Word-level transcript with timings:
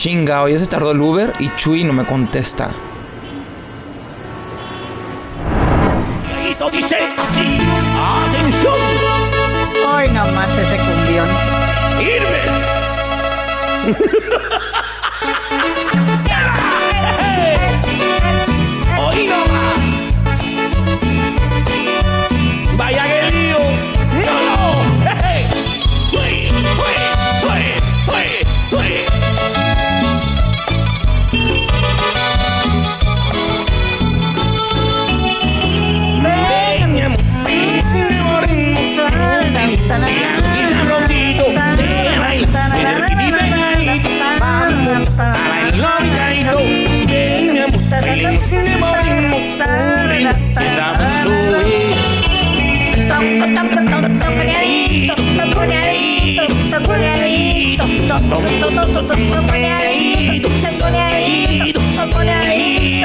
Chinga, 0.00 0.48
ya 0.48 0.56
se 0.56 0.64
tardó 0.66 0.92
el 0.92 1.00
Uber 1.02 1.34
y 1.40 1.54
Chuy 1.56 1.84
no 1.84 1.92
me 1.92 2.06
contesta. 2.06 2.70
dice 6.72 6.96
así. 7.18 7.58
¡Atención! 8.30 8.78
Hoy 9.92 10.08
nomás 10.08 10.48
ese 10.56 10.78
cumbión. 10.78 11.28
¡Irme! 12.00 12.40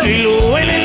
Y 0.07 0.17
lo 0.21 0.51
ven 0.51 0.69
en 0.69 0.83
la 0.83 0.84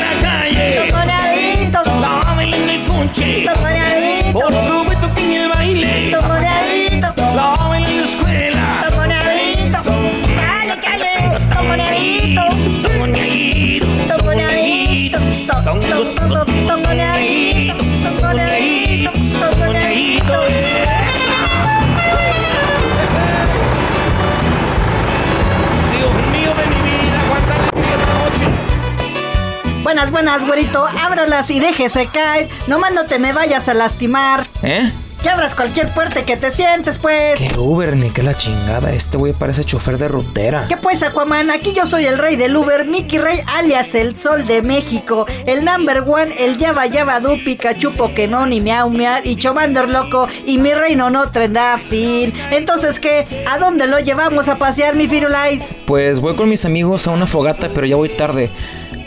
Buenas, 29.91 30.09
buenas, 30.09 30.45
güerito. 30.45 30.85
Ábralas 30.85 31.49
y 31.49 31.59
déjese 31.59 32.07
caer. 32.07 32.47
Nomás 32.67 32.93
no 32.93 33.07
te 33.07 33.19
me 33.19 33.33
vayas 33.33 33.67
a 33.67 33.73
lastimar. 33.73 34.47
¿Eh? 34.63 34.89
Que 35.21 35.29
abras 35.29 35.53
cualquier 35.53 35.89
puerta 35.89 36.23
que 36.23 36.37
te 36.37 36.49
sientes, 36.49 36.97
pues. 36.97 37.37
¿Qué 37.37 37.51
Uber 37.59 37.97
ni 37.97 38.09
qué 38.09 38.23
la 38.23 38.33
chingada? 38.33 38.93
Este 38.93 39.17
güey 39.17 39.33
parece 39.33 39.65
chofer 39.65 39.97
de 39.97 40.07
rutera. 40.07 40.63
¿Qué 40.69 40.77
pues, 40.77 41.03
Aquaman? 41.03 41.51
Aquí 41.51 41.73
yo 41.73 41.85
soy 41.85 42.05
el 42.05 42.19
rey 42.19 42.37
del 42.37 42.55
Uber, 42.55 42.85
Mickey 42.85 43.19
Rey, 43.19 43.41
alias 43.47 43.93
el 43.93 44.15
Sol 44.15 44.45
de 44.45 44.61
México, 44.61 45.25
el 45.45 45.65
number 45.65 46.05
one, 46.07 46.33
el 46.39 46.57
Yaba 46.57 46.85
Yaba 46.85 47.19
Du, 47.19 47.37
Pikachu, 47.43 47.91
Pokémon 47.91 48.53
y 48.53 48.61
Miau 48.61 48.89
Miau, 48.89 49.19
y 49.25 49.35
Chomander 49.35 49.89
Loco, 49.89 50.29
y 50.45 50.57
mi 50.57 50.73
reino 50.73 51.09
no 51.09 51.29
tendrá 51.31 51.81
fin. 51.89 52.33
Entonces, 52.51 52.97
¿qué? 52.97 53.27
¿A 53.45 53.57
dónde 53.57 53.87
lo 53.87 53.99
llevamos 53.99 54.47
a 54.47 54.57
pasear, 54.57 54.95
mi 54.95 55.09
Firulais? 55.09 55.61
Pues 55.85 56.21
voy 56.21 56.37
con 56.37 56.47
mis 56.47 56.63
amigos 56.63 57.07
a 57.07 57.11
una 57.11 57.25
fogata, 57.25 57.69
pero 57.73 57.85
ya 57.85 57.97
voy 57.97 58.07
tarde. 58.07 58.49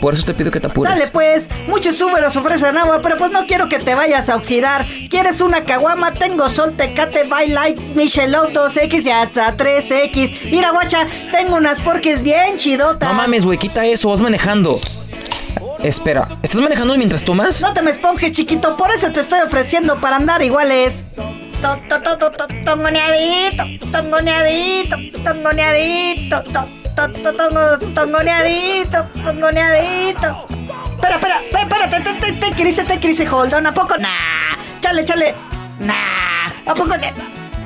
Por 0.05 0.13
eso 0.13 0.23
te 0.23 0.35
pido 0.35 0.51
que 0.51 0.59
te 0.59 0.67
apures. 0.67 0.93
Sale 0.93 1.07
pues, 1.07 1.49
muchos 1.65 1.99
Uberos 1.99 2.35
ofrecen 2.35 2.77
agua, 2.77 2.99
pero 3.01 3.17
pues 3.17 3.31
no 3.31 3.47
quiero 3.47 3.67
que 3.67 3.79
te 3.79 3.95
vayas 3.95 4.29
a 4.29 4.35
oxidar. 4.35 4.85
¿Quieres 5.09 5.41
una 5.41 5.63
caguama? 5.63 6.11
Tengo 6.13 6.47
Sol, 6.47 6.73
Tecate, 6.77 7.23
By 7.23 7.47
Light, 7.47 7.79
Michelob 7.95 8.51
2X 8.51 9.03
y 9.03 9.09
hasta 9.09 9.57
3X. 9.57 10.51
Mira, 10.51 10.69
guacha, 10.69 11.07
tengo 11.31 11.55
unas 11.55 11.79
porques 11.79 12.21
bien 12.21 12.57
chidotas. 12.57 13.09
No 13.09 13.15
mames, 13.15 13.45
güey, 13.47 13.57
quita 13.57 13.83
eso, 13.83 14.11
vas 14.11 14.21
manejando. 14.21 14.79
Espera, 15.81 16.37
¿estás 16.43 16.61
manejando 16.61 16.95
mientras 16.97 17.25
tomas? 17.25 17.59
No 17.63 17.73
te 17.73 17.81
me 17.81 17.89
esponjes, 17.89 18.31
chiquito, 18.31 18.77
por 18.77 18.91
eso 18.91 19.11
te 19.11 19.21
estoy 19.21 19.39
ofreciendo 19.39 19.95
para 19.95 20.17
andar 20.17 20.43
iguales. 20.43 21.01
To- 21.15 21.79
to- 21.89 22.01
to- 22.03 22.17
to- 22.19 22.31
to- 22.31 22.47
Tongoneadito, 22.63 23.63
tongoneadito, 23.91 24.97
tongoneadito, 25.23 26.43
to- 26.95 27.07
to- 27.11 27.21
to- 27.23 27.33
tongo- 27.33 27.77
tongoneadito, 27.93 29.03
tongoneadito. 29.23 30.45
Espera, 30.95 31.15
espera, 31.15 31.41
espera, 31.59 31.89
te, 31.89 32.01
te, 32.01 32.31
te 32.33 32.51
crisis, 32.53 32.85
te 32.85 32.99
crisis, 32.99 33.29
hold 33.31 33.53
on, 33.53 33.67
¿a 33.67 33.73
poco? 33.73 33.97
Nah, 33.97 34.55
chale, 34.81 35.05
chale, 35.05 35.35
nah, 35.79 36.47
¿a 36.65 36.73
poco 36.73 36.97
te...? 36.99 37.13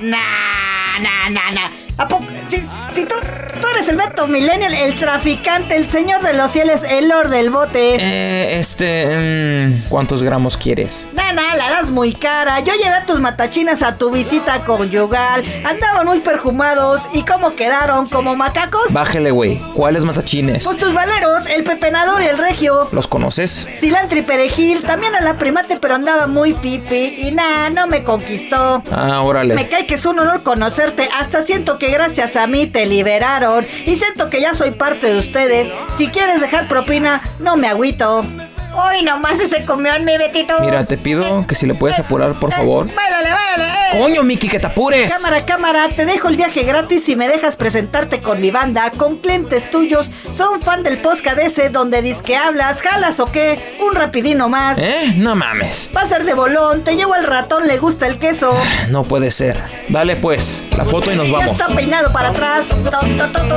Nah, 0.02 1.00
nah, 1.00 1.30
nah, 1.30 1.52
nah. 1.52 1.70
¿A 2.00 2.08
poco? 2.08 2.26
Si, 2.50 2.58
si 2.96 3.06
tú, 3.06 3.16
tú 3.62 3.68
eres 3.76 3.90
el 3.90 3.98
Beto 3.98 4.26
Millennial, 4.28 4.74
el 4.74 4.96
traficante, 4.96 5.76
el 5.76 5.88
señor 5.90 6.24
de 6.24 6.34
los 6.34 6.50
cielos, 6.52 6.82
el 6.90 7.10
lord 7.10 7.30
del 7.30 7.50
bote. 7.50 7.98
Eh, 8.00 8.58
este... 8.60 9.68
mm, 9.68 9.90
¿Cuántos 9.90 10.24
gramos 10.24 10.56
quieres? 10.58 11.08
Nah, 11.14 11.34
nah, 11.34 11.56
la 11.56 11.70
das 11.70 11.92
muy 11.92 12.14
cara. 12.14 12.60
Yo 12.62 12.74
llevé 12.74 12.96
a 12.96 13.06
tus 13.06 13.20
matachinas 13.20 13.84
a 13.84 13.98
tu 13.98 14.12
visita 14.12 14.64
conyugal. 14.64 15.44
Andaban 15.66 16.06
muy 16.08 16.20
perfumados. 16.20 17.02
¿Y 17.14 17.24
cómo 17.24 17.56
quedaron? 17.56 18.08
¿Como 18.08 18.36
macacos? 18.36 18.92
Bájele, 18.92 19.32
güey. 19.32 19.60
¿Cuáles 19.76 20.06
matachines? 20.06 20.64
Pues 20.64 20.78
tus 20.78 20.94
valeros, 20.94 21.48
el 21.50 21.64
pepenador 21.66 22.22
y 22.22 22.28
el 22.28 22.38
regio. 22.38 22.88
¿Los 22.94 23.08
conoces? 23.08 23.68
Cilantro 23.78 24.18
y 24.18 24.22
perejil, 24.22 24.84
también 24.84 25.16
a 25.16 25.22
la 25.22 25.34
primate, 25.38 25.78
pero 25.82 25.96
andaba 25.96 26.28
muy 26.28 26.54
pipi. 26.54 27.16
Y 27.28 27.32
nah, 27.32 27.70
no 27.70 27.88
me 27.88 28.04
conquistó. 28.06 28.82
Ah, 28.92 29.22
órale. 29.22 29.54
Me 29.56 29.68
cae 29.68 29.86
que 29.86 29.96
es 29.96 30.06
un 30.06 30.18
honor 30.20 30.44
conocerte. 30.44 31.10
Hasta 31.20 31.44
siento 31.44 31.78
que 31.78 31.89
gracias 31.92 32.36
a 32.36 32.48
mí 32.48 32.68
te 32.68 32.86
liberaron. 32.86 33.66
Y 33.86 33.96
siento 33.96 34.30
que 34.30 34.42
ya 34.42 34.54
soy 34.54 34.72
parte 34.72 35.08
de 35.08 35.20
ustedes. 35.20 35.70
Si 35.98 36.08
quieres 36.08 36.42
dejar 36.42 36.68
propina, 36.68 37.22
no 37.40 37.58
me 37.58 37.68
agüito. 37.68 38.26
Hoy 38.76 39.02
nomás 39.04 39.38
se 39.50 39.66
comió 39.66 39.94
en 39.96 40.06
mi 40.06 40.18
Betito. 40.18 40.54
Mira, 40.62 40.86
te 40.86 40.98
pido 40.98 41.46
que 41.48 41.56
si 41.56 41.66
le 41.66 41.74
puedes 41.74 41.98
apurar, 42.00 42.34
por 42.34 42.52
favor. 42.54 42.86
Báilale, 42.94 43.30
báilale. 43.32 43.70
eh. 43.94 44.00
¡Coño, 44.00 44.24
Mickey, 44.24 44.48
que 44.50 44.60
te 44.60 44.68
apures! 44.68 45.12
Cámara, 45.12 45.46
cámara, 45.46 45.90
te 45.90 46.06
dejo 46.06 46.28
el 46.28 46.38
viaje 46.38 46.64
gratis 46.64 47.10
y 47.10 47.16
me 47.16 47.28
dejas 47.28 47.56
presentarte 47.56 48.22
con 48.22 48.40
mi 48.40 48.52
banda, 48.52 48.92
con 48.92 49.18
clientes 49.18 49.70
tuyos. 49.72 50.12
Son 50.38 50.62
fan 50.62 50.84
del 50.84 50.98
podcast 51.00 51.40
ese 51.40 51.70
donde 51.70 52.02
disque 52.04 52.38
hablas, 52.38 52.82
jalas 52.82 53.20
o 53.20 53.26
qué, 53.32 53.60
un 53.82 53.96
rapidino 53.96 54.50
más. 54.50 54.78
¿Eh? 54.78 55.14
No 55.18 55.36
mames. 55.36 55.90
Va 55.96 56.02
a 56.02 56.08
ser 56.08 56.24
de 56.24 56.34
bolón, 56.36 56.84
te 56.84 56.96
llevo 56.96 57.16
al 57.16 57.26
ratón, 57.26 57.68
le 57.68 57.78
gusta 57.80 58.06
el 58.08 58.20
queso. 58.20 58.54
No 58.90 59.04
puede 59.04 59.32
ser. 59.32 59.58
Dale 59.90 60.16
pues, 60.16 60.62
la 60.78 60.86
foto 60.86 61.12
y 61.12 61.16
nos 61.16 61.28
Ya 61.28 61.38
vamos. 61.40 61.52
está 61.60 61.68
peinado 61.76 62.12
para 62.14 62.30
atrás. 62.30 62.64
To- 62.70 62.92
to- 62.92 63.00
to- 63.32 63.50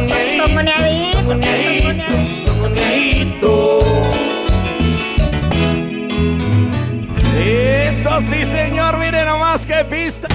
Eso 7.34 8.20
sí, 8.20 8.44
señor, 8.44 8.98
mire 8.98 9.24
nomás 9.24 9.64
qué 9.64 9.84
pista. 9.88 10.28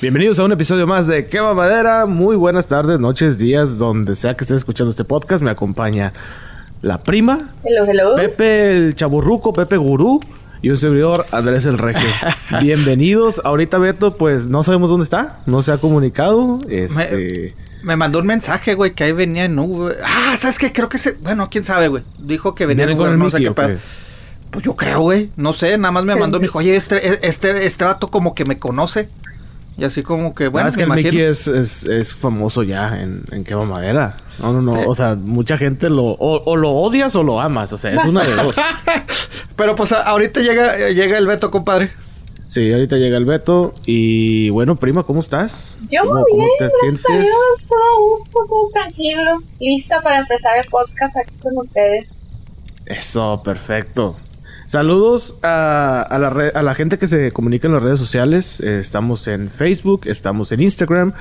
Bienvenidos 0.00 0.38
a 0.40 0.44
un 0.44 0.52
episodio 0.52 0.86
más 0.86 1.06
de 1.06 1.26
Quema 1.26 1.54
Madera. 1.54 2.06
Muy 2.06 2.34
buenas 2.34 2.66
tardes, 2.66 2.98
noches, 2.98 3.38
días, 3.38 3.78
donde 3.78 4.14
sea 4.14 4.34
que 4.34 4.42
estés 4.42 4.58
escuchando 4.58 4.90
este 4.90 5.04
podcast. 5.04 5.42
Me 5.42 5.50
acompaña 5.50 6.12
la 6.82 6.98
prima, 6.98 7.38
Hello, 7.64 7.84
hello. 7.86 8.14
Pepe 8.16 8.72
el 8.72 8.94
Chaburruco, 8.94 9.52
Pepe 9.52 9.76
Gurú 9.76 10.20
y 10.66 10.70
un 10.70 10.78
servidor 10.78 11.26
Andrés 11.30 11.64
el 11.66 11.78
Regio. 11.78 12.08
Bienvenidos. 12.60 13.40
Ahorita 13.44 13.78
Beto, 13.78 14.16
pues 14.16 14.48
no 14.48 14.64
sabemos 14.64 14.90
dónde 14.90 15.04
está, 15.04 15.38
no 15.46 15.62
se 15.62 15.70
ha 15.70 15.78
comunicado. 15.78 16.58
Este, 16.68 17.54
Me 17.84 17.94
mandó 17.94 18.18
un 18.18 18.26
mensaje, 18.26 18.74
güey, 18.74 18.92
que 18.92 19.04
ahí 19.04 19.12
venía 19.12 19.44
en 19.44 19.56
Uber. 19.60 19.98
Ah, 20.04 20.34
¿sabes 20.36 20.58
qué? 20.58 20.72
Creo 20.72 20.88
que 20.88 20.98
se... 20.98 21.12
Bueno, 21.12 21.46
quién 21.48 21.64
sabe, 21.64 21.86
güey. 21.86 22.02
Dijo 22.18 22.56
que 22.56 22.66
venía 22.66 22.82
en 22.82 22.88
¿Viene 22.88 22.98
con 22.98 23.06
Uber, 23.06 23.14
el 23.14 23.18
no 23.20 23.30
sé 23.30 23.38
qué 23.38 23.52
pedo. 23.52 23.68
qué? 23.68 23.76
Pues 24.50 24.64
yo 24.64 24.74
creo, 24.74 25.02
güey. 25.02 25.30
No 25.36 25.52
sé, 25.52 25.78
nada 25.78 25.92
más 25.92 26.04
me 26.04 26.16
mandó, 26.16 26.40
me 26.40 26.46
dijo, 26.46 26.58
oye, 26.58 26.74
este, 26.74 27.24
este, 27.28 27.64
este 27.64 27.84
vato 27.84 28.08
como 28.08 28.34
que 28.34 28.44
me 28.44 28.58
conoce. 28.58 29.08
Y 29.78 29.84
así 29.84 30.02
como 30.02 30.34
que, 30.34 30.48
bueno, 30.48 30.66
Ah, 30.66 30.68
es 30.70 30.76
que 30.76 30.84
me 30.84 30.94
el 30.94 31.00
imagino. 31.00 31.12
Mickey 31.12 31.30
es, 31.30 31.46
es, 31.46 31.84
es 31.84 32.16
famoso 32.16 32.64
ya 32.64 33.00
en, 33.00 33.22
en 33.30 33.44
Quema 33.44 33.66
Madera. 33.66 34.16
No, 34.38 34.52
no, 34.52 34.62
no. 34.62 34.72
Sí. 34.72 34.78
O 34.86 34.94
sea, 34.94 35.14
mucha 35.14 35.56
gente 35.56 35.88
lo 35.88 36.04
o, 36.04 36.42
o 36.44 36.56
lo 36.56 36.70
odias 36.70 37.14
o 37.16 37.22
lo 37.22 37.40
amas. 37.40 37.72
O 37.72 37.78
sea, 37.78 37.90
es 37.90 38.04
una 38.04 38.24
de 38.24 38.34
dos. 38.34 38.56
Pero 39.56 39.74
pues 39.74 39.92
ahorita 39.92 40.40
llega, 40.40 40.78
eh, 40.78 40.94
llega 40.94 41.16
el 41.18 41.26
Beto, 41.26 41.50
compadre. 41.50 41.90
Sí, 42.48 42.72
ahorita 42.72 42.96
llega 42.96 43.16
el 43.16 43.24
Beto. 43.24 43.72
Y 43.86 44.50
bueno, 44.50 44.76
prima, 44.76 45.02
¿cómo 45.04 45.20
estás? 45.20 45.76
Yo 45.90 46.02
¿Cómo, 46.02 46.14
muy 46.14 46.24
cómo 46.30 46.44
bien, 46.44 46.50
te 46.58 46.64
gracias 46.64 46.78
a 46.78 46.80
sientes? 46.82 47.22
Dios, 47.22 47.68
todo 47.68 48.08
gusto, 48.08 48.38
todo 48.48 48.68
tranquilo, 48.72 49.42
lista 49.60 50.00
para 50.02 50.18
empezar 50.18 50.58
el 50.58 50.70
podcast 50.70 51.16
aquí 51.16 51.36
con 51.42 51.56
ustedes. 51.58 52.10
Eso, 52.84 53.42
perfecto. 53.42 54.16
Saludos 54.66 55.36
a, 55.42 56.02
a 56.02 56.18
la 56.18 56.28
a 56.54 56.62
la 56.62 56.74
gente 56.74 56.98
que 56.98 57.06
se 57.06 57.30
comunica 57.30 57.68
en 57.68 57.74
las 57.74 57.82
redes 57.82 58.00
sociales. 58.00 58.60
Eh, 58.60 58.78
estamos 58.80 59.26
en 59.28 59.48
Facebook, 59.48 60.02
estamos 60.06 60.50
en 60.52 60.60
Instagram 60.60 61.12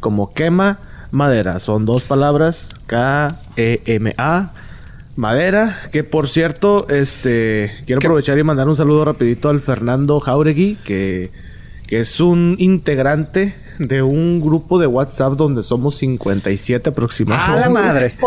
como 0.00 0.32
Quema 0.32 0.78
Madera. 1.10 1.58
Son 1.60 1.84
dos 1.84 2.04
palabras, 2.04 2.70
K-E-M-A. 2.86 4.52
Madera, 5.16 5.80
que 5.92 6.02
por 6.04 6.28
cierto, 6.28 6.86
este 6.88 7.72
quiero 7.84 8.00
¿Qué? 8.00 8.06
aprovechar 8.06 8.38
y 8.38 8.42
mandar 8.42 8.68
un 8.68 8.76
saludo 8.76 9.04
rapidito 9.04 9.48
al 9.50 9.60
Fernando 9.60 10.18
Jauregui, 10.20 10.76
que, 10.84 11.30
que 11.86 12.00
es 12.00 12.20
un 12.20 12.56
integrante 12.58 13.54
de 13.78 14.02
un 14.02 14.40
grupo 14.40 14.78
de 14.78 14.86
WhatsApp 14.86 15.34
donde 15.34 15.62
somos 15.62 15.96
57 15.96 16.90
aproximadamente. 16.90 17.58
¡A 17.64 17.68
la 17.68 17.70
madre! 17.70 18.14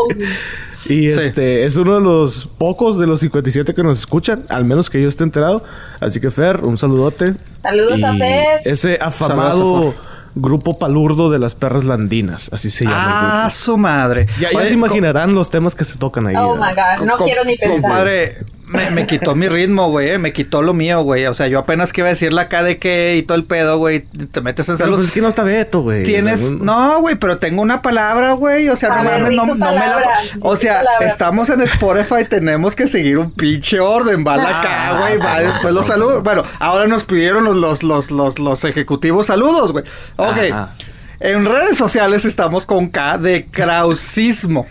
Y 0.86 1.10
Sí. 1.12 1.18
este 1.22 1.64
es 1.64 1.78
uno 1.78 1.96
de 1.96 2.02
los 2.02 2.46
pocos 2.46 3.00
de 3.00 3.08
los 3.08 3.22
57 3.22 3.74
que 3.74 3.84
nos 3.84 4.00
escuchan, 4.00 4.44
al 4.50 4.66
menos 4.66 4.90
que 4.90 5.02
yo 5.02 5.08
esté 5.08 5.24
enterado. 5.24 5.64
Así 6.02 6.20
que 6.20 6.30
Fer, 6.30 6.66
un 6.66 6.78
saludote. 6.78 7.36
Saludos 7.62 8.04
a 8.04 8.14
Fer. 8.16 8.60
Ese 8.66 8.98
afamado 9.02 9.54
Saludos 9.54 9.96
grupo 10.36 10.78
palurdo 10.78 11.30
de 11.30 11.40
las 11.40 11.56
perras 11.56 11.84
landinas, 11.86 12.50
así 12.54 12.70
se 12.70 12.86
llama. 12.86 12.98
¡Ah, 12.98 13.34
el 13.36 13.42
grupo. 13.44 13.56
su 13.56 13.78
madre! 13.78 14.28
Ya, 14.40 14.52
ya 14.52 14.58
Oye, 14.58 14.68
se 14.68 14.74
imaginarán 14.74 15.34
los 15.34 15.50
temas 15.50 15.76
que 15.76 15.84
se 15.84 15.98
tocan 15.98 16.28
ahí. 16.28 16.36
Oh 16.38 16.54
¿verdad? 16.54 16.68
my 16.68 17.06
god, 17.06 17.08
no 17.08 17.18
quiero 17.18 17.44
ni 17.44 17.56
pensar. 17.56 17.82
Compadre, 17.82 18.38
me, 18.74 18.90
me 18.92 19.08
quitó 19.08 19.36
mi 19.36 19.48
ritmo, 19.48 19.90
güey. 19.90 20.10
eh, 20.10 20.18
Me 20.18 20.34
quitó 20.34 20.62
lo 20.62 20.74
mío, 20.74 21.02
güey. 21.02 21.26
O 21.28 21.34
sea, 21.34 21.48
yo 21.48 21.60
apenas 21.60 21.94
que 21.94 22.02
iba 22.02 22.08
a 22.08 22.12
decir 22.12 22.34
la 22.34 22.50
K 22.50 22.64
de 22.64 22.78
qué 22.80 23.16
y 23.18 23.24
todo 23.24 23.38
el 23.38 23.46
pedo, 23.46 23.78
güey. 23.78 24.02
Te 24.02 24.42
metes 24.42 24.68
en 24.68 24.76
Pero 24.78 24.86
salud. 24.86 24.96
pues 24.98 25.08
es 25.08 25.14
que 25.14 25.22
no 25.22 25.28
está 25.30 25.44
Beto, 25.44 25.82
güey. 25.82 26.04
Tienes, 26.04 26.52
no, 26.52 27.00
güey, 27.02 27.16
pero 27.16 27.38
tengo 27.38 27.62
una 27.62 27.82
palabra, 27.82 28.34
güey. 28.34 28.68
O 28.70 28.76
sea, 28.76 28.90
A 28.94 28.96
no 29.04 29.10
ver, 29.10 29.20
mames, 29.22 29.30
di 29.30 29.36
no, 29.38 29.44
tu 29.44 29.56
no 29.56 29.66
me 29.72 29.76
la. 29.78 30.02
O 30.42 30.56
sea, 30.56 30.80
palabra. 30.84 31.08
estamos 31.08 31.50
en 31.50 31.62
Spotify, 31.62 32.26
tenemos 32.30 32.76
que 32.76 32.88
seguir 32.88 33.18
un 33.20 33.32
pinche 33.32 33.80
orden. 33.80 34.26
Va 34.28 34.38
la 34.38 34.62
K, 34.62 34.98
güey, 35.00 35.18
va 35.20 35.40
después 35.42 35.74
los 35.74 35.86
saludos. 35.86 36.24
Bueno, 36.24 36.44
ahora 36.60 36.88
nos 36.88 37.04
pidieron 37.06 37.44
los, 37.46 37.56
los, 37.56 37.84
los, 37.84 38.12
los, 38.12 38.40
los 38.40 38.64
ejecutivos 38.66 39.28
saludos, 39.28 39.72
güey. 39.72 39.86
Ok. 40.18 40.38
Ajá. 40.52 40.74
En 41.20 41.46
redes 41.46 41.78
sociales 41.78 42.26
estamos 42.26 42.66
con 42.66 42.88
K 42.90 43.18
de 43.18 43.46
krausismo. 43.46 44.66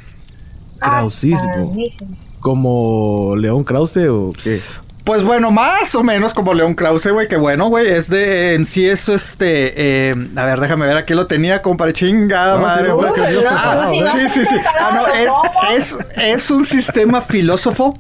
Krausismo. 0.79 1.67
buenísimo. 1.69 2.17
Como 2.43 3.37
León 3.37 3.65
Krause 3.65 4.09
o 4.11 4.33
qué? 4.43 4.61
Pues 5.05 5.25
bueno, 5.25 5.51
más 5.51 5.95
o 5.97 6.05
menos 6.05 6.33
como 6.33 6.55
León 6.55 6.75
Krause, 6.75 7.09
güey, 7.09 7.27
que 7.27 7.37
bueno, 7.37 7.67
güey, 7.69 7.89
es 7.89 8.09
de, 8.09 8.55
en 8.55 8.67
sí 8.67 8.89
eso, 8.89 9.15
este, 9.15 9.73
eh, 10.11 10.15
a 10.37 10.47
ver, 10.47 10.61
déjame 10.61 10.87
ver, 10.87 10.97
aquí 10.97 11.15
lo 11.15 11.27
tenía, 11.27 11.61
compadre, 11.61 11.93
chingada 11.93 12.55
No, 12.55 12.63
madre, 12.63 12.85
sí, 12.85 12.89
no, 12.91 12.97
güey. 12.97 13.09
es 13.09 13.15
que 13.15 14.21
sí 14.21 14.29
Sí, 14.29 14.29
sí, 14.29 14.45
sí. 14.45 14.57
Ah, 14.79 14.91
no, 14.95 15.71
es, 15.75 15.99
es 16.17 16.51
un 16.53 16.65
sistema 16.65 17.21
filósofo, 17.21 17.95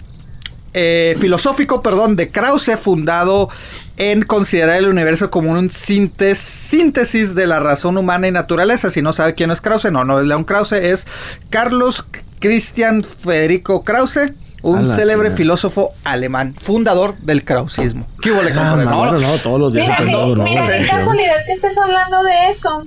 eh, 0.74 1.16
filosófico, 1.18 1.82
perdón, 1.82 2.14
de 2.14 2.30
Krause, 2.30 2.76
fundado 2.80 3.48
en 3.96 4.22
considerar 4.22 4.76
el 4.76 4.88
universo 4.88 5.28
como 5.30 5.50
un 5.50 5.70
síntesis, 5.70 6.38
síntesis 6.38 7.34
de 7.34 7.46
la 7.48 7.58
razón 7.58 7.98
humana 7.98 8.28
y 8.28 8.30
naturaleza. 8.30 8.90
Si 8.92 9.02
no 9.02 9.12
sabe 9.12 9.34
quién 9.34 9.50
es 9.50 9.60
Krause, 9.60 9.90
no, 9.90 10.04
no 10.04 10.20
es 10.20 10.26
León 10.26 10.44
Krause, 10.44 10.72
es 10.72 11.06
Carlos 11.50 12.04
Christian 12.42 13.02
Federico 13.02 13.82
Krause. 13.82 14.18
A 14.64 14.68
Un 14.68 14.88
célebre 14.88 15.30
filósofo 15.32 15.88
alemán, 16.04 16.54
fundador 16.60 17.16
del 17.18 17.42
krausismo. 17.44 18.06
¿Qué 18.20 18.30
hubo, 18.30 18.42
le 18.42 18.52
Ah, 18.52 18.76
No, 18.76 18.96
bueno, 18.98 19.12
no. 19.14 19.20
no, 19.20 19.38
todos 19.38 19.58
los 19.58 19.72
días 19.72 19.88
Mira, 19.88 19.96
qué, 19.98 20.04
mira 20.40 20.66
qué 20.78 20.86
casualidad 20.86 21.34
que 21.46 21.52
estés 21.52 21.76
hablando 21.78 22.22
de 22.22 22.50
eso. 22.50 22.84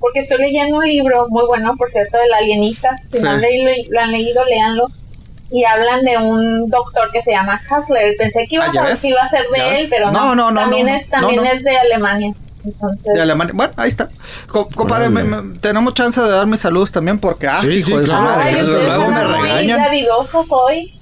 Porque 0.00 0.20
estoy 0.20 0.38
leyendo 0.38 0.78
un 0.78 0.84
libro 0.86 1.26
muy 1.28 1.44
bueno, 1.46 1.74
por 1.76 1.90
cierto, 1.90 2.16
del 2.16 2.32
alienista. 2.32 2.96
Si 3.10 3.18
Sí. 3.18 3.24
no 3.24 3.30
han 3.32 3.40
leído, 3.42 3.70
lo 3.90 4.00
han 4.00 4.10
leído, 4.10 4.42
léanlo. 4.46 4.86
Y 5.50 5.64
hablan 5.66 6.00
de 6.02 6.16
un 6.16 6.70
doctor 6.70 7.10
que 7.12 7.20
se 7.20 7.32
llama 7.32 7.60
Hassler. 7.68 8.14
Pensé 8.16 8.46
que 8.48 8.54
iba, 8.54 8.64
Ah, 8.64 8.70
iba 8.72 9.20
a 9.22 9.28
ser 9.28 9.44
¿Ya 9.54 9.64
de 9.64 9.70
ves? 9.70 9.80
él, 9.82 9.86
pero 9.90 10.10
no. 10.10 10.12
No, 10.12 10.34
no, 10.34 10.50
no, 10.50 10.60
También, 10.62 10.86
no, 10.86 10.94
es, 10.94 11.08
también 11.10 11.36
no, 11.36 11.42
no. 11.44 11.52
es 11.52 11.62
de 11.62 11.76
Alemania. 11.76 12.32
Entonces, 12.64 13.12
De 13.14 13.20
Alemania. 13.20 13.52
Bueno, 13.56 13.72
ahí 13.76 13.88
está. 13.88 14.08
Co- 14.48 14.68
compadre, 14.68 15.08
me- 15.10 15.24
me- 15.24 15.58
tenemos 15.58 15.94
chance 15.94 16.20
de 16.20 16.28
dar 16.28 16.46
mis 16.46 16.60
saludos 16.60 16.92
también 16.92 17.18
porque, 17.18 17.48
ah, 17.48 17.60
Sí, 17.60 17.68
hijo 17.68 17.88
sí, 17.88 17.94
de 17.96 18.00
su 18.00 18.12
claro. 18.12 18.24
madre, 18.24 18.42
Ay, 18.44 18.62
ustedes 18.62 18.86
son 18.86 19.00
muy 19.02 19.14
regañan. 19.42 19.80
hoy. 20.50 20.94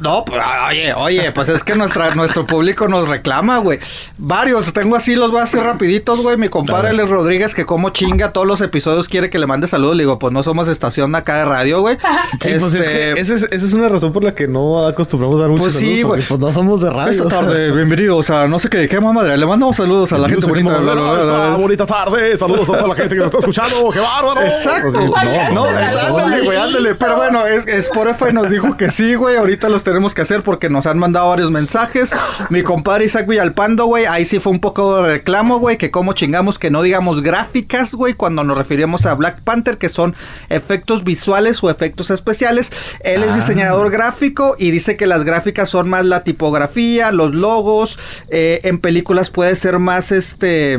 No, 0.00 0.24
pues, 0.24 0.40
oye, 0.68 0.94
oye, 0.94 1.32
pues 1.32 1.48
es 1.48 1.64
que 1.64 1.74
nuestra, 1.74 2.14
nuestro 2.14 2.46
público 2.46 2.88
nos 2.88 3.08
reclama, 3.08 3.58
güey. 3.58 3.78
Varios, 4.16 4.72
tengo 4.72 4.96
así, 4.96 5.14
los 5.14 5.30
voy 5.30 5.40
a 5.40 5.44
hacer 5.44 5.62
rapiditos, 5.62 6.20
güey. 6.22 6.36
Mi 6.36 6.48
compadre. 6.48 6.88
Alex 6.88 7.08
Rodríguez, 7.08 7.54
que 7.54 7.66
como 7.66 7.90
chinga 7.90 8.32
todos 8.32 8.46
los 8.46 8.60
episodios, 8.60 9.08
quiere 9.08 9.30
que 9.30 9.38
le 9.38 9.46
mande 9.46 9.68
saludos. 9.68 9.96
Le 9.96 10.04
digo, 10.04 10.18
pues 10.18 10.32
no 10.32 10.42
somos 10.42 10.68
estación 10.68 11.14
acá 11.14 11.38
de 11.38 11.44
radio, 11.44 11.80
güey. 11.80 11.96
Sí, 12.40 12.50
pues 12.58 12.74
es 12.74 12.88
que 12.88 13.10
Este, 13.10 13.20
esa 13.20 13.34
es, 13.34 13.42
esa 13.44 13.66
es 13.66 13.72
una 13.72 13.88
razón 13.88 14.12
por 14.12 14.24
la 14.24 14.32
que 14.32 14.46
no 14.46 14.86
acostumbramos 14.86 15.36
a 15.36 15.40
dar 15.40 15.48
muchos 15.48 15.64
Pues 15.64 15.74
sí, 15.74 15.80
saludos, 15.80 16.02
porque, 16.02 16.22
güey. 16.22 16.28
Pues 16.28 16.40
no 16.40 16.52
somos 16.52 16.80
de 16.80 16.90
radio. 16.90 17.10
Esta 17.10 17.24
o 17.24 17.30
sea. 17.30 17.40
tarde, 17.40 17.72
bienvenidos 17.72 18.30
a 18.30 18.46
no 18.46 18.58
sé 18.58 18.68
qué, 18.68 18.88
qué 18.88 19.00
madre. 19.00 19.36
Le 19.36 19.46
mandamos 19.46 19.76
saludos 19.76 20.12
a 20.12 20.18
la 20.18 20.28
gente 20.28 20.46
bonita. 20.46 20.78
bla, 20.78 20.94
bla, 20.94 21.12
bla, 21.12 21.20
esta 21.20 21.56
bonita 21.56 21.86
tarde. 21.86 22.36
Saludos 22.36 22.68
a 22.70 22.78
toda 22.78 22.88
la 22.88 22.94
gente 22.94 23.14
que 23.14 23.20
nos 23.20 23.26
está 23.26 23.38
escuchando. 23.38 23.90
¡Qué 23.90 24.00
bárbaro! 24.00 24.42
Exacto. 24.42 24.92
Pues 24.92 25.04
sí, 25.04 25.38
no, 25.52 25.70
no, 25.70 25.78
ándale, 25.78 26.44
güey, 26.44 26.58
ándale. 26.58 26.94
Pero 26.94 27.16
bueno, 27.16 27.46
es, 27.46 27.66
Spotify 27.66 28.32
nos 28.32 28.50
dijo 28.50 28.76
que 28.76 28.90
sí, 28.90 29.14
güey. 29.14 29.36
Ahorita 29.36 29.68
los 29.68 29.82
tenemos 29.88 30.14
que 30.14 30.22
hacer 30.22 30.42
porque 30.42 30.68
nos 30.68 30.86
han 30.86 30.98
mandado 30.98 31.28
varios 31.30 31.50
mensajes. 31.50 32.10
Mi 32.50 32.62
compadre 32.62 33.06
Isaac 33.06 33.26
Villalpando, 33.26 33.86
güey. 33.86 34.04
Ahí 34.06 34.24
sí 34.24 34.38
fue 34.38 34.52
un 34.52 34.60
poco 34.60 34.96
de 35.02 35.08
reclamo, 35.08 35.58
güey. 35.58 35.78
Que 35.78 35.90
como 35.90 36.12
chingamos 36.12 36.58
que 36.58 36.70
no 36.70 36.82
digamos 36.82 37.22
gráficas, 37.22 37.94
güey. 37.94 38.14
Cuando 38.14 38.44
nos 38.44 38.56
referimos 38.58 39.06
a 39.06 39.14
Black 39.14 39.40
Panther, 39.42 39.78
que 39.78 39.88
son 39.88 40.14
efectos 40.48 41.04
visuales 41.04 41.62
o 41.62 41.70
efectos 41.70 42.10
especiales. 42.10 42.70
Él 43.00 43.22
es 43.22 43.32
Ah. 43.32 43.36
diseñador 43.36 43.90
gráfico 43.90 44.54
y 44.58 44.70
dice 44.70 44.94
que 44.96 45.06
las 45.06 45.24
gráficas 45.24 45.68
son 45.68 45.88
más 45.88 46.04
la 46.04 46.22
tipografía, 46.24 47.10
los 47.12 47.34
logos. 47.34 47.98
eh, 48.30 48.60
en 48.64 48.78
películas 48.78 49.30
puede 49.30 49.56
ser 49.56 49.78
más 49.78 50.12
este. 50.12 50.78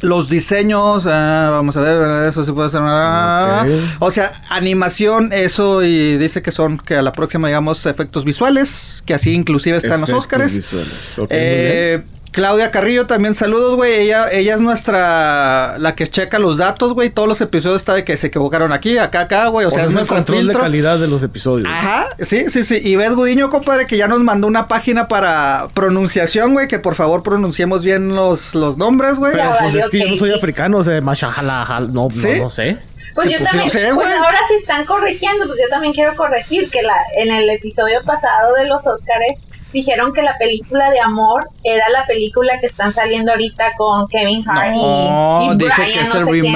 Los 0.00 0.28
diseños, 0.28 1.06
ah, 1.06 1.48
vamos 1.50 1.76
a 1.76 1.80
ver, 1.80 2.28
eso 2.28 2.44
sí 2.44 2.52
puede 2.52 2.70
ser. 2.70 2.80
ah. 2.84 3.66
O 3.98 4.10
sea, 4.10 4.32
animación, 4.48 5.32
eso, 5.32 5.82
y 5.82 6.16
dice 6.18 6.40
que 6.40 6.52
son, 6.52 6.78
que 6.78 6.94
a 6.96 7.02
la 7.02 7.12
próxima, 7.12 7.48
digamos, 7.48 7.84
efectos 7.86 8.24
visuales, 8.24 9.02
que 9.06 9.14
así 9.14 9.32
inclusive 9.34 9.76
están 9.76 10.00
los 10.00 10.08
Efectos 10.10 10.24
Óscares. 10.26 10.56
visuales. 10.56 10.88
Ok, 11.18 11.18
muy 11.22 11.26
Eh, 11.30 12.02
Claudia 12.38 12.70
Carrillo, 12.70 13.08
también 13.08 13.34
saludos, 13.34 13.74
güey. 13.74 13.94
Ella, 13.94 14.30
ella 14.30 14.54
es 14.54 14.60
nuestra, 14.60 15.76
la 15.78 15.96
que 15.96 16.06
checa 16.06 16.38
los 16.38 16.56
datos, 16.56 16.92
güey. 16.92 17.10
Todos 17.10 17.26
los 17.26 17.40
episodios 17.40 17.80
está 17.82 17.94
de 17.94 18.04
que 18.04 18.16
se 18.16 18.28
equivocaron 18.28 18.72
aquí, 18.72 18.96
acá, 18.96 19.22
acá, 19.22 19.48
güey. 19.48 19.66
O, 19.66 19.70
O 19.70 19.72
sea, 19.72 19.86
es 19.86 19.90
nuestro 19.90 20.18
control 20.18 20.38
filtro. 20.38 20.58
de 20.58 20.62
calidad 20.62 21.00
de 21.00 21.08
los 21.08 21.20
episodios. 21.24 21.68
Ajá, 21.68 22.06
sí, 22.20 22.48
sí, 22.48 22.62
sí. 22.62 22.80
Y 22.80 22.94
Beth 22.94 23.14
Gudiño, 23.14 23.50
compadre, 23.50 23.88
que 23.88 23.96
ya 23.96 24.06
nos 24.06 24.20
mandó 24.20 24.46
una 24.46 24.68
página 24.68 25.08
para 25.08 25.66
pronunciación, 25.74 26.52
güey, 26.52 26.68
que 26.68 26.78
por 26.78 26.94
favor 26.94 27.24
pronunciemos 27.24 27.82
bien 27.82 28.14
los, 28.14 28.54
los 28.54 28.76
nombres, 28.76 29.16
güey. 29.18 29.32
Pero 29.32 29.50
pues 29.58 29.74
es 29.74 29.88
que 29.88 29.98
yo 29.98 30.06
no 30.06 30.16
soy 30.16 30.32
africano, 30.32 30.78
o 30.78 30.84
sea, 30.84 31.00
mashallah, 31.00 31.80
no, 31.90 32.08
¿Sí? 32.12 32.28
no, 32.36 32.44
no 32.44 32.50
sé. 32.50 32.78
Pues 33.16 33.26
Sí, 33.26 33.32
yo 33.32 33.38
pues, 33.40 33.50
también, 33.50 33.96
pues 33.96 34.14
ahora 34.14 34.38
sí 34.46 34.54
están 34.60 34.84
corrigiendo, 34.86 35.48
pues 35.48 35.58
yo 35.60 35.68
también 35.70 35.92
quiero 35.92 36.14
corregir 36.14 36.70
que 36.70 36.82
la 36.82 36.94
en 37.16 37.34
el 37.34 37.50
episodio 37.50 38.00
pasado 38.06 38.54
de 38.54 38.66
los 38.68 38.86
Óscares 38.86 39.40
dijeron 39.72 40.12
que 40.14 40.22
la 40.22 40.36
película 40.38 40.90
de 40.90 41.00
amor 41.00 41.48
era 41.62 41.88
la 41.90 42.04
película 42.06 42.58
que 42.60 42.66
están 42.66 42.92
saliendo 42.94 43.32
ahorita 43.32 43.72
con 43.76 44.06
Kevin 44.08 44.42
Hart 44.48 44.74
y- 44.74 44.78
No, 44.78 45.40
y, 45.52 45.56
dije 45.56 45.72
Brian, 45.76 45.92
que 45.92 46.00
es 46.00 46.14
no 46.14 46.20
el 46.20 46.26
quién. 46.26 46.52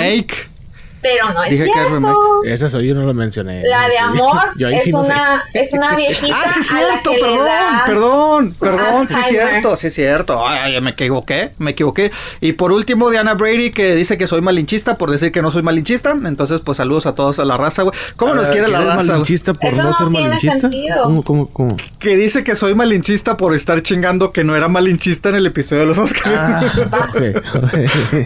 Pero 1.02 1.30
no 1.34 1.42
es 1.44 1.50
Dije 1.50 1.64
que 1.64 1.68
es 1.70 1.74
cierto. 1.74 1.94
remake. 1.94 2.16
Esa 2.44 2.68
soy 2.68 2.88
yo 2.88 2.94
no 2.94 3.02
lo 3.02 3.12
mencioné. 3.14 3.62
La 3.64 3.88
de 3.88 3.98
amor 3.98 4.38
Yo 4.56 4.68
ahí 4.68 4.76
es, 4.76 4.84
sí 4.84 4.92
no 4.92 5.02
sé. 5.04 5.12
una, 5.12 5.42
es 5.52 5.72
una 5.72 5.96
viejita. 5.96 6.34
Ah, 6.36 6.50
sí, 6.52 6.60
es 6.60 6.66
cierto, 6.68 7.10
que 7.10 7.18
perdón, 7.20 7.44
da- 7.44 7.82
perdón, 7.86 8.54
perdón, 8.58 9.08
sí, 9.08 9.14
es 9.20 9.26
cierto, 9.26 9.76
sí, 9.76 9.86
es 9.88 9.94
cierto. 9.94 10.46
Ay, 10.46 10.74
ay, 10.74 10.80
me 10.80 10.90
equivoqué, 10.90 11.50
me 11.58 11.72
equivoqué. 11.72 12.10
Y 12.40 12.52
por 12.52 12.72
último, 12.72 13.10
Diana 13.10 13.34
Brady, 13.34 13.70
que 13.72 13.94
dice 13.94 14.16
que 14.16 14.26
soy 14.26 14.40
malinchista 14.40 14.96
por 14.96 15.10
decir 15.10 15.32
que 15.32 15.42
no 15.42 15.50
soy 15.50 15.62
malinchista. 15.62 16.12
Entonces, 16.24 16.60
pues 16.60 16.78
saludos 16.78 17.06
a 17.06 17.14
todos 17.14 17.38
a 17.38 17.44
la 17.44 17.56
raza, 17.56 17.82
güey. 17.82 17.94
¿Cómo 18.16 18.32
A 18.32 18.36
nos 18.36 18.44
ver, 18.48 18.52
quiere 18.52 18.68
la 18.68 18.78
¿eres 18.78 18.88
raza, 18.88 18.96
güey? 19.02 19.08
malinchista 19.12 19.52
por 19.54 19.72
no, 19.72 19.82
no 19.82 19.92
ser 19.92 20.06
tiene 20.08 20.22
malinchista? 20.28 20.60
sentido. 20.60 21.02
¿Cómo, 21.04 21.22
cómo, 21.24 21.46
cómo? 21.48 21.76
Que 21.98 22.16
dice 22.16 22.44
que 22.44 22.54
soy 22.56 22.74
malinchista 22.74 23.36
por 23.36 23.54
estar 23.54 23.82
chingando 23.82 24.32
que 24.32 24.44
no 24.44 24.54
era 24.56 24.68
malinchista 24.68 25.28
en 25.30 25.36
el 25.36 25.46
episodio 25.46 25.80
de 25.82 25.86
los 25.86 25.98
Oscars. 25.98 26.36
Ah, 26.38 26.62
ok. 27.10 27.22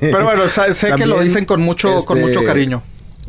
Pero 0.01 0.25
bueno, 0.25 0.49
sé 0.49 0.93
que 0.97 1.07
lo 1.07 1.21
dicen 1.21 1.45
con 1.45 1.61
mucho, 1.63 2.05
con 2.05 2.19
este, 2.19 2.29
mucho 2.31 2.45
cariño. 2.47 2.66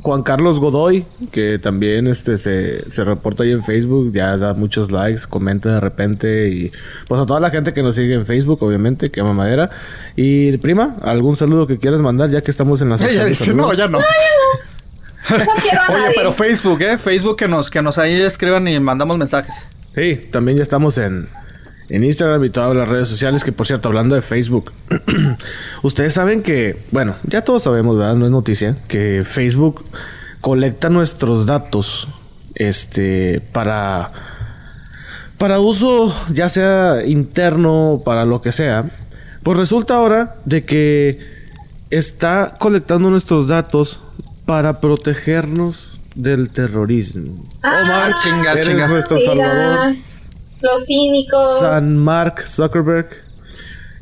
Juan 0.02 0.22
Carlos 0.22 0.60
Godoy, 0.60 1.06
que 1.32 1.58
también 1.58 2.06
este 2.08 2.38
se, 2.38 2.90
se 2.92 3.04
reporta 3.04 3.44
ahí 3.44 3.52
en 3.52 3.64
Facebook, 3.64 4.14
ya 4.14 4.38
da 4.38 4.54
muchos 4.54 4.92
likes, 4.92 5.24
comenta 5.28 5.70
de 5.74 5.80
repente 5.80 6.50
y 6.50 6.72
pues 7.08 7.20
a 7.20 7.26
toda 7.26 7.40
la 7.40 7.50
gente 7.50 7.72
que 7.72 7.82
nos 7.82 7.96
sigue 7.96 8.14
en 8.14 8.26
Facebook, 8.28 8.62
obviamente, 8.62 9.08
que 9.10 9.22
ama 9.22 9.34
madera. 9.34 9.70
Y 10.16 10.56
prima, 10.58 10.96
algún 11.02 11.36
saludo 11.36 11.66
que 11.66 11.80
quieras 11.80 12.00
mandar 12.02 12.30
ya 12.30 12.42
que 12.42 12.52
estamos 12.52 12.80
en 12.82 12.90
la 12.90 12.96
Ella 13.00 13.24
de 13.24 13.30
dice, 13.30 13.54
no, 13.54 13.64
saludos? 13.64 13.78
ya 13.78 13.88
no. 13.88 14.00
No 15.30 15.54
quiero 15.62 15.82
a 15.82 15.90
Oye, 15.90 16.02
nadie. 16.04 16.14
pero 16.16 16.32
Facebook, 16.32 16.82
¿eh? 16.82 16.98
Facebook 16.98 17.36
que 17.36 17.48
nos, 17.50 17.70
que 17.70 17.82
nos 17.82 17.98
ahí 17.98 18.22
escriban 18.22 18.66
y 18.68 18.80
mandamos 18.80 19.18
mensajes. 19.18 19.68
Sí, 19.94 20.22
también 20.32 20.58
ya 20.58 20.64
estamos 20.64 20.98
en, 21.00 21.28
en 21.90 22.04
Instagram 22.04 22.44
y 22.46 22.50
todas 22.50 22.76
las 22.76 22.90
redes 22.90 23.08
sociales. 23.08 23.44
Que 23.44 23.52
por 23.52 23.68
cierto, 23.68 23.90
hablando 23.90 24.16
de 24.16 24.22
Facebook, 24.22 24.72
ustedes 25.84 26.14
saben 26.14 26.42
que, 26.42 26.78
bueno, 26.92 27.16
ya 27.24 27.44
todos 27.44 27.64
sabemos, 27.64 27.98
¿verdad? 27.98 28.16
No 28.16 28.26
es 28.26 28.32
noticia, 28.32 28.76
que 28.88 29.24
Facebook 29.26 29.86
colecta 30.42 30.90
nuestros 30.90 31.46
datos 31.46 32.08
este, 32.56 33.42
para 33.52 34.12
para 35.38 35.60
uso 35.60 36.14
ya 36.34 36.50
sea 36.50 37.06
interno, 37.06 38.02
para 38.04 38.26
lo 38.26 38.42
que 38.42 38.52
sea, 38.52 38.86
pues 39.44 39.58
resulta 39.58 39.96
ahora 39.96 40.36
de 40.46 40.66
que 40.66 41.20
está 41.90 42.56
colectando 42.60 43.10
nuestros 43.10 43.48
datos 43.48 44.00
para 44.46 44.80
protegernos 44.82 46.00
del 46.16 46.50
terrorismo. 46.50 47.46
Ah, 47.62 47.82
Omar, 47.84 48.16
chinga, 48.16 48.54
eres 48.54 48.68
chinga. 48.68 48.88
nuestro 48.88 49.18
mira, 49.18 49.28
salvador. 49.28 49.96
Los 50.62 50.86
cínicos. 50.86 51.60
San 51.60 51.98
Mark 51.98 52.42
Zuckerberg. 52.48 53.08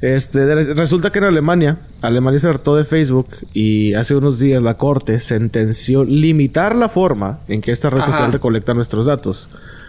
Este, 0.01 0.39
de- 0.45 0.73
resulta 0.73 1.11
que 1.11 1.19
en 1.19 1.25
Alemania, 1.25 1.77
Alemania 2.01 2.39
se 2.39 2.47
hartó 2.49 2.75
de 2.75 2.83
Facebook 2.83 3.27
y 3.53 3.93
hace 3.95 4.13
unos 4.15 4.37
días 4.39 4.61
la 4.61 4.75
corte 4.75 5.19
sentenció 5.19 6.03
limitar 6.03 6.75
la 6.75 6.89
forma 6.89 7.39
en 7.47 7.61
que 7.61 7.71
esta 7.71 7.89
red 7.89 8.01
Ajá. 8.01 8.11
social 8.11 8.31
recolecta 8.33 8.73
nuestros 8.73 9.05
datos. 9.05 9.47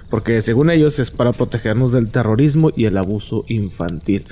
Porque 0.09 0.41
según 0.41 0.71
ellos 0.71 1.01
es 1.01 1.11
para 1.11 1.33
protegernos 1.33 1.91
del 1.91 2.09
terrorismo 2.13 2.71
y 2.77 2.85
el 2.85 2.97
abuso 2.97 3.45
infantil. 3.49 4.25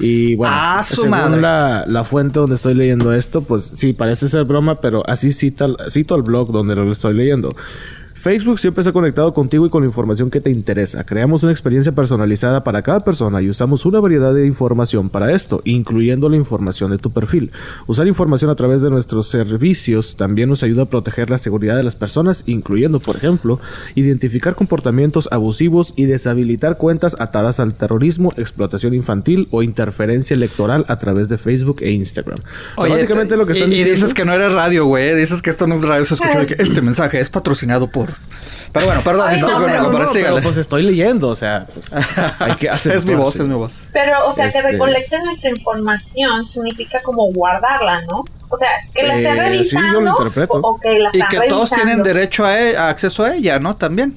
Y 0.00 0.34
bueno, 0.34 0.52
Ah, 0.56 0.82
según 0.84 1.40
la, 1.40 1.84
la 1.86 2.02
fuente 2.02 2.40
donde 2.40 2.56
estoy 2.56 2.74
leyendo 2.74 3.12
esto, 3.14 3.42
pues 3.42 3.70
sí, 3.76 3.92
parece 3.92 4.28
ser 4.28 4.42
broma, 4.44 4.80
pero 4.80 5.08
así 5.08 5.32
cita, 5.32 5.68
cito 5.88 6.16
el 6.16 6.22
blog 6.22 6.50
donde 6.50 6.74
lo 6.74 6.90
estoy 6.90 7.14
leyendo. 7.14 7.54
Facebook 8.20 8.58
siempre 8.60 8.84
se 8.84 8.90
ha 8.90 8.92
conectado 8.92 9.32
contigo 9.32 9.64
y 9.64 9.70
con 9.70 9.80
la 9.80 9.86
información 9.88 10.28
que 10.28 10.42
te 10.42 10.50
interesa. 10.50 11.04
Creamos 11.04 11.42
una 11.42 11.52
experiencia 11.52 11.92
personalizada 11.92 12.62
para 12.62 12.82
cada 12.82 13.00
persona 13.00 13.40
y 13.40 13.48
usamos 13.48 13.86
una 13.86 13.98
variedad 13.98 14.34
de 14.34 14.46
información 14.46 15.08
para 15.08 15.32
esto, 15.32 15.62
incluyendo 15.64 16.28
la 16.28 16.36
información 16.36 16.90
de 16.90 16.98
tu 16.98 17.10
perfil. 17.10 17.50
Usar 17.86 18.06
información 18.08 18.50
a 18.50 18.56
través 18.56 18.82
de 18.82 18.90
nuestros 18.90 19.30
servicios 19.30 20.16
también 20.16 20.50
nos 20.50 20.62
ayuda 20.62 20.82
a 20.82 20.86
proteger 20.86 21.30
la 21.30 21.38
seguridad 21.38 21.76
de 21.78 21.82
las 21.82 21.96
personas, 21.96 22.42
incluyendo, 22.44 23.00
por 23.00 23.16
ejemplo, 23.16 23.58
identificar 23.94 24.54
comportamientos 24.54 25.26
abusivos 25.32 25.94
y 25.96 26.04
deshabilitar 26.04 26.76
cuentas 26.76 27.16
atadas 27.20 27.58
al 27.58 27.72
terrorismo, 27.72 28.34
explotación 28.36 28.92
infantil 28.92 29.48
o 29.50 29.62
interferencia 29.62 30.34
electoral 30.34 30.84
a 30.88 30.98
través 30.98 31.30
de 31.30 31.38
Facebook 31.38 31.78
e 31.80 31.92
Instagram. 31.92 32.36
O 32.76 32.82
sea, 32.82 32.84
Oye, 32.84 32.92
básicamente 32.96 33.32
te- 33.32 33.38
lo 33.38 33.46
que 33.46 33.52
están 33.54 33.70
y, 33.70 33.76
y 33.76 33.76
diciendo... 33.78 34.00
dices 34.02 34.14
que 34.14 34.26
no 34.26 34.34
eres 34.34 34.52
radio, 34.52 34.84
güey. 34.84 35.14
Dices 35.16 35.40
que 35.40 35.48
esto 35.48 35.66
no 35.66 35.76
es 35.76 35.80
radio. 35.80 36.04
Se 36.04 36.12
escuchó 36.12 36.44
que 36.46 36.56
este 36.62 36.82
mensaje 36.82 37.18
es 37.18 37.30
patrocinado 37.30 37.88
por. 37.90 38.09
Pero 38.72 38.86
bueno, 38.86 39.00
perdón, 39.02 39.26
Ay, 39.28 39.34
disculpe, 39.34 39.58
no, 39.58 39.66
pero, 39.66 39.72
pero 39.72 39.90
pero 39.90 40.04
No, 40.06 40.12
pero 40.36 40.42
pues 40.42 40.56
estoy 40.56 40.82
leyendo, 40.84 41.28
o 41.28 41.34
sea, 41.36 41.66
pues, 41.74 41.90
hay 42.38 42.54
que 42.54 42.70
hacer. 42.70 42.94
es 42.96 43.04
mi 43.04 43.14
voz, 43.14 43.34
es 43.36 43.46
mi 43.48 43.54
voz. 43.54 43.82
Pero, 43.92 44.28
o 44.28 44.34
sea, 44.34 44.46
Este- 44.46 44.60
que 44.62 44.68
recolecten 44.72 45.24
nuestra 45.24 45.50
información 45.50 46.48
significa 46.52 46.98
como 47.02 47.30
guardarla, 47.32 48.00
¿no? 48.10 48.24
O 48.48 48.56
sea, 48.56 48.68
que 48.94 49.02
la 49.02 49.14
Eh, 49.18 49.22
estén 49.22 49.64
sí, 49.64 49.76
yo 49.76 49.82
lo 49.82 50.00
revisando 50.00 50.10
interpreto. 50.10 50.52
o, 50.54 50.58
o 50.74 50.80
que 50.80 50.98
la 51.00 51.10
Y 51.12 51.20
que 51.28 51.48
todos 51.48 51.70
tienen 51.70 52.02
derecho 52.04 52.44
a, 52.44 52.60
e- 52.60 52.76
a 52.76 52.88
acceso 52.90 53.24
a 53.24 53.34
ella, 53.34 53.58
¿no? 53.58 53.74
También. 53.76 54.16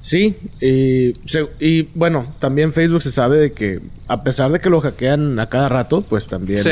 Sí, 0.00 0.36
y, 0.60 1.12
se- 1.28 1.48
y 1.60 1.82
bueno, 1.94 2.24
también 2.40 2.72
Facebook 2.72 3.02
se 3.02 3.12
sabe 3.12 3.36
de 3.38 3.52
que 3.52 3.80
a 4.08 4.22
pesar 4.22 4.50
de 4.50 4.60
que 4.60 4.68
lo 4.68 4.80
hackean 4.80 5.38
a 5.38 5.46
cada 5.48 5.68
rato, 5.68 6.00
pues 6.00 6.26
también 6.26 6.62
Sí. 6.64 6.70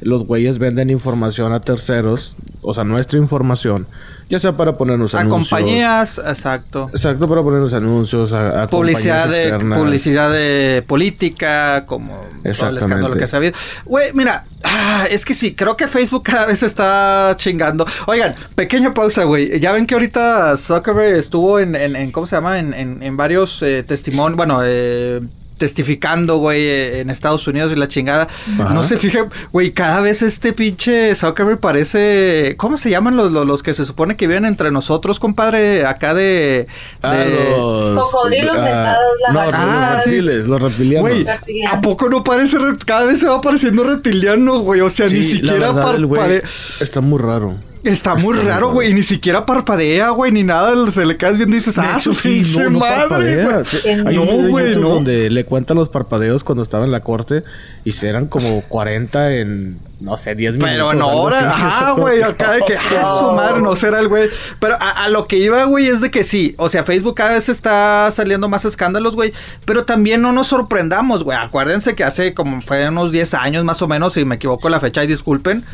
los 0.00 0.26
güeyes 0.26 0.58
venden 0.58 0.90
información 0.90 1.52
a 1.52 1.60
terceros, 1.60 2.34
o 2.62 2.74
sea, 2.74 2.82
nuestra 2.84 3.18
información, 3.18 3.86
ya 4.28 4.38
sea 4.38 4.52
para 4.52 4.76
ponernos 4.76 5.14
A 5.14 5.20
anuncios. 5.20 5.48
compañías, 5.50 6.18
exacto. 6.18 6.88
Exacto, 6.92 7.28
para 7.28 7.42
ponernos 7.42 7.72
anuncios, 7.74 8.32
a, 8.32 8.64
a 8.64 8.66
Publicidad 8.68 9.28
de, 9.28 9.42
externas. 9.42 9.78
publicidad 9.78 10.32
de 10.32 10.82
política, 10.86 11.84
como 11.86 12.16
todo 12.56 12.68
el 12.68 12.78
escándalo 12.78 13.16
que 13.16 13.26
se 13.28 13.36
ha 13.36 13.38
habido. 13.38 13.52
Güey, 13.84 14.12
mira, 14.14 14.44
ah, 14.62 15.06
es 15.10 15.24
que 15.24 15.34
sí, 15.34 15.54
creo 15.54 15.76
que 15.76 15.86
Facebook 15.88 16.22
cada 16.24 16.46
vez 16.46 16.62
está 16.62 17.34
chingando. 17.36 17.84
Oigan, 18.06 18.34
pequeña 18.54 18.92
pausa, 18.92 19.24
güey. 19.24 19.60
Ya 19.60 19.72
ven 19.72 19.86
que 19.86 19.94
ahorita 19.94 20.56
Zuckerberg 20.56 21.16
estuvo 21.16 21.58
en, 21.60 21.74
en, 21.76 21.94
en- 21.96 22.10
¿cómo 22.12 22.26
se 22.26 22.36
llama? 22.36 22.58
En, 22.58 22.74
en, 22.74 23.02
en 23.02 23.16
varios 23.16 23.62
eh, 23.62 23.82
testimonios, 23.86 24.36
bueno, 24.36 24.60
eh, 24.64 25.20
testificando, 25.64 26.36
güey, 26.36 27.00
en 27.00 27.08
Estados 27.08 27.46
Unidos 27.46 27.72
y 27.72 27.76
la 27.76 27.88
chingada. 27.88 28.28
Ajá. 28.60 28.74
No 28.74 28.82
se 28.84 28.98
fije, 28.98 29.24
güey, 29.50 29.72
cada 29.72 30.00
vez 30.00 30.20
este 30.20 30.52
pinche 30.52 31.14
Zuckerberg 31.14 31.58
parece... 31.58 32.54
¿Cómo 32.58 32.76
se 32.76 32.90
llaman 32.90 33.16
los, 33.16 33.32
los, 33.32 33.46
los 33.46 33.62
que 33.62 33.72
se 33.72 33.86
supone 33.86 34.14
que 34.14 34.26
viven 34.26 34.44
entre 34.44 34.70
nosotros, 34.70 35.18
compadre? 35.18 35.86
Acá 35.86 36.12
de... 36.12 36.66
Ah, 37.02 37.14
de- 37.14 37.50
los... 37.58 38.04
Cocodrilos 38.04 38.54
dentados, 38.56 38.98
No, 39.28 39.34
lagartijas. 39.34 39.64
los 39.66 39.74
Ah, 39.74 40.00
sí. 40.04 40.10
reptiles, 40.10 40.48
los 40.48 40.60
reptilianos. 40.62 41.08
Güey, 41.10 41.24
Reptiliano. 41.24 41.74
¿a 41.76 41.80
poco 41.80 42.08
no 42.10 42.22
parece? 42.22 42.58
re- 42.58 42.76
Cada 42.84 43.04
vez 43.06 43.20
se 43.20 43.26
va 43.26 43.40
pareciendo 43.40 43.84
reptiliano, 43.84 44.58
güey. 44.58 44.82
O 44.82 44.90
sea, 44.90 45.08
Sí, 45.08 45.14
ni 45.16 45.22
la 45.22 45.28
siquiera 45.30 45.72
verdad, 45.72 45.94
el 45.96 46.06
güey 46.06 46.20
parpadea. 46.20 46.42
Está 46.80 47.00
muy 47.00 47.18
raro. 47.18 47.56
Está 47.84 48.14
muy 48.14 48.24
está 48.24 48.42
muy 48.42 48.48
raro, 48.48 48.70
güey. 48.70 48.92
Ni 48.94 49.02
siquiera 49.02 49.44
parpadea, 49.46 50.10
güey, 50.10 50.32
ni 50.32 50.42
nada. 50.42 50.90
Se 50.90 51.04
le 51.04 51.16
quedas 51.16 51.36
viendo 51.36 51.54
y 51.54 51.58
dices, 51.58 51.78
ah, 51.78 52.00
su 52.00 52.12
no, 52.12 52.70
no 52.70 52.78
madre. 52.78 53.64
Sí, 53.64 53.78
Qué 53.82 54.02
Hay 54.06 54.16
No, 54.16 54.48
güey, 54.48 54.76
no. 54.76 54.88
donde 54.88 55.30
le 55.30 55.44
cuentan 55.44 55.76
los 55.76 55.88
parpadeos 55.88 56.44
cuando 56.44 56.62
estaba 56.62 56.84
en 56.84 56.90
la 56.90 57.00
corte 57.00 57.42
y 57.84 58.06
eran 58.06 58.26
como 58.26 58.62
40 58.62 59.34
en, 59.34 59.78
no 60.00 60.16
sé, 60.16 60.34
10 60.34 60.54
minutos. 60.54 60.70
Pero 60.72 60.92
en 60.92 61.02
algo 61.02 61.22
hora, 61.22 61.38
así. 61.38 61.46
ajá, 61.46 61.90
güey, 61.96 62.22
acá 62.22 62.52
de 62.52 62.62
que 62.62 62.74
ah, 62.74 63.18
su 63.18 63.32
madre 63.32 63.60
no 63.60 63.76
será 63.76 64.00
el 64.00 64.08
güey. 64.08 64.30
Pero 64.58 64.76
a, 64.80 65.04
a 65.04 65.08
lo 65.10 65.26
que 65.26 65.36
iba, 65.36 65.62
güey, 65.64 65.88
es 65.88 66.00
de 66.00 66.10
que 66.10 66.24
sí, 66.24 66.54
o 66.56 66.70
sea, 66.70 66.84
Facebook 66.84 67.14
cada 67.14 67.34
vez 67.34 67.50
está 67.50 68.10
saliendo 68.10 68.48
más 68.48 68.64
escándalos, 68.64 69.14
güey, 69.14 69.32
pero 69.66 69.84
también 69.84 70.22
no 70.22 70.32
nos 70.32 70.46
sorprendamos, 70.46 71.24
güey. 71.24 71.36
Acuérdense 71.38 71.94
que 71.94 72.04
hace 72.04 72.32
como 72.32 72.62
fue 72.62 72.88
unos 72.88 73.12
10 73.12 73.34
años 73.34 73.64
más 73.64 73.82
o 73.82 73.88
menos, 73.88 74.14
si 74.14 74.24
me 74.24 74.36
equivoco 74.36 74.70
la 74.70 74.80
fecha, 74.80 75.04
y 75.04 75.06
disculpen. 75.06 75.64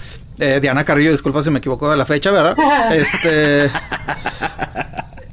Eh, 0.40 0.58
Diana 0.60 0.84
Carrillo, 0.84 1.10
disculpa 1.12 1.42
si 1.42 1.50
me 1.50 1.58
equivoco 1.58 1.90
de 1.90 1.96
la 1.96 2.06
fecha, 2.06 2.30
¿verdad? 2.30 2.56
este. 2.92 3.66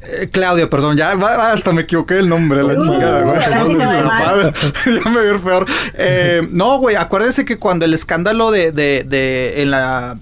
eh, 0.04 0.30
Claudio, 0.32 0.70
perdón, 0.70 0.98
ya 0.98 1.12
hasta 1.12 1.72
me 1.74 1.82
equivoqué 1.84 2.16
el 2.16 2.30
nombre, 2.30 2.64
la 2.64 2.74
Uh, 2.74 2.84
chingada, 2.84 3.22
güey. 3.24 3.76
mal. 4.06 4.54
ya 4.86 5.10
me 5.10 5.22
veo 5.22 5.40
peor. 5.42 5.66
Eh, 5.94 6.48
no, 6.52 6.78
güey, 6.80 6.96
acuérdense 6.96 7.46
que 7.46 7.58
cuando 7.58 7.86
el 7.86 7.94
escándalo 7.94 8.52
de, 8.52 8.72
de, 8.72 9.04
de 9.08 9.62
en 9.62 9.72
la 9.72 10.18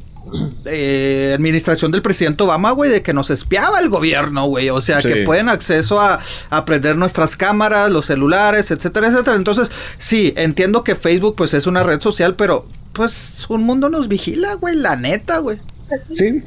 eh, 0.65 1.33
administración 1.35 1.91
del 1.91 2.01
presidente 2.01 2.43
Obama, 2.43 2.71
güey, 2.71 2.89
de 2.89 3.01
que 3.03 3.13
nos 3.13 3.29
espiaba 3.29 3.79
el 3.79 3.89
gobierno, 3.89 4.45
güey. 4.45 4.69
O 4.69 4.81
sea, 4.81 5.01
Sí. 5.01 5.07
que 5.07 5.23
pueden 5.23 5.49
acceso 5.49 5.99
a, 6.01 6.19
a 6.49 6.65
prender 6.65 6.95
nuestras 6.97 7.35
cámaras, 7.37 7.91
los 7.91 8.05
celulares, 8.07 8.71
etcétera, 8.71 9.07
etcétera. 9.07 9.35
Entonces, 9.37 9.71
sí, 9.97 10.33
entiendo 10.35 10.83
que 10.83 10.95
Facebook, 10.95 11.35
pues, 11.35 11.53
es 11.53 11.67
una 11.67 11.83
red 11.83 12.01
social, 12.01 12.35
pero, 12.35 12.65
pues, 12.95 13.45
un 13.49 13.63
mundo 13.63 13.89
nos 13.89 14.07
vigila, 14.07 14.55
güey, 14.55 14.75
la 14.75 14.95
neta, 14.95 15.39
güey. 15.39 15.59
Sí. 16.13 16.41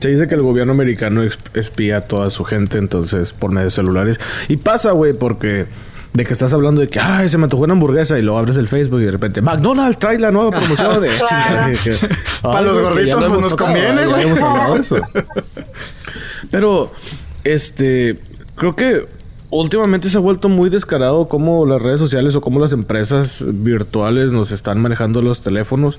Se 0.00 0.08
dice 0.08 0.28
que 0.28 0.34
el 0.34 0.42
gobierno 0.42 0.72
americano 0.72 1.22
espía 1.54 1.96
a 1.96 2.00
toda 2.02 2.30
su 2.30 2.44
gente, 2.44 2.78
entonces, 2.78 3.32
por 3.32 3.50
medio 3.52 3.66
de 3.66 3.70
celulares. 3.70 4.20
Y 4.48 4.58
pasa, 4.58 4.90
güey, 4.92 5.14
porque 5.14 5.66
de 6.12 6.24
que 6.24 6.32
estás 6.32 6.52
hablando 6.52 6.80
de 6.80 6.86
que, 6.88 7.00
ay, 7.00 7.28
se 7.28 7.38
me 7.38 7.44
antojó 7.44 7.64
una 7.64 7.72
hamburguesa 7.72 8.18
y 8.18 8.22
luego 8.22 8.38
abres 8.38 8.56
el 8.56 8.68
Facebook 8.68 9.00
y 9.00 9.04
de 9.06 9.10
repente, 9.10 9.40
McDonald's 9.40 9.98
trae 9.98 10.18
la 10.18 10.30
nueva 10.30 10.50
promoción 10.50 11.00
de... 11.00 11.08
Para 12.42 12.58
"Ay, 12.58 12.64
los 12.64 12.80
gorditos, 12.82 13.20
lo 13.20 13.28
pues, 13.28 13.40
nos 13.40 13.50
tocado, 13.50 13.72
conviene, 13.72 14.00
ya 14.02 14.06
güey". 14.06 14.22
hemos 14.28 14.38
hablado 14.40 14.74
de 14.74 14.80
eso. 14.82 14.96
Pero, 16.50 16.92
este, 17.42 18.18
creo 18.56 18.76
que 18.76 19.06
últimamente 19.60 20.08
se 20.10 20.16
ha 20.16 20.20
vuelto 20.20 20.48
muy 20.48 20.70
descarado 20.70 21.28
cómo 21.28 21.66
las 21.66 21.80
redes 21.80 22.00
sociales 22.00 22.34
o 22.34 22.40
cómo 22.40 22.60
las 22.60 22.72
empresas 22.72 23.44
virtuales 23.48 24.32
nos 24.32 24.50
están 24.50 24.80
manejando 24.80 25.22
los 25.22 25.40
teléfonos. 25.40 25.96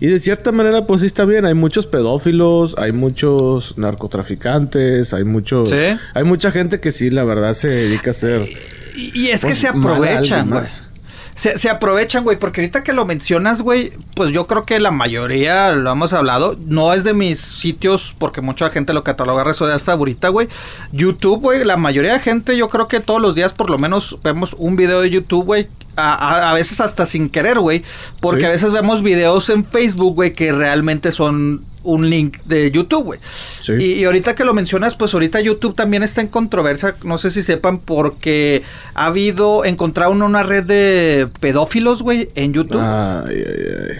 Y 0.00 0.08
de 0.08 0.18
cierta 0.18 0.50
manera, 0.50 0.84
pues 0.86 1.00
sí 1.02 1.06
está 1.06 1.24
bien. 1.24 1.44
Hay 1.44 1.54
muchos 1.54 1.86
pedófilos, 1.86 2.74
hay 2.76 2.90
muchos 2.92 3.78
narcotraficantes, 3.78 5.14
hay 5.14 5.24
muchos... 5.24 5.68
Sí. 5.68 5.76
Hay 6.14 6.24
mucha 6.24 6.50
gente 6.50 6.80
que 6.80 6.90
sí, 6.90 7.08
la 7.10 7.22
verdad, 7.24 7.54
se 7.54 7.68
dedica 7.68 8.10
a 8.10 8.12
hacer... 8.12 8.48
Y, 8.96 9.18
y 9.18 9.30
es 9.30 9.42
que 9.42 9.48
Pues, 9.48 9.58
se 9.58 9.68
aprovechan, 9.68 10.50
más. 10.50 10.84
Se, 11.34 11.56
se 11.58 11.70
aprovechan, 11.70 12.24
güey, 12.24 12.36
porque 12.38 12.60
ahorita 12.60 12.84
que 12.84 12.92
lo 12.92 13.06
mencionas, 13.06 13.62
güey, 13.62 13.92
pues 14.14 14.30
yo 14.32 14.46
creo 14.46 14.64
que 14.66 14.78
la 14.80 14.90
mayoría, 14.90 15.72
lo 15.72 15.90
hemos 15.92 16.12
hablado, 16.12 16.56
no 16.66 16.92
es 16.92 17.04
de 17.04 17.14
mis 17.14 17.40
sitios, 17.40 18.14
porque 18.18 18.40
mucha 18.42 18.68
gente 18.70 18.92
lo 18.92 19.02
cataloga 19.02 19.42
red 19.42 19.54
social 19.54 19.80
favorita, 19.80 20.28
güey. 20.28 20.48
YouTube, 20.92 21.40
güey, 21.40 21.64
la 21.64 21.76
mayoría 21.78 22.12
de 22.14 22.20
gente, 22.20 22.56
yo 22.56 22.68
creo 22.68 22.86
que 22.86 23.00
todos 23.00 23.20
los 23.20 23.34
días 23.34 23.52
por 23.54 23.70
lo 23.70 23.78
menos 23.78 24.18
vemos 24.22 24.54
un 24.58 24.76
video 24.76 25.00
de 25.00 25.10
YouTube, 25.10 25.44
güey. 25.46 25.68
A, 25.96 26.50
a- 26.50 26.54
veces 26.54 26.80
hasta 26.80 27.04
sin 27.06 27.28
querer, 27.28 27.58
güey. 27.58 27.82
Porque 28.20 28.40
Sí. 28.40 28.46
a 28.46 28.50
veces 28.50 28.72
vemos 28.72 29.02
videos 29.02 29.48
en 29.50 29.64
Facebook, 29.64 30.14
güey, 30.14 30.32
que 30.32 30.50
realmente 30.52 31.12
son 31.12 31.64
un 31.82 32.08
link 32.10 32.38
de 32.44 32.70
YouTube, 32.70 33.04
güey. 33.04 33.20
Sí. 33.62 33.72
Y, 33.78 33.84
y 33.94 34.04
ahorita 34.04 34.34
que 34.34 34.44
lo 34.44 34.54
mencionas, 34.54 34.94
pues 34.94 35.14
ahorita 35.14 35.40
YouTube 35.40 35.74
también 35.74 36.02
está 36.02 36.20
en 36.20 36.28
controversia, 36.28 36.94
no 37.04 37.18
sé 37.18 37.30
si 37.30 37.42
sepan, 37.42 37.78
porque 37.78 38.62
ha 38.94 39.06
habido, 39.06 39.64
encontraron 39.64 40.22
una 40.22 40.42
red 40.42 40.64
de 40.64 41.28
pedófilos, 41.40 42.02
güey, 42.02 42.30
en 42.34 42.52
YouTube, 42.52 42.80
Ay, 42.80 43.36
ay, 43.36 43.64
ay. 43.90 43.96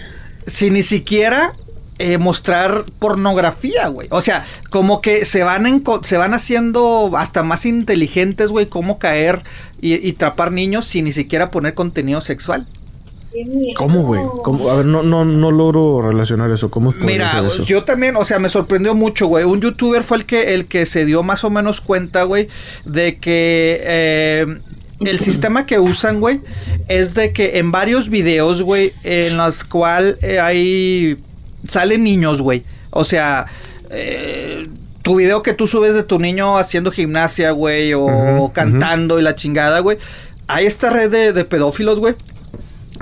sin 0.47 0.73
ni 0.73 0.83
siquiera 0.83 1.53
eh, 1.99 2.17
mostrar 2.17 2.85
pornografía, 2.99 3.87
güey. 3.87 4.07
O 4.11 4.21
sea, 4.21 4.45
como 4.69 4.99
que 4.99 5.25
se 5.25 5.43
van, 5.43 5.83
se 6.03 6.17
van 6.17 6.33
haciendo 6.33 7.11
hasta 7.15 7.43
más 7.43 7.65
inteligentes, 7.65 8.49
güey, 8.49 8.65
cómo 8.65 8.97
caer 8.97 9.43
y, 9.79 9.93
y 9.95 10.13
trapar 10.13 10.51
niños 10.51 10.85
sin 10.85 11.05
ni 11.05 11.11
siquiera 11.11 11.51
poner 11.51 11.75
contenido 11.75 12.19
sexual. 12.19 12.65
¿Cómo, 13.75 14.03
güey? 14.03 14.21
¿Cómo? 14.43 14.69
A 14.69 14.77
ver, 14.77 14.85
no, 14.85 15.03
no, 15.03 15.25
no 15.25 15.51
logro 15.51 16.01
relacionar 16.01 16.51
eso. 16.51 16.69
¿Cómo 16.69 16.93
Mira, 17.01 17.43
eso? 17.45 17.63
yo 17.63 17.83
también, 17.83 18.15
o 18.15 18.25
sea, 18.25 18.39
me 18.39 18.49
sorprendió 18.49 18.93
mucho, 18.95 19.27
güey. 19.27 19.43
Un 19.43 19.61
youtuber 19.61 20.03
fue 20.03 20.17
el 20.17 20.25
que, 20.25 20.53
el 20.53 20.65
que 20.67 20.85
se 20.85 21.05
dio 21.05 21.23
más 21.23 21.43
o 21.43 21.49
menos 21.49 21.81
cuenta, 21.81 22.23
güey, 22.23 22.47
de 22.85 23.17
que 23.17 23.81
eh, 23.81 24.57
el 25.01 25.19
sistema 25.19 25.65
que 25.65 25.79
usan, 25.79 26.19
güey, 26.19 26.41
es 26.87 27.13
de 27.13 27.33
que 27.33 27.57
en 27.57 27.71
varios 27.71 28.09
videos, 28.09 28.61
güey, 28.61 28.93
en 29.03 29.37
los 29.37 29.63
cual 29.63 30.17
eh, 30.21 30.39
hay 30.39 31.17
salen 31.67 32.03
niños, 32.03 32.41
güey. 32.41 32.63
O 32.91 33.03
sea, 33.03 33.47
eh, 33.89 34.63
tu 35.01 35.15
video 35.15 35.41
que 35.41 35.53
tú 35.53 35.67
subes 35.67 35.93
de 35.95 36.03
tu 36.03 36.19
niño 36.19 36.57
haciendo 36.57 36.91
gimnasia, 36.91 37.51
güey, 37.51 37.93
o 37.93 38.51
cantando 38.53 39.19
y 39.19 39.23
la 39.23 39.35
chingada, 39.35 39.79
güey. 39.79 39.97
Hay 40.47 40.65
esta 40.65 40.89
red 40.89 41.09
de, 41.09 41.33
de 41.33 41.45
pedófilos, 41.45 41.99
güey. 41.99 42.15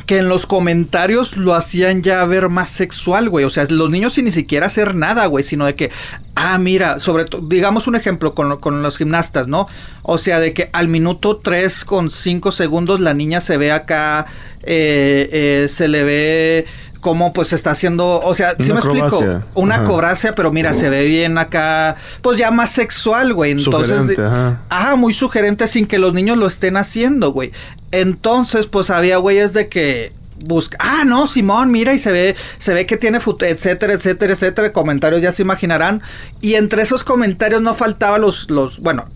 Que 0.06 0.18
en 0.18 0.30
los 0.30 0.46
comentarios 0.46 1.38
lo 1.38 1.54
hacían 1.54 2.02
ya 2.02 2.24
ver 2.26 2.50
más 2.50 2.72
sexual, 2.72 3.30
güey. 3.30 3.46
O 3.46 3.50
sea, 3.50 3.66
los 3.70 3.90
niños 3.90 4.14
sin 4.14 4.26
ni 4.26 4.32
siquiera 4.32 4.68
hacer 4.68 4.96
nada, 4.96 5.26
güey. 5.26 5.44
Sino 5.44 5.66
de 5.66 5.76
que, 5.76 5.92
ah, 6.36 6.58
mira, 6.58 7.00
sobre 7.00 7.26
todo, 7.26 7.42
digamos 7.48 7.88
un 7.88 7.96
ejemplo 7.96 8.34
con, 8.34 8.58
con 8.58 8.82
los 8.82 8.98
gimnastas, 8.98 9.48
¿no? 9.48 9.68
O 10.04 10.18
sea, 10.18 10.40
de 10.40 10.54
que 10.54 10.70
al 10.74 10.88
minuto 10.88 11.38
3 11.38 11.86
con 11.86 12.12
5 12.12 12.52
segundos 12.52 13.00
la 13.00 13.14
niña 13.14 13.42
se 13.42 13.58
ve 13.58 13.72
acá, 13.72 14.26
eh, 14.64 15.30
eh, 15.32 15.68
se 15.68 15.88
le 15.88 16.04
ve 16.04 16.66
cómo 17.02 17.34
pues 17.34 17.52
está 17.52 17.72
haciendo, 17.72 18.22
o 18.22 18.34
sea, 18.34 18.56
¿sí 18.60 18.72
me 18.72 18.80
explico? 18.80 19.08
acrobacia. 19.08 19.46
Una 19.56 19.76
Ajá. 19.76 19.84
acrobacia, 19.84 20.36
pero 20.36 20.52
mira, 20.52 20.74
se 20.74 20.88
ve 20.90 21.04
bien 21.04 21.38
acá, 21.38 21.96
pues 22.22 22.38
ya 22.38 22.52
más 22.52 22.70
sexual, 22.72 23.34
güey. 23.34 23.52
Entonces, 23.52 23.98
Sugerente, 24.02 24.24
ajá. 24.24 24.62
Ajá, 24.70 24.96
muy 24.96 25.14
sugerente 25.14 25.68
sin 25.68 25.88
que 25.88 25.98
los 26.00 26.14
niños 26.14 26.38
lo 26.38 26.48
estén 26.48 26.78
haciendo, 26.78 27.32
güey. 27.32 27.52
Entonces, 27.92 28.68
pues 28.68 28.90
había 28.90 29.18
güeyes 29.18 29.54
de 29.54 29.68
que 29.68 30.14
busca, 30.46 30.78
ah, 30.80 31.04
no, 31.06 31.28
Simón, 31.28 31.72
mira 31.72 31.94
y 31.94 32.00
se 32.00 32.12
ve 32.12 32.36
se 32.60 32.74
ve 32.74 32.86
que 32.86 32.98
tiene 32.98 33.20
etcétera, 33.20 33.94
etcétera, 33.94 34.34
etcétera, 34.34 34.72
comentarios 34.72 35.22
ya 35.22 35.32
se 35.32 35.42
imaginarán. 35.42 36.02
Y 36.42 36.56
entre 36.56 36.82
esos 36.82 37.04
comentarios 37.04 37.62
no 37.62 37.76
faltaba 37.76 38.18
los 38.18 38.50
los, 38.50 38.80
bueno, 38.80 39.08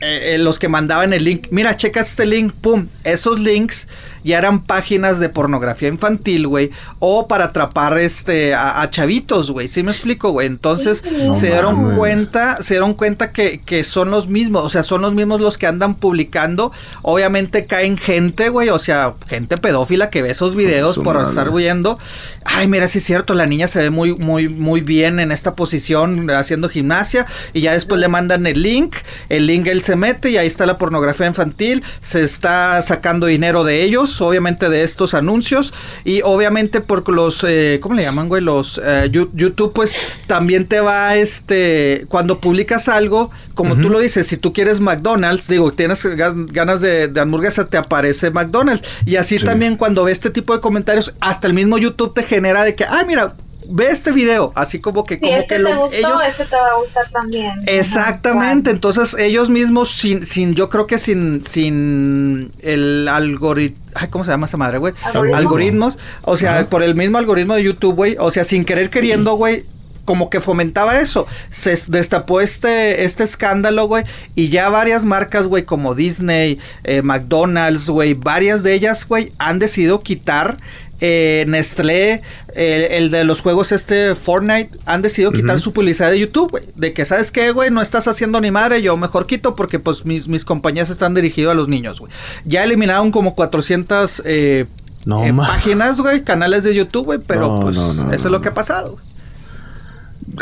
eh, 0.00 0.34
eh, 0.34 0.38
los 0.38 0.58
que 0.58 0.68
mandaban 0.68 1.12
el 1.12 1.24
link, 1.24 1.48
mira, 1.50 1.76
checa 1.76 2.00
este 2.00 2.24
link, 2.24 2.54
pum, 2.54 2.86
esos 3.02 3.40
links 3.40 3.88
ya 4.24 4.38
eran 4.38 4.62
páginas 4.62 5.20
de 5.20 5.28
pornografía 5.28 5.88
infantil, 5.88 6.46
güey, 6.46 6.70
o 6.98 7.28
para 7.28 7.46
atrapar 7.46 7.98
este 7.98 8.54
a, 8.54 8.82
a 8.82 8.90
chavitos, 8.90 9.50
güey, 9.50 9.68
¿sí 9.68 9.82
me 9.82 9.92
explico, 9.92 10.30
güey? 10.30 10.46
Entonces 10.46 11.04
No 11.26 11.34
se 11.34 11.48
dieron 11.48 11.96
cuenta, 11.96 12.62
se 12.62 12.74
dieron 12.74 12.94
cuenta 12.94 13.32
que, 13.32 13.60
que 13.64 13.84
son 13.84 14.10
los 14.10 14.28
mismos, 14.28 14.64
o 14.64 14.70
sea, 14.70 14.82
son 14.82 15.02
los 15.02 15.14
mismos 15.14 15.40
los 15.40 15.58
que 15.58 15.66
andan 15.66 15.94
publicando, 15.94 16.72
obviamente 17.02 17.66
caen 17.66 17.96
gente, 17.96 18.48
güey, 18.48 18.68
o 18.68 18.78
sea, 18.78 19.14
gente 19.26 19.56
pedófila 19.56 20.10
que 20.10 20.22
ve 20.22 20.30
esos 20.30 20.54
videos 20.54 20.98
por 20.98 21.20
estar 21.20 21.50
huyendo. 21.50 21.98
Ay, 22.44 22.68
mira, 22.68 22.88
sí 22.88 22.98
es 22.98 23.04
cierto, 23.04 23.34
la 23.34 23.46
niña 23.46 23.68
se 23.68 23.80
ve 23.80 23.90
muy, 23.90 24.14
muy, 24.14 24.48
muy 24.48 24.80
bien 24.80 25.20
en 25.20 25.32
esta 25.32 25.54
posición 25.54 26.30
haciendo 26.30 26.68
gimnasia 26.68 27.26
y 27.52 27.60
ya 27.60 27.72
después 27.72 28.00
le 28.00 28.08
mandan 28.08 28.46
el 28.46 28.62
link, 28.62 28.96
el 29.28 29.46
link 29.46 29.66
él 29.66 29.82
se 29.82 29.96
mete 29.96 30.30
y 30.30 30.36
ahí 30.36 30.46
está 30.46 30.66
la 30.66 30.78
pornografía 30.78 31.26
infantil, 31.26 31.82
se 32.00 32.22
está 32.22 32.80
sacando 32.82 33.26
dinero 33.26 33.64
de 33.64 33.82
ellos, 33.82 34.07
obviamente 34.20 34.68
de 34.68 34.82
estos 34.82 35.14
anuncios 35.14 35.72
y 36.04 36.20
obviamente 36.22 36.80
por 36.80 37.08
los, 37.08 37.44
eh, 37.46 37.78
¿cómo 37.82 37.94
le 37.94 38.02
llaman, 38.02 38.28
güey? 38.28 38.42
Los 38.42 38.80
eh, 38.84 39.10
YouTube 39.10 39.72
pues 39.72 39.94
también 40.26 40.66
te 40.66 40.80
va, 40.80 41.16
este, 41.16 42.04
cuando 42.08 42.40
publicas 42.40 42.88
algo, 42.88 43.30
como 43.54 43.76
tú 43.76 43.88
lo 43.88 43.98
dices, 44.00 44.26
si 44.26 44.36
tú 44.36 44.52
quieres 44.52 44.80
McDonald's, 44.80 45.48
digo, 45.48 45.70
tienes 45.72 46.04
ganas 46.06 46.80
de, 46.80 47.08
de 47.08 47.20
hamburguesa, 47.20 47.66
te 47.66 47.76
aparece 47.76 48.30
McDonald's 48.30 48.86
y 49.06 49.16
así 49.16 49.38
Sí. 49.38 49.44
también 49.44 49.76
cuando 49.76 50.04
ve 50.04 50.12
este 50.12 50.30
tipo 50.30 50.54
de 50.54 50.60
comentarios, 50.60 51.14
hasta 51.20 51.46
el 51.46 51.54
mismo 51.54 51.78
YouTube 51.78 52.14
te 52.14 52.22
genera 52.22 52.64
de 52.64 52.74
que, 52.74 52.84
ah, 52.84 53.04
mira, 53.06 53.34
ve 53.70 53.90
este 53.90 54.12
video, 54.12 54.52
así 54.54 54.78
como 54.80 55.04
que, 55.04 55.16
Si 55.16 55.20
como 55.20 55.36
este 55.36 55.48
que 55.48 55.54
te 55.56 55.58
lo- 55.60 55.76
gustó, 55.82 55.96
ellos... 55.96 56.20
este 56.26 56.44
te 56.46 56.56
va 56.56 56.66
a 56.68 56.78
gustar 56.80 57.08
también. 57.10 57.52
Exactamente, 57.66 58.70
entonces 58.70 59.14
ellos 59.18 59.50
mismos 59.50 59.90
sin, 59.90 60.24
sin, 60.24 60.54
yo 60.54 60.68
creo 60.70 60.86
que 60.86 60.98
sin, 60.98 61.44
sin 61.44 62.52
el 62.60 63.08
algoritmo, 63.08 63.78
ay, 63.94 64.08
¿cómo 64.08 64.24
se 64.24 64.30
llama 64.30 64.46
esa 64.46 64.56
madre, 64.56 64.78
güey? 64.78 64.94
Algoritmo. 65.04 65.36
Algoritmos, 65.36 65.98
o 66.22 66.36
sea, 66.36 66.66
por 66.68 66.82
el 66.82 66.94
mismo 66.94 67.18
algoritmo 67.18 67.54
de 67.54 67.64
YouTube, 67.64 67.94
güey, 67.94 68.16
o 68.18 68.30
sea, 68.30 68.44
sin 68.44 68.64
querer 68.64 68.90
queriendo, 68.90 69.34
güey, 69.34 69.64
como 70.04 70.30
que 70.30 70.40
fomentaba 70.40 70.98
eso. 71.00 71.26
Se 71.50 71.78
destapó 71.88 72.40
este, 72.40 73.04
este 73.04 73.24
escándalo, 73.24 73.86
güey, 73.86 74.04
y 74.34 74.48
ya 74.48 74.70
varias 74.70 75.04
marcas, 75.04 75.46
güey, 75.46 75.64
como 75.64 75.94
Disney, 75.94 76.58
eh, 76.84 77.02
McDonald's, 77.02 77.90
güey, 77.90 78.14
varias 78.14 78.62
de 78.62 78.72
ellas, 78.72 79.06
güey, 79.06 79.32
han 79.38 79.58
decidido 79.58 80.00
quitar 80.00 80.56
eh, 81.00 81.44
Nestlé, 81.48 82.22
el 82.54 83.10
de 83.10 83.24
los 83.24 83.40
juegos 83.40 83.72
este 83.72 84.14
Fortnite, 84.14 84.70
han 84.84 85.02
decidido 85.02 85.32
quitar 85.32 85.60
su 85.60 85.72
publicidad 85.72 86.10
de 86.10 86.18
YouTube, 86.18 86.50
güey. 86.50 86.64
De 86.74 86.92
que, 86.92 87.04
¿sabes 87.04 87.30
qué, 87.30 87.52
güey? 87.52 87.70
No 87.70 87.80
estás 87.80 88.08
haciendo 88.08 88.40
ni 88.40 88.50
madre, 88.50 88.82
yo 88.82 88.96
mejor 88.96 89.26
quito 89.26 89.54
porque 89.54 89.78
pues 89.78 90.04
mis, 90.04 90.28
mis 90.28 90.44
compañías 90.44 90.90
están 90.90 91.14
dirigidas 91.14 91.52
a 91.52 91.54
los 91.54 91.68
niños, 91.68 92.00
güey. 92.00 92.12
Ya 92.44 92.64
eliminaron 92.64 93.10
como 93.10 93.34
400 93.34 94.22
eh, 94.24 94.66
No, 95.04 95.24
eh, 95.24 95.32
páginas, 95.32 96.00
güey, 96.00 96.22
canales 96.22 96.64
de 96.64 96.74
YouTube, 96.74 97.06
güey, 97.06 97.18
pero 97.24 97.48
No, 97.48 97.60
pues 97.60 97.76
no, 97.76 97.94
no, 97.94 98.08
eso 98.08 98.14
es 98.14 98.24
no, 98.24 98.30
lo 98.30 98.40
que 98.40 98.48
ha 98.48 98.54
pasado. 98.54 98.92
güey. 98.92 99.08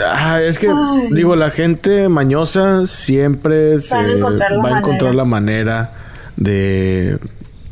Ah, 0.04 0.40
es 0.42 0.58
que, 0.58 0.68
Ay. 0.68 1.08
digo, 1.12 1.36
la 1.36 1.50
gente 1.50 2.08
mañosa 2.08 2.86
siempre 2.86 3.78
se 3.78 3.96
encontrar 3.98 4.52
va 4.64 4.68
a 4.68 4.78
encontrar 4.78 5.14
manera. 5.14 5.14
la 5.14 5.24
manera 5.24 5.92
de. 6.36 7.18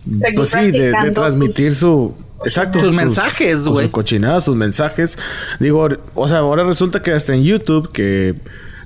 Seguir 0.05 0.35
Pues 0.37 0.51
sí, 0.51 0.71
de, 0.71 0.93
transmitir 1.13 1.75
su. 1.75 2.15
Exacto. 2.45 2.81
Sus 2.81 2.93
mensajes, 2.93 3.55
sus 3.63 3.69
güey. 3.69 3.89
cochinadas, 3.91 4.45
sus 4.45 4.57
mensajes. 4.57 5.19
Digo, 5.61 5.89
o 6.15 6.29
sea, 6.29 6.39
ahora 6.39 6.65
resulta 6.65 7.03
que 7.03 7.13
hasta 7.13 7.35
en 7.35 7.45
YouTube, 7.45 7.93
que 7.93 8.35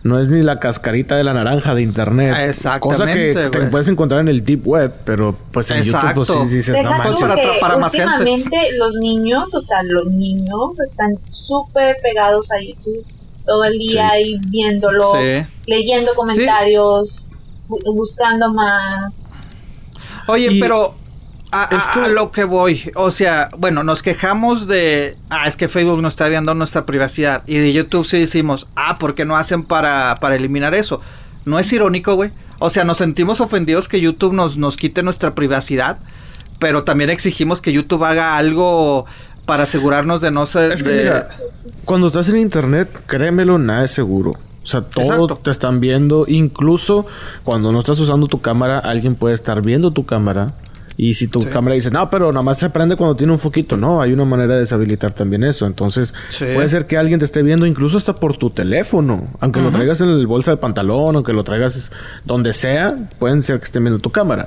no 0.05 0.21
es 0.21 0.29
ni 0.31 0.43
la 0.43 0.61
cascarita 0.61 1.17
de 1.17 1.25
la 1.25 1.35
naranja 1.35 1.75
de 1.75 1.83
internet. 1.83 2.35
Exactamente, 2.49 3.33
Cosa 3.35 3.51
que 3.51 3.59
te 3.59 3.67
puedes 3.67 3.89
encontrar 3.89 4.21
en 4.21 4.29
el 4.29 4.45
Deep 4.45 4.67
Web, 4.67 4.93
pero 5.05 5.37
pues 5.53 5.71
en 5.73 5.83
YouTube, 5.83 6.01
pues 6.15 6.29
Exacto. 6.29 6.45
sí 6.49 6.57
dices, 6.57 6.75
Deja 6.77 6.91
no 6.91 6.99
manches. 6.99 7.21
para 7.21 7.35
que 7.35 7.41
atrapar 7.41 7.73
a 7.73 7.77
más 7.79 7.93
gente. 7.93 8.09
últimamente 8.11 8.57
los 8.79 8.95
niños, 8.95 9.53
o 9.55 9.61
sea, 9.63 9.83
los 9.83 10.07
niños 10.07 10.79
están 10.89 11.19
súper 11.31 11.97
pegados 12.03 12.49
a 12.53 12.61
YouTube 12.63 13.05
todo 13.45 13.65
el 13.65 13.79
día 13.79 14.11
Sí. 14.11 14.17
ahí 14.17 14.41
viéndolo, 14.49 15.13
Sí. 15.13 15.45
leyendo 15.67 16.15
comentarios, 16.15 17.31
bu- 17.69 17.95
buscando 17.95 18.53
más. 18.53 19.31
Oye, 20.27 20.53
Y 20.53 20.61
pero 20.61 20.95
a, 21.53 21.65
esto- 21.77 22.03
a 22.05 22.09
lo 22.09 22.31
que 22.31 22.45
voy, 22.45 22.91
o 22.95 23.11
sea, 23.11 23.49
bueno, 23.57 23.83
nos 23.85 24.03
quejamos 24.03 24.67
de, 24.67 25.17
ah, 25.31 25.49
es 25.49 25.57
que 25.57 25.69
Facebook 25.69 26.01
no 26.03 26.09
está 26.09 26.29
viendo 26.29 26.55
nuestra 26.55 26.85
privacidad 26.85 27.43
y 27.47 27.59
de 27.59 27.73
YouTube 27.73 28.07
sí 28.07 28.19
decimos, 28.19 28.67
ah, 28.77 28.99
¿por 28.99 29.15
qué 29.15 29.25
no 29.25 29.37
hacen 29.37 29.63
para, 29.65 30.15
para 30.21 30.37
eliminar 30.37 30.75
eso? 30.75 31.01
¿No 31.45 31.59
es 31.59 31.73
irónico, 31.73 32.15
güey? 32.15 32.31
O 32.59 32.69
sea, 32.71 32.85
nos 32.85 32.99
sentimos 32.99 33.41
ofendidos 33.41 33.89
que 33.89 34.01
YouTube 34.01 34.35
nos, 34.35 34.57
nos 34.59 34.77
quite 34.77 35.03
nuestra 35.03 35.35
privacidad, 35.35 35.99
pero 36.59 36.85
también 36.85 37.09
exigimos 37.11 37.61
que 37.61 37.73
YouTube 37.73 38.05
haga 38.05 38.37
algo 38.37 39.07
para 39.47 39.63
asegurarnos 39.63 40.21
de 40.21 40.31
no 40.31 40.45
ser... 40.45 40.73
Es 40.73 40.83
que 40.83 40.91
de- 40.91 41.05
mira, 41.05 41.29
cuando 41.87 42.09
estás 42.09 42.29
en 42.29 42.37
internet, 42.37 42.91
créemelo, 43.07 43.57
nada 43.59 43.85
es 43.85 43.93
seguro. 43.93 44.33
O 44.63 44.67
sea, 44.67 44.83
todo 44.83 45.05
Exacto. 45.05 45.41
te 45.43 45.51
están 45.51 45.81
viendo. 45.81 46.27
Incluso 46.29 47.07
cuando 47.45 47.73
no 47.73 47.79
estás 47.79 47.99
usando 48.01 48.27
tu 48.27 48.43
cámara, 48.43 48.79
alguien 48.79 49.15
puede 49.15 49.35
estar 49.35 49.63
viendo 49.63 49.93
tu 49.93 50.05
cámara. 50.05 50.49
Y 51.01 51.15
si 51.15 51.29
tu 51.29 51.49
cámara 51.49 51.77
dice, 51.77 51.93
no, 51.93 52.11
pero 52.11 52.33
nada 52.33 52.43
más 52.43 52.59
se 52.59 52.71
prende 52.71 52.97
cuando 52.97 53.15
tiene 53.15 53.33
un 53.33 53.39
foquito. 53.39 53.77
No, 53.77 54.03
hay 54.03 54.13
una 54.13 54.25
manera 54.25 54.55
de 54.55 54.61
deshabilitar 54.63 55.13
también 55.13 55.45
eso. 55.45 55.65
Entonces, 55.65 56.13
Sí. 56.29 56.45
puede 56.55 56.69
ser 56.69 56.87
que 56.87 56.97
alguien 56.99 57.21
te 57.21 57.25
esté 57.25 57.41
viendo 57.45 57.67
incluso 57.67 57.97
hasta 57.97 58.17
por 58.17 58.37
tu 58.37 58.51
teléfono. 58.51 59.23
Aunque 59.39 59.61
lo 59.63 59.71
traigas 59.71 60.01
en 60.01 60.09
el 60.09 60.27
bolsa 60.27 60.51
del 60.51 60.59
pantalón, 60.59 61.15
aunque 61.15 61.33
lo 61.33 61.45
traigas 61.45 61.93
donde 62.25 62.53
sea, 62.53 62.97
pueden 63.21 63.43
ser 63.45 63.61
que 63.61 63.67
estén 63.67 63.85
viendo 63.85 64.01
tu 64.01 64.11
cámara. 64.11 64.47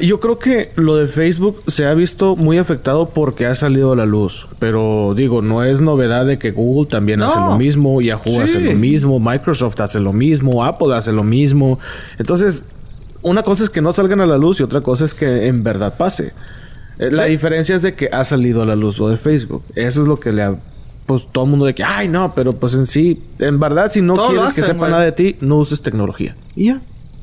Yo 0.00 0.20
creo 0.20 0.38
que 0.38 0.72
lo 0.76 0.96
de 0.96 1.06
Facebook 1.06 1.60
se 1.66 1.84
ha 1.86 1.94
visto 1.94 2.34
muy 2.34 2.58
afectado 2.58 3.10
porque 3.10 3.46
ha 3.46 3.54
salido 3.54 3.92
a 3.92 3.96
la 3.96 4.06
luz. 4.06 4.46
Pero 4.58 5.12
digo, 5.14 5.42
no 5.42 5.62
es 5.62 5.80
novedad 5.80 6.26
de 6.26 6.38
que 6.38 6.50
Google 6.50 6.88
también 6.88 7.20
No. 7.20 7.26
hace 7.26 7.38
lo 7.38 7.58
mismo, 7.58 8.00
Yahoo 8.00 8.22
Sí. 8.24 8.40
hace 8.40 8.60
lo 8.60 8.72
mismo, 8.72 9.18
Microsoft 9.20 9.80
hace 9.80 10.00
lo 10.00 10.12
mismo, 10.12 10.64
Apple 10.64 10.94
hace 10.94 11.12
lo 11.12 11.22
mismo. 11.22 11.78
Entonces, 12.18 12.64
una 13.22 13.42
cosa 13.42 13.64
es 13.64 13.70
que 13.70 13.80
no 13.80 13.92
salgan 13.92 14.20
a 14.20 14.26
la 14.26 14.38
luz 14.38 14.60
y 14.60 14.62
otra 14.62 14.80
cosa 14.80 15.04
es 15.04 15.14
que 15.14 15.46
en 15.46 15.62
verdad 15.64 15.96
pase. 15.96 16.32
Eh, 16.98 17.10
La 17.10 17.24
Sí. 17.24 17.30
diferencia 17.30 17.74
es 17.76 17.82
de 17.82 17.94
que 17.94 18.08
ha 18.12 18.22
salido 18.24 18.62
a 18.62 18.64
la 18.66 18.76
luz 18.76 18.98
lo 18.98 19.08
de 19.08 19.16
Facebook. 19.16 19.62
Eso 19.74 20.02
es 20.02 20.08
lo 20.08 20.18
que 20.20 20.32
le 20.32 20.42
ha... 20.42 20.56
Pues 21.06 21.26
todo 21.32 21.44
el 21.44 21.50
mundo 21.50 21.66
de 21.66 21.74
que, 21.74 21.82
ay 21.82 22.06
no, 22.08 22.32
pero 22.34 22.52
pues 22.52 22.74
en 22.74 22.86
sí, 22.86 23.20
en 23.40 23.58
verdad, 23.58 23.90
si 23.90 24.00
no 24.00 24.14
Todo 24.14 24.28
quieres 24.28 24.52
que 24.52 24.62
sepa 24.62 24.88
nada 24.88 25.02
de 25.02 25.10
ti, 25.12 25.36
no 25.40 25.56
uses 25.56 25.82
tecnología. 25.82 26.36
Y 26.54 26.66
ya. 26.66 26.80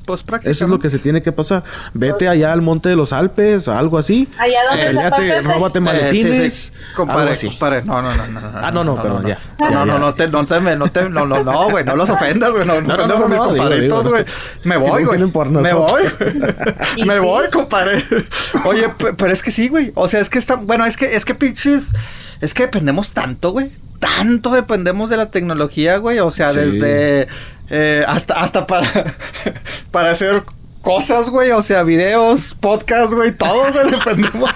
Pues 0.09 0.23
prácticamente. 0.23 0.51
Eso 0.57 0.65
es 0.65 0.71
lo 0.71 0.79
que 0.79 0.89
se 0.89 0.97
tiene 0.97 1.21
que 1.21 1.31
pasar. 1.31 1.63
Vete 1.93 2.27
allá 2.27 2.51
al 2.51 2.63
monte 2.63 2.89
de 2.89 2.95
los 2.95 3.13
Alpes, 3.13 3.67
algo 3.67 3.99
así. 3.99 4.27
Allá 4.39 4.57
donde 4.67 4.85
Peleate, 4.87 5.41
róbate 5.43 5.77
Eh, 5.77 5.81
maletines. 5.81 6.53
sí, 6.55 6.71
sí. 6.73 6.73
Compadre, 6.95 7.21
algo 7.21 7.33
así. 7.33 7.47
compadre. 7.49 7.83
No, 7.83 8.01
no, 8.01 8.15
no, 8.15 8.25
no, 8.27 8.41
no. 8.41 8.51
Ah, 8.59 8.71
no, 8.71 8.83
no, 8.83 8.95
perdón, 8.99 9.23
ya. 9.27 9.37
No, 9.61 9.69
Ya, 9.69 9.75
no, 9.75 9.85
no, 9.85 9.99
no 9.99 10.13
te, 10.15 10.27
no 10.27 10.43
te, 10.45 10.59
no 10.61 10.87
te, 10.87 11.09
no, 11.09 11.25
no, 11.27 11.43
no, 11.43 11.69
güey, 11.69 11.85
no 11.85 11.95
los 11.95 12.09
ofendas, 12.09 12.51
güey, 12.51 12.65
no, 12.65 12.81
no 12.81 12.87
No, 12.87 12.87
no, 12.87 13.03
ofendas 13.03 13.19
no, 13.19 13.25
a 13.25 13.29
mis 13.29 13.39
compadritos, 13.39 14.07
güey. 14.07 14.25
Me 14.63 14.77
voy, 14.77 15.03
no 15.03 15.09
güey. 15.29 15.49
Me 15.61 15.73
voy. 15.73 16.03
Me 17.05 17.19
voy, 17.19 17.47
compadre. 17.51 18.03
Oye, 18.65 18.89
pe- 18.89 19.13
pero 19.13 19.31
es 19.31 19.43
que 19.43 19.51
sí, 19.51 19.67
güey. 19.67 19.91
O 19.93 20.07
sea, 20.07 20.21
es 20.21 20.29
que 20.29 20.39
está, 20.39 20.55
bueno, 20.55 20.85
es 20.85 20.97
que, 20.97 21.15
es 21.15 21.23
que 21.23 21.35
pinches, 21.35 21.89
es 22.41 22.53
que 22.55 22.63
dependemos 22.63 23.11
tanto, 23.13 23.51
güey. 23.51 23.69
Tanto 23.99 24.51
dependemos 24.51 25.09
de 25.09 25.17
la 25.17 25.29
tecnología, 25.29 25.97
güey. 25.97 26.19
O 26.19 26.31
sea, 26.31 26.51
Sí. 26.51 26.59
desde, 26.59 27.27
eh, 27.69 28.03
hasta, 28.07 28.39
hasta 28.41 28.65
para, 28.65 28.89
para 29.91 30.11
hacer 30.11 30.43
cosas, 30.81 31.29
güey. 31.29 31.51
O 31.51 31.61
sea, 31.61 31.83
videos, 31.83 32.55
podcast, 32.59 33.13
güey, 33.13 33.35
todo, 33.35 33.71
güey. 33.71 33.89
Dependemos, 33.91 34.49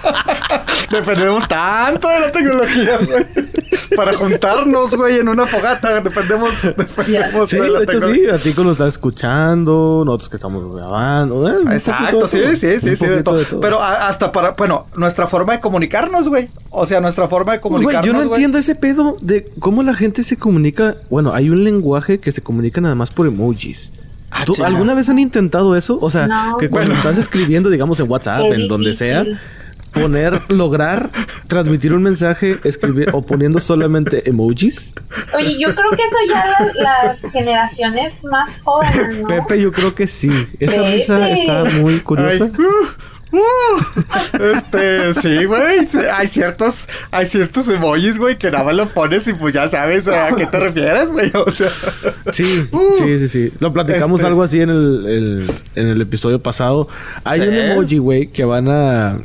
dependemos 0.90 1.48
tanto 1.48 2.08
de 2.08 2.20
la 2.20 2.32
tecnología, 2.32 2.98
güey. 2.98 3.24
Para 3.96 4.14
juntarnos, 4.14 4.96
güey, 4.96 5.18
en 5.20 5.28
una 5.28 5.46
fogata. 5.46 6.00
Dependemos, 6.00 6.62
dependemos 6.76 7.50
Sí, 7.50 7.56
de 7.58 7.68
la 7.70 7.78
de 7.78 7.84
hecho 7.84 7.92
tecnología. 7.92 8.24
sí, 8.34 8.40
a 8.40 8.42
ti 8.42 8.52
que 8.54 8.64
lo 8.64 8.72
estás 8.72 8.88
escuchando, 8.88 10.02
nosotros 10.04 10.28
que 10.28 10.36
estamos 10.36 10.74
grabando. 10.74 11.48
eh, 11.48 11.62
Exacto, 11.74 12.18
poquito 12.20 12.28
sí, 12.28 12.40
todo, 12.40 12.50
sí, 12.56 12.80
sí, 12.80 12.96
sí, 12.96 13.06
de 13.06 13.22
todo. 13.22 13.36
de 13.38 13.44
todo. 13.44 13.60
Pero 13.60 13.80
a- 13.80 14.08
hasta 14.08 14.32
para, 14.32 14.52
bueno, 14.52 14.86
nuestra 14.96 15.26
forma 15.26 15.52
de 15.54 15.60
comunicarnos, 15.60 16.28
güey. 16.28 16.48
O 16.70 16.86
sea, 16.86 17.00
nuestra 17.00 17.28
forma 17.28 17.52
de 17.52 17.58
Güey, 17.58 17.62
comunicarnos, 17.72 18.06
yo 18.06 18.12
no 18.12 18.18
güey. 18.20 18.30
entiendo 18.30 18.58
ese 18.58 18.74
pedo 18.74 19.16
de 19.20 19.48
cómo 19.60 19.82
la 19.82 19.94
gente 19.94 20.22
se 20.24 20.36
comunica. 20.36 20.96
Bueno, 21.10 21.32
hay 21.32 21.50
un 21.50 21.62
lenguaje 21.62 22.18
que 22.18 22.32
se 22.32 22.42
comunica 22.42 22.80
nada 22.80 22.94
más 22.96 23.10
por 23.10 23.26
emojis. 23.26 23.92
Ah, 24.36 24.42
¿Tú 24.44 24.54
chinga. 24.54 24.68
alguna 24.68 24.94
vez 24.94 25.08
han 25.08 25.18
intentado 25.18 25.76
eso? 25.76 25.98
O 26.00 26.10
sea, 26.10 26.26
No. 26.26 26.56
que 26.58 26.68
cuando 26.68 26.90
Bueno. 26.94 26.94
estás 27.08 27.18
escribiendo, 27.18 27.70
digamos, 27.70 28.00
en 28.00 28.10
WhatsApp, 28.10 28.42
Qué 28.50 28.54
en 28.54 28.68
donde 28.68 28.92
sea, 28.94 29.24
poner, 29.92 30.40
lograr 30.48 31.08
transmitir 31.46 31.92
un 31.94 32.02
mensaje, 32.02 32.58
escribir 32.64 33.10
o 33.12 33.22
poniendo 33.22 33.60
solamente 33.60 34.28
emojis. 34.28 34.92
Oye, 35.36 35.56
yo 35.60 35.72
creo 35.72 35.90
que 35.90 36.02
eso 36.02 36.16
ya 36.28 36.44
las, 36.46 36.74
las 37.22 37.32
generaciones 37.32 38.12
más 38.24 38.50
jóvenes, 38.64 39.20
¿no? 39.20 39.28
Pepe, 39.28 39.60
yo 39.60 39.70
creo 39.70 39.94
que 39.94 40.08
sí. 40.08 40.30
Esa 40.58 40.78
Pepe. 40.82 40.96
risa 40.96 41.30
está 41.30 41.64
muy 41.80 42.00
curiosa. 42.00 42.46
Ay, 42.46 42.52
uh, 43.38 44.36
este, 44.54 45.14
sí, 45.14 45.44
güey. 45.44 45.86
Hay 46.12 46.26
ciertos, 46.26 46.88
hay 47.10 47.26
ciertos 47.26 47.68
emojis, 47.68 48.18
güey, 48.18 48.38
que 48.38 48.50
nada 48.50 48.64
más 48.64 48.74
lo 48.74 48.88
pones 48.88 49.26
y 49.28 49.34
pues 49.34 49.54
ya 49.54 49.68
sabes 49.68 50.08
a 50.08 50.34
qué 50.36 50.46
te 50.46 50.58
refieres, 50.58 51.10
güey. 51.10 51.30
O 51.34 51.50
sea, 51.50 51.68
Sí, 52.32 52.66
Uh. 52.72 52.94
sí, 52.98 53.18
sí, 53.18 53.28
sí. 53.28 53.52
Lo 53.60 53.72
platicamos 53.72 54.20
Este- 54.20 54.28
algo 54.28 54.42
así 54.42 54.60
en 54.60 54.70
el, 54.70 55.06
el- 55.06 55.50
en 55.74 55.88
el 55.88 56.00
episodio 56.00 56.40
pasado. 56.42 56.88
Hay 57.24 57.40
Sí. 57.40 57.48
un 57.48 57.54
emoji, 57.54 57.98
güey, 57.98 58.26
que 58.28 58.44
van 58.44 58.68
a... 58.68 59.18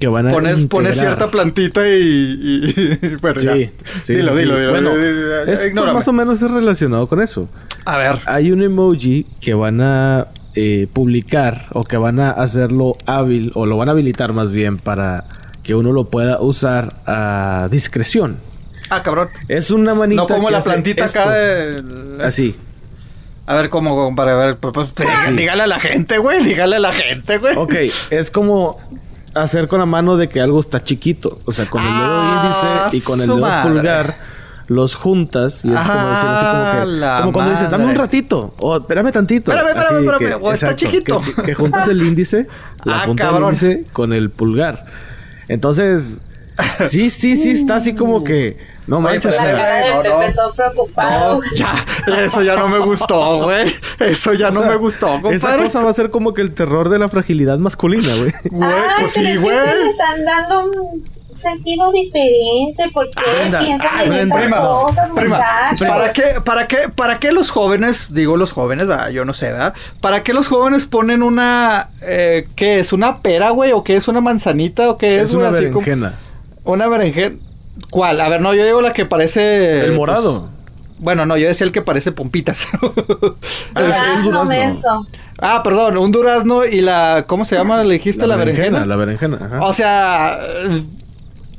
Que 0.00 0.08
van 0.08 0.26
a 0.26 0.30
pones, 0.30 0.64
pones 0.64 0.96
cierta 0.98 1.30
plantita 1.30 1.86
y, 1.86 1.92
y- 1.92 2.74
y- 3.02 3.16
bueno, 3.22 3.40
Sí, 3.40 3.46
ya. 3.46 3.54
sí, 4.02 4.14
dilo, 4.14 4.32
sí, 4.32 4.38
dilo, 4.38 4.54
sí. 4.54 4.60
dilo, 4.60 4.70
Bueno, 4.70 4.90
dilo, 4.96 5.06
dilo, 5.06 5.42
es 5.44 5.60
pues, 5.60 5.74
más 5.92 6.08
o 6.08 6.12
menos 6.12 6.40
es 6.42 6.50
relacionado 6.50 7.06
con 7.06 7.20
eso. 7.22 7.48
A 7.84 7.96
ver. 7.98 8.18
Hay 8.24 8.50
un 8.52 8.62
emoji 8.62 9.26
que 9.40 9.54
van 9.54 9.80
a 9.82 10.26
eh, 10.54 10.86
publicar 10.92 11.66
o 11.72 11.84
que 11.84 11.96
van 11.96 12.20
a 12.20 12.30
hacerlo 12.30 12.96
hábil 13.06 13.52
o 13.54 13.66
lo 13.66 13.76
van 13.76 13.88
a 13.88 13.92
habilitar 13.92 14.32
más 14.32 14.50
bien 14.52 14.76
para 14.76 15.24
que 15.62 15.74
uno 15.74 15.92
lo 15.92 16.06
pueda 16.06 16.40
usar 16.40 16.88
a 17.06 17.68
discreción. 17.70 18.36
Ah, 18.90 19.02
cabrón. 19.02 19.28
Es 19.48 19.70
una 19.70 19.94
manita 19.94 20.22
No 20.22 20.28
como 20.28 20.48
que 20.48 20.52
la 20.52 20.60
plantita 20.60 21.04
esto. 21.06 21.20
acá 21.20 21.30
de... 21.30 21.82
Así. 22.22 22.56
A 23.46 23.54
ver, 23.54 23.70
¿cómo? 23.70 24.14
Para 24.14 24.36
ver, 24.36 24.56
pues, 24.58 24.72
pues, 24.74 24.88
Sí. 25.26 25.32
dígale 25.36 25.62
a 25.62 25.66
la 25.66 25.80
gente, 25.80 26.18
güey, 26.18 26.42
dígale 26.44 26.76
a 26.76 26.80
la 26.80 26.92
gente, 26.92 27.38
güey. 27.38 27.56
Ok, 27.56 27.74
es 28.10 28.30
como 28.30 28.78
hacer 29.34 29.66
con 29.68 29.80
la 29.80 29.86
mano 29.86 30.16
de 30.16 30.28
que 30.28 30.40
algo 30.40 30.60
está 30.60 30.84
chiquito. 30.84 31.38
O 31.46 31.52
sea, 31.52 31.68
con 31.70 31.80
el 31.82 31.88
dedo 31.88 31.98
Ah, 32.04 32.82
índice 32.90 32.96
y 32.98 33.00
con 33.00 33.20
el 33.20 33.26
dedo 33.26 33.38
madre. 33.38 33.70
pulgar 33.72 34.16
los 34.74 34.94
juntas 34.94 35.64
y 35.64 35.68
es 35.68 35.74
como 35.74 35.94
decir 35.94 36.28
así 36.28 36.44
como 36.44 36.62
Ah, 36.64 36.80
que... 36.80 36.86
la 36.86 37.20
Como 37.20 37.32
cuando 37.32 37.50
dices, 37.52 37.70
dame 37.70 37.84
un 37.86 37.94
ratito. 37.94 38.54
O 38.58 38.76
espérame 38.76 39.12
tantito. 39.12 39.50
Espérame, 39.52 39.68
espérame, 39.78 40.00
espérame, 40.04 40.26
que- 40.40 40.46
o 40.46 40.52
está 40.52 40.76
chiquito. 40.76 41.20
Que, 41.44 41.54
juntas 41.54 41.88
el 41.88 42.02
índice, 42.02 42.46
la 42.84 43.02
Ah, 43.02 43.06
punta 43.06 43.24
cabrón. 43.24 43.54
del 43.54 43.70
índice 43.70 43.92
con 43.92 44.12
el 44.12 44.30
pulgar. 44.30 44.84
Entonces... 45.48 46.18
Sí, 46.88 47.08
sí, 47.08 47.36
sí, 47.36 47.50
está 47.52 47.76
así 47.76 47.94
como 47.94 48.22
que... 48.22 48.58
No 48.86 49.00
manches. 49.00 49.32
La 49.34 49.42
cara 49.52 49.76
de 49.76 49.90
no, 49.94 50.02
Pepe 50.02 50.34
no. 50.34 50.52
preocupado. 50.52 51.40
No, 51.40 51.54
ya, 51.54 51.86
eso 52.24 52.42
ya 52.42 52.56
no 52.56 52.68
me 52.68 52.78
gustó, 52.80 53.44
güey. 53.44 53.72
Eso 54.00 54.32
ya 54.32 54.50
no 54.50 54.58
o 54.60 54.62
sea, 54.64 54.72
me 54.72 54.76
gustó, 54.78 55.06
compadre. 55.06 55.36
Esa 55.36 55.56
cosa 55.56 55.82
va 55.82 55.90
a 55.90 55.94
ser 55.94 56.10
como 56.10 56.34
que 56.34 56.42
el 56.42 56.52
terror 56.52 56.88
de 56.88 56.98
la 56.98 57.06
fragilidad 57.06 57.58
masculina, 57.58 58.08
güey. 58.18 58.32
Güey, 58.50 58.70
pues 59.00 59.12
sí, 59.12 59.36
güey. 59.36 59.56
están 59.88 60.24
dando 60.24 60.66
un 60.66 61.04
sentido 61.42 61.92
diferente. 61.92 62.84
¿Por 62.92 63.10
qué 63.10 63.42
Anda, 63.44 63.58
piensan 63.60 63.88
ay, 63.92 64.06
en 64.06 64.12
esas 64.28 64.40
prima, 64.40 64.60
cosas, 64.60 65.10
prima, 65.14 65.36
muchachos? 65.70 65.88
¿para 65.88 66.12
qué, 66.12 66.22
para 66.44 66.66
qué, 66.68 66.76
para 66.94 67.18
qué 67.18 67.32
los 67.32 67.50
jóvenes, 67.50 68.14
digo 68.14 68.36
los 68.36 68.52
jóvenes, 68.52 68.86
¿verdad? 68.86 69.10
yo 69.10 69.24
no 69.24 69.34
sé, 69.34 69.46
¿verdad? 69.52 69.74
¿Para 70.00 70.22
qué 70.22 70.32
los 70.32 70.48
jóvenes 70.48 70.86
ponen 70.86 71.22
una, 71.22 71.88
eh, 72.02 72.44
qué 72.56 72.78
es, 72.78 72.92
una 72.92 73.18
pera, 73.20 73.50
güey, 73.50 73.72
o 73.72 73.84
qué 73.84 73.96
es 73.96 74.08
una 74.08 74.20
manzanita, 74.20 74.88
o 74.88 74.96
qué 74.96 75.16
es, 75.20 75.30
Es 75.30 75.34
una 75.34 75.48
güey? 75.50 75.64
Así 75.64 75.70
como- 75.72 75.84
berenjena. 75.84 76.18
Una 76.64 76.86
berenjena. 76.88 77.36
¿Cuál? 77.90 78.20
A 78.20 78.28
ver, 78.28 78.40
no, 78.40 78.54
yo 78.54 78.64
digo 78.64 78.80
la 78.80 78.92
que 78.92 79.04
parece. 79.06 79.80
El 79.80 79.86
pues, 79.86 79.96
morado. 79.96 80.48
bueno, 80.98 81.26
no, 81.26 81.36
yo 81.36 81.48
decía 81.48 81.66
el 81.66 81.72
que 81.72 81.82
parece 81.82 82.12
pompitas. 82.12 82.66
Ah, 83.74 83.82
es- 83.82 84.18
es 84.18 84.22
Durazno, 84.22 85.04
ah, 85.38 85.62
perdón, 85.64 85.96
un 85.96 86.12
durazno 86.12 86.64
y 86.64 86.82
la. 86.82 87.24
¿Cómo 87.26 87.44
se 87.46 87.56
llama? 87.56 87.82
¿Le 87.82 87.94
dijiste 87.94 88.26
la, 88.26 88.36
berenjena? 88.36 88.84
La 88.84 88.96
berenjena, 88.96 89.38
ajá. 89.42 89.62
O 89.62 89.72
sea. 89.72 90.38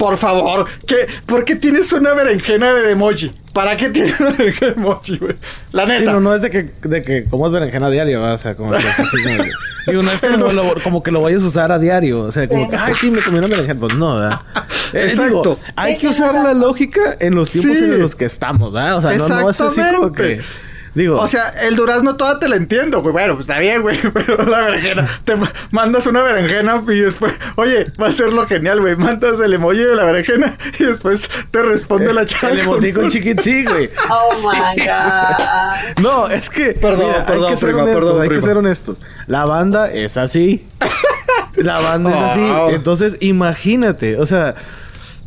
Por 0.03 0.17
favor, 0.17 0.65
¿qué, 0.85 1.07
¿por 1.25 1.45
qué 1.45 1.55
tienes 1.55 1.93
una 1.93 2.13
berenjena 2.13 2.73
de 2.73 2.91
emoji? 2.91 3.31
¿Para 3.53 3.77
qué 3.77 3.89
tienes 3.89 4.19
una 4.19 4.31
berenjena 4.31 4.71
de 4.73 4.81
emoji, 4.81 5.17
güey? 5.17 5.35
La 5.71 5.85
neta. 5.85 5.99
Sí, 5.99 6.05
no, 6.05 6.19
no 6.19 6.35
es 6.35 6.41
de 6.41 6.49
que, 6.49 6.69
de 6.81 7.01
que 7.01 7.23
como 7.23 7.47
es 7.47 7.53
berenjena 7.53 7.89
diario, 7.89 8.19
¿verdad? 8.19 8.35
o 8.35 8.37
sea, 8.37 8.55
como 8.55 8.71
que 8.71 8.79
así, 8.79 9.17
digo, 9.87 10.01
no 10.01 10.11
es 10.11 10.19
como, 10.19 10.51
lo, 10.51 10.75
como 10.83 11.01
que 11.03 11.11
lo 11.11 11.21
vayas 11.21 11.41
a 11.41 11.45
usar 11.45 11.71
a 11.71 11.79
diario, 11.79 12.19
o 12.23 12.31
sea, 12.33 12.49
como 12.49 12.69
que, 12.69 12.75
ay, 12.75 12.95
sí, 12.99 13.11
me 13.11 13.23
comí 13.23 13.37
una 13.37 13.47
berenjena, 13.47 13.79
pues 13.79 13.95
no, 13.95 14.15
¿verdad? 14.19 14.41
Eh, 14.91 15.05
Exacto. 15.05 15.41
digo, 15.41 15.59
hay 15.77 15.97
que 15.97 16.09
usar 16.09 16.35
la 16.35 16.53
lógica 16.53 17.15
en 17.21 17.35
los 17.35 17.49
tiempos 17.49 17.77
Sí. 17.77 17.83
en 17.85 17.99
los 17.99 18.13
que 18.15 18.25
estamos, 18.25 18.73
¿verdad? 18.73 18.97
O 18.97 19.01
sea, 19.01 19.15
no, 19.15 19.27
no 19.41 19.49
es 19.49 19.61
así 19.61 19.81
como 19.95 20.11
que. 20.11 20.41
Digo, 20.95 21.17
O 21.17 21.27
sea, 21.27 21.49
el 21.63 21.75
durazno 21.75 22.15
toda 22.17 22.39
te 22.39 22.47
la 22.49 22.55
entiendo, 22.55 22.99
güey. 23.01 23.11
Bueno, 23.13 23.35
pues 23.35 23.47
está 23.47 23.59
bien, 23.59 23.81
güey. 23.81 23.97
Pero 24.13 24.43
la 24.45 24.61
berenjena, 24.61 25.07
te 25.25 25.35
ma- 25.35 25.51
mandas 25.71 26.05
una 26.07 26.21
berenjena 26.23 26.81
y 26.87 26.99
después, 26.99 27.33
oye, 27.55 27.85
va 28.01 28.07
a 28.07 28.11
ser 28.11 28.31
lo 28.33 28.45
genial, 28.47 28.81
güey. 28.81 28.95
Mandas 28.95 29.39
el 29.39 29.53
emoji 29.53 29.79
de 29.79 29.95
la 29.95 30.05
berenjena 30.05 30.55
y 30.79 30.83
después 30.83 31.29
te 31.51 31.61
responde 31.61 32.13
la 32.13 32.25
chava. 32.25 32.53
el 32.53 32.59
emotico 32.59 33.01
con- 33.01 33.09
chiquit, 33.09 33.39
sí, 33.41 33.65
güey. 33.65 33.89
Oh 34.09 34.51
my 34.51 34.81
god. 34.85 36.01
No, 36.01 36.27
es 36.27 36.49
que. 36.49 36.71
Perdón, 36.73 37.07
mira, 37.07 37.25
perdón, 37.25 37.45
hay 37.45 37.49
que 37.51 37.57
ser 37.57 37.69
prima, 37.69 37.81
honestos, 37.83 38.03
perdón, 38.03 38.21
hay 38.21 38.29
que 38.29 38.41
ser 38.41 38.57
honestos. 38.57 39.01
La 39.27 39.45
banda 39.45 39.89
es 39.89 40.17
así. 40.17 40.67
La 41.55 41.79
banda 41.79 42.11
es 42.11 42.17
así. 42.31 42.41
Wow. 42.41 42.69
Entonces, 42.71 43.17
imagínate, 43.19 44.17
o 44.17 44.25
sea. 44.25 44.55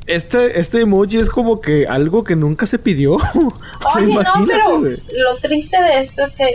Este, 0.07 0.61
este 0.61 0.81
emoji 0.83 1.16
es 1.19 1.31
como 1.31 1.61
que 1.61 1.87
algo 1.87 2.23
que 2.25 2.37
nunca 2.37 2.66
se 2.66 2.79
pidió. 2.79 3.12
o 3.14 3.21
sea, 3.21 4.03
Oye, 4.03 4.14
no, 4.14 4.47
pero 4.47 4.81
lo 4.81 5.37
triste 5.42 5.77
de 5.83 6.01
esto 6.01 6.23
es 6.25 6.37
que 6.37 6.51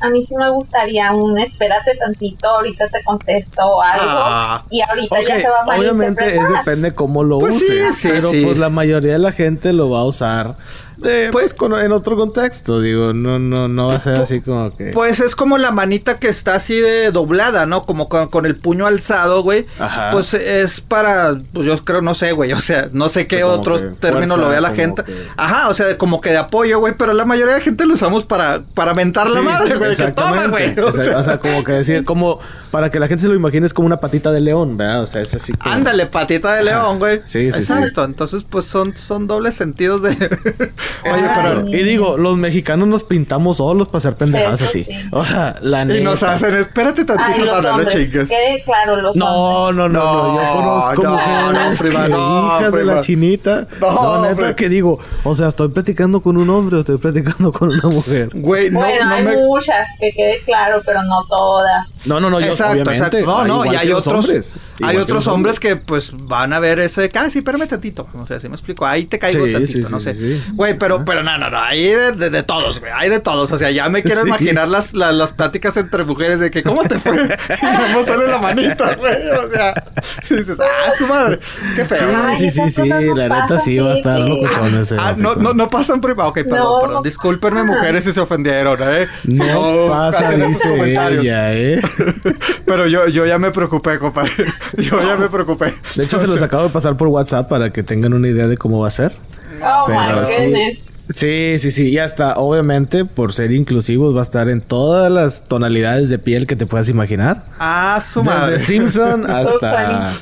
a 0.00 0.08
mí 0.10 0.26
sí 0.26 0.34
me 0.36 0.50
gustaría 0.50 1.12
un 1.12 1.38
espérate 1.38 1.94
tantito, 1.96 2.48
ahorita 2.50 2.88
te 2.88 3.02
contesto 3.04 3.62
o 3.62 3.80
algo 3.80 4.04
Ah. 4.06 4.64
y 4.70 4.82
ahorita 4.82 5.16
Ok, 5.20 5.26
ya 5.26 5.40
se 5.40 5.48
va 5.48 5.74
a 5.74 5.78
obviamente 5.78 6.36
es 6.36 6.42
depende 6.48 6.92
cómo 6.92 7.22
lo 7.24 7.38
Pues 7.38 7.58
sí, 7.58 7.64
uses. 7.64 7.96
sí, 7.96 8.08
pero 8.12 8.30
sí. 8.30 8.44
pues 8.44 8.58
la 8.58 8.68
mayoría 8.70 9.12
de 9.14 9.18
la 9.20 9.32
gente 9.32 9.72
lo 9.72 9.88
va 9.90 10.00
a 10.00 10.04
usar 10.04 10.56
pues, 11.32 11.54
con- 11.54 11.78
en 11.78 11.92
otro 11.92 12.16
contexto. 12.16 12.80
Digo, 12.80 13.12
no, 13.12 13.38
no, 13.38 13.68
no 13.68 13.88
va 13.88 13.96
a 13.96 14.00
ser 14.00 14.16
así 14.16 14.40
como 14.40 14.76
que. 14.76 14.86
Pues 14.86 15.20
es 15.20 15.34
como 15.36 15.58
la 15.58 15.70
manita 15.70 16.18
que 16.18 16.28
está 16.28 16.54
así 16.54 16.74
de 16.78 17.10
doblada, 17.10 17.66
¿no? 17.66 17.82
Como 17.82 18.08
con, 18.08 18.28
con 18.28 18.46
el 18.46 18.56
puño 18.56 18.86
alzado, 18.86 19.42
güey. 19.42 19.66
Ajá. 19.78 20.10
Pues 20.10 20.34
es 20.34 20.80
para, 20.80 21.36
pues 21.52 21.66
yo 21.66 21.82
creo, 21.84 22.00
no 22.02 22.14
sé, 22.14 22.32
güey. 22.32 22.52
O 22.52 22.60
sea, 22.60 22.88
no 22.92 23.08
sé 23.08 23.26
qué 23.26 23.40
Como 23.42 23.54
otros 23.54 23.82
términos 24.00 24.38
lo 24.38 24.48
vea 24.48 24.60
la 24.60 24.72
gente. 24.72 25.02
que- 25.04 25.12
Ajá, 25.36 25.68
o 25.68 25.74
sea, 25.74 25.96
como 25.98 26.20
que 26.20 26.30
de 26.30 26.38
apoyo, 26.38 26.78
güey. 26.80 26.94
Pero 26.96 27.12
la 27.12 27.24
mayoría 27.24 27.54
de 27.54 27.60
gente 27.60 27.86
lo 27.86 27.94
usamos 27.94 28.24
para, 28.24 28.62
para 28.74 28.94
mentar 28.94 29.28
la 29.30 29.40
Sí, 29.40 29.44
madre, 29.46 29.76
güey. 29.76 29.96
Que 29.96 30.12
toma, 30.12 30.46
güey. 30.48 30.74
O 30.84 30.92
sea, 30.92 31.04
sea, 31.04 31.18
o 31.18 31.24
sea, 31.24 31.38
como 31.38 31.64
que 31.64 31.72
decir, 31.72 32.04
como 32.04 32.38
para 32.70 32.90
que 32.90 32.98
la 33.00 33.06
gente 33.08 33.22
se 33.22 33.28
lo 33.28 33.34
imagine 33.34 33.66
es 33.66 33.72
como 33.72 33.86
una 33.86 33.98
patita 33.98 34.32
de 34.32 34.40
león, 34.40 34.76
¿verdad? 34.76 35.02
O 35.02 35.06
sea, 35.06 35.22
es 35.22 35.32
así 35.34 35.52
como... 35.52 35.72
Ándale, 35.72 36.06
patita 36.06 36.54
de 36.54 36.64
león, 36.64 36.98
güey. 36.98 37.20
Sí, 37.24 37.50
sí, 37.52 37.62
sí. 37.64 37.72
Exacto. 37.72 38.04
Entonces, 38.04 38.42
pues 38.48 38.64
son, 38.64 38.96
son 38.96 39.26
dobles 39.26 39.54
sentidos 39.54 40.02
de. 40.02 40.14
Oye, 41.04 41.22
pero. 41.34 41.68
Y 41.68 41.82
digo, 41.82 42.16
los 42.16 42.36
mexicanos 42.36 42.88
nos 42.88 43.04
pintamos 43.04 43.58
solos 43.58 43.88
para 43.88 43.98
hacer 43.98 44.14
pendejadas 44.16 44.60
Eso 44.60 44.70
así. 44.70 44.84
sí. 44.84 44.92
O 45.12 45.24
sea, 45.24 45.56
la 45.60 45.82
Y 45.82 45.86
neta. 45.86 46.04
nos 46.04 46.22
hacen, 46.22 46.54
espérate 46.54 47.04
tantito, 47.04 47.44
los 47.44 47.62
no, 47.62 47.72
no, 47.72 47.78
no 47.78 47.84
chingues. 47.84 48.28
quede 48.28 48.62
claro, 48.64 48.96
los. 48.96 49.16
No, 49.16 49.72
no, 49.72 49.88
no, 49.88 50.02
no, 50.02 50.34
Yo 50.34 50.42
No, 50.42 50.54
conozco 50.54 51.02
no, 51.02 51.10
mujeres 51.10 51.70
no, 51.70 51.78
prima, 51.78 52.08
no, 52.08 52.46
hijas 52.58 52.72
de 52.72 52.84
la 52.84 53.00
chinita. 53.00 53.66
No, 53.80 53.92
No, 53.92 54.22
neta 54.22 54.54
que 54.56 54.68
digo, 54.68 54.98
o 55.24 55.34
sea, 55.34 55.48
estoy 55.48 55.68
platicando 55.68 56.20
con 56.22 56.36
un 56.36 56.48
hombre 56.50 56.76
o 56.76 56.80
estoy 56.80 56.98
platicando 56.98 57.52
con 57.52 57.68
una 57.70 57.88
mujer. 57.88 58.30
Güey, 58.32 58.70
no, 58.70 58.80
bueno, 58.80 59.04
no 59.08 59.14
hay 59.14 59.24
me. 59.24 59.36
muchas, 59.36 59.86
que 60.00 60.10
quede 60.12 60.40
claro, 60.44 60.80
pero 60.84 61.00
no 61.02 61.24
todas. 61.28 61.86
No, 62.04 62.20
no, 62.20 62.28
no, 62.30 62.40
yo 62.40 62.46
exacto, 62.48 62.72
obviamente. 62.72 63.18
exacto. 63.18 63.26
No, 63.26 63.44
no, 63.44 63.64
y 63.72 63.76
hay 63.76 63.90
otros, 63.92 64.24
hombres. 64.24 64.56
hay 64.82 64.96
otros 64.98 65.26
hombres 65.26 65.58
que 65.60 65.76
pues 65.76 66.12
van 66.14 66.52
a 66.52 66.58
ver 66.58 66.78
ese, 66.80 67.10
ah, 67.14 67.30
sí, 67.30 67.38
espérame 67.38 67.66
tantito. 67.66 68.06
O 68.18 68.26
sea, 68.26 68.38
si 68.40 68.48
me 68.48 68.54
explico, 68.56 68.84
ahí 68.86 69.06
te 69.06 69.18
caigo 69.18 69.44
Sí, 69.46 69.52
tantito, 69.52 69.86
sí, 69.86 69.92
no 69.92 69.98
sí, 70.00 70.04
sé. 70.04 70.14
sí, 70.14 70.40
sí. 70.44 70.52
Güey, 70.74 70.78
pero, 70.78 71.04
pero 71.04 71.22
no, 71.22 71.36
no, 71.38 71.50
no, 71.50 71.58
hay 71.60 71.88
de, 71.88 72.12
de- 72.12 72.30
de 72.30 72.42
todos, 72.42 72.80
güey, 72.80 72.92
hay 72.94 73.08
de 73.10 73.20
todos. 73.20 73.50
O 73.52 73.58
sea, 73.58 73.70
ya 73.70 73.88
me 73.88 74.02
quiero 74.02 74.20
Sí. 74.24 74.28
imaginar 74.28 74.68
las, 74.68 74.94
las, 74.94 75.14
las 75.14 75.32
pláticas 75.32 75.76
entre 75.76 76.04
mujeres 76.04 76.40
de 76.40 76.50
que, 76.50 76.62
¿cómo 76.62 76.82
te 76.84 76.98
fue? 76.98 77.12
Cómo 77.60 78.02
sale 78.02 78.26
la 78.28 78.38
manita, 78.38 78.94
güey. 78.94 79.14
O 79.44 79.50
sea, 79.50 79.74
y 80.30 80.34
dices, 80.36 80.58
ah, 80.60 80.90
su 80.96 81.06
madre, 81.06 81.38
qué 81.76 81.84
feo. 81.84 81.98
Sí, 81.98 82.04
Ay, 82.16 82.36
sí, 82.38 82.50
sí, 82.50 82.70
sí, 82.70 82.88
no 82.88 83.14
la 83.14 83.28
neta 83.42 83.58
sí 83.58 83.78
va 83.78 83.92
a 83.92 83.94
estar 83.96 84.18
locochón 84.20 84.80
ese. 84.80 84.96
Ah, 84.98 85.14
no, 85.16 85.34
no, 85.34 85.52
no 85.54 85.68
pasan 85.68 86.00
prima. 86.00 86.26
Ok, 86.26 86.34
perdón, 86.42 86.58
No, 86.58 86.80
perdón. 86.80 87.02
Discúlpenme, 87.02 87.60
pasa. 87.62 87.72
mujeres, 87.74 88.04
si 88.04 88.12
se 88.12 88.20
ofendieron, 88.20 88.78
¿eh? 88.82 89.08
No 89.24 89.86
pasa, 89.88 90.30
dice 90.32 90.74
ella, 91.20 91.54
¿eh? 91.54 91.82
Pero 92.66 92.86
yo, 92.86 93.08
yo 93.08 93.26
ya 93.26 93.38
me 93.38 93.50
preocupé, 93.50 93.98
compadre. 93.98 94.32
Yo 94.76 95.00
ya 95.00 95.16
me 95.16 95.28
preocupé. 95.28 95.74
De 95.94 96.04
hecho, 96.04 96.18
se 96.18 96.26
los 96.26 96.40
acabo 96.42 96.64
de 96.64 96.70
pasar 96.70 96.96
por 96.96 97.08
WhatsApp 97.08 97.48
para 97.48 97.70
que 97.70 97.82
tengan 97.82 98.14
una 98.14 98.28
idea 98.28 98.46
de 98.46 98.56
cómo 98.56 98.80
va 98.80 98.88
a 98.88 98.90
ser. 98.90 99.12
Oh 99.62 99.88
my 99.88 99.94
Pero 100.08 100.26
sí. 100.26 100.32
goodness. 100.38 100.78
Sí, 101.14 101.58
sí, 101.58 101.70
sí. 101.70 101.88
Y 101.90 101.98
hasta, 101.98 102.36
obviamente, 102.38 103.04
por 103.04 103.34
ser 103.34 103.52
inclusivos, 103.52 104.14
va 104.16 104.20
a 104.20 104.22
estar 104.22 104.48
en 104.48 104.62
todas 104.62 105.12
las 105.12 105.44
tonalidades 105.44 106.08
de 106.08 106.18
piel 106.18 106.46
que 106.46 106.56
te 106.56 106.64
puedas 106.66 106.88
imaginar. 106.88 107.44
Ah, 107.58 108.00
su 108.02 108.20
Desde 108.22 108.34
madre. 108.34 108.58
Simpson 108.58 109.30
hasta 109.30 110.12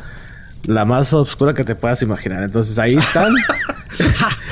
la 0.67 0.85
más 0.85 1.13
oscura 1.13 1.55
que 1.55 1.63
te 1.65 1.77
puedas 1.77 2.03
imaginar. 2.03 2.43
Entonces 2.43 2.79
ahí 2.79 2.97
están. 2.97 3.33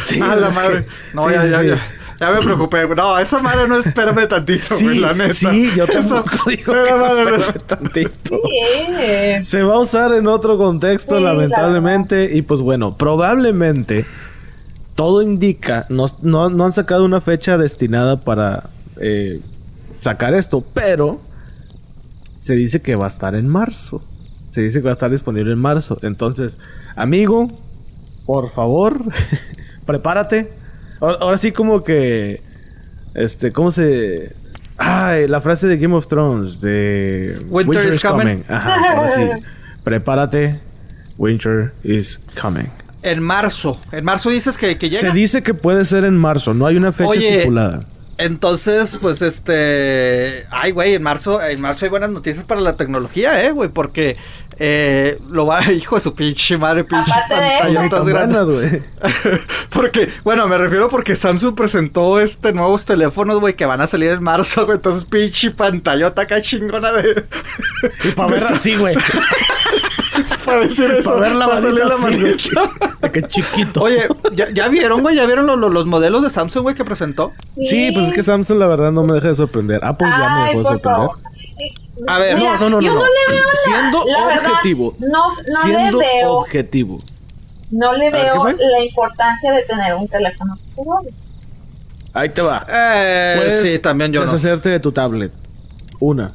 Sí, 0.05 0.21
ah, 0.23 0.35
la 0.37 0.51
madre. 0.51 0.85
que- 0.85 0.91
No, 1.15 1.25
sí, 1.25 1.31
ya, 1.33 1.43
sí, 1.43 1.51
ya, 1.51 1.61
sí. 1.61 1.67
ya. 1.69 1.79
Ya 2.21 2.31
me 2.33 2.43
preocupé. 2.43 2.87
No, 2.95 3.19
esa 3.19 3.41
madre 3.41 3.67
no 3.67 3.79
espérame 3.79 4.29
tantito, 4.29 4.75
güey, 4.79 4.97
Sí, 4.97 5.01
la 5.01 5.15
neta. 5.15 5.33
sí, 5.35 5.71
yo 5.75 5.87
tampoco 5.87 6.31
digo 6.51 6.75
Esa 6.75 6.85
que 6.85 6.91
madre 7.01 7.25
no 7.25 7.31
no 7.31 7.37
es- 7.37 7.43
espérame 7.49 7.67
tantito. 7.67 8.41
Sí. 8.45 9.47
Se 9.47 9.63
va 9.63 9.75
a 9.75 9.79
usar 9.79 10.13
en 10.13 10.27
otro 10.27 10.59
contexto, 10.59 11.17
Sí, 11.17 11.23
lamentablemente. 11.23 12.31
Y 12.37 12.43
pues 12.43 12.61
bueno, 12.61 12.97
probablemente 12.99 14.05
todo 14.95 15.23
indica, 15.23 15.87
no, 15.89 16.07
no, 16.23 16.51
no 16.51 16.65
han 16.65 16.73
sacado 16.73 17.05
una 17.05 17.21
fecha 17.21 17.57
destinada 17.59 18.17
para 18.21 18.71
eh, 19.01 19.41
sacar 19.99 20.35
esto, 20.35 20.65
pero 20.75 21.21
se 22.35 22.55
dice 22.55 22.81
que 22.83 22.97
va 22.97 23.07
a 23.07 23.09
estar 23.09 23.35
en 23.35 23.49
marzo. 23.49 24.03
Se 24.51 24.63
dice 24.63 24.81
que 24.81 24.85
va 24.85 24.91
a 24.91 24.95
estar 24.95 25.11
disponible 25.11 25.53
en 25.53 25.59
marzo. 25.59 25.99
Entonces, 26.03 26.59
amigo, 26.97 27.49
por 28.27 28.51
favor, 28.51 29.05
prepárate. 29.87 30.53
Ahora, 31.01 31.19
ahora 31.21 31.39
sí 31.39 31.53
como 31.53 31.83
que, 31.83 32.43
este, 33.15 33.53
¿cómo 33.53 33.71
se...? 33.71 34.35
Ay, 34.77 35.29
la 35.29 35.43
frase 35.43 35.67
de 35.67 35.77
Game 35.77 35.95
of 35.95 36.07
Thrones 36.07 36.61
de 36.61 37.39
Winter 37.51 37.87
is 37.87 38.03
coming. 38.03 38.43
Ajá, 38.49 38.97
ahora 38.97 39.09
sí. 39.09 39.45
Prepárate. 39.85 40.59
Winter 41.19 41.75
is 41.85 42.19
coming. 42.41 42.71
En 43.03 43.23
marzo. 43.23 43.79
En 43.93 44.05
marzo 44.05 44.31
dices 44.31 44.59
que, 44.59 44.77
que 44.77 44.91
llega. 44.91 45.11
Se 45.11 45.17
dice 45.17 45.43
que 45.43 45.55
puede 45.55 45.85
ser 45.85 46.05
en 46.05 46.17
marzo, 46.17 46.55
no 46.55 46.67
hay 46.67 46.77
una 46.77 46.93
fecha 46.93 47.11
Oye, 47.11 47.37
estipulada. 47.37 47.81
Entonces, 48.21 48.99
pues 49.01 49.23
este. 49.23 50.45
Ay, 50.51 50.73
güey, 50.73 50.95
en 50.95 51.03
marzo, 51.03 51.43
en 51.43 51.59
marzo 51.59 51.87
hay 51.87 51.91
buenas 51.91 52.11
noticias 52.11 52.45
para 52.45 52.61
la 52.61 52.77
tecnología, 52.77 53.43
eh, 53.43 53.51
güey, 53.51 53.71
porque 53.71 54.15
eh, 54.59 55.19
lo 55.31 55.47
va, 55.47 55.65
hijo 55.73 55.95
de 55.95 56.03
su 56.03 56.15
pinche 56.15 56.59
madre, 56.59 56.85
pinches 56.85 57.15
pantallotas 57.31 57.91
tan 57.91 58.07
grandes. 58.07 58.45
buenas, 58.45 58.47
güey. 58.47 58.83
porque, 59.71 60.11
bueno, 60.23 60.47
me 60.49 60.59
refiero 60.59 60.91
porque 60.91 61.17
Samsung 61.17 61.55
presentó 61.55 62.21
este 62.21 62.53
nuevos 62.53 62.85
teléfonos, 62.85 63.41
güey, 63.41 63.55
que 63.55 63.65
van 63.65 63.81
a 63.81 63.87
salir 63.87 64.11
en 64.11 64.23
marzo, 64.23 64.67
güey. 64.67 64.77
Entonces, 64.77 65.09
pinche 65.09 65.51
pantallota 65.51 66.21
acá 66.21 66.43
chingona 66.43 66.93
de. 66.93 67.25
Y 68.05 68.09
para 68.11 68.33
ver 68.33 68.45
así, 68.45 68.77
güey. 68.77 68.97
para 70.57 70.61
decir 70.61 70.91
eso. 70.91 71.11
Para 71.11 71.21
ver 71.23 71.37
la 71.37 71.47
va 71.47 71.55
a 71.55 71.61
salir 71.61 71.85
manita 71.85 71.97
la 71.97 71.97
manita. 71.99 72.97
De 73.03 73.13
que 73.13 73.23
chiquito. 73.23 73.83
Oye, 73.83 74.07
¿ya, 74.35 74.51
ya 74.51 74.69
vieron, 74.69 75.01
güey? 75.03 75.17
¿Ya 75.17 75.27
vieron 75.27 75.47
lo- 75.47 75.57
lo- 75.57 75.69
los 75.69 75.87
modelos 75.87 76.23
de 76.23 76.31
Samsung, 76.31 76.63
güey, 76.63 76.75
que 76.75 76.85
presentó? 76.85 77.33
Sí, 77.57 77.91
pues 77.93 78.07
es 78.07 78.13
que 78.13 78.23
Samsung 78.23 78.59
la 78.59 78.67
verdad 78.67 78.93
no 78.93 79.03
me 79.03 79.15
deja 79.15 79.29
de 79.29 79.35
sorprender. 79.35 79.81
Apple 79.85 80.07
ya 80.09 80.31
me 80.37 80.45
dejó 80.49 80.59
de 80.59 80.65
sorprender. 80.65 81.01
favor. 81.01 81.19
A 82.07 82.19
ver, 82.19 82.37
Mira, 82.39 82.53
no, 82.59 82.71
no, 82.71 82.71
no, 82.71 82.81
yo 82.81 82.89
no, 82.95 82.95
no, 82.99 83.01
no. 83.03 83.07
le 83.07 83.35
veo 83.35 83.45
la, 83.45 83.61
Siendo 83.63 84.05
la 84.07 84.27
verdad, 84.27 84.51
objetivo. 84.53 84.95
no, 85.01 85.09
no 85.09 85.63
Siendo 85.63 85.99
le 86.01 86.07
veo, 86.07 86.33
objetivo. 86.35 86.99
no 87.71 87.93
le 87.93 88.09
A 88.09 88.11
ver, 88.11 88.23
¿qué 88.23 88.31
veo 88.31 88.45
la 88.79 88.85
importancia 88.85 89.53
de 89.53 89.63
tener 89.65 89.95
un 89.95 90.09
teléfono. 90.09 90.57
Ahí 92.15 92.29
te 92.31 92.43
va. 92.43 92.67
Eh, 92.69 93.35
Puedes 93.37 93.73
sí, 93.73 93.79
también 93.81 94.13
yo 94.13 94.21
no. 94.21 94.27
deshacerte 94.27 94.69
de 94.71 94.81
tu 94.81 94.93
tablet. 94.93 95.33
Una. 96.01 96.31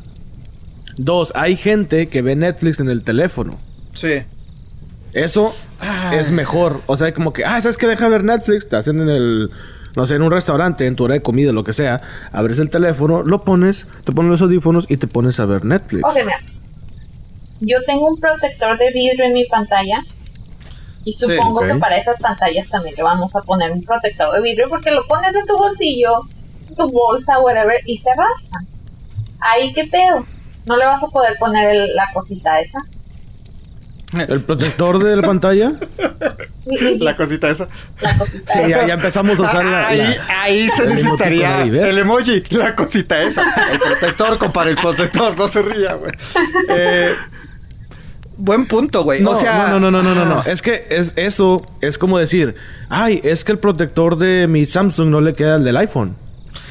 Dos, 0.97 1.31
hay 1.35 1.57
gente 1.57 2.07
que 2.07 2.21
ve 2.21 2.35
Netflix 2.35 2.79
en 2.79 2.89
el 2.89 3.03
teléfono. 3.03 3.57
Sí. 3.95 4.23
Eso 5.13 5.55
Ay. 5.79 6.17
es 6.19 6.31
mejor. 6.31 6.81
O 6.87 6.97
sea, 6.97 7.13
como 7.13 7.33
que, 7.33 7.45
ah, 7.45 7.59
¿sabes 7.61 7.77
qué? 7.77 7.87
Deja 7.87 8.07
ver 8.09 8.23
Netflix. 8.23 8.67
Te 8.69 8.75
hacen 8.75 8.99
en 9.01 9.09
el, 9.09 9.49
no 9.95 10.05
sé, 10.05 10.15
en 10.15 10.21
un 10.23 10.31
restaurante, 10.31 10.85
en 10.85 10.95
tu 10.95 11.05
hora 11.05 11.13
de 11.15 11.21
comida, 11.21 11.51
lo 11.51 11.63
que 11.63 11.73
sea. 11.73 12.01
Abres 12.31 12.59
el 12.59 12.69
teléfono, 12.69 13.23
lo 13.23 13.39
pones, 13.39 13.87
te 14.03 14.11
pones 14.11 14.31
los 14.31 14.41
audífonos 14.41 14.85
y 14.89 14.97
te 14.97 15.07
pones 15.07 15.39
a 15.39 15.45
ver 15.45 15.63
Netflix. 15.65 16.03
Ok, 16.03 16.15
mira. 16.17 16.39
Yo 17.61 17.81
tengo 17.83 18.07
un 18.07 18.17
protector 18.19 18.77
de 18.77 18.91
vidrio 18.91 19.25
en 19.25 19.33
mi 19.33 19.45
pantalla. 19.45 20.03
Y 21.05 21.13
Sí, 21.13 21.25
supongo 21.25 21.61
que 21.61 21.75
para 21.75 21.97
esas 21.97 22.19
pantallas 22.19 22.67
también 22.69 22.95
le 22.97 23.03
vamos 23.03 23.33
a 23.35 23.41
poner 23.41 23.71
un 23.71 23.81
protector 23.81 24.33
de 24.35 24.41
vidrio 24.41 24.67
porque 24.69 24.89
lo 24.91 25.05
pones 25.07 25.33
en 25.35 25.45
tu 25.45 25.55
bolsillo, 25.55 26.11
tu 26.75 26.89
bolsa, 26.89 27.39
whatever, 27.39 27.77
y 27.85 27.99
se 27.99 28.09
raspan. 28.09 28.67
Ahí 29.39 29.71
qué 29.71 29.85
pedo. 29.85 30.25
No 30.67 30.75
le 30.75 30.85
vas 30.85 31.01
a 31.03 31.07
poder 31.07 31.37
poner 31.37 31.69
el- 31.75 31.95
la 31.95 32.09
cosita 32.11 32.59
esa. 32.59 32.79
¿El 34.27 34.41
protector 34.41 35.03
de 35.03 35.15
la 35.15 35.21
pantalla? 35.21 35.73
La 36.99 37.15
cosita 37.15 37.49
esa. 37.49 37.67
La 38.01 38.17
cosita 38.17 38.53
Sí, 38.53 38.59
esa. 38.59 38.67
ya, 38.67 38.87
ya 38.87 38.93
empezamos 38.95 39.39
a 39.39 39.43
usar 39.43 39.65
la... 39.65 39.87
ahí, 39.87 39.97
la- 39.99 40.41
ahí 40.43 40.69
se 40.69 40.83
el 40.83 40.89
necesitaría 40.89 41.61
el 41.61 41.97
emoji, 41.97 42.43
la 42.51 42.75
cosita 42.75 43.21
esa. 43.21 43.43
El 43.71 43.79
protector, 43.79 44.37
compadre, 44.37 44.71
el 44.71 44.77
protector, 44.77 45.37
no 45.37 45.47
se 45.47 45.61
ría, 45.61 45.93
güey. 45.93 46.11
Eh, 46.69 47.13
buen 48.37 48.65
punto, 48.65 49.03
güey. 49.03 49.21
No, 49.21 49.31
o 49.31 49.39
sea, 49.39 49.67
no, 49.69 49.79
no, 49.79 49.91
no, 49.91 50.01
no, 50.01 50.13
no, 50.15 50.25
no. 50.25 50.43
Es 50.45 50.61
que 50.61 50.85
es, 50.89 51.13
eso 51.15 51.63
es 51.81 51.97
como 51.97 52.17
decir, 52.17 52.55
ay, 52.89 53.21
es 53.23 53.43
que 53.43 53.51
el 53.51 53.59
protector 53.59 54.17
de 54.17 54.47
mi 54.47 54.65
Samsung 54.65 55.09
no 55.09 55.21
le 55.21 55.33
queda 55.33 55.55
al 55.55 55.63
del 55.63 55.77
iPhone. 55.77 56.15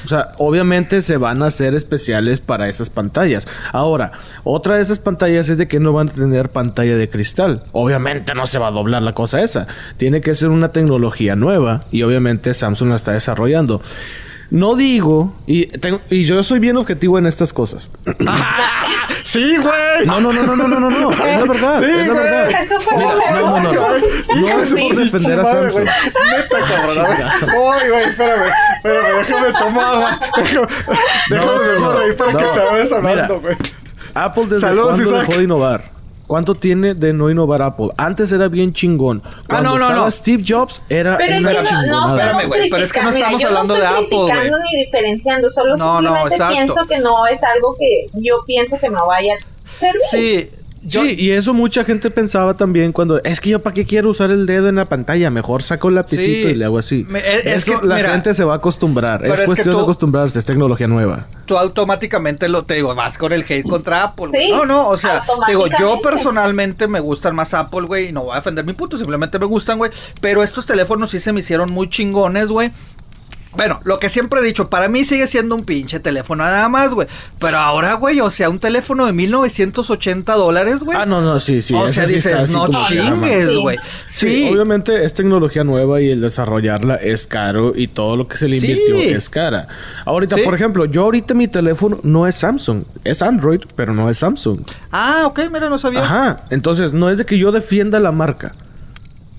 O 0.04 0.08
sea, 0.08 0.28
obviamente 0.38 1.00
se 1.02 1.16
van 1.16 1.42
a 1.42 1.46
hacer 1.46 1.74
especiales 1.74 2.40
para 2.40 2.68
esas 2.68 2.90
pantallas. 2.90 3.46
Ahora, 3.72 4.12
otra 4.42 4.76
de 4.76 4.82
esas 4.82 4.98
pantallas 4.98 5.48
es 5.48 5.58
de 5.58 5.68
que 5.68 5.80
no 5.80 5.92
van 5.92 6.08
a 6.08 6.12
tener 6.12 6.50
pantalla 6.50 6.96
de 6.96 7.08
cristal. 7.08 7.62
Obviamente 7.72 8.34
no 8.34 8.46
se 8.46 8.58
va 8.58 8.68
a 8.68 8.70
doblar 8.70 9.02
la 9.02 9.12
cosa 9.12 9.40
esa. 9.42 9.66
Tiene 9.96 10.20
que 10.20 10.34
ser 10.34 10.48
una 10.50 10.68
tecnología 10.68 11.36
nueva 11.36 11.80
y 11.90 12.02
obviamente 12.02 12.52
Samsung 12.54 12.90
la 12.90 12.96
está 12.96 13.12
desarrollando. 13.12 13.80
No 14.50 14.76
digo, 14.76 15.34
y, 15.46 15.66
tengo- 15.66 16.00
y 16.10 16.24
yo 16.26 16.42
soy 16.42 16.58
bien 16.60 16.76
objetivo 16.76 17.18
en 17.18 17.26
estas 17.26 17.52
cosas. 17.52 17.90
Sí, 19.24 19.56
güey. 19.56 20.06
No, 20.06 20.20
no, 20.20 20.32
no, 20.34 20.42
no, 20.44 20.54
no, 20.54 20.68
no, 20.68 20.78
no, 20.78 20.90
no. 20.90 21.10
Es 21.10 21.18
la 21.18 21.44
verdad. 21.46 21.78
Sí, 21.78 21.84
es 21.90 22.06
la 22.06 22.12
güey. 22.12 22.24
verdad. 22.24 22.48
Mira, 22.94 23.14
no, 23.40 23.60
no, 23.60 23.72
no, 23.72 23.72
no. 23.72 24.60
Es 24.60 24.70
por 24.70 24.96
defender 24.96 25.40
a 25.40 25.44
Samsung. 25.44 25.84
Neta, 25.84 26.58
cabrón. 26.68 27.06
Ay, 27.48 27.88
güey, 27.88 28.04
espérame. 28.10 28.52
Espérame, 28.84 29.16
déjame 29.18 29.52
tomar 29.58 29.84
agua. 29.94 30.20
Déjame, 30.36 30.66
déjame 31.30 31.46
No, 31.56 31.72
mejor 31.80 32.02
ahí 32.02 32.12
para 32.12 32.32
no. 32.32 32.38
que 32.38 32.48
se 32.48 32.60
vaya 32.60 32.96
hablando, 32.96 33.40
güey. 33.40 33.56
Apple 34.14 34.44
desde 34.46 34.60
Saludos, 34.60 34.86
cuándo 34.88 35.02
Isaac. 35.04 35.20
dejó 35.26 35.38
de 35.38 35.44
innovar. 35.44 35.84
¿Cuánto 36.26 36.54
tiene 36.54 36.94
de 36.94 37.12
no 37.12 37.28
innovar 37.30 37.60
Apple? 37.62 37.88
Antes 37.98 38.32
era 38.32 38.48
bien 38.48 38.72
chingón. 38.72 39.22
Cuando 39.48 39.70
no, 39.70 39.78
no, 39.78 39.84
estaba 39.86 40.04
no. 40.06 40.10
Steve 40.10 40.44
Jobs 40.46 40.80
era 40.88 41.16
Pero 41.18 41.34
es 41.34 41.40
una 41.40 41.50
que 41.52 41.62
no, 41.62 42.06
no. 42.06 42.16
Espérame, 42.16 42.46
güey, 42.48 42.70
pero 42.70 42.84
es 42.84 42.92
que 42.92 43.02
no 43.02 43.08
estamos 43.10 43.36
mira, 43.36 43.42
yo 43.42 43.48
hablando 43.48 43.74
no 43.74 43.80
de 43.80 43.86
Apple, 43.86 44.16
güey. 44.16 44.50
ni 44.72 44.84
diferenciando, 44.84 45.50
solo 45.50 45.76
No, 45.76 46.00
no, 46.00 46.08
simplemente 46.08 46.34
exacto. 46.36 46.54
pienso 46.54 46.84
que 46.88 46.98
no 47.00 47.26
es 47.26 47.42
algo 47.42 47.76
que 47.78 48.06
yo 48.14 48.36
pienso 48.46 48.78
que 48.78 48.88
me 48.90 48.98
vaya 49.06 49.34
a 49.34 49.78
servir. 49.80 50.00
Sí. 50.10 50.50
Yo, 50.86 51.02
Sí, 51.04 51.14
y 51.18 51.30
eso 51.30 51.54
mucha 51.54 51.82
gente 51.84 52.10
pensaba 52.10 52.54
también 52.56 52.92
cuando 52.92 53.20
es 53.24 53.40
que 53.40 53.50
yo 53.50 53.60
para 53.62 53.72
qué 53.74 53.84
quiero 53.86 54.10
usar 54.10 54.30
el 54.30 54.44
dedo 54.46 54.68
en 54.68 54.76
la 54.76 54.84
pantalla, 54.84 55.30
mejor 55.30 55.62
saco 55.62 55.88
el 55.88 55.94
lapicito 55.94 56.22
Sí. 56.48 56.52
y 56.52 56.54
le 56.54 56.64
hago 56.66 56.78
así. 56.78 57.06
Me- 57.08 57.20
es- 57.20 57.46
es 57.46 57.66
eso 57.68 57.80
que, 57.80 57.86
la 57.86 57.96
mira, 57.96 58.10
gente 58.10 58.34
se 58.34 58.44
va 58.44 58.52
a 58.54 58.56
acostumbrar, 58.56 59.20
pero 59.22 59.34
es 59.34 59.40
cuestión 59.42 59.70
tú- 59.72 59.78
de 59.78 59.82
acostumbrarse, 59.82 60.38
es 60.38 60.44
tecnología 60.44 60.86
nueva. 60.86 61.26
tú 61.46 61.56
automáticamente 61.58 62.48
lo 62.48 62.62
te 62.64 62.74
digo, 62.74 62.94
vas 62.94 63.18
con 63.18 63.32
el 63.32 63.42
hate 63.48 63.62
contra 63.68 64.02
Apple. 64.04 64.28
Sí, 64.32 64.50
no, 64.50 64.64
no, 64.66 64.88
o 64.88 64.96
sea, 64.96 65.22
te 65.46 65.52
digo, 65.52 65.66
yo 65.78 66.00
personalmente 66.02 66.88
me 66.88 67.00
gustan 67.00 67.34
más 67.34 67.52
Apple, 67.54 67.82
güey, 67.82 68.08
y 68.08 68.12
no 68.12 68.24
voy 68.24 68.32
a 68.32 68.36
defender 68.36 68.64
mi 68.64 68.72
punto, 68.72 68.96
simplemente 68.96 69.38
me 69.38 69.46
gustan, 69.46 69.78
güey, 69.78 69.90
pero 70.20 70.42
estos 70.42 70.64
teléfonos 70.66 71.10
sí 71.10 71.20
se 71.20 71.32
me 71.32 71.40
hicieron 71.40 71.70
muy 71.70 71.88
chingones, 71.90 72.48
güey. 72.48 72.70
Bueno, 73.56 73.80
lo 73.84 73.98
que 73.98 74.08
siempre 74.08 74.40
he 74.40 74.44
dicho, 74.44 74.68
para 74.68 74.88
mí 74.88 75.04
sigue 75.04 75.26
siendo 75.26 75.54
un 75.54 75.62
pinche 75.64 76.00
teléfono 76.00 76.44
nada 76.44 76.68
más, 76.68 76.92
güey. 76.92 77.08
Pero 77.38 77.58
ahora, 77.58 77.94
güey, 77.94 78.20
o 78.20 78.30
sea, 78.30 78.50
un 78.50 78.58
teléfono 78.58 79.06
de 79.06 79.12
1980 79.12 80.34
dólares, 80.34 80.82
güey. 80.82 80.98
Ah, 81.00 81.06
no, 81.06 81.20
no, 81.20 81.38
sí, 81.40 81.62
sí. 81.62 81.74
o 81.74 81.86
sea, 81.88 82.06
sí 82.06 82.14
dices, 82.14 82.50
no 82.50 82.68
chingues, 82.88 83.56
güey. 83.56 83.78
Sí, 84.06 84.24
Sí, 84.34 84.50
obviamente 84.52 85.04
es 85.04 85.14
tecnología 85.14 85.64
nueva 85.64 86.00
y 86.00 86.10
el 86.10 86.20
desarrollarla 86.20 86.94
es 86.96 87.26
caro 87.26 87.72
y 87.76 87.88
todo 87.88 88.16
lo 88.16 88.26
que 88.28 88.36
se 88.36 88.48
le 88.48 88.58
Sí. 88.58 88.70
invirtió 88.72 88.96
es 89.16 89.28
cara. 89.28 89.68
Ahorita, 90.04 90.36
por 90.44 90.54
ejemplo, 90.54 90.84
yo 90.86 91.02
ahorita 91.02 91.34
mi 91.34 91.46
teléfono 91.48 91.98
no 92.02 92.26
es 92.26 92.36
Samsung, 92.36 92.84
es 93.04 93.22
Android, 93.22 93.60
pero 93.76 93.94
no 93.94 94.10
es 94.10 94.18
Samsung. 94.18 94.60
Ah, 94.90 95.22
ok, 95.26 95.40
mira, 95.52 95.68
no 95.68 95.78
sabía. 95.78 96.04
Ajá, 96.04 96.36
entonces 96.50 96.92
no 96.92 97.10
es 97.10 97.18
de 97.18 97.26
que 97.26 97.38
yo 97.38 97.52
defienda 97.52 98.00
la 98.00 98.12
marca. 98.12 98.52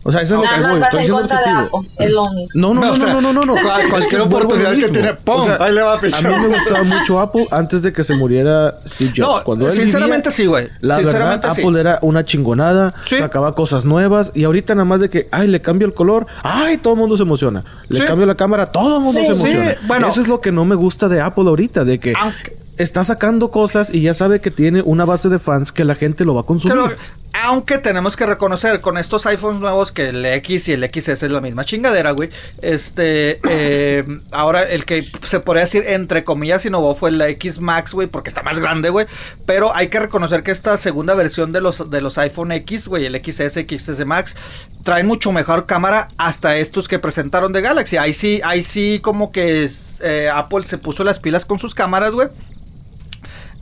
O 0.08 0.12
sea, 0.12 0.22
eso 0.22 0.36
es 0.36 0.40
lo 0.42 0.46
Nada 0.46 0.58
que 0.68 0.72
voy, 0.72 0.82
estoy 0.84 1.06
de 1.08 1.12
objetivo. 1.12 1.80
Apple, 1.80 1.90
es 2.06 2.12
lo 2.12 2.24
único. 2.24 2.52
No, 2.54 2.74
no, 2.76 2.82
no, 2.82 2.92
O 2.92 2.96
sea, 2.96 3.14
no, 3.14 3.22
no, 3.22 3.34
no, 3.34 3.42
no. 3.42 3.56
cualquier 3.90 4.22
oportunidad 4.22 4.76
que 4.76 4.90
tiene, 4.90 5.14
¡pum! 5.16 5.48
Ahí 5.60 5.74
le 5.74 5.82
va 5.82 5.94
a 5.96 5.98
pichar. 5.98 6.28
A 6.32 6.38
mí 6.38 6.48
me 6.48 6.56
gustaba 6.56 6.84
mucho 6.84 7.20
Apple 7.20 7.48
antes 7.50 7.82
de 7.82 7.92
que 7.92 8.04
se 8.04 8.14
muriera 8.14 8.76
Steve 8.86 9.12
Jobs. 9.18 9.38
No, 9.40 9.44
Cuando 9.44 9.68
él 9.68 9.74
sinceramente 9.76 10.30
vivía, 10.30 10.32
sí, 10.38 10.46
güey. 10.46 10.68
La 10.82 10.98
Sinceramente 10.98 11.48
verdad, 11.48 11.56
sí. 11.56 11.62
Apple 11.68 11.80
era 11.80 12.00
una 12.04 12.24
chingonada, 12.24 12.94
Sí. 13.04 13.16
sacaba 13.18 13.56
cosas 13.56 13.84
nuevas 13.86 14.32
y 14.36 14.44
ahorita 14.44 14.76
nada 14.76 14.86
más 14.86 15.00
de 15.00 15.10
que, 15.10 15.28
ay, 15.32 15.48
le 15.48 15.60
cambio 15.62 15.88
el 15.88 15.96
color, 15.96 16.28
ay, 16.44 16.78
todo 16.78 16.94
el 16.94 17.00
mundo 17.00 17.18
se 17.18 17.24
emociona. 17.24 17.64
Le 17.90 18.02
Sí. 18.02 18.06
cambio 18.06 18.28
la 18.28 18.36
cámara, 18.36 18.68
todo 18.68 18.98
el 18.98 19.04
mundo 19.04 19.22
Sí. 19.22 19.28
se 19.28 19.36
Sí, 19.36 19.48
emociona. 19.52 19.76
bueno. 19.88 20.08
Eso 20.10 20.22
es 20.22 20.28
lo 20.28 20.40
que 20.40 20.52
no 20.52 20.66
me 20.66 20.76
gusta 20.76 21.08
de 21.08 21.20
Apple 21.20 21.46
ahorita, 21.48 21.84
de 21.84 22.00
que 22.00 22.14
Aunque- 22.16 22.56
está 22.78 23.04
sacando 23.04 23.52
cosas 23.52 23.90
y 23.92 24.02
ya 24.02 24.14
sabe 24.14 24.42
que 24.42 24.52
tiene 24.52 24.82
una 24.82 25.06
base 25.06 25.30
de 25.30 25.40
fans 25.40 25.72
que 25.72 25.84
la 25.86 25.96
gente 25.96 26.26
lo 26.26 26.36
va 26.36 26.42
a 26.42 26.46
consumir. 26.46 26.78
Creo- 26.78 26.98
aunque 27.44 27.78
tenemos 27.80 28.16
que 28.16 28.26
reconocer 28.26 28.80
con 28.80 28.98
estos 28.98 29.26
iPhones 29.26 29.60
nuevos 29.60 29.92
que 29.92 30.08
el 30.10 30.26
X 30.26 30.70
y 30.70 30.72
el 30.74 30.84
XS 30.90 31.24
es 31.26 31.32
la 31.32 31.42
misma 31.42 31.66
chingadera, 31.66 32.12
güey. 32.12 32.30
Este, 32.62 33.40
eh, 33.50 34.06
ahora 34.32 34.64
el 34.64 34.86
que 34.86 35.04
se 35.26 35.42
podría 35.42 35.66
decir 35.66 35.84
entre 35.86 36.24
comillas 36.24 36.66
innovó 36.66 36.96
fue 36.96 37.10
el 37.10 37.20
X 37.22 37.60
Max, 37.60 37.92
güey, 37.94 38.08
porque 38.08 38.30
está 38.30 38.42
más 38.42 38.60
grande, 38.60 38.90
güey. 38.90 39.06
Pero 39.46 39.76
hay 39.76 39.90
que 39.90 40.00
reconocer 40.00 40.44
que 40.44 40.52
esta 40.52 40.78
segunda 40.78 41.14
versión 41.14 41.52
de 41.52 41.60
los 41.60 41.90
de 41.90 42.00
los 42.02 42.18
iPhone 42.18 42.54
X, 42.54 42.88
güey, 42.88 43.06
el 43.06 43.16
XS, 43.16 43.66
XS 43.68 44.06
Max, 44.06 44.36
traen 44.84 45.06
mucho 45.06 45.34
mejor 45.34 45.66
cámara 45.66 46.08
hasta 46.18 46.56
estos 46.56 46.88
que 46.88 47.00
presentaron 47.00 47.52
de 47.52 47.62
Galaxy. 47.62 47.98
Ahí 47.98 48.14
sí, 48.14 48.40
ahí 48.46 48.64
sí 48.64 49.00
como 49.04 49.34
que 49.34 49.70
eh, 50.00 50.30
Apple 50.34 50.66
se 50.66 50.78
puso 50.78 51.04
las 51.04 51.20
pilas 51.20 51.44
con 51.46 51.60
sus 51.60 51.76
cámaras, 51.76 52.14
güey 52.14 52.30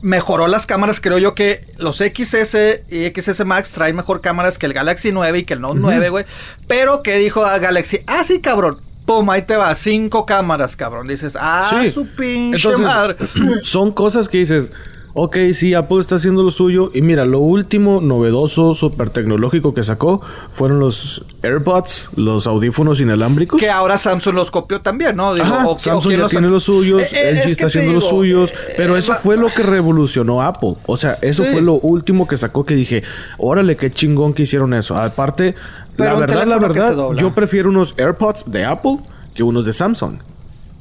mejoró 0.02 0.46
las 0.48 0.66
cámaras. 0.66 1.00
Creo 1.00 1.18
yo 1.18 1.34
que 1.34 1.64
los 1.78 1.98
XS 1.98 2.56
y 2.90 3.08
XS 3.08 3.44
Max 3.44 3.70
traen 3.72 3.96
mejor 3.96 4.20
cámaras 4.20 4.58
que 4.58 4.66
el 4.66 4.72
Galaxy 4.74 5.12
9 5.12 5.38
y 5.40 5.44
que 5.44 5.54
el 5.54 5.60
Note 5.60 5.78
9, 5.80 6.08
güey. 6.10 6.24
Pero 6.66 7.02
que 7.02 7.16
dijo 7.18 7.44
a 7.44 7.58
Galaxy, 7.58 8.00
ah, 8.06 8.22
sí, 8.24 8.40
cabrón. 8.40 8.80
Pum, 9.06 9.28
ahí 9.28 9.42
te 9.42 9.56
va, 9.56 9.74
cinco 9.74 10.24
cámaras, 10.24 10.76
cabrón. 10.76 11.06
Dices, 11.06 11.36
ah, 11.38 11.80
Sí. 11.82 11.90
su 11.90 12.06
pinche 12.06 12.56
Entonces, 12.56 12.80
madre. 12.80 13.16
son 13.62 13.90
cosas 13.92 14.28
que 14.28 14.38
dices, 14.38 14.70
ok, 15.14 15.36
sí, 15.54 15.74
Apple 15.74 16.00
está 16.00 16.16
haciendo 16.16 16.42
lo 16.42 16.50
suyo. 16.50 16.90
Y 16.92 17.00
mira, 17.02 17.24
lo 17.24 17.38
último 17.38 18.00
novedoso, 18.00 18.74
súper 18.74 19.10
tecnológico 19.10 19.72
que 19.72 19.84
sacó 19.84 20.20
fueron 20.52 20.80
los 20.80 21.24
AirPods, 21.42 22.10
los 22.16 22.46
audífonos 22.46 23.00
inalámbricos. 23.00 23.60
Que 23.60 23.70
ahora 23.70 23.96
Samsung 23.96 24.34
los 24.34 24.50
copió 24.50 24.80
también, 24.80 25.16
¿no? 25.16 25.32
Digo, 25.34 25.46
Ajá, 25.46 25.66
o 25.68 25.78
Samsung 25.78 26.12
ya 26.12 26.18
los- 26.18 26.30
tiene 26.30 26.48
los 26.48 26.64
suyos, 26.64 27.02
Eh, 27.02 27.08
eh, 27.12 27.30
LG 27.30 27.38
es 27.38 27.44
que 27.44 27.50
está 27.52 27.66
haciendo 27.68 27.92
los 27.92 28.02
digo, 28.04 28.14
suyos, 28.16 28.50
eh, 28.50 28.74
pero 28.76 28.96
eh, 28.96 28.98
eso 28.98 29.14
fue 29.14 29.36
lo 29.36 29.48
que 29.48 29.62
revolucionó 29.62 30.42
Apple. 30.42 30.74
O 30.86 30.96
sea, 30.96 31.18
eso 31.22 31.44
Sí. 31.44 31.50
fue 31.52 31.62
lo 31.62 31.74
último 31.74 32.26
que 32.26 32.36
sacó 32.36 32.64
que 32.64 32.74
dije, 32.74 33.02
órale, 33.38 33.76
qué 33.76 33.90
chingón 33.90 34.32
que 34.34 34.42
hicieron 34.42 34.74
eso. 34.74 34.96
Aparte, 34.96 35.54
Pero 35.96 36.14
la 36.14 36.18
verdad, 36.20 36.46
la 36.46 36.58
verdad, 36.58 36.96
yo 37.16 37.32
prefiero 37.32 37.68
unos 37.70 37.94
AirPods 37.96 38.44
de 38.50 38.64
Apple 38.64 38.98
que 39.34 39.44
unos 39.44 39.64
de 39.64 39.72
Samsung. 39.72 40.14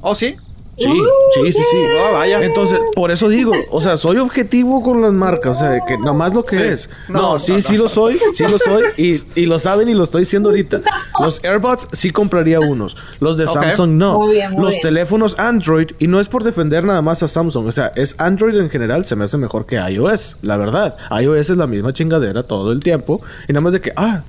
¿Oh, 0.01 0.15
sí? 0.15 0.35
Sí, 0.83 1.01
sí, 1.41 1.53
sí, 1.53 1.61
sí. 1.71 1.77
Oh, 2.09 2.13
vaya. 2.13 2.43
Entonces, 2.43 2.79
por 2.95 3.11
eso 3.11 3.29
digo, 3.29 3.53
o 3.71 3.81
sea, 3.81 3.97
soy 3.97 4.17
objetivo 4.17 4.81
con 4.83 5.01
las 5.01 5.13
marcas, 5.13 5.57
o 5.57 5.59
sea, 5.59 5.69
de 5.71 5.81
que 5.87 5.97
nada 5.97 6.13
más 6.13 6.33
lo 6.33 6.43
que 6.43 6.55
Sí. 6.55 6.61
es. 6.61 6.89
No, 7.07 7.13
No, 7.21 7.33
no, 7.33 7.39
sí, 7.39 7.53
no. 7.53 7.61
sí 7.61 7.77
lo 7.77 7.87
soy, 7.87 8.19
sí 8.33 8.43
lo 8.47 8.57
soy, 8.59 8.83
y, 8.97 9.23
y 9.41 9.45
lo 9.45 9.59
saben 9.59 9.89
y 9.89 9.93
lo 9.93 10.03
estoy 10.03 10.21
diciendo 10.21 10.49
ahorita. 10.49 10.81
Los 11.19 11.43
AirPods 11.43 11.87
sí 11.93 12.11
compraría 12.11 12.59
unos, 12.59 12.95
los 13.19 13.37
de. 13.37 13.47
Samsung 13.47 13.91
no. 13.91 14.19
Muy 14.19 14.33
bien, 14.33 14.51
muy 14.51 14.61
los 14.61 14.69
bien. 14.71 14.81
teléfonos 14.81 15.35
Android, 15.39 15.91
y 15.99 16.07
no 16.07 16.19
es 16.19 16.27
por 16.27 16.43
defender 16.43 16.83
nada 16.83 17.01
más 17.01 17.23
a 17.23 17.27
Samsung, 17.27 17.67
o 17.67 17.71
sea, 17.71 17.91
es 17.95 18.15
Android 18.19 18.57
en 18.59 18.69
general, 18.69 19.05
se 19.05 19.15
me 19.15 19.25
hace 19.25 19.37
mejor 19.37 19.65
que 19.65 19.75
iOS, 19.75 20.37
la 20.41 20.57
verdad. 20.57 20.95
iOS 21.19 21.49
es 21.51 21.57
la 21.57 21.67
misma 21.67 21.93
chingadera 21.93 22.43
todo 22.43 22.71
el 22.71 22.79
tiempo, 22.79 23.21
y 23.47 23.53
nada 23.53 23.63
más 23.63 23.73
de 23.73 23.81
que, 23.81 23.93
ah, 23.95 24.21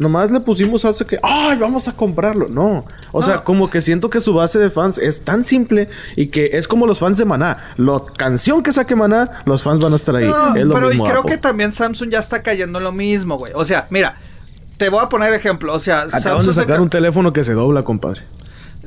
Nomás 0.00 0.30
le 0.30 0.40
pusimos 0.40 0.84
algo 0.84 0.98
que, 1.06 1.18
¡ay, 1.22 1.58
vamos 1.58 1.86
a 1.86 1.92
comprarlo! 1.92 2.46
No. 2.48 2.84
O 3.12 3.22
sea, 3.22 3.38
como 3.44 3.68
que 3.70 3.80
siento 3.82 4.08
que 4.10 4.20
su 4.22 4.32
base 4.32 4.58
de 4.58 4.70
fans 4.70 4.96
es 4.96 5.20
tan 5.20 5.44
simple 5.44 5.88
y 6.16 6.28
que 6.28 6.50
es 6.54 6.66
como 6.66 6.86
los 6.86 6.98
fans 6.98 7.18
de 7.18 7.26
Maná. 7.26 7.74
La 7.76 7.98
canción 8.16 8.62
que 8.62 8.72
saque 8.72 8.96
Maná, 8.96 9.42
los 9.44 9.62
fans 9.62 9.78
van 9.80 9.92
a 9.92 9.96
estar 9.96 10.16
ahí. 10.16 10.24
No, 10.26 10.56
es 10.56 10.64
lo 10.66 10.74
pero 10.74 10.88
mismo. 10.88 11.04
creo 11.04 11.18
Apple. 11.20 11.32
que 11.32 11.36
también 11.38 11.70
Samsung 11.70 12.08
ya 12.10 12.18
está 12.18 12.42
cayendo 12.42 12.78
en 12.78 12.84
lo 12.84 12.92
mismo, 12.92 13.36
güey. 13.36 13.52
O 13.54 13.64
sea, 13.64 13.86
mira, 13.90 14.16
te 14.78 14.88
voy 14.88 15.04
a 15.04 15.08
poner 15.10 15.34
ejemplo. 15.34 15.74
O 15.74 15.78
sea, 15.78 16.00
Acaban 16.04 16.22
Samsung 16.22 16.46
de 16.46 16.52
sacar 16.54 16.76
ca- 16.76 16.82
un 16.82 16.88
teléfono 16.90 17.30
que 17.32 17.44
se 17.44 17.52
dobla, 17.52 17.82
compadre. 17.82 18.22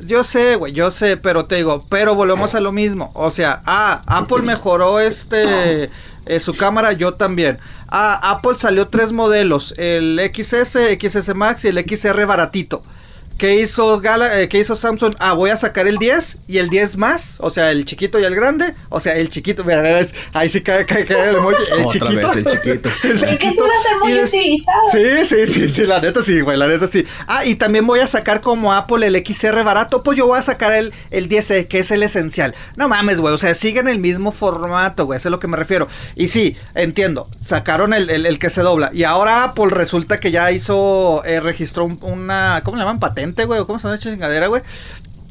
Yo 0.06 0.24
sé, 0.24 0.56
güey, 0.56 0.74
yo 0.74 0.92
sé, 0.92 1.18
pero 1.18 1.46
te 1.46 1.56
digo, 1.56 1.86
pero 1.90 2.16
volvemos 2.16 2.56
a 2.56 2.60
lo 2.60 2.72
mismo. 2.72 3.12
O 3.14 3.32
sea, 3.32 3.62
ah, 3.66 4.02
Apple 4.06 4.42
mejoró 4.44 5.00
este 5.00 5.90
eh, 6.26 6.40
su 6.40 6.56
cámara, 6.56 6.94
yo 6.94 7.14
también. 7.14 7.60
Ah, 7.90 8.32
Apple 8.32 8.58
salió 8.58 8.88
tres 8.88 9.12
modelos, 9.12 9.74
el 9.78 10.20
XS, 10.34 10.78
XS 11.00 11.36
Max 11.36 11.66
y 11.66 11.70
el 11.70 11.80
XR 11.80 12.26
baratito. 12.26 12.82
¿Qué 13.38 13.56
hizo, 13.60 14.00
Gala, 14.00 14.40
eh, 14.40 14.48
¿Qué 14.48 14.60
hizo 14.60 14.76
Samsung? 14.76 15.16
Ah, 15.20 15.34
voy 15.34 15.50
a 15.50 15.58
sacar 15.58 15.88
el 15.88 15.98
10 15.98 16.38
y 16.48 16.60
el 16.60 16.70
10 16.70 16.96
más, 16.98 17.36
o 17.40 17.50
sea, 17.50 17.72
el 17.72 17.84
chiquito 17.84 18.20
y 18.20 18.24
el 18.24 18.36
grande. 18.36 18.74
O 18.90 19.00
sea, 19.02 19.14
el 19.18 19.28
chiquito, 19.30 19.64
mira, 19.66 19.82
ves, 19.82 20.14
ahí 20.34 20.48
sí 20.48 20.62
cae, 20.62 20.86
cae, 20.86 21.06
cae 21.06 21.30
el 21.30 21.36
emoji. 21.36 21.58
El 21.72 21.86
Otra 21.86 21.92
chiquito. 22.10 22.28
vez, 22.30 22.36
el 22.38 22.46
chiquito. 22.46 22.90
el 23.04 23.24
Es 23.24 23.36
que 23.40 23.52
tú 23.52 23.64
vas 23.64 23.78
a 23.80 23.90
ser 23.90 23.98
muy 24.00 24.14
utilizado. 24.24 24.80
Sí, 24.92 25.26
sí, 25.26 25.48
sí, 25.48 25.68
sí, 25.70 25.86
la 25.86 26.00
neta 26.00 26.22
sí, 26.22 26.40
güey, 26.42 26.58
la 26.58 26.68
neta 26.68 26.88
sí. 26.88 27.06
Ah, 27.28 27.44
y 27.44 27.56
también 27.56 27.86
voy 27.86 28.00
a 28.00 28.08
sacar 28.08 28.40
como 28.40 28.72
Apple 28.72 29.06
el 29.06 29.16
XR 29.26 29.64
barato, 29.64 30.04
pues 30.04 30.18
yo 30.18 30.28
voy 30.28 30.38
a 30.40 30.42
sacar 30.44 30.72
el, 30.74 30.94
el 31.12 31.28
10 31.28 31.66
que 31.68 31.80
es 31.80 31.92
el 31.92 32.04
esencial. 32.04 32.54
No 32.78 32.88
mames, 32.88 33.20
güey, 33.20 33.34
o 33.34 33.38
sea, 33.38 33.54
siguen 33.56 33.88
el 33.90 34.00
mismo 34.00 34.32
formato, 34.32 35.06
güey, 35.06 35.18
eso 35.18 35.24
es 35.28 35.32
a 35.32 35.32
lo 35.32 35.40
que 35.40 35.48
me 35.48 35.58
refiero. 35.58 35.88
Y 36.16 36.28
sí, 36.30 36.56
entiendo, 36.76 37.28
sacaron 37.42 37.94
el, 37.94 38.10
el- 38.10 38.26
el 38.28 38.40
que 38.40 38.50
se 38.50 38.62
dobla. 38.62 38.92
Y 38.94 39.04
ahora 39.04 39.44
Apple 39.44 39.68
resulta 39.72 40.20
que 40.20 40.32
ya 40.32 40.52
hizo, 40.52 41.24
eh, 41.26 41.40
registró 41.40 41.84
un- 41.86 41.98
una, 42.02 42.62
¿cómo 42.64 42.78
le 42.78 42.84
llaman? 42.84 43.00
Patente, 43.00 43.23
güey, 43.46 43.60
o 43.60 43.66
cómo 43.68 43.80
se 43.80 43.84
llama 43.84 43.96
esa 43.96 44.10
chingadera, 44.10 44.48
güey. 44.48 44.62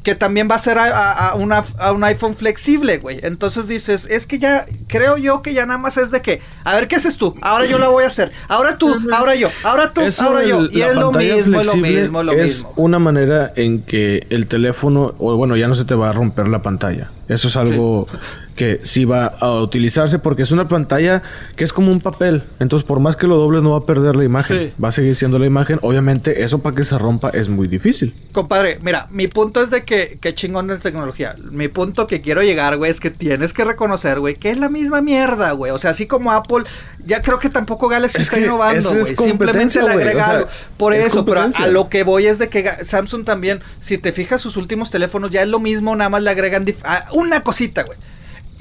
Que 0.03 0.15
también 0.15 0.49
va 0.51 0.55
a 0.55 0.59
ser 0.59 0.77
a, 0.79 0.83
a- 0.87 1.29
a 1.29 1.35
una- 1.35 1.63
a 1.79 1.93
un 1.93 2.03
iPhone 2.03 2.35
flexible, 2.35 2.97
güey. 2.97 3.19
Entonces 3.23 3.67
dices, 3.69 4.05
es 4.11 4.25
que 4.27 4.37
ya, 4.37 4.65
creo 4.87 5.15
yo 5.17 5.41
que 5.41 5.53
ya 5.53 5.65
nada 5.65 5.77
más 5.79 5.95
es 5.95 6.11
de 6.11 6.21
que, 6.21 6.41
a 6.65 6.73
ver, 6.73 6.89
¿qué 6.89 6.97
haces 6.97 7.15
tú? 7.15 7.33
Ahora 7.41 7.65
yo 7.67 7.79
la 7.79 7.87
voy 7.87 8.03
a 8.03 8.07
hacer. 8.07 8.33
Ahora 8.49 8.77
tú, 8.77 8.93
ahora 9.13 9.33
yo, 9.35 9.47
ahora 9.63 9.93
tú, 9.93 10.01
Eso 10.01 10.23
ahora 10.23 10.43
yo. 10.43 10.65
Y 10.65 10.81
es 10.81 10.95
lo 10.95 11.13
mismo, 11.13 11.61
es 11.61 11.67
lo 11.67 11.75
mismo, 11.77 12.19
es 12.19 12.25
lo 12.25 12.31
es 12.33 12.43
mismo. 12.43 12.73
una 12.75 12.99
manera 12.99 13.53
en 13.55 13.81
que 13.81 14.27
el 14.29 14.47
teléfono, 14.47 15.15
o 15.19 15.37
bueno, 15.37 15.55
ya 15.55 15.69
no 15.69 15.75
se 15.75 15.85
te 15.85 15.95
va 15.95 16.09
a 16.09 16.11
romper 16.11 16.49
la 16.49 16.61
pantalla. 16.61 17.09
Eso 17.29 17.47
es 17.47 17.55
algo 17.55 18.05
que 18.55 18.79
sí 18.83 19.05
va 19.05 19.25
a 19.25 19.61
utilizarse 19.61 20.19
porque 20.19 20.43
es 20.43 20.51
una 20.51 20.67
pantalla 20.67 21.21
que 21.55 21.63
es 21.63 21.73
como 21.73 21.91
un 21.91 22.01
papel. 22.01 22.43
Entonces, 22.59 22.85
por 22.85 22.99
más 22.99 23.15
que 23.15 23.27
lo 23.27 23.37
dobles, 23.37 23.63
no 23.63 23.71
va 23.71 23.79
a 23.79 23.85
perder 23.85 24.15
la 24.15 24.23
imagen. 24.23 24.57
Sí. 24.57 24.73
Va 24.83 24.89
a 24.89 24.91
seguir 24.91 25.15
siendo 25.15 25.39
la 25.39 25.45
imagen. 25.45 25.79
Obviamente, 25.81 26.43
eso 26.43 26.59
para 26.59 26.75
que 26.75 26.83
se 26.83 26.97
rompa 26.97 27.29
es 27.29 27.49
muy 27.49 27.67
difícil. 27.67 28.13
Compadre, 28.33 28.79
mira, 28.81 29.07
mi 29.09 29.27
punto 29.27 29.61
es 29.61 29.69
de 29.69 29.83
que, 29.83 30.17
que 30.21 30.33
chingón 30.33 30.67
de 30.67 30.77
tecnología. 30.77 31.35
Mi 31.51 31.67
punto 31.67 32.07
que 32.07 32.21
quiero 32.21 32.43
llegar, 32.43 32.77
güey, 32.77 32.91
es 32.91 32.99
que 32.99 33.11
tienes 33.11 33.53
que 33.53 33.63
reconocer, 33.65 34.19
güey, 34.19 34.35
que 34.35 34.51
es 34.51 34.57
la 34.57 34.69
misma 34.69 35.01
mierda, 35.01 35.51
güey. 35.51 35.71
O 35.71 35.77
sea, 35.77 35.91
así 35.91 36.05
como 36.07 36.31
Apple, 36.31 36.63
ya 37.05 37.21
creo 37.21 37.39
que 37.39 37.49
tampoco 37.49 37.87
Galaxy 37.87 38.21
Es 38.21 38.27
está 38.27 38.39
innovando, 38.39 38.79
esa 38.79 38.99
es 38.99 39.15
güey. 39.15 39.29
Simplemente 39.29 39.79
le 39.79 39.85
güey, 39.85 39.95
agrega 39.95 40.21
o 40.21 40.25
sea, 40.25 40.35
algo. 40.37 40.49
Por 40.77 40.93
es 40.93 41.07
eso, 41.07 41.25
pero 41.25 41.41
a, 41.41 41.67
lo 41.67 41.89
que 41.89 42.03
voy 42.03 42.27
es 42.27 42.39
de 42.39 42.49
que 42.49 42.85
Samsung 42.85 43.25
también, 43.25 43.61
si 43.79 43.97
te 43.97 44.11
fijas 44.11 44.41
sus 44.41 44.57
últimos 44.57 44.89
teléfonos, 44.91 45.31
ya 45.31 45.41
es 45.41 45.47
lo 45.47 45.59
mismo, 45.59 45.95
nada 45.95 46.09
más 46.09 46.21
le 46.21 46.29
agregan 46.29 46.65
una 47.13 47.43
cosita, 47.43 47.83
güey. 47.83 47.97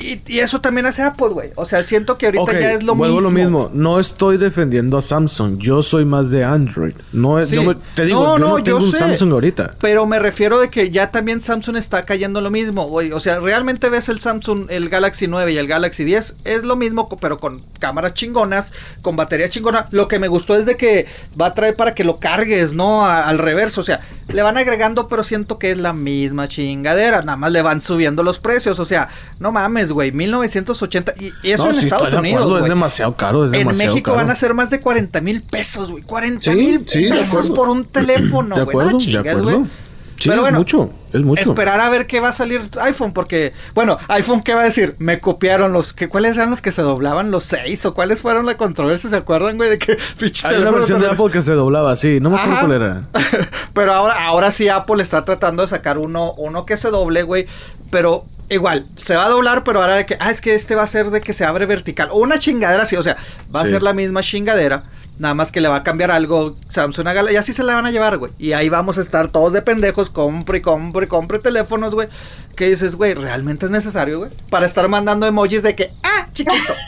Y, 0.02 0.22
y 0.26 0.38
eso 0.40 0.60
también 0.60 0.86
hace 0.86 1.02
Apple, 1.02 1.28
güey. 1.28 1.50
O 1.56 1.64
sea, 1.64 1.82
siento 1.82 2.18
que 2.18 2.26
ahorita 2.26 2.52
ya 2.58 2.72
es 2.72 2.82
lo 2.82 2.94
mismo. 2.94 3.20
lo 3.20 3.30
mismo. 3.30 3.70
No 3.72 4.00
estoy 4.00 4.36
defendiendo 4.38 4.98
a 4.98 5.02
Samsung. 5.02 5.58
Yo 5.58 5.82
soy 5.82 6.04
más 6.04 6.30
de 6.30 6.44
Android. 6.44 6.94
No 7.12 7.38
es, 7.38 7.48
Sí. 7.50 7.56
yo 7.56 7.62
me- 7.62 7.76
te 7.94 8.04
digo, 8.06 8.22
No, 8.22 8.38
yo 8.38 8.38
no, 8.38 8.48
no, 8.50 8.58
yo 8.58 8.64
tengo 8.64 8.78
un 8.78 8.92
sé. 8.92 8.98
Samsung 8.98 9.32
ahorita. 9.32 9.70
Pero 9.80 10.06
me 10.06 10.18
refiero 10.18 10.58
de 10.58 10.68
que 10.70 10.90
ya 10.90 11.10
también 11.10 11.40
Samsung 11.40 11.76
está 11.76 12.02
cayendo 12.02 12.40
lo 12.40 12.50
mismo, 12.50 12.86
güey. 12.88 13.12
O 13.12 13.20
sea, 13.20 13.38
realmente 13.40 13.88
ves 13.88 14.08
el 14.08 14.20
Samsung, 14.20 14.66
el 14.70 14.88
Galaxy 14.88 15.28
9 15.28 15.52
y 15.52 15.58
el 15.58 15.66
Galaxy 15.66 16.04
10, 16.04 16.34
es 16.44 16.64
lo 16.64 16.76
mismo, 16.76 17.08
pero 17.20 17.38
con 17.38 17.60
cámaras 17.78 18.14
chingonas, 18.14 18.72
con 19.02 19.14
batería 19.16 19.48
chingona. 19.48 19.86
Lo 19.90 20.08
que 20.08 20.18
me 20.18 20.28
gustó 20.28 20.56
es 20.56 20.66
de 20.66 20.76
que 20.76 21.06
va 21.40 21.46
a 21.46 21.52
traer 21.54 21.74
para 21.74 21.92
que 21.94 22.02
lo 22.04 22.16
cargues, 22.18 22.72
¿no? 22.72 23.04
A- 23.04 23.28
al 23.28 23.38
reverso, 23.38 23.80
o 23.82 23.84
sea, 23.84 24.00
le 24.28 24.42
van 24.42 24.56
agregando, 24.56 25.06
pero 25.08 25.22
siento 25.22 25.58
que 25.58 25.70
es 25.70 25.78
la 25.78 25.92
misma 25.92 26.48
chingadera. 26.48 27.20
Nada 27.22 27.36
más 27.36 27.52
le 27.52 27.62
van 27.62 27.80
subiendo 27.82 28.22
los 28.22 28.38
precios, 28.38 28.78
o 28.80 28.84
sea, 28.84 29.08
no 29.38 29.52
mames, 29.52 29.91
güey, 29.92 30.12
1980. 30.12 31.14
Y, 31.20 31.32
eso 31.50 31.64
No, 31.64 31.70
en 31.70 31.76
sí, 31.78 31.84
Estados 31.84 32.12
Unidos, 32.12 32.42
acuerdo. 32.42 32.58
Es 32.60 32.68
demasiado 32.68 33.14
caro, 33.16 33.44
es 33.46 33.52
En 33.52 33.60
demasiado 33.60 33.92
México 33.94 34.10
caro. 34.12 34.24
van 34.24 34.30
a 34.30 34.36
ser 34.36 34.54
más 34.54 34.70
de 34.70 34.80
40 34.80 35.20
mil 35.20 35.40
pesos, 35.42 35.90
güey. 35.90 36.02
40 36.02 36.50
Sí, 36.50 36.56
mil 36.56 36.86
sí, 36.88 37.04
de 37.04 37.10
pesos 37.10 37.50
por 37.50 37.68
un 37.68 37.84
teléfono, 37.84 38.56
De 38.56 38.64
güey. 38.64 38.76
No 38.76 38.82
acuerdo, 38.82 38.98
de 38.98 39.18
acuerdo. 39.18 39.42
güey. 39.60 39.70
Sí, 40.18 40.28
Pero 40.28 40.42
es 40.42 40.42
bueno, 40.42 40.58
mucho, 40.58 40.90
es 41.12 41.22
mucho. 41.24 41.50
Esperar 41.50 41.80
a 41.80 41.88
ver 41.90 42.06
qué 42.06 42.20
va 42.20 42.28
a 42.28 42.32
salir 42.32 42.60
iPhone, 42.80 43.12
porque, 43.12 43.52
bueno, 43.74 43.98
iPhone, 44.06 44.40
¿qué 44.40 44.54
va 44.54 44.60
a 44.60 44.64
decir? 44.64 44.94
Me 45.00 45.18
copiaron 45.18 45.72
los, 45.72 45.92
que, 45.92 46.08
¿cuáles 46.08 46.36
eran 46.36 46.50
los 46.50 46.62
que 46.62 46.70
se 46.70 46.80
doblaban? 46.80 47.32
¿Los 47.32 47.42
seis? 47.42 47.84
¿O 47.86 47.92
cuáles 47.92 48.22
fueron 48.22 48.46
la 48.46 48.56
controversia? 48.56 49.10
¿Se 49.10 49.16
acuerdan, 49.16 49.56
güey? 49.56 49.68
De 49.70 49.78
que 49.78 49.98
pinche 50.20 50.46
Hay 50.46 50.58
una 50.58 50.70
versión 50.70 51.00
de 51.00 51.08
Apple 51.08 51.32
que 51.32 51.42
se 51.42 51.50
doblaba, 51.50 51.96
sí. 51.96 52.18
No 52.20 52.30
me 52.30 52.36
acuerdo 52.36 52.52
Ajá. 52.56 52.66
cuál 52.66 52.82
era. 52.82 52.96
pero 53.74 53.94
ahora, 53.94 54.24
ahora 54.24 54.52
sí 54.52 54.68
Apple 54.68 55.02
está 55.02 55.24
tratando 55.24 55.62
de 55.62 55.68
sacar 55.68 55.98
uno, 55.98 56.34
uno 56.34 56.66
que 56.66 56.76
se 56.76 56.90
doble, 56.90 57.24
güey. 57.24 57.48
Pero 57.90 58.24
igual, 58.48 58.86
se 58.96 59.16
va 59.16 59.26
a 59.26 59.28
doblar, 59.28 59.64
pero 59.64 59.80
ahora 59.80 59.96
de 59.96 60.06
que, 60.06 60.16
ah, 60.20 60.30
es 60.30 60.40
que 60.40 60.54
este 60.54 60.74
va 60.74 60.82
a 60.82 60.86
ser 60.86 61.10
de 61.10 61.20
que 61.20 61.32
se 61.32 61.44
abre 61.44 61.66
vertical. 61.66 62.08
O 62.10 62.18
una 62.18 62.38
chingadera 62.38 62.82
así, 62.82 62.96
o 62.96 63.02
sea, 63.02 63.16
va 63.54 63.62
a 63.62 63.66
ser 63.66 63.82
la 63.82 63.92
misma 63.92 64.22
chingadera. 64.22 64.84
Nada 65.18 65.34
más 65.34 65.52
que 65.52 65.60
le 65.60 65.68
va 65.68 65.76
a 65.76 65.82
cambiar 65.82 66.10
algo 66.10 66.56
Samsung 66.68 67.06
a 67.06 67.12
Galaxy. 67.12 67.34
Y 67.34 67.36
así 67.36 67.52
se 67.52 67.62
la 67.62 67.74
van 67.74 67.86
a 67.86 67.90
llevar, 67.90 68.18
güey. 68.18 68.32
Y 68.38 68.52
ahí 68.54 68.68
vamos 68.68 68.98
a 68.98 69.02
estar 69.02 69.28
todos 69.28 69.52
de 69.52 69.62
pendejos. 69.62 70.10
Compre, 70.10 70.58
y 70.58 70.62
compre, 70.62 71.04
y 71.04 71.08
compre 71.08 71.38
teléfonos, 71.38 71.94
güey. 71.94 72.08
Que 72.56 72.68
dices, 72.68 72.96
güey, 72.96 73.14
¿realmente 73.14 73.66
es 73.66 73.72
necesario, 73.72 74.20
güey? 74.20 74.30
Para 74.50 74.66
estar 74.66 74.88
mandando 74.88 75.26
emojis 75.26 75.62
de 75.62 75.76
que, 75.76 75.92
ah, 76.02 76.28
chiquito. 76.32 76.74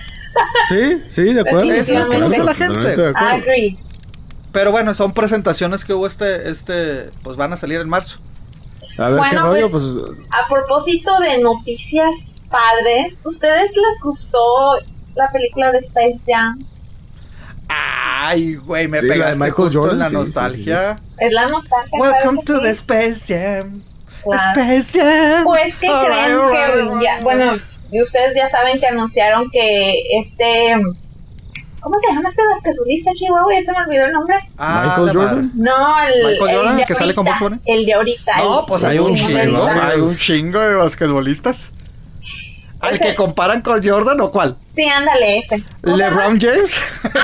Sí, 0.69 1.01
sí, 1.07 1.33
de 1.33 1.43
acuerdo. 1.43 1.71
Eso 1.71 1.93
es 1.93 1.99
lo 2.01 2.11
que 2.11 2.17
acuerdo, 2.17 2.27
usa 2.27 2.43
la 2.43 2.55
gente. 2.55 3.13
Agree. 3.15 3.77
Pero 4.51 4.73
bueno, 4.73 4.95
son 4.95 5.13
presentaciones 5.13 5.85
que 5.85 5.93
hubo 5.95 6.07
este, 6.07 6.51
este, 6.51 7.11
pues 7.23 7.37
van 7.37 7.53
a 7.53 7.57
salir 7.57 7.81
en 7.81 7.89
marzo. 7.89 8.19
A 8.99 9.09
ver 9.11 9.20
qué 9.30 9.36
Bueno, 9.36 9.42
rollo, 9.42 9.70
pues, 9.70 9.82
pues. 9.99 10.18
A 10.30 10.49
propósito 10.49 11.18
de 11.20 11.38
noticias 11.38 12.11
padres. 12.49 13.18
¿Ustedes 13.24 13.70
les 13.76 14.01
gustó 14.03 14.38
la 15.16 15.28
película 15.32 15.72
de 15.72 15.78
Space 15.78 16.20
Jam? 16.26 16.59
Ay, 17.68 18.55
güey, 18.57 18.86
me 18.88 19.01
Sí, 19.01 19.07
la 19.07 19.12
de 19.14 19.18
pegaste 19.18 19.38
Michael 19.38 19.55
justo 19.55 19.78
en 19.78 19.82
Jordan, 19.84 19.99
la 19.99 20.05
sí, 20.07 20.11
sí, 20.11 20.16
nostalgia. 20.18 20.97
Es 21.18 21.32
la 21.32 21.47
nostalgia. 21.49 21.99
Welcome 21.99 22.42
to 22.45 22.61
the 22.61 22.74
sí. 22.74 22.80
Space 22.80 23.34
Jam. 23.34 23.82
Claro. 24.22 24.61
Space 24.61 24.99
Jam. 24.99 25.45
Pues 25.45 25.74
que 25.78 25.86
creen 25.86 25.92
alright, 25.92 26.53
que 26.53 26.59
alright, 26.59 27.03
ya, 27.03 27.16
alright. 27.16 27.22
bueno, 27.22 27.53
y 27.90 28.03
ustedes 28.03 28.34
ya 28.34 28.49
saben 28.49 28.78
que 28.80 28.86
anunciaron 28.86 29.51
que 29.51 30.01
este 30.20 30.76
¿Cómo 31.85 32.01
se 32.01 32.14
llama 32.14 32.28
este 32.30 32.43
basquetbolista 32.47 33.12
Chihuahua? 33.12 33.53
Ya 33.55 33.61
se 33.62 33.72
me 33.72 33.78
olvidó 33.87 34.05
el 34.07 34.12
nombre. 34.12 34.37
Ah, 34.59 34.97
Michael 34.99 35.16
Jordan. 35.16 35.51
No, 35.55 36.01
el, 36.03 36.14
Michael 36.32 36.51
el 36.51 36.57
Jordan, 36.57 36.76
de 36.78 36.85
que 36.85 36.95
sale 36.95 37.14
con 37.14 37.28
ahorita, 37.28 37.45
Bunny. 37.45 37.61
El 37.66 37.87
de 37.87 37.93
ahorita. 37.95 38.37
No, 38.39 38.61
el- 38.61 38.66
pues 38.66 38.85
hay 38.85 38.97
el 38.97 39.03
un 39.03 39.14
chingo, 39.14 39.62
ahorita. 39.62 39.89
hay 39.89 40.01
un 40.01 40.16
chingo 40.16 40.61
de 40.61 40.74
basquetbolistas. 40.76 41.70
¿Al 42.80 42.95
Ese- 42.97 43.05
que 43.05 43.14
comparan 43.14 43.62
con 43.62 43.87
Jordan 43.87 44.20
o 44.20 44.30
cuál? 44.30 44.57
Sí, 44.74 44.85
ándale, 44.87 45.39
ese. 45.39 45.57
¿LeBron 45.82 46.39
James? 46.41 46.80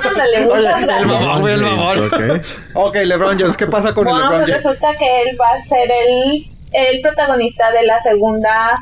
Ándale, 0.09 0.41
muchas 0.45 0.57
Oye, 0.59 0.63
gracias. 0.69 1.01
el 1.01 1.05
mamón, 1.07 1.49
el 1.49 1.61
mamón. 1.61 1.99
ok. 2.05 2.45
Ok, 2.75 2.95
LeBron 3.03 3.37
James, 3.39 3.57
¿qué 3.57 3.67
pasa 3.67 3.93
con 3.93 4.07
el 4.07 4.13
Bueno, 4.13 4.29
LeBron 4.31 4.39
pues 4.45 4.51
James? 4.63 4.63
resulta 4.63 4.95
que 4.97 5.21
él 5.23 5.37
va 5.39 5.47
a 5.49 5.63
ser 5.67 5.89
el, 5.91 6.47
el 6.73 7.01
protagonista 7.01 7.71
de 7.71 7.83
la 7.83 7.99
segunda, 8.01 8.73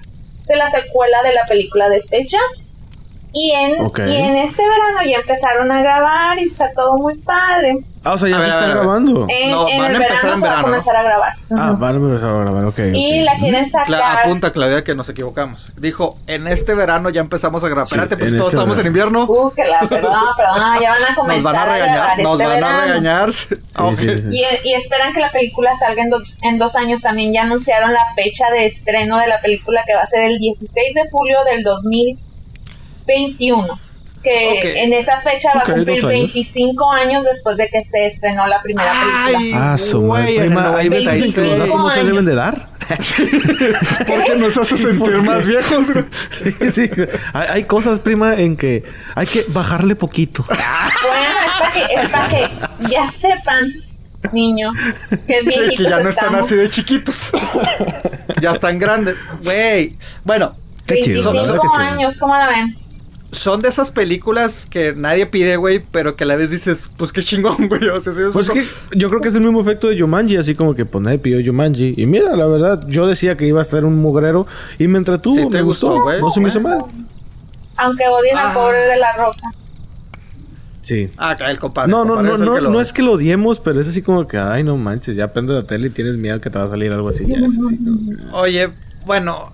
de 0.47 0.55
la 0.55 0.69
secuela 0.71 1.21
de 1.23 1.33
la 1.33 1.45
película 1.47 1.89
de 1.89 1.97
Space 1.97 2.27
Jam. 2.31 2.65
Y 3.31 3.51
en, 3.51 3.85
Ok. 3.85 3.99
y 3.99 4.15
en 4.15 4.35
este 4.37 4.63
verano 4.63 4.99
ya 5.05 5.17
empezaron 5.17 5.71
a 5.71 5.81
grabar 5.83 6.39
y 6.39 6.45
está 6.45 6.71
todo 6.75 6.97
muy 6.97 7.15
padre. 7.19 7.77
Ah, 8.03 8.13
o 8.13 8.17
sea, 8.17 8.29
ya 8.29 8.37
A 8.37 8.41
se 8.41 8.47
ver, 8.47 8.55
está 8.55 8.65
a 8.65 8.69
a 8.71 8.75
grabando. 8.75 9.25
En, 9.29 9.51
No, 9.51 9.67
en 9.69 9.77
van 9.77 9.85
a 9.87 9.97
el 9.97 10.01
empezar 10.01 10.15
verano 10.23 10.33
en 10.35 10.39
se 10.41 10.41
va 10.41 10.47
a 10.47 10.49
verano, 10.49 10.63
comenzar 10.63 10.95
a 10.95 11.03
grabar. 11.03 11.33
Ah, 11.51 11.71
Ujú. 11.71 11.77
van 11.79 11.93
a 11.93 11.97
empezar 11.97 12.29
a 12.29 12.37
grabar, 12.39 12.65
ok. 12.65 12.79
Y 12.93 13.19
la 13.21 13.35
quieren 13.35 13.65
Cla- 13.71 13.85
sacar. 13.85 14.17
apunta, 14.25 14.51
Claudia, 14.53 14.81
que 14.83 14.93
nos 14.93 15.09
equivocamos. 15.09 15.71
Dijo, 15.77 16.17
en 16.25 16.47
este 16.47 16.73
verano 16.75 17.09
ya 17.11 17.21
empezamos 17.21 17.63
a 17.63 17.67
grabar. 17.67 17.85
Sí, 17.87 17.95
Espérate, 17.95 18.17
pues 18.17 18.31
en 18.31 18.37
todos 18.39 18.53
este 18.53 18.57
estamos 18.61 18.77
en 18.79 18.93
verano. 18.93 19.19
invierno. 19.19 19.33
Uh, 19.47 19.51
que 19.53 19.63
la, 19.65 19.79
perdón, 19.81 20.13
perdón, 20.37 20.81
ya 20.81 20.89
van 20.91 21.03
a 21.03 21.15
comenzar 21.15 21.35
Nos 21.35 21.43
van 21.43 21.55
a 21.55 21.65
regañar, 21.73 21.95
grabar 21.95 22.19
nos 22.19 22.31
este 22.39 22.45
van 22.45 22.63
a 22.63 22.67
verano. 22.67 22.85
regañar. 22.87 23.29
Ok. 23.79 23.95
sí, 23.99 24.07
sí. 24.17 24.23
Y, 24.63 24.69
y 24.69 24.73
esperan 24.73 25.13
que 25.13 25.19
la 25.19 25.31
película 25.31 25.71
salga 25.79 26.01
en 26.03 26.09
dos, 26.09 26.37
en 26.41 26.57
dos 26.57 26.75
años. 26.75 27.01
También 27.01 27.31
ya 27.33 27.41
anunciaron 27.43 27.93
la 27.93 28.01
fecha 28.15 28.49
de 28.51 28.65
estreno 28.65 29.17
de 29.19 29.27
la 29.27 29.39
película 29.39 29.83
que 29.85 29.93
va 29.93 30.01
a 30.01 30.07
ser 30.07 30.23
el 30.23 30.37
16 30.39 30.95
de 30.95 31.01
julio 31.11 31.37
del 31.51 31.63
2021. 33.09 33.79
Que 34.21 34.83
en 34.83 34.91
esa 34.91 35.21
fecha 35.21 35.49
va 35.55 35.61
a 35.61 35.63
cumplir 35.63 36.01
dos 36.01 36.11
años. 36.11 36.33
25 36.33 36.91
años 36.91 37.23
después 37.23 37.55
de 37.55 37.69
que 37.69 37.79
se 37.85 38.07
estrenó 38.07 38.45
la 38.47 38.61
primera 38.61 38.91
película. 39.25 39.73
Ah, 39.73 39.77
su 39.77 40.01
madre. 40.01 40.35
Prima, 40.39 40.75
hay 40.75 40.89
veces 40.89 41.25
en 41.25 41.33
que 41.33 41.41
los 41.41 41.57
96. 41.57 41.59
datos 41.59 41.77
no 41.77 41.89
se 41.89 42.03
deben 42.03 42.25
de 42.25 42.35
dar. 42.35 42.67
Porque 44.07 44.35
nos 44.35 44.57
hace 44.57 44.77
sentir 44.77 45.21
más 45.21 45.47
viejos. 45.47 45.87
Sí, 46.31 46.71
sí. 46.71 46.89
Hay, 47.31 47.47
hay 47.49 47.63
cosas, 47.63 47.99
prima, 47.99 48.35
en 48.35 48.57
que 48.57 48.83
hay 49.15 49.25
que 49.25 49.45
bajarle 49.47 49.95
poquito. 49.95 50.43
Bueno, 50.43 50.59
es 51.45 51.59
para 51.59 51.71
que, 51.71 51.93
es 51.93 52.09
para 52.09 52.27
que 52.27 52.89
ya 52.89 53.09
sepan, 53.11 53.71
niño, 54.33 54.71
que 55.27 55.37
es 55.37 55.43
Que, 55.77 55.83
ya 55.83 55.99
no 56.01 56.09
están 56.09 56.35
así 56.35 56.55
de 56.55 56.69
chiquitos. 56.69 57.31
ya 58.41 58.51
están 58.51 58.79
grandes. 58.79 59.15
Güey. 59.43 59.95
Bueno, 60.25 60.55
Qué 60.85 60.99
chido, 61.01 61.31
la 61.31 61.41
25 61.41 61.41
verdad 61.41 61.61
que 61.61 61.67
chido. 61.77 61.93
años, 61.95 62.17
¿cómo 62.17 62.35
la 62.35 62.47
ven? 62.47 62.75
Son 63.31 63.61
de 63.61 63.69
esas 63.69 63.91
películas 63.91 64.65
que 64.65 64.93
nadie 64.93 65.25
pide, 65.27 65.55
güey, 65.57 65.79
pero 65.91 66.15
que 66.15 66.23
a 66.23 66.27
la 66.27 66.35
vez 66.35 66.49
dices, 66.49 66.89
pues 66.97 67.13
qué 67.13 67.21
chingón, 67.21 67.55
güey. 67.69 67.87
O 67.89 67.99
sea, 68.01 68.13
sí 68.13 68.21
es 68.23 68.29
Pues 68.33 68.49
que 68.49 68.65
yo 68.95 69.07
creo 69.09 69.21
que 69.21 69.27
es 69.29 69.35
el 69.35 69.41
mismo 69.41 69.61
efecto 69.61 69.87
de 69.87 69.99
Jumanji, 69.99 70.37
así 70.37 70.55
como 70.55 70.73
que 70.75 70.85
pues 70.85 71.03
nadie 71.03 71.19
pidió 71.19 71.39
Jumanji. 71.45 71.93
Y 71.97 72.05
mira, 72.05 72.35
la 72.35 72.47
verdad, 72.47 72.81
yo 72.87 73.05
decía 73.07 73.37
que 73.37 73.45
iba 73.47 73.59
a 73.59 73.61
estar 73.63 73.85
un 73.85 73.95
mugrero 73.97 74.47
y 74.77 74.87
me 74.87 74.97
entretuvo, 74.97 75.35
Sí, 75.35 75.47
te 75.47 75.57
me 75.57 75.61
gustó, 75.61 75.87
gustó, 75.89 76.03
güey. 76.03 76.21
no 76.21 76.29
se 76.31 76.39
me 76.39 76.49
hizo 76.49 76.59
mal. 76.61 76.79
Aunque 77.77 78.03
odien 78.07 78.35
Ah. 78.37 78.47
al 78.49 78.53
pobre 78.53 78.77
de 78.79 78.97
la 78.97 79.13
roca. 79.15 79.49
Sí. 80.81 81.09
Ah, 81.17 81.35
el 81.47 81.59
compadre. 81.59 81.91
No, 81.91 82.01
el 82.01 82.07
no, 82.07 82.15
compadre 82.15 82.29
no, 82.29 82.35
es 82.35 82.39
no, 82.49 82.55
que 82.55 82.61
lo- 82.61 82.69
no 82.71 82.81
es 82.81 82.93
que 82.93 83.01
lo 83.03 83.11
odiemos, 83.13 83.59
pero 83.59 83.79
es 83.79 83.87
así 83.87 84.01
como 84.01 84.27
que, 84.27 84.37
ay, 84.39 84.63
no 84.63 84.75
manches, 84.75 85.15
ya 85.15 85.31
prende 85.31 85.53
la 85.53 85.63
tele 85.63 85.87
y 85.87 85.91
tienes 85.91 86.17
miedo 86.17 86.41
que 86.41 86.49
te 86.49 86.57
va 86.57 86.65
a 86.65 86.69
salir 86.69 86.91
algo 86.91 87.09
así. 87.09 87.25
Ya 87.27 87.37
es 87.37 87.57
así 87.63 87.79
Oye, 88.33 88.69
bueno. 89.05 89.53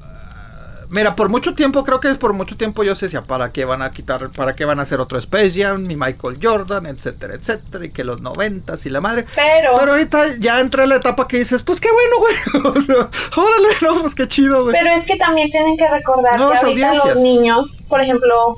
Mira, 0.92 1.16
por 1.16 1.30
mucho 1.30 1.54
tiempo, 1.56 1.84
creo 1.84 2.00
que 2.00 2.16
por 2.16 2.34
mucho 2.34 2.56
tiempo 2.58 2.84
yo 2.84 2.94
decía, 2.94 3.22
¿para 3.22 3.52
qué 3.52 3.66
van 3.66 3.82
a 3.82 3.92
quitar, 3.92 4.30
para 4.32 4.54
qué 4.54 4.66
van 4.66 4.80
a 4.80 4.84
hacer 4.84 5.00
otro 5.00 5.18
Space 5.20 5.62
Jam, 5.62 5.84
ni 5.84 5.96
Michael 5.96 6.38
Jordan, 6.42 6.86
etcétera, 6.86 7.36
etcétera, 7.36 7.86
y 7.86 7.90
que 7.90 8.04
los 8.04 8.22
noventas 8.22 8.86
y 8.86 8.90
la 8.90 9.02
madre. 9.02 9.26
Pero, 9.36 9.78
Pero 9.80 9.92
ahorita 9.94 10.38
ya 10.40 10.60
entra 10.60 10.84
en 10.84 10.90
la 10.90 10.96
etapa 10.98 11.28
que 11.28 11.38
dices, 11.38 11.64
pues 11.64 11.80
qué 11.80 11.90
bueno, 11.92 12.18
güey. 12.20 12.76
o 12.78 12.82
sea, 12.82 13.10
órale, 13.36 13.68
no, 13.82 14.02
pues 14.02 14.16
qué 14.16 14.28
chido, 14.28 14.64
güey. 14.64 14.76
pero 14.78 14.92
es 14.96 15.04
que 15.06 15.18
también 15.18 15.50
tienen 15.52 15.78
que 15.78 15.88
recordar 15.90 16.38
Nuevas 16.38 16.60
que 16.60 16.66
ahorita 16.68 16.88
audiencias. 16.90 17.16
los 17.16 17.24
niños, 17.24 17.78
por 17.90 18.02
ejemplo, 18.02 18.56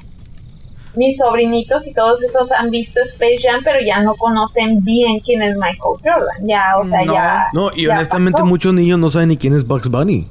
mis 0.95 1.17
sobrinitos 1.17 1.85
y 1.87 1.93
todos 1.93 2.23
esos 2.23 2.51
han 2.51 2.71
visto 2.71 2.99
Space 3.01 3.37
Jam, 3.43 3.61
pero 3.63 3.77
ya 3.85 4.01
no 4.01 4.15
conocen 4.15 4.83
bien 4.83 5.19
quién 5.19 5.41
es 5.43 5.55
Michael 5.55 5.77
Jordan. 6.03 6.47
Ya, 6.47 6.73
o 6.77 6.87
sea, 6.89 7.05
No. 7.05 7.13
ya. 7.13 7.45
No, 7.53 7.69
y 7.75 7.85
ya 7.85 7.93
honestamente 7.93 8.37
pasó. 8.39 8.45
muchos 8.47 8.73
niños 8.73 8.97
no 8.99 9.09
saben 9.09 9.29
ni 9.29 9.37
quién 9.37 9.55
es 9.55 9.65
Bugs 9.65 9.89
Bunny. 9.89 10.27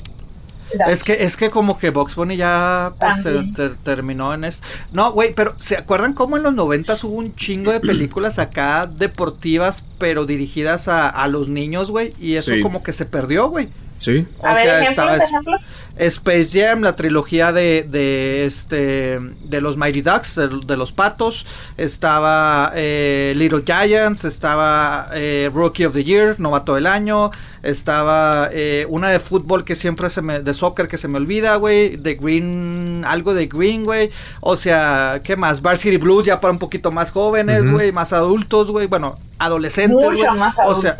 Es 0.89 1.05
que, 1.05 1.25
es 1.25 1.37
que 1.37 1.49
como 1.49 1.79
que 1.79 1.91
Box 1.91 2.15
Bunny 2.17 2.37
ya 2.37 2.93
pues, 2.99 3.23
se 3.23 3.69
terminó 3.85 4.35
en 4.35 4.45
es 4.45 4.63
No, 4.93 5.13
güey, 5.13 5.33
pero 5.35 5.53
¿se 5.59 5.77
acuerdan 5.77 6.13
cómo 6.13 6.37
en 6.37 6.43
los 6.43 6.55
noventas 6.55 7.03
hubo 7.05 7.15
un 7.17 7.35
chingo 7.35 7.71
de 7.73 7.81
películas 7.81 8.39
acá 8.39 8.87
deportivas, 8.87 9.85
pero 9.99 10.27
dirigidas 10.27 10.89
a, 10.89 11.09
a 11.09 11.29
los 11.29 11.49
niños, 11.49 11.91
güey? 11.91 12.13
Y 12.21 12.35
eso 12.35 12.53
Sí. 12.53 12.61
como 12.63 12.83
que 12.83 12.93
se 12.93 13.05
perdió, 13.07 13.49
güey. 13.49 13.69
Sí. 13.99 14.27
O 14.39 14.47
A 14.47 14.55
ver, 14.55 14.65
sea, 14.65 14.81
ejemplos, 14.83 14.91
estaba 14.91 15.17
ejemplos. 15.17 15.63
Space 15.99 16.51
Jam, 16.53 16.83
la 16.83 16.95
trilogía 16.95 17.53
de, 17.53 17.87
de 17.89 18.45
este 18.45 19.19
de 19.19 19.61
los 19.61 19.77
Mighty 19.79 20.03
Ducks, 20.03 20.35
de, 20.35 20.49
de 20.67 20.77
los 20.77 20.93
patos, 20.93 21.47
estaba 21.79 22.73
eh, 22.75 23.33
Little 23.35 23.63
Giants, 23.65 24.25
estaba 24.25 25.09
eh, 25.15 25.51
Rookie 25.53 25.87
of 25.87 25.95
the 25.95 26.05
Year, 26.05 26.39
novato 26.39 26.75
del 26.75 26.87
año, 26.87 27.31
estaba 27.63 28.51
eh, 28.53 28.87
una 28.91 29.09
de 29.09 29.21
fútbol 29.21 29.65
que 29.65 29.75
siempre 29.75 30.11
se 30.11 30.21
me, 30.21 30.41
de 30.41 30.53
soccer 30.53 30.87
que 30.89 30.99
se 30.99 31.09
me 31.09 31.17
olvida, 31.17 31.57
güey, 31.57 31.97
de 31.97 32.15
Green, 32.17 33.05
algo 33.07 33.33
de 33.33 33.47
Green, 33.47 33.83
güey, 33.83 34.11
o 34.41 34.57
sea, 34.57 35.21
¿qué 35.25 35.37
más? 35.37 35.63
Varsity 35.63 35.97
Blues 35.97 36.27
ya 36.27 36.41
para 36.41 36.53
un 36.53 36.59
poquito 36.59 36.91
más 36.91 37.11
jóvenes, 37.11 37.71
güey, 37.71 37.91
más 37.93 38.13
adultos, 38.13 38.71
güey, 38.71 38.87
bueno, 38.87 39.17
adolescentes, 39.39 39.97
Mucho 39.97 40.27
güey, 40.27 40.39
más 40.39 40.57
o 40.67 40.75
sea. 40.79 40.97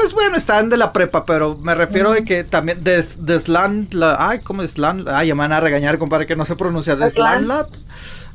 Pues 0.00 0.12
bueno, 0.12 0.36
están 0.36 0.68
de 0.70 0.76
la 0.76 0.92
prepa, 0.92 1.24
pero 1.24 1.58
me 1.60 1.74
refiero 1.74 2.12
de 2.12 2.22
que 2.22 2.44
también 2.44 2.84
de, 2.84 3.04
de 3.18 3.38
Slan, 3.40 3.88
la- 3.90 4.16
ay, 4.28 4.38
¿cómo 4.38 4.62
es 4.62 4.70
Slan? 4.72 5.04
Ay, 5.08 5.26
ya 5.26 5.34
me 5.34 5.40
van 5.40 5.52
a 5.52 5.58
regañar, 5.58 5.98
compadre, 5.98 6.24
que 6.24 6.36
no 6.36 6.44
sé 6.44 6.54
pronunciar. 6.54 6.98
De 6.98 7.10
Slan. 7.10 7.44
Slan 7.44 7.48
Lat. 7.48 7.68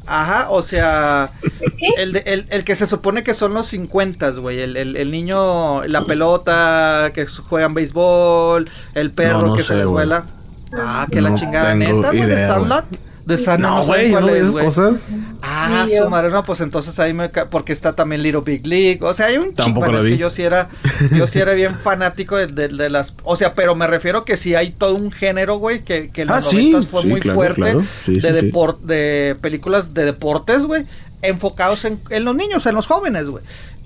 Ajá, 0.06 0.48
o 0.50 0.62
sea, 0.62 1.32
¿Qué? 1.42 2.02
el, 2.04 2.12
de- 2.12 2.24
el, 2.26 2.46
el 2.50 2.66
que 2.66 2.76
se 2.76 2.86
supone 2.86 3.24
que 3.24 3.34
son 3.34 3.54
los 3.54 3.68
50, 3.68 4.32
güey. 4.32 4.60
El, 4.60 4.76
el, 4.76 4.98
el 4.98 5.10
niño, 5.10 5.86
la 5.86 6.02
pelota, 6.04 7.12
que 7.14 7.26
juegan 7.28 7.74
béisbol, 7.74 8.70
el 8.96 9.12
perro 9.12 9.40
No, 9.40 9.48
no 9.48 9.56
que 9.56 9.62
sé, 9.62 9.70
se 9.70 9.76
les 9.76 9.88
vuela. 9.88 10.26
Ah, 10.78 11.08
que 11.10 11.22
la 11.22 11.34
chingada 11.34 11.74
neta, 11.76 12.10
güey, 12.10 12.26
de. 12.26 12.46
Sandlat. 12.46 12.84
De 13.26 13.38
Sandlat, 13.38 13.72
No, 13.72 13.86
güey, 13.86 14.12
no 14.12 14.28
esas 14.30 14.54
cosas. 14.54 15.00
Ah, 15.42 15.86
su 15.88 16.10
madre, 16.10 16.30
no, 16.30 16.44
pues 16.44 16.60
entonces 16.60 17.00
ahí 17.00 17.14
me... 17.14 17.30
Porque 17.30 17.72
está 17.72 17.94
también 17.94 18.22
Little 18.22 18.42
Big 18.42 18.68
League. 18.68 19.00
O 19.02 19.14
sea, 19.14 19.28
hay 19.28 19.38
un 19.38 19.46
chingo. 19.48 19.56
Tampoco 19.64 19.92
la 19.94 20.00
es 20.00 20.06
que 20.06 20.12
vi. 20.12 20.18
yo 20.18 20.30
sí 20.30 20.42
era... 20.44 20.68
Yo 21.12 21.26
sí 21.28 21.40
era 21.40 21.54
bien 21.54 21.76
fanático 21.76 22.36
de, 22.36 22.48
de- 22.48 22.68
de 22.68 22.90
las... 22.90 23.14
O 23.24 23.38
sea, 23.38 23.54
pero 23.54 23.76
me 23.76 23.88
refiero 23.88 24.26
que 24.26 24.36
sí 24.36 24.56
hay 24.56 24.72
todo 24.72 24.96
un 24.96 25.12
género, 25.12 25.58
güey, 25.58 25.84
que, 25.84 26.10
que 26.10 26.24
en 26.24 26.32
Ah, 26.32 26.36
los 26.38 26.46
sí, 26.48 26.72
90 26.72 26.82
fue 26.90 27.02
sí, 27.04 27.08
muy 27.08 27.20
claro, 27.22 27.36
fuerte. 27.40 27.62
claro. 27.62 27.84
Sí, 28.04 28.16
de, 28.16 28.22
sí, 28.34 28.40
sí. 28.42 28.52
depor- 28.52 28.80
de 28.80 29.38
películas 29.40 29.94
de 29.94 30.04
deportes, 30.06 30.64
güey. 30.64 30.84
Enfocados 31.22 31.86
en, 31.86 32.00
en 32.10 32.26
los 32.26 32.36
niños, 32.36 32.66
en 32.66 32.76
los 32.76 32.88
jóvenes, 32.88 33.28
güey. 33.28 33.44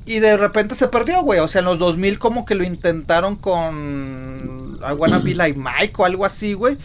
Y 0.07 0.19
de 0.19 0.37
repente 0.37 0.73
se 0.73 0.87
perdió, 0.87 1.21
güey. 1.21 1.39
O 1.41 1.47
sea, 1.47 1.59
en 1.59 1.65
los 1.65 1.77
2000 1.77 2.17
como 2.17 2.45
que 2.45 2.55
lo 2.55 2.63
intentaron 2.63 3.35
con... 3.35 4.79
I 4.81 4.93
Wanna 4.93 5.19
Be 5.19 5.35
Like 5.35 5.59
Mike 5.59 5.93
o 5.97 6.05
algo 6.05 6.25
así, 6.25 6.53
güey. 6.53 6.77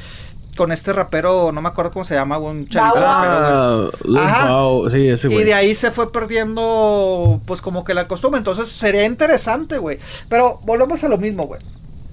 Con 0.56 0.70
este 0.70 0.92
rapero, 0.92 1.50
no 1.50 1.62
me 1.62 1.68
acuerdo 1.70 1.92
cómo 1.92 2.04
se 2.04 2.14
llama, 2.14 2.36
un 2.38 2.68
chavito 2.68 3.00
rapero. 3.00 3.06
Ah, 3.06 3.90
Lil 4.04 4.18
Ajá. 4.18 4.48
Bow, 4.50 4.90
sí, 4.90 5.04
ese 5.08 5.28
Y 5.28 5.32
güey. 5.34 5.44
de 5.46 5.54
ahí 5.54 5.74
se 5.74 5.90
fue 5.90 6.12
perdiendo, 6.12 7.40
pues 7.46 7.62
como 7.62 7.84
que 7.84 7.94
la 7.94 8.06
costumbre. 8.06 8.38
Entonces 8.38 8.68
sería 8.68 9.04
interesante, 9.04 9.78
güey. 9.78 9.98
Pero 10.28 10.60
volvemos 10.64 11.02
a 11.04 11.08
lo 11.08 11.16
mismo, 11.16 11.44
güey. 11.44 11.60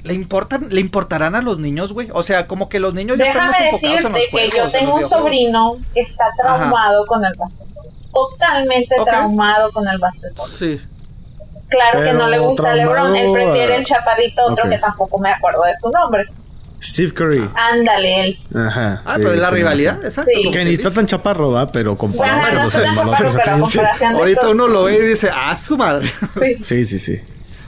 ¿Le, 0.03 0.13
importan, 0.13 0.67
¿Le 0.69 0.79
importarán 0.79 1.35
a 1.35 1.41
los 1.41 1.59
niños, 1.59 1.91
güey? 1.91 2.07
O 2.13 2.23
sea, 2.23 2.47
como 2.47 2.69
que 2.69 2.79
los 2.79 2.93
niños 2.93 3.17
ya 3.17 3.25
están 3.25 3.47
más 3.47 3.59
enfocados 3.59 3.83
en 4.05 4.13
decirte 4.13 4.19
los 4.19 4.23
que 4.23 4.31
juegos. 4.31 4.55
yo 4.55 4.63
en 4.63 4.71
tengo 4.71 4.95
un 4.95 5.03
sobrino 5.09 5.77
que 5.93 5.99
está 6.01 6.23
traumado 6.41 7.05
con 7.05 7.25
el 7.25 7.33
básquetbol. 7.37 7.89
Totalmente 8.13 8.95
Ok. 8.99 9.05
traumado 9.09 9.71
con 9.73 9.85
el 9.89 9.97
básquetbol. 9.99 10.47
Sí. 10.49 10.79
Claro 11.67 12.01
que 12.03 12.13
no 12.13 12.27
le 12.29 12.39
gusta 12.39 12.73
LeBron, 12.73 13.13
él 13.15 13.33
traumado, 13.33 13.33
prefiere 13.33 13.75
el 13.75 13.85
chaparrito, 13.85 14.45
otro 14.45 14.69
que 14.69 14.77
tampoco 14.77 15.19
me 15.19 15.29
acuerdo 15.29 15.61
de 15.63 15.77
su 15.77 15.91
nombre. 15.91 16.23
Steve 16.81 17.13
Curry. 17.13 17.49
Ándale, 17.55 18.23
él. 18.25 18.39
Ajá. 18.55 19.01
Ah, 19.05 19.15
sí, 19.15 19.21
pero 19.21 19.33
es 19.33 19.39
la 19.39 19.49
sí, 19.49 19.55
rivalidad, 19.55 20.05
exacto. 20.05 20.31
Sí. 20.33 20.51
Que 20.51 20.65
ni 20.65 20.73
está 20.73 20.91
tan 20.91 21.05
chaparro, 21.05 21.51
¿va? 21.51 21.67
Pero 21.67 21.97
comparado 21.97 22.69
con 22.71 22.95
no 22.95 23.11
pero 23.17 24.17
Ahorita 24.17 24.49
uno 24.49 24.67
lo 24.67 24.83
ve 24.85 24.97
y 24.97 25.07
dice, 25.09 25.29
ah, 25.33 25.55
su 25.55 25.77
madre. 25.77 26.09
Sí. 26.33 26.55
Sí, 26.63 26.85
sí, 26.85 26.99
sí. 26.99 27.19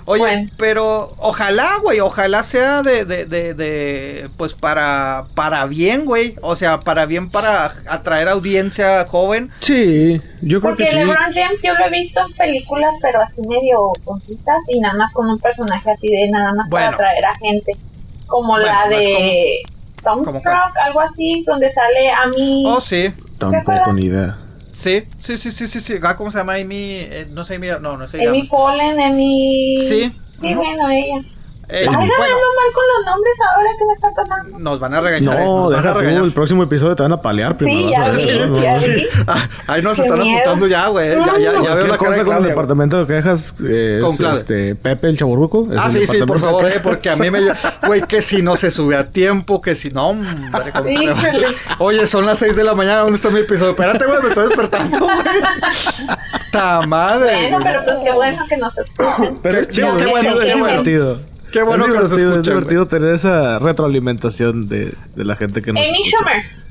Oye, 0.05 0.20
Bueno. 0.20 0.49
pero 0.57 1.14
ojalá, 1.20 1.78
güey, 1.82 1.99
ojalá 1.99 2.41
sea 2.43 2.82
de, 2.82 3.05
de, 3.05 3.26
de, 3.26 3.53
de, 3.53 4.30
pues 4.36 4.55
para, 4.55 5.26
para 5.36 5.66
bien, 5.68 6.05
güey. 6.05 6.36
O 6.41 6.55
sea, 6.55 6.80
para 6.80 7.05
bien 7.05 7.30
para 7.30 7.76
atraer 7.88 8.28
audiencia 8.30 9.05
joven. 9.07 9.51
Sí, 9.59 10.20
yo 10.41 10.59
creo 10.59 10.72
Porque 10.72 10.86
que 10.86 10.89
sí. 10.91 10.97
LeBron 10.97 11.32
James 11.34 11.62
yo 11.64 11.74
lo 11.76 11.86
he 11.86 11.89
visto 11.91 12.20
en 12.26 12.34
películas, 12.34 12.89
pero 13.01 13.22
así 13.22 13.41
medio 13.47 13.78
tontitas 14.03 14.57
y 14.70 14.80
nada 14.80 14.95
más 14.95 15.14
con 15.14 15.30
un 15.30 15.38
personaje 15.38 15.91
así 15.91 16.07
de 16.07 16.30
nada 16.32 16.51
más 16.55 16.70
Bueno. 16.70 16.91
para 16.91 17.09
atraer 17.09 17.26
a 17.28 17.36
gente. 17.36 17.72
Como 18.32 18.53
Bueno, 18.53 18.65
la 18.65 18.88
de 18.88 19.61
¿Cómo 20.01 20.23
Dumbstruck, 20.23 20.77
algo 20.84 21.01
así, 21.01 21.43
donde 21.45 21.71
sale 21.71 22.09
a 22.09 22.27
mí. 22.27 22.63
Oh, 22.65 22.79
sí. 22.79 23.11
Tampoco 23.38 23.91
ni 23.93 24.05
idea. 24.05 24.38
Sí, 24.73 25.03
sí, 25.19 25.38
sí, 25.38 25.51
sí, 25.51 25.67
sí, 25.67 25.79
sí. 25.82 25.95
Ah, 26.01 26.15
¿Cómo 26.15 26.32
se 26.32 26.38
llama 26.38 26.55
Amy? 26.55 27.01
Eh, 27.01 27.27
no 27.29 27.43
sé, 27.43 27.55
Amy, 27.55 27.67
no, 27.82 27.97
no 27.97 28.07
sé. 28.07 28.19
llama. 28.19 28.29
Amy 28.29 28.47
Poehlen, 28.47 28.99
Amy. 28.99 29.77
Sí. 29.88 30.11
Sí, 30.41 30.55
bueno, 30.55 30.89
ella. 30.89 31.17
Eh, 31.74 31.86
Ay, 31.88 31.88
bueno, 31.88 32.01
ganando 32.19 32.36
mal 32.36 32.74
con 32.74 32.84
los 32.97 33.05
nombres 33.05 33.34
ahora 33.55 33.69
que 33.78 33.86
me 33.86 33.93
está 33.93 34.09
tomando. 34.13 34.59
nos 34.59 34.80
van 34.80 34.93
a 34.93 34.99
regañar. 35.01 35.39
eh, 35.39 35.43
No, 35.45 35.69
deja 35.69 35.93
tú, 35.93 35.99
regañar. 35.99 36.24
el 36.26 36.34
próximo 36.34 36.63
episodio 36.63 36.95
te 36.97 37.03
van 37.03 37.13
a 37.13 37.22
palear 37.22 37.55
primero. 37.55 38.17
Sí, 38.17 38.30
no. 38.45 38.55
vi. 38.55 39.07
Ah, 39.28 39.47
ahí 39.67 39.82
nos 39.82 39.95
Qué 39.95 40.03
están 40.03 40.19
miedo. 40.19 40.39
apuntando 40.39 40.67
ya, 40.67 40.88
güey. 40.88 41.09
Ya, 41.09 41.38
ya, 41.39 41.61
ya 41.63 41.76
veo 41.76 41.88
la 41.88 41.97
cosa 41.97 42.26
con 42.26 42.38
el 42.38 42.43
departamento 42.43 42.97
de 42.97 43.05
quejas 43.15 43.55
eh, 43.63 43.99
Con 44.01 44.11
es 44.11 44.17
Claudia. 44.17 44.38
este, 44.39 44.76
Pepe 44.76 45.07
el 45.07 45.17
Chaburruco. 45.17 45.67
es 45.72 45.78
Ah, 45.80 45.86
el 45.86 45.91
sí, 45.91 46.07
sí, 46.07 46.17
por 46.26 46.39
favor, 46.39 46.67
eh, 46.69 46.80
porque 46.84 47.09
a 47.09 47.15
mí 47.15 47.32
me... 47.32 47.39
Güey, 47.88 48.01
que 48.01 48.22
si 48.22 48.41
no 48.41 48.57
se 48.57 48.69
sube 48.69 48.97
a 48.97 49.07
tiempo, 49.07 49.61
que 49.61 49.74
si 49.76 49.91
no... 49.91 50.09
hombre. 50.09 50.30
Híjole. 50.91 51.47
Oye, 51.80 52.05
son 52.07 52.26
las 52.26 52.39
6 52.39 52.55
de 52.55 52.63
la 52.65 52.76
mañana, 52.76 52.99
¿dónde 52.99 53.15
está 53.15 53.30
mi 53.30 53.39
episodio? 53.39 53.72
Espérate, 53.72 54.05
güey, 54.05 54.22
me 54.22 54.28
estoy 54.28 54.47
despertando, 54.49 54.99
güey. 54.99 55.15
¡Ta 56.51 56.82
madre! 56.82 57.49
Bueno, 57.49 57.59
pero 57.63 57.86
pues 57.86 57.97
qué 58.03 58.11
bueno 58.11 58.43
que 58.49 58.57
nos 58.57 58.78
escuchen. 58.78 59.36
Pero 59.41 59.59
es 59.59 59.69
chido, 59.69 59.97
es 59.97 60.05
qué 60.05 60.11
bueno, 60.11 60.41
es 60.41 60.53
qué 60.53 60.59
bueno. 60.59 61.17
Qué 61.52 61.64
bueno 61.64 61.86
es 61.86 61.91
que 61.91 61.97
nos 61.99 62.12
Es 62.12 62.18
escuchan, 62.20 62.41
divertido 62.43 62.86
tener 62.88 63.14
esa 63.14 63.60
retroalimentación 63.60 64.68
de, 64.70 64.93
de 65.16 65.26
la 65.26 65.36
gente 65.36 65.62
que 65.62 65.74
nos 65.74 65.84
Amy 65.84 65.91
escucha. 66.02 66.18
Schumer. 66.18 66.62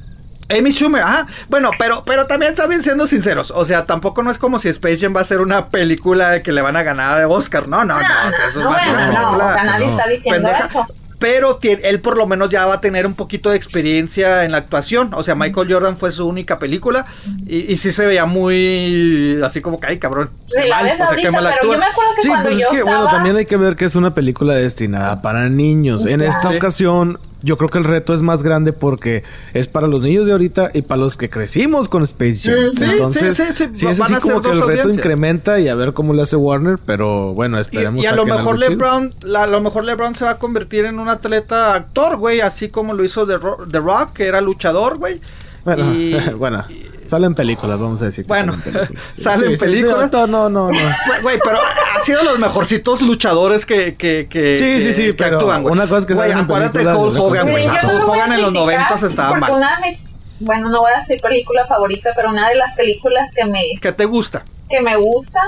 Amy 0.58 0.72
Schumer, 0.72 1.02
ah, 1.04 1.26
bueno, 1.48 1.70
pero, 1.78 2.02
pero 2.04 2.26
también 2.26 2.54
también 2.56 2.82
siendo 2.82 3.06
sinceros, 3.06 3.52
o 3.52 3.64
sea, 3.64 3.86
tampoco 3.86 4.22
no 4.24 4.32
es 4.32 4.38
como 4.38 4.58
si 4.58 4.68
Space 4.68 4.96
Jam 4.98 5.14
va 5.14 5.20
a 5.20 5.24
ser 5.24 5.40
una 5.40 5.66
película 5.68 6.30
de 6.30 6.42
que 6.42 6.50
le 6.50 6.60
van 6.60 6.74
a 6.76 6.82
ganar 6.82 7.18
de 7.18 7.24
Oscar, 7.24 7.68
no, 7.68 7.84
no, 7.84 7.94
no, 7.94 8.00
o 8.00 8.30
sea, 8.32 8.46
eso 8.48 8.60
no, 8.60 8.70
va 8.70 8.76
a 8.76 8.82
ser 8.82 8.92
no, 8.92 8.98
película 8.98 9.46
o 9.46 9.52
sea, 9.52 9.64
nadie 9.64 9.86
no, 9.86 9.92
está 9.92 10.08
diciendo 10.08 10.48
pendeja. 10.48 10.66
eso. 10.66 10.86
Pero 11.20 11.60
tie- 11.60 11.78
él 11.84 12.00
por 12.00 12.16
lo 12.18 12.26
menos 12.26 12.48
ya 12.48 12.66
va 12.66 12.74
a 12.74 12.80
tener 12.80 13.06
un 13.06 13.14
poquito 13.14 13.50
de 13.50 13.56
experiencia 13.56 14.44
en 14.44 14.50
la 14.52 14.58
actuación. 14.58 15.10
O 15.14 15.22
sea, 15.22 15.36
Michael 15.36 15.72
Jordan 15.72 15.96
fue 15.96 16.10
su 16.10 16.26
única 16.26 16.58
película. 16.58 17.04
Y, 17.46 17.72
y 17.72 17.76
sí 17.76 17.92
se 17.92 18.04
veía 18.06 18.24
muy 18.26 19.38
así 19.44 19.60
como 19.60 19.78
que, 19.78 19.86
ay, 19.88 19.98
cabrón. 19.98 20.30
qué 20.48 20.62
Sí, 20.62 20.68
la 20.68 20.76
mal, 20.76 20.84
ves 20.86 20.94
o 20.94 20.96
sea, 20.96 21.06
ahorita, 21.08 21.22
qué 21.28 21.30
mal 21.30 21.42
pero 21.44 21.54
actúa. 21.54 21.74
yo 21.74 21.78
me 21.78 21.86
acuerdo 21.86 22.10
que 22.16 22.22
Sí, 22.22 22.28
cuando 22.28 22.48
pues 22.48 22.58
yo 22.58 22.64
es 22.64 22.70
que, 22.70 22.76
estaba... 22.78 22.96
bueno, 22.96 23.12
también 23.12 23.36
hay 23.36 23.46
que 23.46 23.56
ver 23.56 23.76
que 23.76 23.84
es 23.84 23.94
una 23.94 24.14
película 24.14 24.54
destinada 24.54 25.22
para 25.22 25.48
niños. 25.48 26.06
En 26.06 26.22
esta 26.22 26.50
Sí. 26.50 26.56
ocasión, 26.56 27.18
yo 27.42 27.56
creo 27.56 27.68
que 27.68 27.78
el 27.78 27.84
reto 27.84 28.12
es 28.14 28.22
más 28.22 28.42
grande 28.42 28.72
porque 28.72 29.22
es 29.54 29.66
para 29.68 29.86
los 29.86 30.02
niños 30.02 30.26
de 30.26 30.32
ahorita 30.32 30.70
y 30.74 30.82
para 30.82 31.00
los 31.00 31.16
que 31.16 31.30
crecimos 31.30 31.88
con 31.88 32.02
Space 32.02 32.40
Jam. 32.42 32.54
Sí, 32.76 32.84
Entonces, 32.84 33.36
sí, 33.36 33.44
sí, 33.52 33.68
sí, 33.72 33.86
es 33.86 33.98
van 33.98 34.14
así 34.14 34.28
como 34.28 34.42
que 34.42 34.50
el 34.50 34.62
reto 34.62 34.90
incrementa 34.90 35.58
y 35.60 35.68
a 35.68 35.74
ver 35.74 35.92
cómo 35.92 36.12
le 36.12 36.22
hace 36.22 36.36
Warner, 36.36 36.76
pero 36.84 37.32
bueno, 37.34 37.58
esperemos 37.58 38.00
Y, 38.02 38.04
y 38.04 38.06
a 38.06 38.14
lo 38.14 38.26
mejor. 38.26 38.58
LeBron, 38.58 39.14
la- 39.22 39.44
a 39.44 39.46
lo 39.46 39.60
mejor 39.60 39.84
LeBron 39.84 40.14
se 40.14 40.24
va 40.24 40.32
a 40.32 40.38
convertir 40.38 40.84
en 40.84 40.98
un 40.98 41.08
atleta 41.08 41.74
actor, 41.74 42.16
güey, 42.16 42.40
así 42.40 42.68
como 42.68 42.92
lo 42.92 43.04
hizo 43.04 43.26
The, 43.26 43.38
Ro- 43.38 43.58
The 43.70 43.78
Rock, 43.80 44.12
que 44.14 44.26
era 44.26 44.40
luchador, 44.40 44.98
güey. 44.98 45.20
Bueno, 45.64 45.94
Y- 45.94 46.14
bueno, 46.38 46.64
salen 47.10 47.34
películas, 47.34 47.78
vamos 47.78 48.00
a 48.00 48.06
decir. 48.06 48.24
que 48.24 48.28
Bueno, 48.28 48.52
salen 48.52 48.72
películas. 48.72 49.02
salen 49.18 49.58
películas. 49.58 50.12
No, 50.12 50.26
no, 50.26 50.48
no. 50.48 50.70
no. 50.70 50.78
Güey, 51.22 51.38
pero 51.44 51.58
ha 51.60 52.00
sido 52.04 52.22
los 52.22 52.38
mejorcitos 52.38 53.02
luchadores 53.02 53.66
que, 53.66 53.96
que, 53.96 54.26
que, 54.28 54.58
Sí, 54.58 54.64
que- 54.64 54.80
sí, 54.80 54.92
sí, 54.92 55.02
que 55.10 55.12
pero 55.14 55.36
actúan, 55.38 55.62
güey. 55.62 55.72
una 55.72 55.86
cosa 55.86 55.98
es 55.98 56.06
que 56.06 56.14
Güey, 56.14 56.32
acuérdate 56.32 56.78
de 56.78 56.86
otra 56.86 57.20
Hogan, 57.20 57.50
güey. 57.50 57.66
a 57.66 57.72
Hogan 57.72 58.32
en 58.32 58.40
los 58.40 58.50
criticar 58.50 58.52
noventas 58.52 59.02
estaba 59.02 59.28
porque 59.30 59.40
mal. 59.40 59.52
una 59.52 59.76
de 59.80 59.90
mis- 59.90 60.04
bueno, 60.42 60.70
no 60.70 60.80
voy 60.80 60.90
a 60.96 61.00
decir 61.00 61.20
película 61.20 61.66
favorita, 61.66 62.10
pero 62.16 62.30
una 62.30 62.48
de 62.48 62.54
las 62.54 62.74
películas 62.74 63.30
que 63.36 63.44
me, 63.44 63.60
¿Qué 63.80 63.92
te 63.92 64.06
gusta? 64.06 64.42
que 64.70 64.80
me 64.80 64.96
gusta 64.96 65.38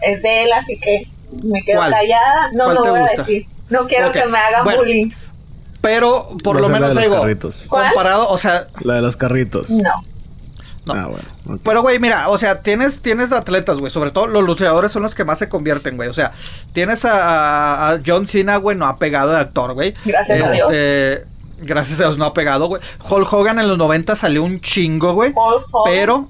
es 0.00 0.20
de 0.22 0.42
él, 0.44 0.52
así 0.52 0.76
que 0.80 1.06
me 1.44 1.62
quedo 1.62 1.76
¿Cuál? 1.78 1.92
callada. 1.92 2.50
No, 2.54 2.64
¿Cuál 2.64 2.74
no 2.76 2.82
te 2.82 2.90
voy 2.90 3.00
gusta? 3.00 3.22
a 3.22 3.24
decir. 3.26 3.46
No 3.68 3.86
quiero 3.86 4.10
que 4.10 4.24
me 4.24 4.38
hagan 4.38 4.64
bueno. 4.64 4.80
bullying. 4.80 5.10
Pero 5.80 6.30
por 6.42 6.60
lo 6.60 6.68
menos 6.68 6.90
de 6.90 7.02
te 7.02 7.08
los 7.08 7.26
digo, 7.38 7.58
comparado, 7.68 8.28
o 8.28 8.36
sea, 8.38 8.66
La 8.80 8.94
de 8.94 9.02
los 9.02 9.16
carritos. 9.16 9.70
No. 9.70 9.90
No. 10.86 10.94
Ah, 10.94 11.06
bueno. 11.06 11.60
Pero, 11.62 11.82
güey, 11.82 11.98
mira, 11.98 12.28
o 12.28 12.38
sea, 12.38 12.62
tienes, 12.62 13.00
tienes 13.00 13.32
atletas, 13.32 13.78
güey. 13.78 13.90
Sobre 13.90 14.10
todo 14.10 14.26
los 14.26 14.44
luchadores 14.44 14.92
son 14.92 15.02
los 15.02 15.14
que 15.14 15.24
más 15.24 15.38
se 15.38 15.48
convierten, 15.48 15.96
güey. 15.96 16.08
O 16.08 16.14
sea, 16.14 16.32
tienes 16.72 17.04
a, 17.04 17.98
John 18.06 18.26
Cena, 18.26 18.56
güey, 18.56 18.76
no 18.76 18.86
ha 18.86 18.96
pegado 18.96 19.32
de 19.32 19.38
actor, 19.38 19.74
güey. 19.74 19.92
Gracias 20.04 20.42
a 20.42 20.50
Dios. 20.50 20.72
Este, 20.72 21.26
Gracias 21.62 22.00
a 22.00 22.04
Dios 22.04 22.16
no 22.18 22.24
ha 22.24 22.32
pegado, 22.32 22.68
güey. 22.68 22.80
Hulk 23.08 23.30
Hogan 23.32 23.58
en 23.58 23.68
los 23.68 23.76
90 23.76 24.16
salió 24.16 24.42
un 24.42 24.60
chingo, 24.60 25.12
güey. 25.12 25.30
Hulk 25.30 25.66
Hogan. 25.70 25.92
Pero, 25.92 26.28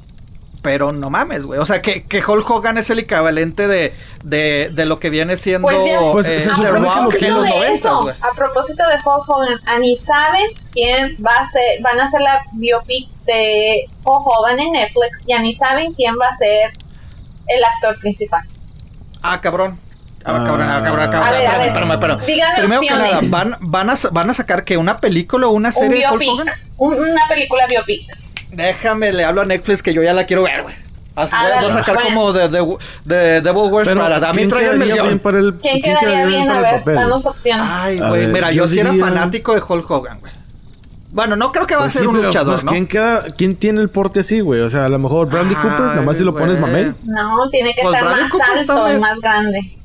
pero 0.62 0.92
no 0.92 1.08
mames, 1.10 1.46
güey. 1.46 1.58
O 1.58 1.64
sea, 1.66 1.80
que, 1.80 2.02
que 2.04 2.22
Hulk 2.24 2.48
Hogan 2.50 2.76
es 2.78 2.90
el 2.90 2.98
equivalente 2.98 3.66
de, 3.66 3.92
de, 4.24 4.70
de 4.72 4.84
lo 4.84 5.00
que 5.00 5.08
viene 5.10 5.36
siendo 5.36 5.68
Pues 5.68 5.78
Pues 6.12 6.26
eh, 6.28 6.40
se 6.40 6.50
The 6.50 6.70
Rock 6.70 7.16
que- 7.18 7.26
en 7.26 7.34
los 7.34 7.44
de 7.44 7.50
90, 7.50 7.74
eso, 7.88 8.02
güey. 8.02 8.14
a 8.20 8.30
propósito 8.34 8.82
de 8.86 8.94
Hulk 8.96 9.28
Hogan, 9.28 9.58
a 9.66 9.78
ni 9.78 9.96
saben 9.98 10.46
quién 10.72 11.16
va 11.24 11.32
a 11.44 11.50
ser, 11.50 11.80
van 11.82 11.98
a 12.00 12.06
hacer 12.06 12.20
la 12.20 12.42
biopic 12.52 13.08
de 13.26 13.86
Hulk 14.04 14.26
Hogan 14.26 14.60
en 14.60 14.72
Netflix, 14.72 15.18
y 15.26 15.32
a 15.32 15.40
ni 15.40 15.54
saben 15.54 15.92
quién 15.94 16.14
va 16.20 16.26
a 16.28 16.36
ser 16.36 16.70
el 17.46 17.64
actor 17.64 17.98
principal. 18.00 18.42
Ah, 19.22 19.40
cabrón. 19.40 19.78
Ah, 20.24 20.44
cabrón, 20.46 20.62
ah, 20.68 20.82
cabrón, 20.84 21.00
ah, 21.08 21.10
cabrón. 21.10 21.22
A 21.28 21.30
ver, 21.32 21.46
a 21.46 21.50
Espérame, 21.50 21.58
ver. 21.58 21.68
espérame, 21.68 21.92
espérame. 21.92 22.26
Díganme 22.26 22.58
Primero 22.58 22.80
que 22.82 22.90
nada, 22.90 23.20
¿van, 23.22 23.56
van, 23.60 23.90
a, 23.90 23.94
van 24.12 24.30
a 24.30 24.34
sacar 24.34 24.64
que 24.64 24.76
una 24.76 24.98
película 24.98 25.46
o 25.46 25.50
una 25.52 25.70
Un 25.70 25.74
serie 25.74 26.00
de 26.00 26.06
Hulk 26.12 26.18
biopic, 26.20 26.28
Hogan? 26.42 26.54
un- 26.76 26.94
una 27.10 27.26
película 27.28 27.66
biopic. 27.66 28.06
Déjame, 28.52 29.12
le 29.12 29.24
hablo 29.24 29.42
a 29.42 29.44
Netflix 29.44 29.82
que 29.82 29.92
yo 29.94 30.02
ya 30.02 30.12
la 30.12 30.24
quiero 30.26 30.42
ver, 30.44 30.62
güey. 30.62 30.74
Así 31.16 31.34
Ah, 31.36 31.42
voy, 31.60 31.64
a- 31.64 31.68
a 31.68 31.72
sacar 31.72 31.94
bueno. 31.96 32.08
como 32.10 32.32
de, 32.32 32.48
de, 32.48 32.76
de 33.04 33.40
Devil 33.40 33.70
Wears 33.70 33.88
Pero, 33.88 34.00
Prada. 34.04 34.28
A 34.28 34.32
mí 34.32 34.38
¿quién 34.38 34.48
tráiganme 34.50 34.84
el 34.86 35.20
para 35.20 35.38
el 35.38 35.54
¿Quién 35.54 35.82
quedaría 35.82 36.24
bien? 36.26 36.48
A 36.50 36.54
para 36.54 36.76
el 36.76 36.84
ver, 36.84 36.94
danos 36.96 37.26
opciones. 37.26 37.66
Ay, 37.68 37.98
A 37.98 38.08
güey, 38.08 38.26
mira, 38.28 38.50
yo 38.52 38.64
yo, 38.64 38.68
sí 38.68 38.78
era 38.78 38.90
diría- 38.90 39.04
fanático 39.06 39.54
de 39.54 39.60
Hulk 39.66 39.90
Hogan, 39.90 40.20
güey. 40.20 40.32
Bueno, 41.12 41.34
no 41.34 41.50
creo 41.50 41.66
que 41.66 41.74
va 41.74 41.80
Pues 41.82 41.96
a 41.96 41.98
ser 41.98 42.02
sí, 42.02 42.06
un 42.06 42.14
pero, 42.14 42.26
luchador, 42.28 42.54
pues, 42.54 42.64
¿no? 42.64 42.70
¿quién, 42.70 42.86
queda, 42.86 43.22
¿Quién 43.36 43.56
tiene 43.56 43.80
el 43.80 43.88
porte 43.88 44.20
así, 44.20 44.38
güey? 44.40 44.60
O 44.60 44.70
sea, 44.70 44.84
a 44.84 44.88
lo 44.88 44.98
mejor 45.00 45.28
Bradley 45.28 45.56
Ay, 45.58 45.62
Cooper, 45.68 45.96
nomás 45.96 46.16
si 46.16 46.22
lo 46.24 46.34
pones 46.36 46.60
mamey. 46.60 46.92
No, 47.02 47.50
tiene 47.50 47.74
que 47.74 47.82
Pues 47.82 47.92
estar 47.94 48.04
Bradley 48.04 48.22
más 48.22 48.30
Cooper 48.32 48.56
está 48.58 48.72
alto 48.74 48.86
y 48.86 48.90
bien. 48.90 49.00
más 49.00 49.18
grande. 49.20 49.76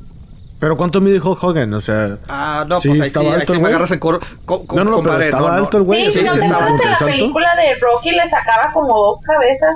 Pero 0.65 0.77
¿cuánto 0.77 0.99
mide 0.99 1.19
Hulk 1.21 1.43
Hogan? 1.43 1.71
O 1.75 1.79
sea... 1.79 2.17
Ah, 2.27 2.65
no, 2.67 2.79
Sí, 2.79 2.87
pues 2.87 2.99
ahí 3.01 3.03
sí, 3.03 3.07
estaba 3.09 3.25
ahí 3.27 3.33
alto 3.35 3.45
sí 3.45 3.51
el 3.51 3.57
me 3.59 3.61
güey. 3.61 3.71
agarras 3.73 3.91
en 3.91 3.99
coro. 3.99 4.19
co- 4.45 4.65
co- 4.65 4.75
No, 4.77 4.83
no, 4.83 4.93
compadre, 4.93 5.25
estaba 5.25 5.49
no, 5.49 5.57
no. 5.57 5.63
alto 5.63 5.77
el 5.77 5.83
güey. 5.83 6.11
Sí, 6.11 6.23
no 6.23 6.33
sí, 6.33 6.39
te 6.39 6.45
estaba 6.47 6.65
de 6.65 6.71
la 6.89 6.97
película 6.97 7.55
de 7.55 7.75
Rocky, 7.79 8.09
le 8.09 8.27
sacaba 8.27 8.71
como 8.73 8.87
dos 8.97 9.21
cabezas. 9.21 9.75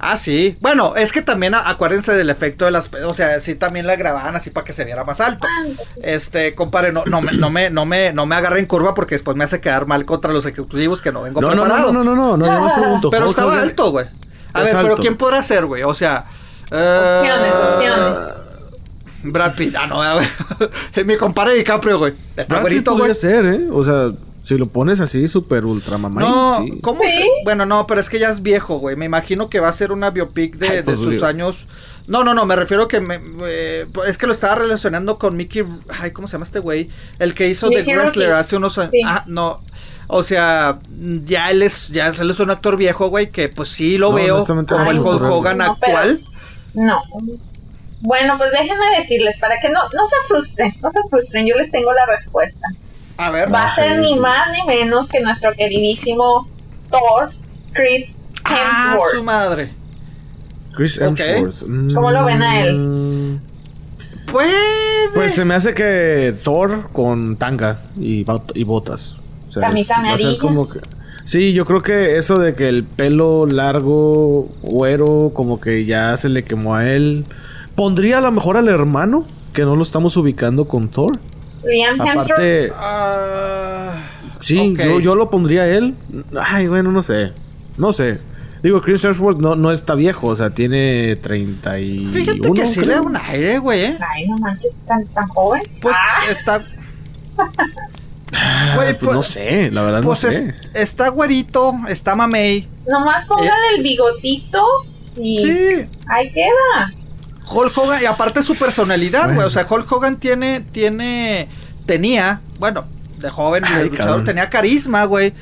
Ah, 0.00 0.16
sí. 0.16 0.58
Bueno, 0.60 0.96
es 0.96 1.12
que 1.12 1.22
también 1.22 1.54
acuérdense 1.54 2.12
del 2.16 2.28
efecto 2.28 2.64
de 2.64 2.72
las... 2.72 2.90
O 3.04 3.14
sea, 3.14 3.38
sí 3.38 3.54
también 3.54 3.86
la 3.86 3.94
grababan 3.94 4.34
así 4.34 4.50
para 4.50 4.64
que 4.64 4.72
se 4.72 4.84
viera 4.84 5.04
más 5.04 5.20
alto. 5.20 5.46
Ah, 5.48 5.64
Este, 6.02 6.56
compadre, 6.56 6.90
no, 6.90 7.04
no, 7.06 7.20
me, 7.20 7.30
no, 7.34 7.48
me, 7.48 7.70
no, 7.70 7.84
me, 7.86 8.12
no 8.12 8.26
me 8.26 8.34
agarre 8.34 8.58
en 8.58 8.66
curva 8.66 8.96
porque 8.96 9.14
después 9.14 9.36
me 9.36 9.44
hace 9.44 9.60
quedar 9.60 9.86
mal 9.86 10.04
contra 10.06 10.32
los 10.32 10.44
ejecutivos 10.44 11.00
que 11.00 11.12
no 11.12 11.22
vengo 11.22 11.40
No, 11.40 11.50
no, 11.50 11.54
no, 11.54 11.62
preparado. 11.66 11.92
no, 11.92 12.02
no, 12.02 12.16
no, 12.16 12.36
no, 12.36 12.46
yo 12.52 12.60
me 12.64 12.74
pregunto. 12.74 13.10
Pero 13.10 13.30
estaba 13.30 13.60
alto, 13.62 13.92
güey. 13.92 14.06
A 14.54 14.58
Es 14.58 14.64
ver, 14.64 14.76
pero 14.78 14.88
alto. 14.90 15.02
¿quién 15.02 15.16
podrá 15.16 15.40
ser, 15.44 15.66
güey? 15.66 15.84
O 15.84 15.94
sea... 15.94 16.24
eh, 16.72 17.18
Opciones, 17.20 17.54
opciones. 17.54 18.28
Brad 19.22 19.54
Pitt. 19.56 19.74
Ah, 19.76 19.86
no, 19.86 19.96
güey. 19.96 20.28
Es 20.94 21.04
mi 21.06 21.16
compadre 21.16 21.54
DiCaprio, 21.54 21.98
güey. 21.98 22.12
Está 22.36 22.54
Brad 22.54 22.60
güerito, 22.62 22.96
güey. 22.96 23.14
ser, 23.14 23.46
¿eh? 23.46 23.66
O 23.72 23.84
sea, 23.84 24.12
si 24.44 24.56
lo 24.56 24.66
pones 24.66 25.00
así, 25.00 25.28
súper 25.28 25.66
ultra 25.66 25.98
mamá. 25.98 26.20
No, 26.20 26.62
sí. 26.64 26.80
¿cómo 26.80 27.02
¿Sí? 27.02 27.10
se- 27.10 27.26
Bueno, 27.44 27.66
no, 27.66 27.86
pero 27.86 28.00
es 28.00 28.08
que 28.08 28.18
ya 28.18 28.30
es 28.30 28.42
viejo, 28.42 28.78
güey. 28.78 28.96
Me 28.96 29.04
imagino 29.04 29.48
que 29.50 29.60
va 29.60 29.68
a 29.68 29.72
ser 29.72 29.92
una 29.92 30.10
biopic 30.10 30.56
de, 30.56 30.68
Ay, 30.68 30.76
de 30.78 30.82
pues, 30.84 30.98
sus 31.00 31.22
años. 31.22 31.66
No, 32.06 32.24
no, 32.24 32.32
no, 32.32 32.46
me 32.46 32.56
refiero 32.56 32.88
que 32.88 33.00
me, 33.00 33.18
eh, 33.42 33.86
es 34.06 34.16
que 34.16 34.26
lo 34.26 34.32
estaba 34.32 34.54
relacionando 34.54 35.18
con 35.18 35.36
Mickey. 35.36 35.64
Ay, 36.00 36.12
¿cómo 36.12 36.26
se 36.26 36.32
llama 36.32 36.44
este 36.44 36.60
güey? 36.60 36.88
El 37.18 37.34
que 37.34 37.48
hizo 37.48 37.68
The 37.68 37.82
Wrestler 37.82 38.32
hace 38.32 38.56
unos 38.56 38.78
años. 38.78 38.92
Sí. 38.92 39.02
Ah, 39.04 39.24
no. 39.26 39.60
O 40.06 40.22
sea, 40.22 40.78
ya 41.26 41.50
él 41.50 41.62
es, 41.62 41.88
ya 41.88 42.06
él 42.08 42.30
es 42.30 42.40
un 42.40 42.50
actor 42.50 42.78
viejo, 42.78 43.08
güey, 43.08 43.28
que 43.30 43.48
pues 43.48 43.68
sí 43.68 43.98
lo 43.98 44.08
No, 44.08 44.14
veo 44.16 44.46
como 44.46 44.62
no 44.62 44.90
el 44.90 45.00
Hulk. 45.00 45.20
Hogan 45.22 45.58
No, 45.58 45.76
pero- 45.78 45.98
actual. 45.98 46.24
No. 46.72 46.98
Bueno, 48.00 48.38
pues 48.38 48.50
déjenme 48.52 48.86
decirles, 48.98 49.36
para 49.40 49.56
que 49.60 49.68
no, 49.70 49.80
no 49.82 50.06
se 50.06 50.16
frustren, 50.28 50.72
no 50.82 50.90
se 50.90 51.00
frustren, 51.10 51.46
yo 51.46 51.54
les 51.56 51.70
tengo 51.70 51.92
la 51.92 52.06
respuesta. 52.06 52.68
A 53.16 53.30
ver. 53.30 53.52
Va 53.52 53.64
a 53.72 53.74
ser 53.74 53.98
ni 53.98 54.16
más 54.18 54.48
ni 54.52 54.64
menos 54.66 55.08
que 55.08 55.20
nuestro 55.20 55.50
queridísimo 55.52 56.46
Thor, 56.90 57.30
Chris 57.72 58.14
Ah, 58.44 58.90
Hemsworth. 58.92 59.14
su 59.16 59.22
madre. 59.24 59.70
Chris. 60.76 60.96
Hemsworth. 60.98 61.62
Mm, 61.66 61.94
¿Cómo 61.94 62.10
lo 62.12 62.24
ven 62.24 62.40
a 62.42 62.60
él? 62.62 63.40
Puede. 64.30 64.54
Pues 65.14 65.32
se 65.32 65.44
me 65.44 65.54
hace 65.54 65.74
que 65.74 66.34
Thor 66.44 66.88
con 66.92 67.36
tanga 67.36 67.80
y, 67.98 68.24
bot- 68.24 68.52
y 68.54 68.62
botas. 68.64 69.16
O 69.48 69.52
sea, 69.52 69.62
Camisa 69.62 69.94
es- 69.94 70.04
va 70.04 70.14
a 70.14 70.16
ser 70.18 70.26
amarilla. 70.26 70.40
como 70.40 70.68
que... 70.68 70.80
Sí, 71.24 71.52
yo 71.52 71.66
creo 71.66 71.82
que 71.82 72.16
eso 72.16 72.36
de 72.36 72.54
que 72.54 72.68
el 72.68 72.84
pelo 72.84 73.44
largo, 73.46 74.48
güero, 74.62 75.32
como 75.34 75.60
que 75.60 75.84
ya 75.84 76.16
se 76.16 76.28
le 76.28 76.42
quemó 76.44 76.74
a 76.76 76.88
él. 76.88 77.24
Pondría 77.78 78.18
a 78.18 78.20
lo 78.20 78.32
mejor 78.32 78.56
al 78.56 78.66
hermano, 78.66 79.24
que 79.52 79.62
no 79.62 79.76
lo 79.76 79.84
estamos 79.84 80.16
ubicando 80.16 80.64
con 80.64 80.88
Thor. 80.88 81.12
Liam 81.64 81.94
Hemsworth. 82.00 82.32
Aparte, 82.32 82.72
Ah, 82.76 83.92
sí, 84.40 84.74
yo, 84.76 84.98
yo 84.98 85.14
lo 85.14 85.30
pondría 85.30 85.62
a 85.62 85.68
él. 85.68 85.94
Ay, 86.40 86.66
bueno, 86.66 86.90
no 86.90 87.04
sé. 87.04 87.30
No 87.76 87.92
sé. 87.92 88.18
Digo, 88.64 88.80
Chris 88.82 89.04
Hemsworth 89.04 89.38
no, 89.38 89.54
no 89.54 89.70
está 89.70 89.94
viejo, 89.94 90.26
o 90.26 90.34
sea, 90.34 90.50
tiene 90.50 91.14
31. 91.14 92.10
Fíjate 92.12 92.52
que 92.52 92.66
sí 92.66 92.80
le 92.80 92.94
da 92.94 93.00
un 93.02 93.16
aire, 93.16 93.58
güey, 93.60 93.84
eh. 93.84 93.98
Ay, 94.12 94.26
no 94.26 94.36
manches, 94.38 94.72
tan, 94.84 95.04
tan 95.06 95.28
joven. 95.28 95.62
Pues 95.80 95.94
Ah, 95.96 96.22
está. 96.28 96.60
Ah, 98.30 98.72
Güey, 98.74 98.88
pues, 98.88 98.98
pues- 99.04 99.14
no 99.14 99.22
sé, 99.22 99.70
la 99.70 99.82
verdad 99.84 100.02
Pues 100.02 100.22
no 100.24 100.28
es- 100.28 100.36
sé. 100.36 100.54
está 100.74 101.08
güerito, 101.08 101.74
está 101.88 102.14
mamey. 102.14 102.68
nomás 102.86 103.24
póngale 103.26 103.50
el 103.76 103.82
bigotito 103.82 104.62
y 105.16 105.38
Sí. 105.38 105.86
ahí 106.08 106.30
queda. 106.32 106.92
Hulk 107.50 107.76
Hogan, 107.78 108.02
y 108.02 108.06
aparte 108.06 108.42
su 108.42 108.54
personalidad, 108.56 109.24
güey. 109.24 109.34
Bueno. 109.36 109.48
O 109.48 109.50
sea, 109.50 109.66
Hulk 109.68 109.90
Hogan 109.90 110.18
tiene, 110.18 110.60
tiene, 110.60 111.48
tenía, 111.86 112.40
bueno, 112.58 112.84
de 113.18 113.30
joven 113.30 113.62
de 113.64 113.68
Ay, 113.68 113.84
luchador, 113.88 114.06
cabrón. 114.06 114.24
tenía 114.24 114.48
carisma, 114.50 115.04
güey. 115.04 115.32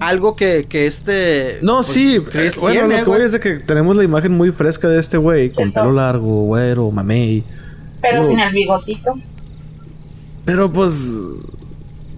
Algo 0.00 0.36
que, 0.36 0.62
que 0.68 0.86
este. 0.86 1.58
No, 1.62 1.76
pues, 1.78 1.88
sí, 1.88 2.18
Chris 2.30 2.56
bueno, 2.56 2.80
tiene, 2.80 2.98
lo 2.98 3.04
que 3.04 3.10
voy 3.10 3.22
es 3.22 3.32
de 3.32 3.40
que 3.40 3.54
tenemos 3.54 3.96
la 3.96 4.04
imagen 4.04 4.32
muy 4.32 4.50
fresca 4.52 4.88
de 4.88 5.00
este 5.00 5.16
güey, 5.16 5.50
con 5.50 5.72
pelo 5.72 5.92
largo, 5.92 6.44
güero, 6.44 6.90
mamey. 6.90 7.42
Pero 8.00 8.26
sin 8.28 8.38
el 8.38 8.52
bigotito. 8.52 9.14
Pero 10.44 10.70
pues. 10.70 10.94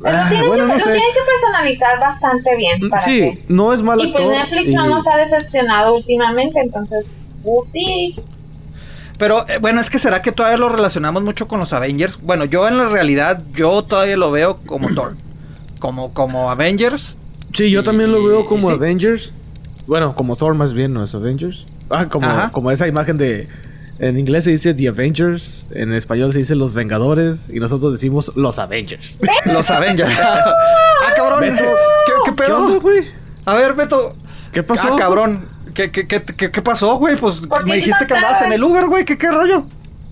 Pero 0.02 0.18
ah, 0.18 0.26
tienen, 0.28 0.48
bueno, 0.48 0.64
que, 0.64 0.68
no 0.68 0.74
lo 0.74 0.78
sé. 0.78 0.84
tienen 0.84 1.02
que 1.14 1.20
personalizar 1.32 2.00
bastante 2.00 2.56
bien. 2.56 2.90
Para 2.90 3.02
Sí, 3.02 3.20
que- 3.20 3.44
no 3.48 3.72
es 3.72 3.82
mal 3.82 3.98
Y 4.04 4.12
pues. 4.12 4.26
Netflix 4.26 4.68
y- 4.68 4.74
no 4.74 4.86
nos 4.86 5.06
ha 5.06 5.16
decepcionado 5.16 5.96
últimamente, 5.96 6.60
entonces, 6.60 7.06
pues 7.42 7.70
sí. 7.72 8.16
Pero 9.18 9.48
eh, 9.48 9.58
bueno, 9.60 9.80
es 9.80 9.88
que 9.90 9.98
será 9.98 10.20
que 10.22 10.32
todavía 10.32 10.58
lo 10.58 10.68
relacionamos 10.68 11.22
mucho 11.22 11.48
con 11.48 11.58
los 11.58 11.72
Avengers. 11.72 12.18
Bueno, 12.22 12.44
yo 12.44 12.68
en 12.68 12.76
la 12.76 12.88
realidad, 12.88 13.42
yo 13.54 13.82
todavía 13.82 14.16
lo 14.16 14.30
veo 14.30 14.56
como 14.66 14.88
Thor. 14.94 15.16
Como, 15.78 16.14
como 16.14 16.50
Avengers. 16.50 17.18
Sí, 17.52 17.70
yo 17.70 17.84
también 17.84 18.10
lo 18.10 18.24
veo 18.24 18.46
como 18.46 18.68
sí. 18.68 18.74
Avengers. 18.74 19.34
Bueno, 19.86 20.14
como 20.14 20.34
Thor 20.34 20.54
más 20.54 20.72
bien, 20.72 20.94
no 20.94 21.04
es 21.04 21.14
Avengers. 21.14 21.66
Ah, 21.90 22.06
como, 22.08 22.26
Ajá. 22.26 22.50
como 22.50 22.70
esa 22.70 22.88
imagen 22.88 23.18
de... 23.18 23.46
En 23.98 24.18
inglés 24.18 24.44
se 24.44 24.50
dice 24.50 24.72
The 24.72 24.88
Avengers, 24.88 25.66
en 25.70 25.92
español 25.92 26.32
se 26.32 26.38
dice 26.40 26.54
Los 26.54 26.72
Vengadores 26.72 27.48
y 27.52 27.60
nosotros 27.60 27.92
decimos 27.92 28.32
Los 28.36 28.58
Avengers. 28.58 29.18
Los 29.44 29.70
Avengers. 29.70 30.12
ah, 30.22 31.12
cabrón. 31.14 31.40
¿Qué, 31.44 31.50
qué 31.56 32.12
¿Qué 32.24 32.32
pedo? 32.32 32.64
onda, 32.64 32.78
güey? 32.78 33.06
A 33.44 33.54
ver, 33.54 33.74
Beto. 33.74 34.14
¿Qué 34.52 34.62
pasó? 34.62 34.94
Ah, 34.94 34.96
cabrón. 34.98 35.46
¿Qué, 35.76 35.90
qué, 35.90 36.06
qué, 36.06 36.24
qué, 36.24 36.50
qué 36.50 36.62
pasó, 36.62 36.96
güey? 36.96 37.16
Pues 37.16 37.40
¿Por 37.40 37.62
qué 37.62 37.70
me 37.70 37.76
dijiste 37.76 38.06
que 38.06 38.14
andabas 38.14 38.40
en 38.40 38.50
el 38.50 38.64
Uber, 38.64 38.86
güey. 38.86 39.04
¿Qué, 39.04 39.18
qué 39.18 39.30
rollo? 39.30 39.66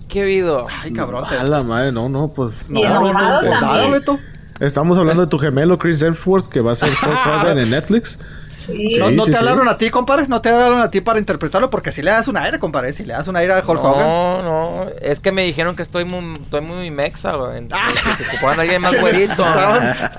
¿Qué 0.07 0.23
vido? 0.23 0.67
Ay, 0.69 0.93
cabrón. 0.93 1.25
A 1.25 1.43
la 1.43 1.63
madre, 1.63 1.91
no, 1.91 2.07
no, 2.07 2.27
pues... 2.27 2.67
También. 2.67 3.13
nada, 3.13 3.87
Beto. 3.89 4.19
Estamos 4.59 4.95
hablando 4.97 5.23
de 5.23 5.27
tu 5.27 5.39
gemelo 5.39 5.79
Chris 5.79 6.03
Hemsworth 6.03 6.49
que 6.49 6.61
va 6.61 6.73
a 6.73 6.75
ser 6.75 6.89
Foden 6.93 7.57
en 7.57 7.71
Netflix. 7.71 8.19
Sí. 8.65 8.97
no 8.99 9.11
no 9.11 9.25
sí, 9.25 9.31
te 9.31 9.37
sí. 9.37 9.39
hablaron 9.39 9.67
a 9.67 9.77
ti, 9.77 9.89
compadre. 9.89 10.25
No 10.27 10.41
te 10.41 10.49
hablaron 10.49 10.81
a 10.81 10.89
ti 10.91 11.01
para 11.01 11.19
interpretarlo 11.19 11.69
porque 11.69 11.91
si 11.91 12.01
le 12.01 12.11
das 12.11 12.27
un 12.27 12.37
aire, 12.37 12.59
compadre. 12.59 12.93
Si 12.93 13.03
le 13.03 13.13
das 13.13 13.27
un 13.27 13.35
aire 13.35 13.53
a 13.53 13.57
Hulk 13.65 13.83
Hogan. 13.83 14.05
No, 14.07 14.43
no, 14.43 14.85
es 15.01 15.19
que 15.19 15.31
me 15.31 15.43
dijeron 15.43 15.75
que 15.75 15.83
estoy 15.83 16.05
muy, 16.05 16.35
estoy 16.41 16.61
muy 16.61 16.89
mexa, 16.91 17.35
güey. 17.35 17.67
Ah. 17.71 17.89
Que 18.17 18.23
te 18.23 18.29
ocupaban 18.29 18.59
a 18.59 18.61
alguien 18.63 18.81
más 18.81 18.99
güerito. 18.99 19.45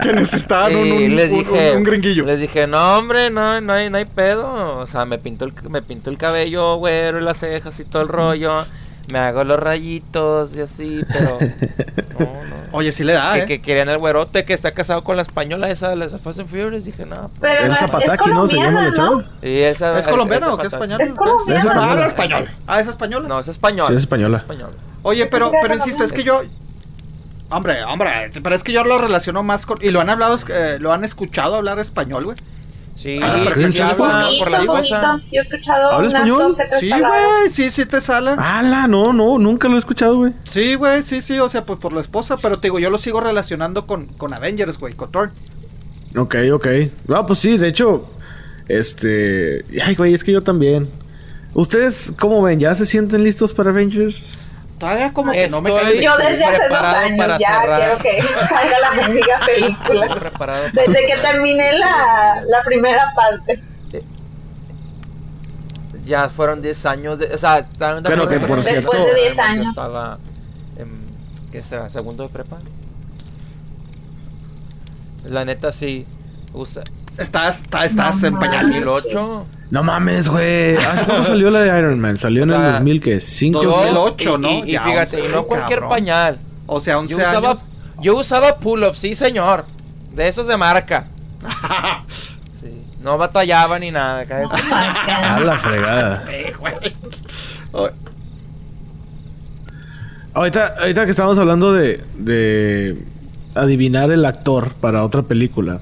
que 0.02 0.12
necesitaban 0.12 0.74
un, 0.76 0.86
Y 0.86 0.90
un- 1.06 1.16
les 1.16 1.32
un- 1.32 1.38
dije, 1.38 1.76
un 1.76 1.82
gringuillo. 1.84 2.24
les 2.24 2.40
dije, 2.40 2.66
no 2.66 2.98
hombre, 2.98 3.30
no, 3.30 3.60
no 3.60 3.72
hay, 3.72 3.90
no 3.90 3.98
hay 3.98 4.04
pedo. 4.04 4.78
O 4.78 4.86
sea, 4.86 5.04
me 5.04 5.18
pintó 5.18 5.44
el, 5.44 5.52
me 5.68 5.82
pintó 5.82 6.10
el 6.10 6.18
cabello 6.18 6.76
güero 6.76 7.18
y 7.20 7.22
las 7.22 7.38
cejas 7.38 7.78
y 7.80 7.84
todo 7.84 8.02
el 8.02 8.08
rollo. 8.08 8.66
Me 9.12 9.18
hago 9.18 9.44
los 9.44 9.58
rayitos 9.60 10.56
y 10.56 10.60
así, 10.62 11.04
pero 11.12 11.38
no, 12.18 12.26
no. 12.26 12.56
Oye, 12.72 12.90
sí 12.92 13.04
le 13.04 13.12
da, 13.12 13.34
que, 13.34 13.40
¿eh? 13.40 13.46
que 13.46 13.62
querían 13.62 13.88
el 13.88 13.98
güerote 13.98 14.44
que 14.44 14.52
está 14.52 14.72
casado 14.72 15.04
con 15.04 15.16
la 15.16 15.22
española 15.22 15.70
esa 15.70 15.88
de 15.90 15.96
las 15.96 16.18
Fast 16.20 16.40
and 16.40 16.48
Furious. 16.48 16.84
Dije, 16.84 17.06
no. 17.06 17.30
pues. 17.38 17.52
Pero 17.58 17.64
El 17.72 17.76
Zapataki, 17.76 18.30
¿no? 18.30 18.48
Se 18.48 18.56
llama. 18.56 19.22
Y 19.42 19.58
él 19.60 19.76
sabe- 19.76 20.00
¿Es 20.00 20.06
colombiano 20.06 20.54
o 20.54 20.58
qué 20.58 20.66
español? 20.66 21.00
Es 21.00 21.12
colombiana. 21.12 21.58
Es 21.60 21.64
Ah, 21.64 21.68
española. 21.68 21.92
habla 21.92 22.06
español. 22.06 22.50
Ah, 22.66 22.80
es 22.80 22.88
española. 22.88 23.28
No, 23.28 23.40
es 23.40 23.48
español. 23.48 23.86
Sí, 23.88 23.94
es 23.94 24.00
española. 24.00 24.44
Oye, 25.02 25.26
pero, 25.26 25.52
pero 25.62 25.74
insisto, 25.74 26.02
es 26.04 26.12
que 26.12 26.24
yo. 26.24 26.42
Hombre, 27.48 27.84
hombre, 27.84 28.10
pero 28.42 28.56
es 28.56 28.64
que 28.64 28.72
yo 28.72 28.82
lo 28.82 28.98
relaciono 28.98 29.42
más 29.44 29.66
con. 29.66 29.78
Y 29.80 29.90
lo 29.90 30.00
han 30.00 30.10
hablado, 30.10 30.36
eh, 30.48 30.78
lo 30.80 30.92
han 30.92 31.04
escuchado 31.04 31.54
hablar 31.54 31.78
español, 31.78 32.24
güey. 32.24 32.36
Sí, 32.96 33.20
Ah, 33.22 33.44
sí, 33.54 33.68
¿sí? 33.70 33.78
por 34.38 34.50
la 34.50 34.66
cosa. 34.66 35.20
Yo 35.30 35.40
he 35.40 35.44
escuchado 35.44 35.92
¿Habla 35.92 36.08
español? 36.08 36.56
Sí, 36.80 36.88
güey, 36.88 37.50
sí, 37.50 37.70
sí 37.70 37.84
te 37.84 38.00
sala. 38.00 38.36
¡Hala! 38.38 38.88
No, 38.88 39.12
no, 39.12 39.38
nunca 39.38 39.68
lo 39.68 39.74
he 39.74 39.78
escuchado, 39.78 40.16
güey. 40.16 40.32
Sí, 40.44 40.74
güey, 40.76 41.02
sí, 41.02 41.20
sí, 41.20 41.38
o 41.38 41.48
sea, 41.50 41.62
pues 41.62 41.78
por 41.78 41.92
la 41.92 42.00
esposa, 42.00 42.38
pero 42.38 42.56
te 42.56 42.68
digo, 42.68 42.78
yo 42.78 42.88
lo 42.88 42.96
sigo 42.96 43.20
relacionando 43.20 43.86
con, 43.86 44.06
con 44.06 44.32
Avengers, 44.32 44.78
güey, 44.78 44.94
con 44.94 45.12
Thor. 45.12 45.30
Ok, 46.16 46.36
ok. 46.54 46.66
No, 47.06 47.26
pues 47.26 47.38
sí, 47.40 47.58
de 47.58 47.68
hecho, 47.68 48.08
este... 48.66 49.62
Ay, 49.84 49.94
güey, 49.94 50.14
es 50.14 50.24
que 50.24 50.32
yo 50.32 50.40
también. 50.40 50.88
¿Ustedes 51.52 52.14
cómo 52.18 52.42
ven? 52.42 52.58
¿Ya 52.60 52.74
se 52.74 52.86
sienten 52.86 53.22
listos 53.22 53.52
para 53.52 53.70
Avengers? 53.70 54.38
Todavía 54.78 55.10
como 55.12 55.32
que 55.32 55.48
no 55.48 55.62
me 55.62 55.70
Estoy- 55.70 55.82
cae. 55.92 56.02
Yo 56.04 56.16
desde 56.18 56.44
hace 56.44 56.52
dos 56.58 56.66
Preparado 56.66 56.96
años 56.98 57.18
para 57.18 57.38
ya 57.38 57.60
cerrar. 57.62 57.80
quiero 57.80 57.98
que 57.98 58.22
salga 58.48 58.78
la 58.80 58.90
mendiga 58.92 59.40
película. 59.46 60.30
Desde 60.74 61.06
que 61.06 61.16
terminé 61.16 61.72
la, 61.78 62.40
la 62.46 62.62
primera 62.62 63.12
parte. 63.14 63.62
Ya 66.04 66.28
fueron 66.28 66.62
10 66.62 66.86
años. 66.86 67.18
De, 67.18 67.34
o 67.34 67.38
sea, 67.38 67.66
Pero 68.04 68.28
que, 68.28 68.38
por 68.38 68.62
cierto- 68.62 68.90
Después 68.92 69.06
de 69.14 69.20
10 69.22 69.36
Yo 69.36 69.42
años. 69.42 69.68
estaba 69.70 70.18
en. 70.76 70.90
¿Qué 71.50 71.64
será? 71.64 71.88
¿Segundo 71.90 72.22
de 72.24 72.28
prepa? 72.28 72.58
La 75.24 75.44
neta 75.44 75.72
sí. 75.72 76.06
Usa. 76.52 76.82
Estás, 77.18 77.62
estás, 77.62 77.86
estás 77.86 78.20
No 78.22 78.28
en 78.28 78.34
pañal. 78.36 78.66
mames. 78.68 78.84
2008. 78.84 79.46
No 79.70 79.82
mames, 79.82 80.28
güey. 80.28 80.76
¿Hace 80.76 81.04
cuándo 81.04 81.24
salió 81.24 81.50
la 81.50 81.60
de 81.60 81.78
Iron 81.78 81.98
Man? 81.98 82.16
Salió 82.16 82.42
O 82.42 82.46
en 82.46 82.52
el 82.52 82.58
sea, 82.58 82.72
2005. 82.74 83.62
dos- 83.62 83.64
Yo- 83.64 83.92
2008, 83.92 84.34
y- 84.34 84.38
¿no? 84.40 84.48
Y, 84.50 84.52
y 84.68 84.72
Ya, 84.72 84.82
fíjate, 84.82 85.16
y 85.18 85.20
11, 85.22 85.32
no 85.34 85.44
cualquier 85.44 85.80
cabrón. 85.80 85.88
pañal. 85.98 86.38
O 86.66 86.80
sea, 86.80 86.98
11 86.98 87.12
Yo 87.12 87.18
usaba, 87.18 87.50
años. 87.50 87.64
yo 88.00 88.16
usaba 88.16 88.58
pull-up, 88.58 88.94
sí, 88.94 89.14
señor. 89.14 89.64
De 90.14 90.28
esos 90.28 90.46
de 90.46 90.56
marca. 90.56 91.04
Sí. 92.60 92.82
No 93.02 93.18
batallaba 93.18 93.78
ni 93.78 93.90
nada. 93.90 94.24
cállate. 94.24 94.56
A 94.72 95.40
la 95.40 95.58
fregada. 95.58 96.24
Ahorita, 100.34 100.74
ahorita 100.78 101.04
que 101.06 101.10
estamos 101.10 101.38
hablando 101.38 101.72
de, 101.72 102.02
de 102.18 103.02
adivinar 103.54 104.10
el 104.10 104.24
actor 104.24 104.72
para 104.80 105.02
otra 105.04 105.22
película. 105.22 105.80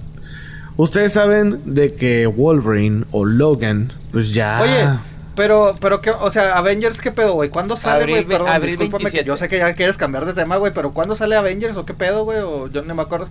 Ustedes 0.77 1.12
saben 1.12 1.75
de 1.75 1.91
que 1.91 2.27
Wolverine 2.27 3.05
o 3.12 3.25
Logan, 3.25 3.93
pues 4.12 4.35
ya. 4.35 4.61
Oye, 4.61 4.99
pero, 5.37 5.75
pero 5.81 6.01
qué, 6.01 6.11
o 6.11 6.31
sea, 6.31 6.57
Avengers, 6.57 7.01
¿qué 7.01 7.12
pedo, 7.12 7.35
güey? 7.35 7.49
¿Cuándo 7.51 7.77
sale, 7.77 8.07
güey? 8.07 8.25
Perdón, 8.25 8.49
abril 8.49 8.70
discúlpame 8.79 9.05
que 9.11 9.18
27. 9.18 9.27
yo 9.27 9.37
sé 9.37 9.49
que 9.49 9.59
ya 9.59 9.72
quieres 9.75 9.97
cambiar 9.97 10.25
de 10.27 10.33
tema, 10.33 10.57
güey, 10.57 10.72
pero 10.72 10.93
¿cuándo 10.93 11.14
sale 11.14 11.37
Avengers 11.37 11.77
o 11.77 11.87
qué 11.87 11.95
pedo, 11.95 12.25
güey? 12.25 12.39
O 12.39 12.66
yo 12.68 12.83
no 12.83 12.95
me 12.95 13.03
acuerdo. 13.03 13.29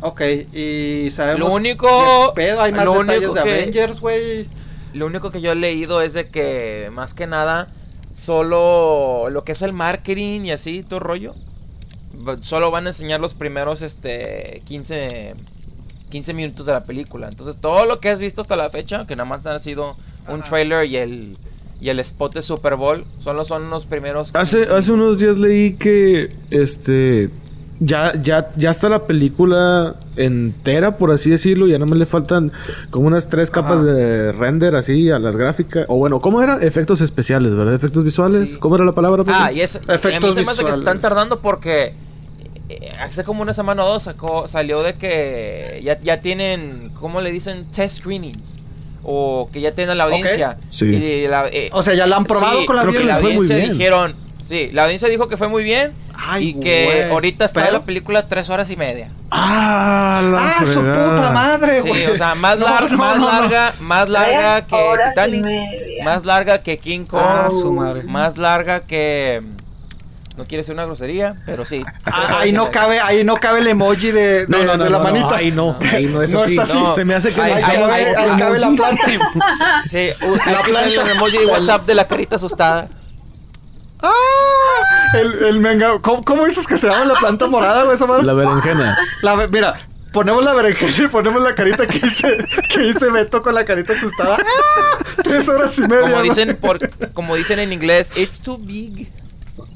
Ok, 0.00 0.20
y 0.52 1.08
sabemos. 1.10 1.40
Lo 1.48 1.54
único- 1.54 2.32
qué 2.34 2.42
pedo, 2.42 2.62
hay 2.62 2.72
más 2.72 2.84
lo 2.84 2.92
detalles 3.00 3.30
único 3.30 3.34
de 3.34 3.42
que- 3.42 3.50
Avengers, 3.62 4.00
güey. 4.00 4.46
Lo 4.94 5.06
único 5.06 5.30
que 5.30 5.40
yo 5.40 5.52
he 5.52 5.56
leído 5.56 6.00
es 6.02 6.12
de 6.14 6.28
que, 6.28 6.88
más 6.92 7.14
que 7.14 7.26
nada, 7.26 7.66
solo 8.14 9.28
lo 9.30 9.44
que 9.44 9.52
es 9.52 9.62
el 9.62 9.72
marketing 9.72 10.42
y 10.42 10.52
así, 10.52 10.82
todo 10.82 11.00
rollo, 11.00 11.34
solo 12.42 12.70
van 12.70 12.86
a 12.86 12.90
enseñar 12.90 13.20
los 13.20 13.34
primeros, 13.34 13.82
este, 13.82 14.62
15, 14.64 15.34
15 16.10 16.34
minutos 16.34 16.66
de 16.66 16.72
la 16.72 16.84
película. 16.84 17.28
Entonces, 17.28 17.58
todo 17.58 17.86
lo 17.86 18.00
que 18.00 18.10
has 18.10 18.20
visto 18.20 18.40
hasta 18.40 18.56
la 18.56 18.70
fecha, 18.70 19.06
que 19.06 19.16
nada 19.16 19.28
más 19.28 19.46
ha 19.46 19.58
sido 19.58 19.96
un 20.28 20.42
trailer 20.42 20.86
y 20.86 20.96
el, 20.96 21.36
y 21.80 21.88
el 21.88 22.00
spot 22.00 22.34
de 22.34 22.42
Super 22.42 22.76
Bowl, 22.76 23.04
solo 23.18 23.44
son 23.44 23.70
los 23.70 23.86
primeros... 23.86 24.30
Hace, 24.34 24.58
15 24.58 24.74
hace 24.74 24.92
unos 24.92 25.18
días 25.18 25.36
leí 25.36 25.74
que 25.74 26.28
este 26.50 27.30
ya, 27.78 28.14
ya, 28.20 28.50
ya 28.56 28.70
está 28.70 28.88
la 28.88 29.06
película 29.06 29.96
entera, 30.16 30.96
por 30.96 31.10
así 31.10 31.30
decirlo. 31.30 31.66
Ya 31.66 31.78
no 31.78 31.86
me 31.86 31.96
le 31.96 32.06
faltan 32.06 32.52
como 32.90 33.06
unas 33.06 33.28
tres 33.28 33.50
capas 33.50 33.84
de 33.84 34.32
render 34.32 34.74
así 34.74 35.10
a 35.10 35.18
las 35.18 35.36
gráficas. 35.36 35.84
O 35.88 35.96
bueno, 35.96 36.18
¿cómo 36.20 36.40
era? 36.40 36.56
Efectos 36.62 37.00
especiales, 37.00 37.54
¿verdad? 37.54 37.74
Efectos 37.74 38.04
visuales. 38.04 38.50
Sí. 38.50 38.56
¿Cómo 38.56 38.76
era 38.76 38.84
la 38.84 38.92
palabra? 38.92 39.22
Ah, 39.26 39.52
y, 39.52 39.60
es, 39.60 39.74
y 39.74 39.78
a 39.78 39.80
mí 39.80 39.94
Efectos 39.94 40.34
se 40.34 40.40
me 40.42 40.46
hace 40.46 40.50
que 40.50 40.56
se 40.56 40.62
visuales. 40.62 40.78
están 40.78 41.00
tardando 41.00 41.40
porque 41.40 41.94
hace 43.00 43.24
como 43.24 43.42
una 43.42 43.54
semana 43.54 43.84
o 43.84 43.88
dos 43.88 44.02
sacó, 44.04 44.46
salió 44.48 44.82
de 44.82 44.94
que 44.94 45.80
ya, 45.84 46.00
ya 46.00 46.20
tienen, 46.20 46.90
¿cómo 47.00 47.20
le 47.20 47.30
dicen? 47.30 47.64
Test 47.70 47.98
screenings. 47.98 48.58
O 49.08 49.48
que 49.52 49.60
ya 49.60 49.72
tienen 49.72 49.98
la 49.98 50.04
audiencia. 50.04 50.58
Sí. 50.70 50.86
Y 50.86 51.28
la, 51.28 51.46
eh, 51.52 51.68
O 51.72 51.82
sea, 51.84 51.94
ya 51.94 52.06
la 52.08 52.16
han 52.16 52.24
probado 52.24 52.60
sí, 52.60 52.66
con 52.66 52.74
la 52.76 52.82
creo 52.82 52.94
que 52.94 53.04
la 53.04 53.14
fue 53.18 53.22
muy 53.34 53.36
audiencia 53.36 53.56
bien. 53.56 53.78
dijeron, 53.78 54.16
sí, 54.42 54.70
la 54.72 54.82
audiencia 54.84 55.08
dijo 55.08 55.28
que 55.28 55.36
fue 55.36 55.46
muy 55.48 55.62
bien. 55.62 55.92
Ay, 56.18 56.48
y 56.48 56.54
que 56.54 57.06
ahorita 57.10 57.44
está 57.44 57.60
Pero- 57.60 57.72
la 57.74 57.82
película 57.84 58.26
tres 58.26 58.48
horas 58.50 58.68
y 58.70 58.76
media. 58.76 59.10
Ah, 59.30 60.22
la 60.24 60.48
Ah, 60.58 60.64
su 60.64 60.80
puta 60.80 61.30
madre, 61.30 61.82
Sí, 61.82 61.88
güey. 61.88 62.06
o 62.06 62.16
sea, 62.16 62.34
más, 62.34 62.58
No, 62.58 62.66
lar- 62.66 62.90
no, 62.90 62.96
más 62.98 63.18
no, 63.18 63.26
no. 63.26 63.40
larga, 63.40 63.74
más 63.80 64.08
larga 64.08 64.66
que 64.66 64.76
Titanic, 65.08 65.44
más 66.04 66.24
larga 66.24 66.58
que 66.58 66.78
King 66.78 67.04
Kong, 67.04 67.20
Ah, 67.22 67.48
su 67.50 67.70
madre. 67.72 68.02
más 68.04 68.38
larga 68.38 68.80
que 68.80 69.42
No 70.36 70.44
quiere 70.44 70.62
ser 70.64 70.74
una 70.74 70.84
grosería, 70.84 71.34
pero 71.46 71.64
sí. 71.64 71.82
Ah, 72.04 72.18
horas 72.18 72.32
ahí 72.40 72.52
no 72.52 72.70
cabe, 72.70 73.00
ahí 73.00 73.24
no 73.24 73.36
cabe 73.36 73.60
el 73.60 73.68
emoji 73.68 74.10
de, 74.10 74.44
de, 74.44 74.46
No, 74.48 74.64
no, 74.64 74.76
no, 74.76 74.84
de 74.84 74.90
la 74.90 74.98
no, 74.98 75.04
no, 75.04 75.10
manita. 75.12 75.36
ahí 75.36 75.50
no, 75.50 75.78
ahí 75.80 76.04
no 76.06 76.20
es 76.22 76.30
No 76.30 76.40
así. 76.42 76.50
está 76.58 76.62
así. 76.64 76.74
No. 76.78 76.92
Se 76.94 77.04
me 77.06 77.14
hace 77.14 77.32
que 77.32 77.40
Ahí- 77.40 77.52
ahí- 77.52 77.58
estamos 77.62 77.90
ahí- 77.90 78.04
ahí 78.04 78.38
cabe 78.38 78.58
la 78.58 78.70
planta. 78.70 79.04
Sí, 79.88 80.08
La 80.20 80.28
usar 80.30 80.54
el 80.66 80.70
planta. 80.94 81.10
emoji 81.12 81.38
de 81.38 81.46
WhatsApp 81.46 81.86
de 81.86 81.94
la 81.94 82.06
carita 82.06 82.36
asustada. 82.36 82.86
¡Ah! 84.02 84.12
El, 85.14 85.44
el 85.44 85.60
menga. 85.60 85.98
¿Cómo, 86.00 86.22
cómo 86.22 86.44
dices 86.44 86.66
que 86.66 86.76
se 86.76 86.86
llama 86.88 87.04
la 87.06 87.14
planta 87.14 87.46
morada, 87.46 87.84
güey? 87.84 87.94
Esa 87.94 88.06
madre? 88.06 88.24
La 88.24 88.34
berenjena. 88.34 88.98
La 89.22 89.36
mira, 89.50 89.74
ponemos 90.12 90.44
la 90.44 90.52
berenjena 90.52 90.92
y 91.06 91.08
ponemos 91.08 91.42
la 91.42 91.54
carita 91.54 91.86
que 91.86 91.98
hice, 92.06 92.36
que 92.68 92.88
hice 92.88 93.10
Beto 93.10 93.40
con 93.42 93.54
la 93.54 93.64
carita 93.64 93.94
asustada. 93.94 94.36
¡Ah! 94.38 94.98
Tres 95.22 95.48
horas 95.48 95.78
y 95.78 95.82
media. 95.88 96.02
Como 96.02 96.22
dicen, 96.22 96.56
por, 96.60 96.78
como 97.14 97.36
dicen 97.36 97.58
en 97.58 97.72
inglés, 97.72 98.12
it's 98.16 98.38
too 98.38 98.58
big. 98.58 99.10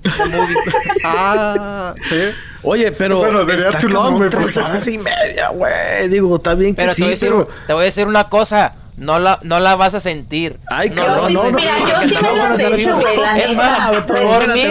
Ah, 1.04 1.94
sí. 2.08 2.16
Oye, 2.62 2.92
pero. 2.92 3.18
Bueno, 3.18 3.44
sería 3.46 3.70
too 3.78 3.88
long, 3.88 4.16
güey, 4.16 4.30
Tres 4.30 4.56
horas 4.56 4.86
y 4.88 4.98
media, 4.98 5.48
güey. 5.48 6.08
Digo, 6.08 6.36
está 6.36 6.54
bien 6.54 6.74
que 6.74 6.82
Pero 6.82 6.92
te, 6.92 6.96
sí, 6.96 7.02
voy 7.02 7.08
a 7.08 7.10
decir, 7.12 7.30
pero. 7.30 7.48
te 7.66 7.72
voy 7.72 7.82
a 7.82 7.84
decir 7.86 8.06
una 8.06 8.28
cosa. 8.28 8.72
No 8.96 9.18
la, 9.18 9.38
no 9.42 9.60
la 9.60 9.76
vas 9.76 9.94
a 9.94 10.00
sentir. 10.00 10.58
Ay, 10.68 10.90
no 10.90 10.96
cabrón, 10.96 11.14
la 11.16 11.20
vas 11.22 11.30
a 11.30 11.32
no, 11.32 11.50
no, 11.52 11.58
Mira, 11.58 11.72
sentir 11.74 11.88
yo 11.88 12.18
sí 12.18 12.22
me 12.22 12.36
no 12.36 12.42
a 12.44 12.54
he 12.56 12.82
hecho, 12.82 12.96
güey, 13.00 13.16
la 13.16 13.38
Es 13.38 13.56
más, 13.56 14.02
por 14.02 14.52
mí, 14.54 14.62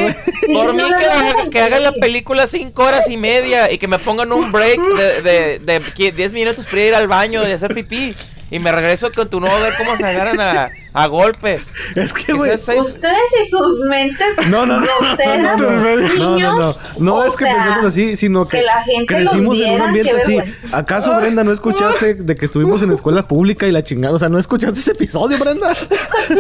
por 0.53 0.65
no 0.67 0.73
mí 0.73 0.84
que, 0.99 1.05
haga- 1.05 1.49
que 1.49 1.61
hagan 1.61 1.84
la 1.84 1.91
película 1.93 2.45
cinco 2.45 2.84
horas 2.84 3.09
y 3.09 3.17
media 3.17 3.71
y 3.71 3.80
que 3.80 3.88
me 3.88 3.97
pongan 3.97 4.32
un 4.32 4.51
break 4.51 4.80
de, 4.80 5.21
de, 5.23 5.59
de 5.59 5.82
qui- 5.95 6.13
10 6.13 6.34
minutos 6.34 6.67
para 6.67 6.82
ir 6.84 6.93
al 6.93 7.07
baño 7.07 7.47
y 7.47 7.51
hacer 7.53 7.73
pipí. 7.73 8.15
Y 8.51 8.59
me 8.59 8.71
regreso 8.71 9.11
con 9.11 9.27
tu 9.32 9.39
nuevo 9.39 9.55
a 9.55 9.59
ver 9.61 9.73
cómo 9.80 9.97
se 9.97 10.05
agarran 10.05 10.39
a, 10.39 10.69
a 10.93 11.07
golpes. 11.07 11.73
Es 11.95 12.13
que, 12.13 12.23
Que 12.25 12.33
güey. 12.33 12.57
seis- 12.57 12.83
Ustedes 12.83 13.15
y 13.45 13.49
sus 13.49 13.79
mentes 13.89 14.27
No, 14.49 14.65
no, 14.65 14.79
no. 14.79 14.85
No, 14.85 15.37
no, 15.37 15.57
no. 15.57 16.17
No, 16.17 16.39
no, 16.39 16.59
no. 16.59 16.75
No 16.99 17.15
o 17.15 17.23
es 17.25 17.35
que 17.35 17.45
pensemos 17.45 17.85
así, 17.85 18.17
sino 18.17 18.47
que, 18.47 18.57
que 18.57 18.63
la 18.63 18.81
gente 18.83 19.05
crecimos 19.05 19.57
los 19.57 19.67
en 19.67 19.73
un 19.81 19.91
viera, 19.93 20.11
ambiente 20.15 20.21
así. 20.21 20.37
¿Acaso, 20.71 21.15
Brenda, 21.15 21.43
no 21.43 21.51
escuchaste 21.51 22.15
de 22.15 22.35
que 22.35 22.45
estuvimos 22.45 22.81
en 22.81 22.91
escuela 22.91 23.27
pública 23.27 23.67
y 23.67 23.71
la 23.71 23.83
chingada? 23.83 24.15
O 24.15 24.19
sea, 24.19 24.29
¿no 24.29 24.39
escuchaste 24.39 24.79
ese 24.79 24.91
episodio, 24.91 25.37
Brenda? 25.37 25.75
Sí, 25.75 26.35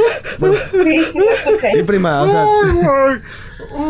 sí, 0.83 0.95
escuché. 1.45 1.71
Sí, 1.71 1.83
prima, 1.83 2.21
o 2.23 2.29
sea. 2.29 2.45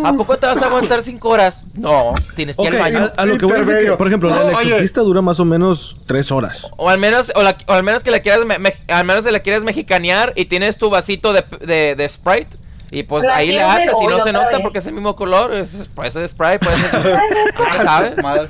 ¿A 0.04 0.14
poco 0.14 0.38
te 0.38 0.46
vas 0.48 0.62
a 0.62 0.66
aguantar 0.66 1.02
cinco 1.04 1.30
horas? 1.30 1.62
No, 1.76 2.14
tienes 2.36 2.58
que 2.58 2.64
ir 2.64 2.70
Ok, 2.70 2.74
al 2.76 2.80
baño. 2.82 3.12
a, 3.16 3.22
a 3.22 3.26
lo 3.26 3.38
que 3.38 3.46
voy 3.46 3.56
a 3.56 3.64
decir 3.64 3.90
que, 3.92 3.96
por 3.98 4.08
ejemplo, 4.08 4.30
No, 4.30 4.42
el 4.50 4.56
oye. 4.56 4.68
exorcista 4.70 5.02
dura 5.02 5.22
más 5.22 5.40
o 5.40 5.46
menos 5.46 5.96
tres 6.06 6.32
horas. 6.32 6.68
O 6.78 6.90
al 6.90 6.98
menos, 7.00 7.32
o, 7.36 7.44
la- 7.44 7.56
o 7.68 7.74
al 7.74 7.84
menos 7.84 8.04
que 8.04 8.12
la 8.12 8.20
quieras, 8.20 8.46
me- 8.46 8.60
me- 8.60 8.74
al 8.90 9.06
menos 9.06 9.24
se 9.24 9.32
la 9.32 9.40
quieres 9.40 9.64
mexicanear 9.64 10.34
y 10.36 10.46
tienes 10.50 10.78
tu 10.78 10.90
vasito 10.90 11.32
de, 11.32 11.44
de, 11.62 11.96
de 11.96 12.10
Sprite. 12.10 12.58
Y 12.92 13.04
pues 13.04 13.24
La 13.24 13.36
ahí 13.36 13.52
le 13.52 13.62
haces 13.62 13.94
y 14.02 14.08
no 14.08 14.20
se 14.24 14.34
nota 14.34 14.50
vez. 14.50 14.60
porque 14.64 14.80
es 14.80 14.88
el 14.88 14.94
mismo 14.94 15.16
color. 15.16 15.54
Es, 15.54 15.90
puede 15.94 16.12
ser 16.12 16.28
Sprite, 16.28 16.60
puede 16.60 16.76
ser. 16.78 17.20
¿qué 17.56 17.84
¿Sabes? 17.86 18.24
madre. 18.24 18.50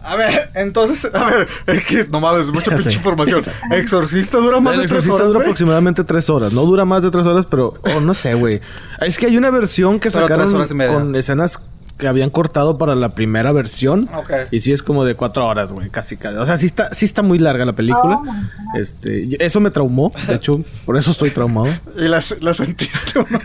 A 0.00 0.16
ver, 0.16 0.50
entonces, 0.54 1.12
a 1.12 1.24
ver, 1.28 1.48
es 1.66 1.84
que 1.84 2.04
no 2.04 2.20
mames, 2.20 2.46
mucha 2.50 2.70
pinche 2.74 2.92
información. 2.94 3.42
Exorcista 3.72 4.38
dura 4.38 4.60
más 4.60 4.74
el 4.74 4.82
de 4.82 4.86
tres 4.86 4.92
exorcista 5.04 5.14
horas. 5.16 5.26
dura 5.26 5.38
güey? 5.38 5.46
aproximadamente 5.48 6.04
tres 6.04 6.30
horas. 6.30 6.52
No 6.52 6.62
dura 6.64 6.84
más 6.84 7.02
de 7.02 7.10
tres 7.10 7.26
horas, 7.26 7.46
pero 7.50 7.74
oh, 7.82 8.00
no 8.00 8.14
sé, 8.14 8.34
güey. 8.34 8.60
Es 9.00 9.18
que 9.18 9.26
hay 9.26 9.36
una 9.36 9.50
versión 9.50 9.98
que 10.00 10.10
Pero 10.10 10.28
sacaron 10.28 10.66
con 10.94 11.16
escenas 11.16 11.58
que 11.98 12.06
habían 12.06 12.30
cortado 12.30 12.78
para 12.78 12.94
la 12.94 13.10
primera 13.10 13.50
versión. 13.52 14.08
Ok. 14.14 14.30
Y 14.52 14.60
sí 14.60 14.72
es 14.72 14.82
como 14.82 15.04
de 15.04 15.14
cuatro 15.14 15.46
horas, 15.46 15.72
güey, 15.72 15.90
casi 15.90 16.16
casi. 16.16 16.36
O 16.36 16.46
sea, 16.46 16.56
sí 16.56 16.66
está, 16.66 16.94
sí 16.94 17.04
está 17.04 17.22
muy 17.22 17.38
larga 17.38 17.64
la 17.64 17.72
película. 17.72 18.20
Oh, 18.22 18.78
este, 18.78 19.28
eso 19.44 19.60
me 19.60 19.70
traumó, 19.70 20.12
de 20.28 20.36
hecho, 20.36 20.60
por 20.84 20.96
eso 20.96 21.10
estoy 21.10 21.30
traumado. 21.30 21.68
¿Y 21.96 22.02
la, 22.02 22.22
la 22.40 22.54
sentiste 22.54 23.18
o 23.18 23.26
no? 23.28 23.40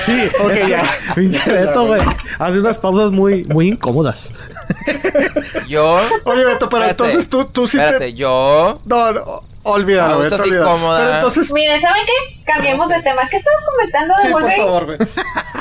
Sí, 0.00 0.12
Ok, 0.44 0.50
es 0.52 0.62
que, 0.62 0.68
ya. 0.70 0.84
pinche 1.14 1.50
Beto, 1.50 1.86
güey, 1.86 2.02
hace 2.38 2.60
unas 2.60 2.78
pausas 2.78 3.10
muy, 3.10 3.44
muy 3.44 3.68
incómodas. 3.68 4.32
Yo. 5.66 6.00
Oye, 6.24 6.44
Beto, 6.44 6.68
pero 6.68 6.84
Espérate, 6.84 6.90
entonces 6.90 7.28
tú, 7.28 7.46
tú 7.46 7.66
sí 7.66 7.78
Espérate, 7.78 8.06
te... 8.06 8.14
yo. 8.14 8.80
No, 8.84 9.12
no, 9.12 9.42
olvídalo, 9.70 10.18
olvídalo. 10.18 10.46
incómodas. 10.46 11.00
Pero 11.02 11.14
entonces... 11.14 11.52
Miren, 11.52 11.80
¿saben 11.80 12.02
qué? 12.06 12.42
Cambiemos 12.44 12.88
de 12.88 13.02
tema. 13.02 13.22
¿Qué 13.28 13.36
estabas 13.36 13.60
comentando 13.70 14.14
de 14.16 14.22
Sí, 14.22 14.28
por 14.28 14.42
Wolverine? 14.42 14.64
favor, 14.64 14.84
güey. 14.86 14.98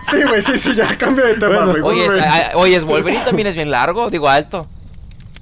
Sí, 0.10 0.24
güey, 0.24 0.42
sí, 0.42 0.60
sí, 0.60 0.76
ya 0.76 0.98
cambia 0.98 1.26
de 1.26 1.34
tema, 1.36 1.66
Bueno, 1.66 1.72
güey. 1.72 1.82
Oye, 1.82 2.02
es, 2.02 2.08
Wolverine. 2.08 2.28
a- 2.28 2.48
a- 2.52 2.58
oye, 2.58 2.76
es 2.76 2.84
Wolverine 2.84 3.24
también 3.26 3.48
es 3.48 3.56
bien 3.56 3.72
largo, 3.72 4.10
digo 4.10 4.30
alto. 4.30 4.68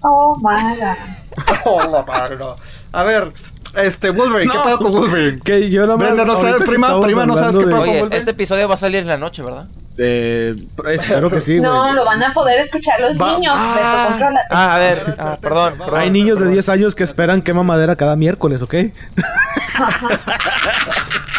Oh, 0.01 0.37
my 0.41 0.75
God. 0.75 0.97
Oh, 1.65 1.81
la. 1.89 2.55
A 2.91 3.03
ver, 3.03 3.31
este, 3.75 4.09
Wolverine, 4.11 4.51
¿qué 4.51 4.57
No. 4.57 4.63
pedo 4.63 4.77
con 4.79 4.91
Wolverine? 4.91 5.39
Que 5.43 5.69
yo 5.69 5.81
nada 5.81 5.97
más. 5.97 6.07
Brenda, 6.07 6.25
no 6.25 6.35
sabes, 6.37 6.63
prima, 6.63 7.01
prima, 7.01 7.25
no 7.25 7.35
sabes 7.37 7.57
qué 7.57 7.63
pedo. 7.65 7.79
Oye, 7.81 7.91
Wolverine? 7.93 8.17
este 8.17 8.31
episodio 8.31 8.67
va 8.67 8.75
a 8.75 8.77
salir 8.77 8.99
en 9.01 9.07
la 9.07 9.17
noche, 9.17 9.41
¿verdad? 9.43 9.67
Eh, 9.97 10.55
espero 10.89 11.29
que 11.29 11.39
sí. 11.39 11.59
No, 11.59 11.91
lo 11.93 12.03
van 12.03 12.23
a 12.23 12.33
poder 12.33 12.61
escuchar 12.61 12.99
los 12.99 13.11
Va- 13.11 13.37
niños. 13.37 13.53
Beto, 13.55 13.79
Ah, 13.83 14.05
contrólate. 14.09 14.47
ah, 14.49 14.75
a 14.75 14.77
ver, 14.79 15.15
ah, 15.19 15.37
perdón, 15.39 15.75
perdón. 15.77 15.99
Hay 15.99 16.09
niños 16.09 16.39
de 16.39 16.47
10 16.49 16.67
años 16.69 16.95
que 16.95 17.03
esperan 17.03 17.41
quema 17.43 17.61
madera 17.63 17.95
cada 17.95 18.15
miércoles, 18.15 18.61
¿ok? 18.63 18.73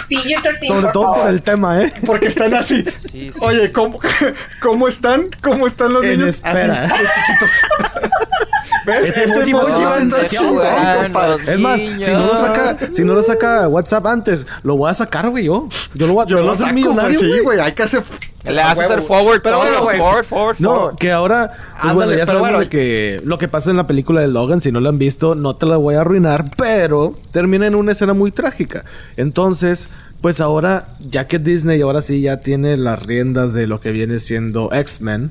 PG-13, 0.08 0.66
Sobre 0.66 0.82
por 0.82 0.92
todo 0.92 1.12
por 1.14 1.28
el 1.28 1.42
tema, 1.42 1.82
¿eh? 1.82 1.92
Porque 2.06 2.26
están 2.26 2.54
así. 2.54 2.84
Sí, 2.98 3.30
sí, 3.32 3.38
Oye, 3.40 3.72
¿cómo, 3.72 3.98
¿cómo 4.62 4.86
están? 4.86 5.28
¿Cómo 5.42 5.66
están 5.66 5.92
los 5.92 6.04
En 6.04 6.10
niños? 6.20 6.30
espera. 6.30 6.84
Así, 6.84 7.02
de 7.02 7.08
chiquitos. 7.08 7.50
¿Ves? 8.86 9.08
Ese 9.08 9.24
emoji 9.24 9.52
va 9.52 9.62
a 9.94 9.98
estar 9.98 10.26
chingón. 10.28 10.60
Es 11.48 11.60
más, 11.60 11.80
si 11.80 12.10
no 12.10 12.26
lo 12.26 12.34
saca, 12.36 12.76
si 12.92 13.04
no 13.04 13.14
lo 13.14 13.22
saca 13.22 13.68
WhatsApp 13.68 14.06
antes, 14.06 14.46
lo 14.62 14.76
voy 14.76 14.90
a 14.90 14.94
sacar, 14.94 15.30
güey, 15.30 15.44
yo. 15.44 15.68
Yo 15.94 16.06
lo 16.06 16.14
voy 16.14 16.24
a, 16.24 16.28
Yo 16.28 16.40
lo 16.42 16.50
hacer 16.50 16.66
saco, 16.66 16.72
güey. 16.74 16.84
millonario, 16.84 17.20
Sí, 17.20 17.28
güey. 17.28 17.40
güey, 17.40 17.60
hay 17.60 17.72
que 17.72 17.82
hacer... 17.82 18.02
Le 18.44 18.56
vas 18.56 18.78
a 18.78 18.82
hacer 18.84 19.00
forward, 19.00 19.40
Pero 19.40 19.56
todo, 19.56 19.64
bueno, 19.64 19.82
güey. 19.84 19.98
forward, 19.98 20.24
forward, 20.26 20.56
No, 20.58 20.74
forward. 20.74 20.96
que 20.98 21.10
ahora, 21.12 21.46
pues 21.56 21.72
Ándale, 21.80 21.94
bueno, 21.94 22.12
ya 22.14 22.26
sabemos 22.26 22.50
bueno. 22.50 22.68
que 22.68 23.20
lo 23.24 23.38
que 23.38 23.48
pasa 23.48 23.70
en 23.70 23.78
la 23.78 23.86
película 23.86 24.20
de 24.20 24.28
Logan, 24.28 24.60
si 24.60 24.70
no 24.70 24.80
la 24.80 24.90
han 24.90 24.98
visto, 24.98 25.34
no 25.34 25.56
te 25.56 25.64
la 25.64 25.78
voy 25.78 25.94
a 25.94 26.02
arruinar, 26.02 26.44
pero 26.58 27.14
termina 27.32 27.66
en 27.66 27.74
una 27.74 27.92
escena 27.92 28.12
muy 28.12 28.30
trágica. 28.32 28.82
Entonces, 29.16 29.88
pues 30.20 30.42
ahora, 30.42 30.88
ya 31.08 31.26
que 31.26 31.38
Disney 31.38 31.80
ahora 31.80 32.02
sí 32.02 32.20
ya 32.20 32.38
tiene 32.40 32.76
las 32.76 33.02
riendas 33.02 33.54
de 33.54 33.66
lo 33.66 33.80
que 33.80 33.92
viene 33.92 34.18
siendo 34.18 34.68
X-Men, 34.72 35.30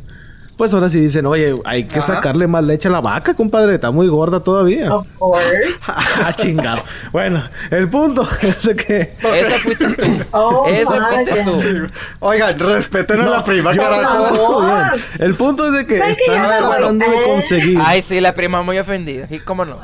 pues 0.57 0.73
ahora 0.73 0.89
sí 0.89 0.99
dicen, 0.99 1.25
oye, 1.25 1.55
hay 1.65 1.85
que 1.85 1.99
Ajá. 1.99 2.15
sacarle 2.15 2.45
más 2.47 2.63
leche 2.63 2.87
a 2.87 2.91
la 2.91 3.01
vaca, 3.01 3.33
compadre, 3.33 3.75
está 3.75 3.89
muy 3.89 4.07
gorda 4.07 4.41
todavía. 4.41 4.93
Of 4.93 5.07
course. 5.17 5.75
ah, 5.87 6.31
chingado. 6.35 6.83
Bueno, 7.11 7.43
el 7.71 7.89
punto 7.89 8.27
es 8.41 8.63
de 8.63 8.75
que... 8.75 9.13
Eso 9.21 9.55
fuiste 9.63 9.87
tú. 9.95 10.25
Oh, 10.31 10.67
Eso 10.67 10.93
fuiste 10.93 11.43
God. 11.43 11.51
tú. 11.51 11.87
Oigan, 12.19 12.59
respeten 12.59 13.21
a 13.21 13.25
la 13.25 13.43
prima, 13.43 13.75
carajo. 13.75 14.61
bien. 14.61 14.83
El 15.19 15.35
punto 15.35 15.65
es 15.67 15.73
de 15.73 15.85
que 15.85 16.09
están 16.09 16.41
bueno, 16.41 16.67
tratando 16.69 17.05
de 17.09 17.23
conseguir... 17.23 17.79
Ay, 17.83 18.01
sí, 18.01 18.21
la 18.21 18.33
prima 18.33 18.61
muy 18.61 18.77
ofendida. 18.77 19.25
¿Y 19.29 19.39
cómo 19.39 19.65
no? 19.65 19.77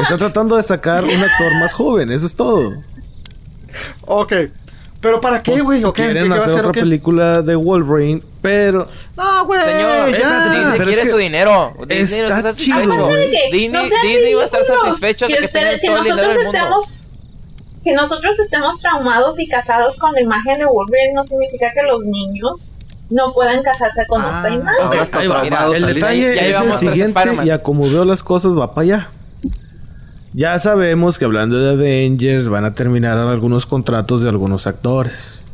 Están 0.00 0.18
tratando 0.18 0.56
de 0.56 0.62
sacar 0.62 1.02
un 1.02 1.10
actor 1.10 1.52
más 1.60 1.72
joven, 1.72 2.12
eso 2.12 2.26
es 2.26 2.36
todo. 2.36 2.74
Ok. 4.06 4.32
¿Pero 5.02 5.20
para 5.20 5.42
qué, 5.42 5.60
güey? 5.60 5.84
¿O 5.84 5.92
qué? 5.92 6.04
¿Qué 6.04 6.12
Quieren 6.12 6.30
va 6.30 6.36
a 6.36 6.38
hacer 6.38 6.50
hacer 6.52 6.60
otra 6.60 6.72
qué? 6.72 6.80
película 6.80 7.42
de 7.42 7.54
Wolverine, 7.56 8.22
pero 8.40 8.86
No, 9.16 9.44
güey, 9.44 9.60
Señor, 9.60 10.10
ya. 10.12 10.44
Disney 10.48 10.62
pero 10.70 10.82
es 10.84 10.88
quiere 10.88 11.02
que 11.02 11.08
su 11.10 11.16
dinero. 11.16 11.72
Disney 11.88 12.20
no 12.20 12.26
está 12.28 12.38
está 12.38 12.54
chido. 12.54 12.78
Disney, 12.80 13.68
No 13.68 13.82
Disney 13.82 14.34
va 14.34 14.42
a 14.42 14.44
estar 14.44 14.64
satisfecho 14.64 15.26
de 15.26 15.34
que 15.36 15.44
ustedes- 15.44 15.80
que 15.80 15.86
todo 15.88 15.96
el 15.98 16.02
dinero 16.04 16.16
nosotros 16.28 16.34
del 16.36 16.44
mundo. 16.44 16.58
estemos 16.58 16.98
que 17.84 17.92
nosotros 17.94 18.38
estemos 18.38 18.80
traumados 18.80 19.40
y 19.40 19.48
casados 19.48 19.96
con 19.98 20.12
la 20.14 20.20
imagen 20.20 20.54
de 20.58 20.66
Wolverine 20.66 21.14
no 21.16 21.24
significa 21.24 21.72
que 21.74 21.82
los 21.82 22.04
niños 22.04 22.52
no 23.10 23.32
puedan 23.32 23.60
casarse 23.64 24.06
con 24.06 24.22
Ah, 24.22 24.38
otra 24.38 24.54
imagen. 24.54 24.82
ahora 24.84 25.02
está 25.02 25.20
traumado, 25.20 25.74
el 25.74 25.86
detalle 25.86 26.34
Ya 26.36 26.42
es 26.46 26.60
el 26.60 26.78
siguiente 26.78 27.20
y 27.44 27.50
a 27.50 27.60
como 27.60 27.82
veo 27.90 28.04
las 28.04 28.22
cosas 28.22 28.52
va 28.56 28.72
para 28.72 28.82
allá. 28.84 29.08
Ya 30.34 30.58
sabemos 30.58 31.18
que 31.18 31.26
hablando 31.26 31.58
de 31.58 31.72
Avengers 31.72 32.48
van 32.48 32.64
a 32.64 32.72
terminar 32.72 33.18
algunos 33.18 33.66
contratos 33.66 34.22
de 34.22 34.30
algunos 34.30 34.66
actores. 34.66 35.44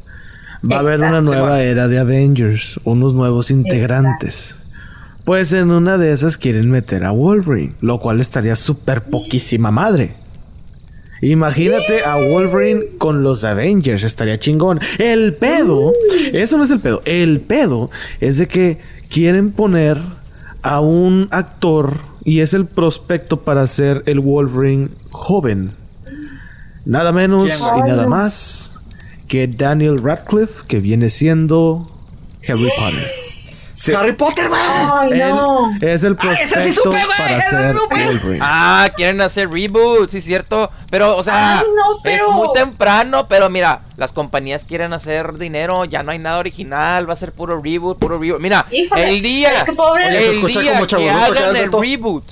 Va 0.70 0.76
a 0.76 0.81
haber 0.81 1.01
una 1.01 1.20
nueva 1.20 1.62
era 1.62 1.89
de 1.89 1.99
Avengers, 1.99 2.79
unos 2.85 3.12
nuevos 3.12 3.51
integrantes. 3.51 4.55
Pues 5.24 5.53
en 5.53 5.72
una 5.72 5.99
de 5.99 6.12
esas 6.12 6.39
quieren 6.39 6.70
meter 6.70 7.05
a 7.05 7.11
Wolverine, 7.11 7.74
lo 7.81 7.99
cual 7.99 8.20
estaría 8.20 8.55
súper 8.55 9.03
poquísima 9.03 9.72
madre. 9.72 10.14
Imagínate 11.22 12.05
a 12.05 12.14
Wolverine 12.14 12.85
con 12.99 13.24
los 13.24 13.43
Avengers, 13.43 14.05
estaría 14.05 14.39
chingón. 14.39 14.79
El 14.99 15.35
pedo, 15.35 15.93
eso 16.33 16.57
no 16.57 16.62
es 16.62 16.70
el 16.70 16.79
pedo, 16.79 17.03
el 17.05 17.41
pedo 17.41 17.91
es 18.20 18.39
de 18.39 18.47
que 18.47 18.79
quieren 19.09 19.51
poner 19.51 19.99
a 20.62 20.81
un 20.81 21.26
actor 21.33 21.97
y 22.29 22.43
es 22.43 22.53
el 22.53 22.66
prospecto 22.66 23.41
para 23.41 23.66
ser 23.66 24.03
el 24.05 24.20
Wolverine 24.20 24.91
joven. 25.11 25.70
Nada 26.85 27.11
menos 27.11 27.45
¿Quién, 27.45 27.59
y 27.79 27.89
nada 27.89 28.07
más 28.07 28.79
que 29.29 29.47
Daniel 29.47 29.99
Radcliffe, 30.03 30.64
que 30.68 30.81
viene 30.81 31.09
siendo 31.09 31.87
Harry 32.47 32.68
Potter. 32.76 33.18
Sí. 33.79 33.93
Harry 33.95 34.12
Potter, 34.12 34.49
güey. 34.49 34.61
Ay, 34.61 35.12
Él 35.12 35.29
no. 35.31 35.70
es 35.81 36.03
el 36.03 36.16
ese 36.33 36.47
sí 36.47 36.53
prospecto 36.53 36.83
supe, 36.83 37.05
güey, 37.05 37.16
para 37.16 37.39
ese 37.39 37.72
supe. 37.74 38.05
Wolverine. 38.07 38.39
Ah, 38.43 38.91
quieren 38.97 39.20
hacer 39.20 39.49
reboot, 39.51 40.11
sí, 40.11 40.20
cierto. 40.20 40.70
Pero, 40.91 41.16
o 41.16 41.22
sea, 41.22 41.61
Ay, 41.61 41.64
no, 41.76 42.11
es 42.11 42.20
muy 42.33 42.49
temprano. 42.53 43.29
Pero 43.29 43.49
mira, 43.49 43.83
las 43.97 44.12
compañías 44.12 44.64
quieren 44.64 44.93
hacer 44.93 45.35
dinero. 45.39 45.85
Ya 45.85 46.03
no 46.03 46.11
hay 46.11 46.18
nada 46.18 46.39
original. 46.39 47.09
Va 47.09 47.12
a 47.12 47.16
ser 47.16 47.33
puro 47.33 47.61
reboot, 47.62 47.99
puro 48.01 48.18
reboot. 48.18 48.41
Mira, 48.41 48.66
Híjole, 48.70 49.09
el 49.11 49.22
día, 49.22 49.51
es 49.51 49.62
que 49.64 49.72
pobre- 49.72 50.09
Oye, 50.09 50.20
se 50.20 50.41
el 50.41 50.47
día 50.47 50.72
como 50.74 50.87
que 50.89 51.11
hagan 51.11 51.31
¿verdad, 51.35 51.57
el 51.57 51.72
reboot 51.72 52.24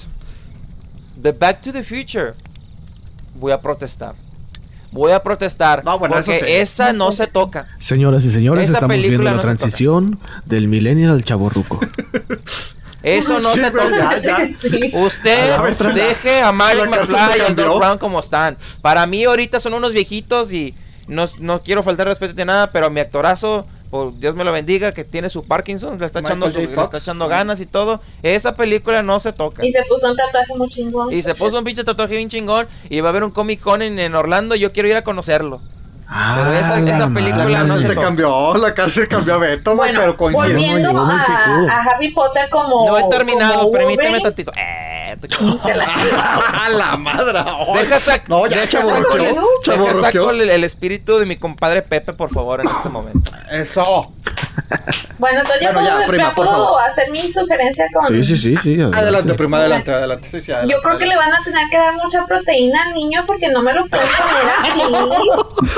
de 1.15 1.31
Back 1.33 1.61
to 1.61 1.73
the 1.73 1.85
Future, 1.85 2.35
voy 3.35 3.53
a 3.53 3.61
protestar. 3.61 4.15
Voy 4.93 5.13
a 5.13 5.23
protestar 5.23 5.85
No, 5.85 5.99
bueno, 5.99 6.15
porque 6.17 6.39
sí. 6.39 6.45
esa 6.49 6.93
no 6.93 7.13
se 7.13 7.27
toca. 7.27 7.67
Señoras 7.79 8.25
y 8.25 8.31
señores, 8.31 8.69
Esa 8.69 8.79
estamos 8.79 8.97
viendo 8.97 9.23
la 9.23 9.33
no 9.33 9.41
transición 9.41 10.19
del 10.47 10.69
millennial 10.69 11.13
al 11.13 11.25
chavorruco. 11.25 11.81
Eso 13.03 13.39
no 13.41 13.55
Sí, 13.55 13.61
se 13.61 13.71
toca. 13.71 14.21
ya, 14.21 14.23
ya. 14.23 14.49
Sí. 14.61 14.91
Usted 14.95 15.53
A 15.53 15.63
deje 15.93 16.41
a 16.43 16.53
casa 16.53 16.85
McFly 16.87 17.37
y 17.37 17.41
cambió. 17.41 17.65
Doc 17.67 17.79
Brown 17.79 17.99
como 17.99 18.21
están. 18.21 18.57
Para 18.83 19.07
mí 19.07 19.25
ahorita 19.25 19.61
son 19.61 19.75
unos 19.75 19.93
viejitos 19.93 20.53
y 20.53 20.75
no, 21.07 21.27
no 21.39 21.61
quiero 21.63 21.83
faltar 21.85 22.09
respeto 22.09 22.35
de 22.35 22.45
nada, 22.45 22.73
pero 22.73 22.91
mi 22.91 22.99
actorazo, 23.01 23.67
por 23.97 24.19
Dios 24.19 24.35
me 24.35 24.45
lo 24.45 24.53
bendiga, 24.53 24.93
que 24.93 25.05
tiene 25.05 25.31
su 25.31 25.45
Parkinson, 25.45 25.99
le 25.99 26.07
está, 26.07 26.21
echando, 26.21 26.51
su- 26.51 26.59
le 26.59 26.65
está 26.65 26.99
echando 26.99 27.29
ganas 27.29 27.61
y 27.61 27.67
todo. 27.67 28.01
Esa 28.23 28.55
película 28.55 29.03
no 29.03 29.19
se 29.21 29.33
toca. 29.33 29.65
Y 29.65 29.73
se 29.73 29.83
puso 29.89 30.11
un 30.11 30.17
tatuaje 30.17 30.55
muy 30.57 30.69
chingón. 30.69 31.13
Y 31.13 31.23
se 31.23 31.35
puso 31.35 31.59
un 31.59 31.65
pinche 31.65 31.85
tatuaje 31.85 32.15
bien 32.17 32.29
chingón 32.29 32.67
y 32.91 33.01
va 33.01 33.09
a 33.09 33.11
haber 33.11 33.25
un 33.25 33.31
Comic 33.31 33.61
Con 33.61 33.83
en, 33.83 33.99
en 33.99 34.15
Orlando 34.15 34.55
y 34.55 34.61
yo 34.61 34.71
quiero 34.73 34.89
ir 34.89 34.97
a 34.97 35.03
conocerlo. 35.03 35.61
Pero 36.09 36.53
esa- 36.53 36.75
Ah, 36.77 36.79
esa 36.81 36.99
la 37.09 37.09
película 37.15 37.45
La 37.45 37.61
no 37.65 37.69
cárcel 37.75 37.89
se 37.91 37.95
cambió, 38.01 38.55
la 38.57 38.75
cárcel 38.75 39.09
cambió 39.09 39.35
a 39.35 39.39
Beto, 39.39 39.75
Bueno, 39.75 39.99
pero 40.01 40.17
coincidió. 40.17 40.55
volviendo 40.55 40.93
muy 40.95 41.15
a, 41.15 41.73
a 41.73 41.83
Harry 41.83 42.11
Potter 42.13 42.49
como. 42.49 42.87
No 42.87 42.97
he 42.99 43.09
terminado, 43.09 43.71
permíteme 43.73 44.21
tantito. 44.21 44.53
Eh, 44.57 45.17
¡A 45.65 46.69
la 46.69 46.97
madre! 46.97 47.33
Deja, 47.75 47.99
sac- 47.99 48.29
No, 48.29 48.47
ya, 48.47 48.61
deja 48.61 48.83
saco, 48.83 49.17
el, 49.17 49.23
deja 49.65 49.95
saco 49.95 50.31
el 50.31 50.65
espíritu 50.65 51.19
de 51.19 51.27
mi 51.27 51.37
compadre 51.37 51.83
Pepe, 51.83 52.13
por 52.13 52.31
favor, 52.31 52.61
en 52.61 52.69
este 52.69 52.89
momento. 52.89 53.33
Eso. 53.51 54.13
Bueno, 55.19 55.39
entonces 55.39 55.63
ya, 55.63 55.73
Bueno, 55.73 55.89
ya, 55.89 55.95
puedo, 55.97 56.09
prima, 56.09 56.35
por 56.35 56.47
puedo 56.47 56.51
favor. 56.67 56.91
hacer 56.91 57.11
mi 57.11 57.33
sugerencia 57.33 57.87
con. 57.93 58.07
Sí, 58.09 58.23
sí, 58.23 58.37
sí, 58.37 58.57
sí. 58.63 58.81
Adelante, 58.83 59.33
prima, 59.35 59.59
adelante, 59.59 59.91
adelante. 59.93 60.29
Sí, 60.29 60.41
sí, 60.43 60.53
adelante, 60.53 60.75
Yo 60.75 60.83
creo 60.83 60.99
que 60.99 61.07
le 61.07 61.17
van 61.17 61.33
a 61.33 61.43
tener 61.43 61.69
que 61.71 61.79
dar 61.79 61.95
mucha 61.95 62.23
proteína 62.25 62.83
al 62.83 62.93
niño 62.95 63.25
porque 63.27 63.49
no 63.49 63.63
me 63.63 63.73
lo 63.73 63.87
pueden 63.87 64.07
poner 64.07 64.73
así. 64.73 65.31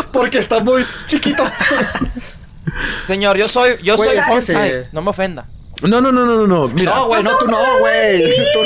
Porque 0.12 0.38
está 0.38 0.58
muy 0.60 0.84
chiquito. 1.06 1.44
Señor, 3.04 3.36
yo 3.36 3.48
soy, 3.48 3.78
yo 3.82 3.96
Güey, 3.96 4.10
soy 4.10 4.18
font 4.22 4.42
size, 4.42 4.88
no 4.92 5.00
me 5.02 5.10
ofenda. 5.10 5.46
No, 5.82 6.00
no, 6.00 6.10
no, 6.12 6.24
no, 6.26 6.36
no, 6.36 6.46
no. 6.46 6.68
Mira, 6.68 6.94
No, 6.94 7.06
güey, 7.06 7.22
no, 7.22 7.36
tú 7.38 7.46
no, 7.46 7.78
güey. 7.78 8.34
Tú 8.52 8.60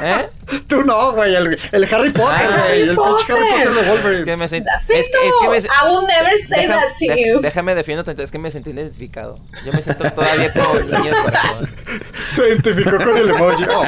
no, 0.00 0.06
¿Eh? 0.06 0.28
tú 0.66 0.82
no, 0.82 1.12
güey. 1.12 1.34
El, 1.34 1.58
el 1.72 1.94
Harry 1.94 2.10
Potter, 2.10 2.48
Ah, 2.50 2.64
güey. 2.66 2.82
El 2.82 2.90
Harry 2.90 2.96
pinche 2.96 3.32
Harry 3.32 3.50
Potter. 3.50 3.74
De 3.74 3.80
Es 3.80 3.88
Wolverine. 3.88 4.24
que 4.24 4.36
me 4.36 4.48
sentí. 4.48 4.68
Es 4.88 5.08
que, 5.10 5.28
es 5.28 5.34
que 5.40 5.48
me. 5.48 5.58
I 5.58 5.90
will 5.90 6.06
never 6.06 6.38
say 6.48 6.66
Deja- 6.66 6.74
that 6.74 6.88
to 6.98 7.14
de- 7.14 7.28
you. 7.28 7.40
déjame 7.40 7.74
defiendo 7.74 8.04
es 8.10 8.30
que 8.32 8.38
me 8.38 8.50
sentí 8.50 8.70
identificado. 8.70 9.34
Yo 9.64 9.72
me 9.72 9.80
siento 9.82 10.10
todavía 10.12 10.52
como 10.52 10.74
niño 10.80 11.04
de 11.16 11.22
corazón. 11.22 11.70
Se 12.28 12.48
identificó 12.48 12.96
con 12.96 13.16
el 13.16 13.28
emoji. 13.30 13.64
Oh. 13.70 13.84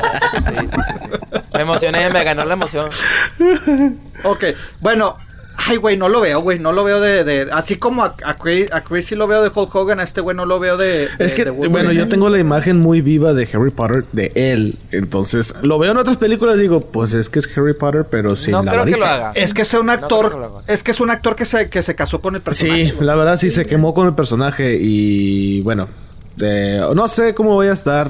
Sí, 0.46 0.54
sí, 0.58 0.66
sí, 0.86 0.92
sí. 1.00 1.38
Me 1.54 1.62
emocioné, 1.62 2.10
me 2.10 2.22
ganó 2.24 2.44
la 2.44 2.54
emoción. 2.54 2.88
Ok, 4.24 4.44
bueno. 4.80 5.16
Ay, 5.68 5.76
güey, 5.76 5.96
no 5.96 6.08
lo 6.08 6.20
veo, 6.20 6.40
güey. 6.40 6.58
No 6.58 6.72
lo 6.72 6.82
veo 6.84 7.00
de. 7.00 7.24
de- 7.24 7.48
así 7.52 7.76
como 7.76 8.02
a, 8.04 8.14
a, 8.24 8.36
Chris, 8.36 8.72
a 8.72 8.82
Chris 8.82 9.06
sí 9.06 9.14
lo 9.14 9.26
veo 9.26 9.42
de 9.42 9.50
Hulk 9.54 9.74
Hogan, 9.74 10.00
a 10.00 10.02
este 10.02 10.20
güey 10.20 10.34
no 10.36 10.46
lo 10.46 10.58
veo 10.58 10.76
de. 10.76 11.08
de- 11.18 11.24
es 11.24 11.34
que, 11.34 11.44
de 11.44 11.50
bueno, 11.50 11.92
yo 11.92 12.08
tengo 12.08 12.28
la 12.28 12.38
imagen 12.38 12.80
muy 12.80 13.00
viva 13.00 13.34
de 13.34 13.48
Harry 13.52 13.70
Potter, 13.70 14.04
de 14.12 14.32
él. 14.34 14.76
Entonces, 14.92 15.54
lo 15.62 15.78
veo 15.78 15.92
en 15.92 15.98
otras 15.98 16.16
películas, 16.16 16.56
digo, 16.58 16.80
pues 16.80 17.12
es 17.14 17.28
que 17.28 17.38
es 17.40 17.48
Harry 17.56 17.74
Potter, 17.74 18.06
pero 18.10 18.34
sin 18.34 18.52
No 18.52 18.62
la 18.62 18.72
creo 18.72 18.84
que 18.86 18.96
lo 18.96 19.04
haga. 19.06 19.32
Es 19.34 19.52
que 19.54 19.62
es 19.62 19.74
un 19.74 19.90
actor. 19.90 20.62
es 20.66 20.82
que 20.82 20.90
es 20.90 21.00
un 21.00 21.10
actor 21.10 21.36
que 21.36 21.44
se, 21.44 21.68
que 21.68 21.82
se 21.82 21.94
casó 21.94 22.20
con 22.20 22.34
el 22.34 22.40
personaje. 22.40 22.86
Sí, 22.86 22.92
la 23.00 23.14
verdad 23.16 23.36
sí 23.36 23.50
se 23.50 23.64
quemó 23.66 23.92
con 23.94 24.06
el 24.06 24.14
personaje 24.14 24.78
y 24.80 25.60
bueno, 25.62 25.86
eh, 26.40 26.80
no 26.94 27.08
sé 27.08 27.34
cómo 27.34 27.54
voy 27.54 27.66
a 27.66 27.72
estar. 27.72 28.08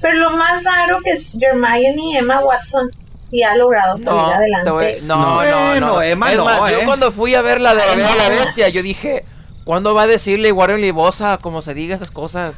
Pero 0.00 0.18
lo 0.18 0.30
más 0.36 0.64
raro 0.64 0.96
que 1.04 1.10
es 1.12 1.30
Hermione 1.40 2.02
y 2.12 2.16
Emma 2.16 2.40
Watson 2.44 2.88
sí 3.30 3.42
ha 3.42 3.54
logrado 3.56 3.92
salir 3.98 4.04
No, 4.10 4.28
te 4.28 4.34
adelante. 4.34 4.70
voy- 4.70 5.00
no, 5.04 5.16
no, 5.16 5.34
Bueno, 5.36 5.80
no. 5.80 6.02
Emma 6.02 6.30
es 6.32 6.36
no, 6.36 6.44
más, 6.44 6.70
¿eh? 6.70 6.76
yo 6.80 6.86
cuando 6.86 7.12
fui 7.12 7.34
a 7.34 7.42
ver 7.42 7.60
la 7.60 7.74
de 7.74 7.86
la 7.86 7.94
Bella 7.94 8.14
la 8.16 8.28
no. 8.30 8.36
Bestia, 8.44 8.68
yo 8.68 8.82
dije, 8.82 9.24
¿cuándo 9.64 9.94
va 9.94 10.02
a 10.02 10.06
decirle 10.06 10.52
Warren 10.52 10.80
Libosa 10.80 11.38
como 11.38 11.62
se 11.62 11.74
diga 11.74 11.94
esas 11.94 12.10
cosas? 12.10 12.56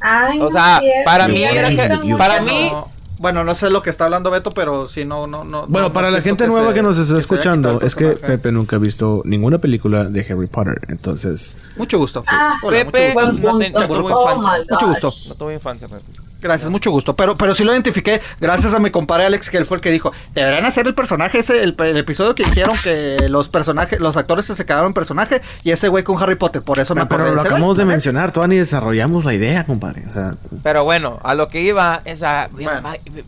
Ay, 0.00 0.38
O 0.38 0.44
no 0.44 0.50
sea, 0.50 0.80
para 1.04 1.26
Sí, 1.26 1.32
mí 1.32 1.42
era 1.44 1.68
que- 1.70 2.16
para 2.18 2.40
mí- 2.42 2.68
No, 2.70 2.90
bueno, 3.18 3.42
no 3.42 3.54
sé 3.54 3.70
lo 3.70 3.80
que 3.80 3.88
está 3.88 4.04
hablando 4.04 4.30
Beto, 4.30 4.50
pero 4.50 4.86
sí, 4.86 5.06
no, 5.06 5.26
no, 5.26 5.44
no. 5.44 5.66
Bueno, 5.66 5.88
no- 5.88 5.94
para 5.94 6.10
no 6.10 6.16
la 6.18 6.22
gente 6.22 6.46
nueva 6.46 6.68
se- 6.68 6.74
que 6.74 6.82
nos 6.82 6.98
está 6.98 7.12
haya 7.14 7.20
escuchando, 7.20 7.80
es 7.80 7.94
que. 7.94 8.08
Pepe 8.08 8.52
nunca 8.52 8.76
ha 8.76 8.78
visto 8.78 9.22
ninguna 9.24 9.56
película 9.58 10.04
de 10.04 10.20
Harry 10.28 10.46
Potter, 10.46 10.74
entonces... 10.88 11.56
Mucho 11.76 11.96
gusto. 11.96 12.22
Ah, 12.28 12.56
Hola, 12.62 12.84
Pepe, 12.84 13.14
mucho 13.14 13.30
gusto. 13.32 13.52
No, 13.52 13.58
te- 13.58 13.70
no 13.70 13.86
tuvo 13.88 14.14
Oh 14.14 14.34
infancia. 14.36 14.86
gusto. 14.86 15.12
No 15.28 15.34
tuve 15.36 15.54
infancia, 15.54 15.88
Pepe. 15.88 16.02
Gracias, 16.40 16.68
mucho 16.70 16.90
gusto. 16.90 17.16
Pero, 17.16 17.36
pero 17.38 17.54
sí 17.54 17.64
lo 17.64 17.72
identifiqué 17.72 18.20
gracias 18.38 18.74
a 18.74 18.78
mi 18.78 18.90
compadre 18.90 19.24
Alex, 19.24 19.48
que 19.48 19.56
él 19.56 19.64
fue 19.64 19.78
el 19.78 19.80
que 19.80 19.90
dijo, 19.90 20.12
deberán 20.34 20.66
hacer 20.66 20.86
el 20.86 20.94
personaje 20.94 21.38
ese, 21.38 21.62
el, 21.62 21.74
el 21.78 21.96
episodio 21.96 22.34
que 22.34 22.44
dijeron 22.44 22.76
que 22.82 23.28
los 23.30 23.48
personajes, 23.48 23.98
los 23.98 24.16
actores 24.18 24.44
se 24.44 24.66
quedaron 24.66 24.88
en 24.88 24.94
personaje 24.94 25.40
y 25.62 25.70
ese 25.70 25.88
güey 25.88 26.04
con 26.04 26.22
Harry 26.22 26.34
Potter. 26.36 26.60
Por 26.62 26.78
eso 26.78 26.94
me 26.94 27.00
Ah, 27.02 27.08
pero 27.08 27.22
acordé 27.22 27.30
lo 27.30 27.36
de 27.36 27.40
ese 27.40 27.48
acabamos 27.48 27.76
de 27.78 27.84
mencionar, 27.86 28.30
todavía 28.32 28.54
ni 28.56 28.58
desarrollamos 28.60 29.24
la 29.24 29.32
idea, 29.34 29.64
compadre. 29.64 30.04
O 30.10 30.12
sea, 30.12 30.30
Pero 30.62 30.84
bueno, 30.84 31.18
a 31.24 31.34
lo 31.34 31.48
que 31.48 31.62
iba, 31.62 32.02
esa, 32.04 32.48
Bueno. 32.52 32.72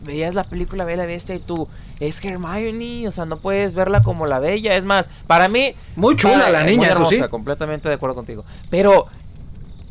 veías 0.05 0.35
la 0.35 0.43
película 0.43 0.85
Bella 0.85 1.05
Bestia 1.07 1.33
y 1.35 1.39
tú, 1.39 1.67
es 1.99 2.23
Hermione, 2.23 3.07
o 3.07 3.11
sea, 3.11 3.25
no 3.25 3.37
puedes 3.37 3.73
verla 3.73 4.01
como 4.03 4.27
la 4.27 4.37
bella. 4.39 4.75
Es 4.75 4.85
más, 4.85 5.09
para 5.25 5.47
mí... 5.47 5.73
Muy 5.95 6.15
chula 6.15 6.33
para- 6.35 6.49
la 6.51 6.63
muy 6.63 6.71
niña, 6.73 6.87
eso 6.89 6.97
hermosa, 6.97 7.15
sí. 7.23 7.29
completamente 7.31 7.89
de 7.89 7.95
acuerdo 7.95 8.15
contigo. 8.15 8.45
Pero, 8.69 9.07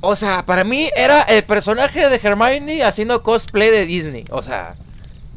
o 0.00 0.14
sea, 0.16 0.44
para 0.46 0.64
mí 0.64 0.88
era 0.96 1.22
el 1.22 1.42
personaje 1.44 2.08
de 2.08 2.20
Hermione 2.22 2.84
haciendo 2.84 3.22
cosplay 3.22 3.70
de 3.70 3.86
Disney. 3.86 4.24
O 4.30 4.42
sea, 4.42 4.74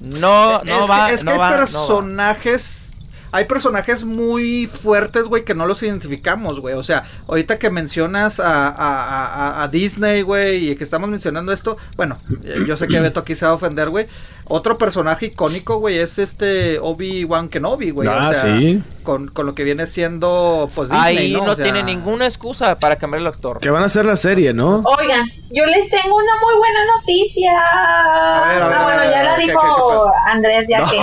no, 0.01 0.61
no 0.63 0.83
es 0.83 0.89
va, 0.89 1.07
que, 1.07 1.13
es 1.15 1.23
que 1.23 1.29
hay 1.29 1.37
no 1.37 1.49
personajes. 1.49 2.85
Hay 3.31 3.45
personajes 3.45 4.03
muy 4.03 4.65
fuertes, 4.65 5.25
güey, 5.25 5.45
que 5.45 5.53
no 5.53 5.67
los 5.67 5.83
identificamos, 5.83 6.59
güey. 6.59 6.73
O 6.73 6.81
sea, 6.81 7.03
ahorita 7.27 7.59
que 7.59 7.69
mencionas 7.69 8.39
a, 8.39 8.69
a- 8.69 8.71
a- 8.71 9.27
a- 9.27 9.63
a 9.63 9.67
Disney, 9.67 10.23
güey, 10.23 10.71
y 10.71 10.75
que 10.75 10.83
estamos 10.83 11.11
mencionando 11.11 11.51
esto, 11.53 11.77
bueno, 11.95 12.17
eh, 12.43 12.63
yo 12.67 12.75
sé 12.75 12.87
que 12.87 12.99
Beto 12.99 13.19
aquí 13.19 13.35
se 13.35 13.45
va 13.45 13.51
a 13.51 13.53
ofender, 13.55 13.89
güey. 13.91 14.07
Otro 14.51 14.79
personaje 14.79 15.27
icónico, 15.27 15.77
güey, 15.77 15.99
es 15.99 16.17
este 16.17 16.79
Obi-Wan 16.79 17.49
Kenobi, 17.49 17.91
güey. 17.91 18.09
Ah, 18.11 18.29
o 18.29 18.33
sea, 18.33 18.55
sí. 18.55 18.81
Con, 19.03 19.27
con 19.27 19.45
lo 19.45 19.53
que 19.53 19.63
viene 19.63 19.85
siendo, 19.85 20.67
pues, 20.73 20.89
Disney, 20.89 21.17
Ahí 21.17 21.33
no, 21.33 21.43
O 21.43 21.55
sea, 21.55 21.63
tiene 21.63 21.83
ninguna 21.83 22.25
excusa 22.25 22.79
para 22.79 22.95
cambiar 22.95 23.21
el 23.21 23.27
actor. 23.27 23.59
que 23.59 23.69
van 23.69 23.83
a 23.83 23.85
hacer 23.85 24.05
la 24.05 24.15
serie, 24.17 24.51
¿no? 24.55 24.81
Oigan, 24.99 25.27
yo 25.51 25.65
les 25.67 25.87
tengo 25.89 26.15
una 26.15 26.31
muy 26.41 26.55
buena 26.57 26.79
noticia. 26.97 27.51
ver, 27.51 28.63
a 28.63 28.67
ver, 28.67 28.73
ah, 28.75 28.79
a 28.79 28.83
bueno, 28.85 29.01
ver, 29.01 29.11
ya 29.11 29.19
a 29.19 29.23
la 29.23 29.31
ver, 29.33 29.39
¿qué- 29.39 29.51
dijo 29.51 29.61
qué- 29.61 30.11
qué 30.25 30.31
Andrés, 30.31 30.65
ya 30.67 30.85
que. 30.89 30.99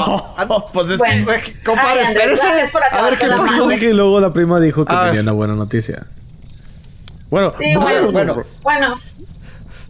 No, 0.48 0.66
pues 0.72 0.90
es 0.90 0.98
Bueno. 0.98 1.24
Güey, 1.26 1.40
Compadre, 1.64 2.02
espérese. 2.02 2.46
A 2.90 3.02
ver 3.02 3.16
qué 3.18 3.28
pasó. 3.28 3.68
que, 3.68 3.78
que 3.78 3.94
luego 3.94 4.18
la 4.20 4.32
prima 4.32 4.58
dijo 4.60 4.84
que 4.84 4.92
A 4.92 4.98
ver. 5.02 5.06
tenía 5.10 5.22
una 5.22 5.32
buena 5.32 5.54
noticia. 5.54 6.04
Bueno, 7.30 7.52
Sí, 7.58 7.74
bueno, 7.76 8.10
bueno. 8.12 8.34
Bueno, 8.62 8.88
No, 8.88 9.00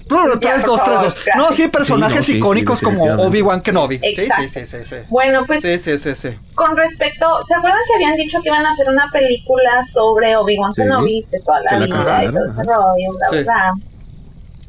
no, 0.08 0.28
dos, 0.28 0.40
tres, 0.40 0.62
favor, 0.64 1.04
dos. 1.04 1.14
gracias. 1.24 1.36
No, 1.36 1.52
sí, 1.52 1.68
personajes 1.68 2.24
Sí, 2.24 2.32
no, 2.32 2.34
sí, 2.34 2.38
icónicos 2.38 2.78
sí, 2.78 2.84
como. 2.84 3.02
Obi-Wan 3.04 3.60
Kenobi. 3.60 3.98
Sí, 3.98 4.04
Exacto. 4.16 4.42
sí, 4.48 4.64
sí, 4.66 4.84
sí, 4.84 4.96
bueno, 5.08 5.44
pues 5.46 5.62
Sí, 5.62 5.78
sí, 5.78 5.98
sí, 5.98 6.14
sí. 6.14 6.28
con 6.54 6.76
respecto, 6.76 7.26
¿se 7.48 7.54
acuerdan 7.54 7.80
que 7.88 7.94
habían 7.96 8.14
dicho 8.16 8.40
que 8.42 8.48
iban 8.48 8.64
a 8.66 8.72
hacer 8.72 8.88
una 8.88 9.08
película 9.12 9.82
sobre 9.92 10.36
Obi-Wan 10.36 10.72
Sí, 10.72 10.82
Kenobi 10.82 11.26
de 11.30 11.40
toda 11.40 11.60
la 11.62 11.72
la 11.78 11.86
vida 11.86 12.24
y 12.24 12.28
todo 12.28 12.44
ese 12.46 12.62
rollo, 12.62 13.12
bla, 13.18 13.28
Sí. 13.30 13.42
bla? 13.44 13.72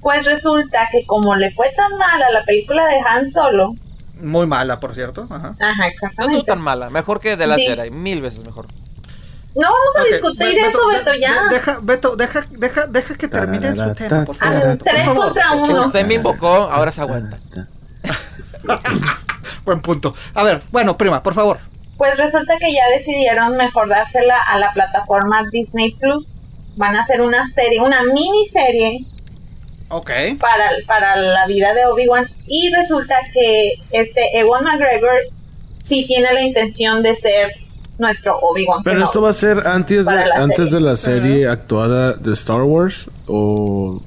Pues 0.01 0.25
resulta 0.25 0.87
que 0.91 1.05
como 1.05 1.35
le 1.35 1.51
fue 1.51 1.71
tan 1.75 1.97
mal 1.97 2.21
a 2.21 2.31
la 2.31 2.43
película 2.43 2.85
de 2.85 2.95
Han 3.07 3.29
Solo, 3.29 3.73
Muy 4.19 4.47
mala, 4.47 4.79
por 4.79 4.95
cierto. 4.95 5.27
Ajá. 5.29 5.55
ajá, 5.59 5.75
No 5.77 5.85
exactamente. 5.85 6.37
estuvo 6.37 6.43
tan 6.43 6.61
mala, 6.61 6.89
mejor 6.89 7.19
que 7.19 7.35
Last 7.37 7.59
Sí. 7.59 7.65
Jedi, 7.67 7.91
mil 7.91 8.21
veces 8.21 8.43
mejor. 8.45 8.65
No 9.57 9.63
vamos 9.69 9.95
a 9.99 10.03
discutir 10.03 10.53
Be- 10.55 10.67
eso, 10.67 10.87
Beto, 10.87 11.13
ya. 11.15 11.43
de- 11.45 11.49
Deja, 11.55 11.79
Beto, 11.81 12.15
deja, 12.15 12.41
deja, 12.51 12.85
deja 12.87 13.15
que 13.15 13.27
termine 13.27 13.75
su 13.75 13.95
tema, 13.95 14.23
por 14.25 14.35
favor. 14.35 14.77
Favor. 14.85 15.33
contra. 15.33 15.81
Usted 15.81 16.05
me 16.05 16.13
invocó, 16.15 16.47
ahora 16.47 16.91
se 16.91 17.01
aguanta. 17.01 17.37
Buen 19.65 19.81
punto. 19.81 20.13
A 20.33 20.43
ver, 20.43 20.61
bueno, 20.71 20.97
prima, 20.97 21.21
por 21.23 21.33
favor. 21.33 21.59
Pues 21.97 22.17
resulta 22.17 22.57
que 22.57 22.71
ya 22.73 22.83
decidieron 22.97 23.57
mejor 23.57 23.89
dársela 23.89 24.37
a 24.47 24.59
la 24.59 24.71
plataforma 24.73 25.41
Disney 25.51 25.93
Plus. 25.95 26.41
Van 26.75 26.95
a 26.95 27.01
hacer 27.01 27.21
una 27.21 27.47
serie, 27.47 27.81
una 27.81 28.03
miniserie 28.03 29.05
Ok. 29.89 30.11
para, 30.39 30.69
para 30.85 31.15
la 31.15 31.47
vida 31.47 31.73
de 31.73 31.85
Obi-Wan. 31.87 32.27
Y 32.45 32.71
resulta 32.73 33.15
que 33.33 33.73
este 33.91 34.37
Ewan 34.39 34.63
McGregor 34.63 35.21
sí 35.87 36.05
tiene 36.05 36.31
la 36.33 36.41
intención 36.41 37.01
de 37.01 37.15
ser 37.15 37.51
nuestro 37.99 38.37
Obi-Wan. 38.39 38.83
Pero 38.83 38.95
Kenobi. 38.95 39.07
esto 39.07 39.21
va 39.21 39.29
a 39.29 39.33
ser 39.33 39.67
antes 39.67 40.05
de, 40.05 40.11
antes 40.33 40.55
serie. 40.57 40.71
de 40.73 40.79
la 40.81 40.95
serie 40.95 41.47
actuada 41.47 42.13
de 42.13 42.33
Star 42.33 42.61
Wars 42.61 43.09
o 43.27 44.01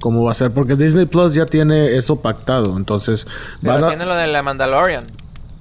cómo 0.00 0.24
va 0.24 0.32
a 0.32 0.34
ser, 0.34 0.50
porque 0.52 0.76
Disney 0.76 1.06
Plus 1.06 1.34
ya 1.34 1.46
tiene 1.46 1.96
eso 1.96 2.16
pactado, 2.20 2.76
entonces 2.76 3.26
Pero 3.62 3.86
a- 3.86 3.88
tiene 3.88 4.04
lo 4.06 4.14
de 4.14 4.26
la 4.28 4.42
Mandalorian. 4.42 5.02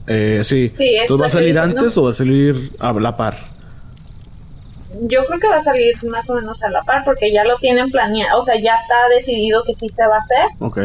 eh, 0.07 0.41
sí, 0.43 0.71
Sí, 0.77 0.83
es 0.95 1.01
Entonces, 1.03 1.21
¿va 1.23 1.25
a 1.25 1.29
salir 1.29 1.57
antes 1.59 1.97
o 1.97 2.03
va 2.03 2.11
a 2.11 2.13
salir 2.13 2.71
a 2.79 2.93
la 2.93 3.17
par? 3.17 3.37
Yo 5.01 5.25
creo 5.25 5.39
que 5.39 5.47
va 5.49 5.57
a 5.57 5.63
salir 5.63 5.93
más 6.09 6.29
o 6.29 6.35
menos 6.35 6.61
a 6.63 6.69
la 6.69 6.81
par 6.83 7.03
porque 7.03 7.31
ya 7.33 7.43
lo 7.43 7.55
tienen 7.57 7.89
planeado, 7.91 8.39
o 8.39 8.43
sea, 8.43 8.55
ya 8.55 8.75
está 8.75 8.95
decidido 9.17 9.63
que 9.63 9.73
sí 9.79 9.87
se 9.93 10.07
va 10.07 10.15
a 10.15 10.19
hacer, 10.19 10.45
Ok. 10.59 10.79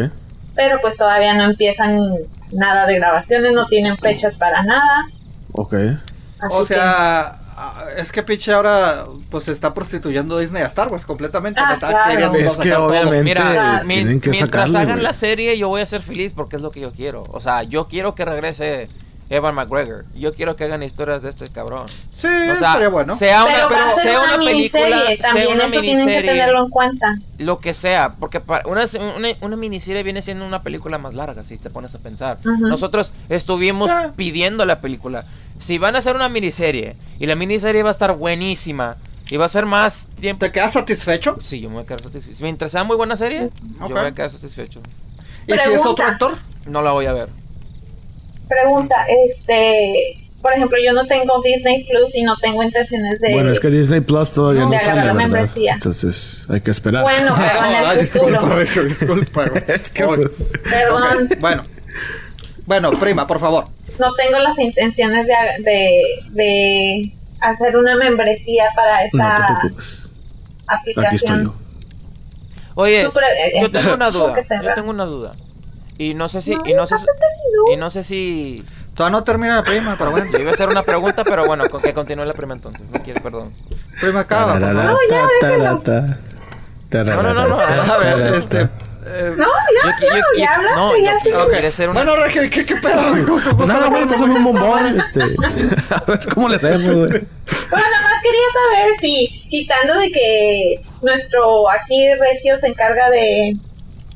pero 0.56 0.78
pues 0.80 0.96
todavía 0.96 1.34
no 1.34 1.44
empiezan 1.44 2.14
nada 2.52 2.86
de 2.86 2.96
grabaciones, 2.96 3.52
no 3.52 3.66
tienen 3.66 3.96
fechas 3.98 4.34
para 4.36 4.62
nada. 4.64 5.06
Ok. 5.52 5.74
Así 6.40 6.54
O 6.54 6.64
sea, 6.66 7.38
es 7.96 8.10
que 8.12 8.22
pinche 8.22 8.52
ahora 8.52 9.04
pues 9.30 9.44
se 9.44 9.52
está 9.52 9.74
prostituyendo 9.74 10.38
Disney 10.38 10.62
a 10.62 10.66
Star 10.66 10.88
Wars 10.88 11.04
completamente. 11.04 11.60
Ah, 11.60 11.66
¿no? 11.68 11.74
Está 11.74 11.88
claro. 11.88 12.10
queriendo 12.10 12.38
Es 12.38 12.50
sacar 12.52 12.64
que 12.64 12.70
todo. 12.72 12.86
obviamente- 12.86 13.22
Mira, 13.24 13.82
mi- 13.84 13.94
tienen 13.94 14.20
que 14.20 14.30
mientras 14.30 14.70
sacarle, 14.70 14.78
hagan 14.92 15.02
la 15.02 15.12
serie, 15.12 15.58
yo 15.58 15.68
voy 15.68 15.82
a 15.82 15.86
ser 15.86 16.02
feliz 16.02 16.32
porque 16.32 16.56
es 16.56 16.62
lo 16.62 16.70
que 16.70 16.80
yo 16.80 16.92
quiero. 16.92 17.22
O 17.30 17.40
sea, 17.40 17.62
yo 17.62 17.86
quiero 17.88 18.14
que 18.14 18.24
regrese 18.24 18.88
Evan 19.28 19.54
McGregor. 19.54 20.06
Yo 20.16 20.34
quiero 20.34 20.56
que 20.56 20.64
hagan 20.64 20.82
historias 20.82 21.22
de 21.22 21.28
este 21.30 21.48
cabrón. 21.50 21.86
Sí, 22.12 22.26
O 22.26 22.56
sea, 22.56 22.88
bueno. 22.88 23.14
sea 23.14 23.44
una, 23.44 23.68
pero 23.68 23.96
sea 24.02 24.20
una, 24.22 24.34
una 24.36 24.44
película, 24.44 24.82
miniserie, 24.86 25.16
sea 25.22 25.32
una 25.32 25.40
eso 25.42 25.48
tienen 25.54 25.70
que 25.70 25.80
miniserie, 25.82 26.30
tenerlo 26.32 26.64
en 26.64 26.70
cuenta. 26.70 27.14
lo 27.38 27.58
que 27.60 27.72
sea, 27.74 28.10
porque 28.18 28.40
para 28.40 28.66
una, 28.66 28.84
una, 29.16 29.28
una 29.42 29.56
miniserie 29.56 30.02
viene 30.02 30.20
siendo 30.22 30.44
una 30.44 30.62
película 30.64 30.98
más 30.98 31.14
larga, 31.14 31.44
si 31.44 31.58
te 31.58 31.70
pones 31.70 31.94
a 31.94 31.98
pensar. 32.00 32.38
Nosotros 32.58 33.12
estuvimos 33.28 33.88
Ah. 33.90 34.10
pidiendo 34.16 34.64
la 34.66 34.80
película. 34.80 35.24
Si 35.60 35.78
van 35.78 35.94
a 35.94 35.98
hacer 35.98 36.16
una 36.16 36.28
miniserie 36.28 36.96
y 37.20 37.26
la 37.26 37.36
miniserie 37.36 37.82
va 37.82 37.90
a 37.90 37.92
estar 37.92 38.16
buenísima 38.16 38.96
y 39.30 39.36
va 39.36 39.44
a 39.44 39.48
ser 39.48 39.66
más 39.66 40.08
tiempo. 40.20 40.44
¿Te 40.44 40.50
quedas 40.52 40.72
satisfecho? 40.72 41.36
Sí, 41.40 41.60
yo 41.60 41.68
me 41.68 41.76
voy 41.76 41.84
a 41.84 41.86
quedar 41.86 42.02
satisfecho. 42.02 42.38
Mientras 42.42 42.72
sea 42.72 42.82
muy 42.82 42.96
buena 42.96 43.16
serie, 43.16 43.50
yo 43.80 43.88
me 43.88 43.94
voy 44.00 44.06
a 44.06 44.12
quedar 44.12 44.30
satisfecho. 44.30 44.80
¿Y 45.46 45.52
si 45.56 45.70
es 45.72 45.86
otro 45.86 46.04
actor? 46.04 46.36
No 46.66 46.82
la 46.82 46.90
voy 46.90 47.06
a 47.06 47.12
ver. 47.12 47.28
Pregunta, 48.48 48.96
este, 49.28 50.18
por 50.42 50.52
ejemplo, 50.52 50.76
yo 50.84 50.92
no 50.92 51.06
tengo 51.06 51.40
Disney 51.42 51.86
Plus 51.88 52.14
y 52.14 52.22
no 52.22 52.36
tengo 52.38 52.62
intenciones 52.62 53.20
de... 53.20 53.34
Bueno, 53.34 53.52
es 53.52 53.60
que 53.60 53.68
Disney 53.68 54.00
Plus 54.00 54.32
todavía 54.32 54.64
No, 54.64 54.76
sale. 54.78 55.48
Entonces 55.72 56.46
hay 56.48 56.60
que 56.60 56.70
esperar. 56.70 57.04
Bueno, 57.04 57.34
pero 57.38 57.64
en 57.66 57.74
Ay, 57.86 57.98
el 58.00 58.06
futuro. 58.06 58.58
disculpa, 58.84 59.44
disculpa. 59.44 59.72
Es 59.72 59.90
que- 59.90 60.04
Perdón, 60.04 61.28
Bueno. 61.40 61.62
Bueno, 62.66 62.90
prima, 62.92 63.26
por 63.26 63.38
favor. 63.40 63.64
No 64.00 64.12
tengo 64.14 64.38
las 64.38 64.58
intenciones 64.58 65.26
de, 65.26 65.34
de, 65.62 66.02
de 66.30 67.12
hacer 67.40 67.76
una 67.76 67.96
membresía 67.96 68.64
para 68.74 69.00
no 69.00 69.06
esa 69.06 69.46
te 69.46 69.60
preocupes. 69.60 70.08
Aquí 70.66 70.90
estoy 70.90 71.04
aplicación. 71.04 71.44
yo. 71.44 71.54
Oye, 72.74 73.02
yo 73.60 73.70
tengo 73.70 73.94
una 73.94 74.10
duda. 74.10 74.36
Yo 74.62 74.74
tengo 74.74 74.90
una 74.90 75.04
duda. 75.04 75.32
Y 75.98 76.14
no 76.14 76.28
sé 76.30 76.40
si, 76.40 76.56
No, 76.56 76.62
y 76.64 76.72
no 76.72 76.86
sé 76.86 76.96
y 77.72 77.76
no 77.76 77.90
sé 77.90 78.04
si, 78.04 78.64
Todavía 78.94 79.18
no 79.18 79.24
termina 79.24 79.56
la 79.56 79.62
prima, 79.62 79.96
pero 79.98 80.10
bueno. 80.10 80.30
yo 80.32 80.38
iba 80.38 80.50
a 80.50 80.54
hacer 80.54 80.68
una 80.68 80.82
pregunta, 80.82 81.24
pero 81.24 81.46
bueno, 81.46 81.68
con 81.68 81.80
que 81.82 81.92
continúe 81.92 82.24
la 82.24 82.32
prima 82.32 82.54
entonces. 82.54 82.90
No 82.90 83.00
quiero, 83.02 83.22
perdón. 83.22 83.52
Prima, 84.00 84.20
acaba. 84.20 84.58
favor. 84.58 84.98
ya, 85.10 85.26
déjalo. 86.90 87.22
No, 87.22 87.22
no, 87.22 87.34
no, 87.34 87.46
no, 87.46 87.60
A 87.60 87.98
ver, 87.98 88.34
este. 88.34 88.68
Eh, 89.12 89.34
No, 89.36 89.44
ya, 89.46 89.90
Yo 89.90 89.90
qui- 89.96 90.14
yo 90.14 90.38
ya 90.38 90.54
hablaste, 90.54 90.76
no, 90.80 90.96
ya 90.96 91.12
yo- 91.12 91.18
sí. 91.22 91.30
yo 91.30 91.44
ok. 91.44 91.50
quería 91.52 91.68
hacer 91.68 91.88
una- 91.88 92.04
Bueno, 92.04 92.22
Regel, 92.24 92.50
¿qué, 92.50 92.64
qué 92.64 92.76
pedo? 92.76 93.10
güey? 93.10 93.22
¿Cómo- 93.24 93.42
cómo 93.42 93.56
Pues 93.56 93.70
está 93.70 93.80
nada 93.80 93.92
prima? 93.96 94.12
pásame 94.12 94.34
un 94.34 94.44
bombón. 94.44 95.00
Este. 95.00 95.20
A 95.94 96.02
ver 96.06 96.28
cómo 96.34 96.48
le 96.48 96.56
hacemos, 96.56 96.86
güey. 96.86 97.10
Bueno, 97.10 97.86
nada 97.90 98.02
más 98.10 98.22
quería 98.22 98.48
saber 98.52 98.90
si, 99.00 99.46
quitando 99.50 99.98
de 99.98 100.10
que 100.10 100.80
nuestro 101.02 101.70
aquí 101.70 102.08
Regio 102.14 102.58
se 102.58 102.68
encarga 102.68 103.08
de 103.10 103.52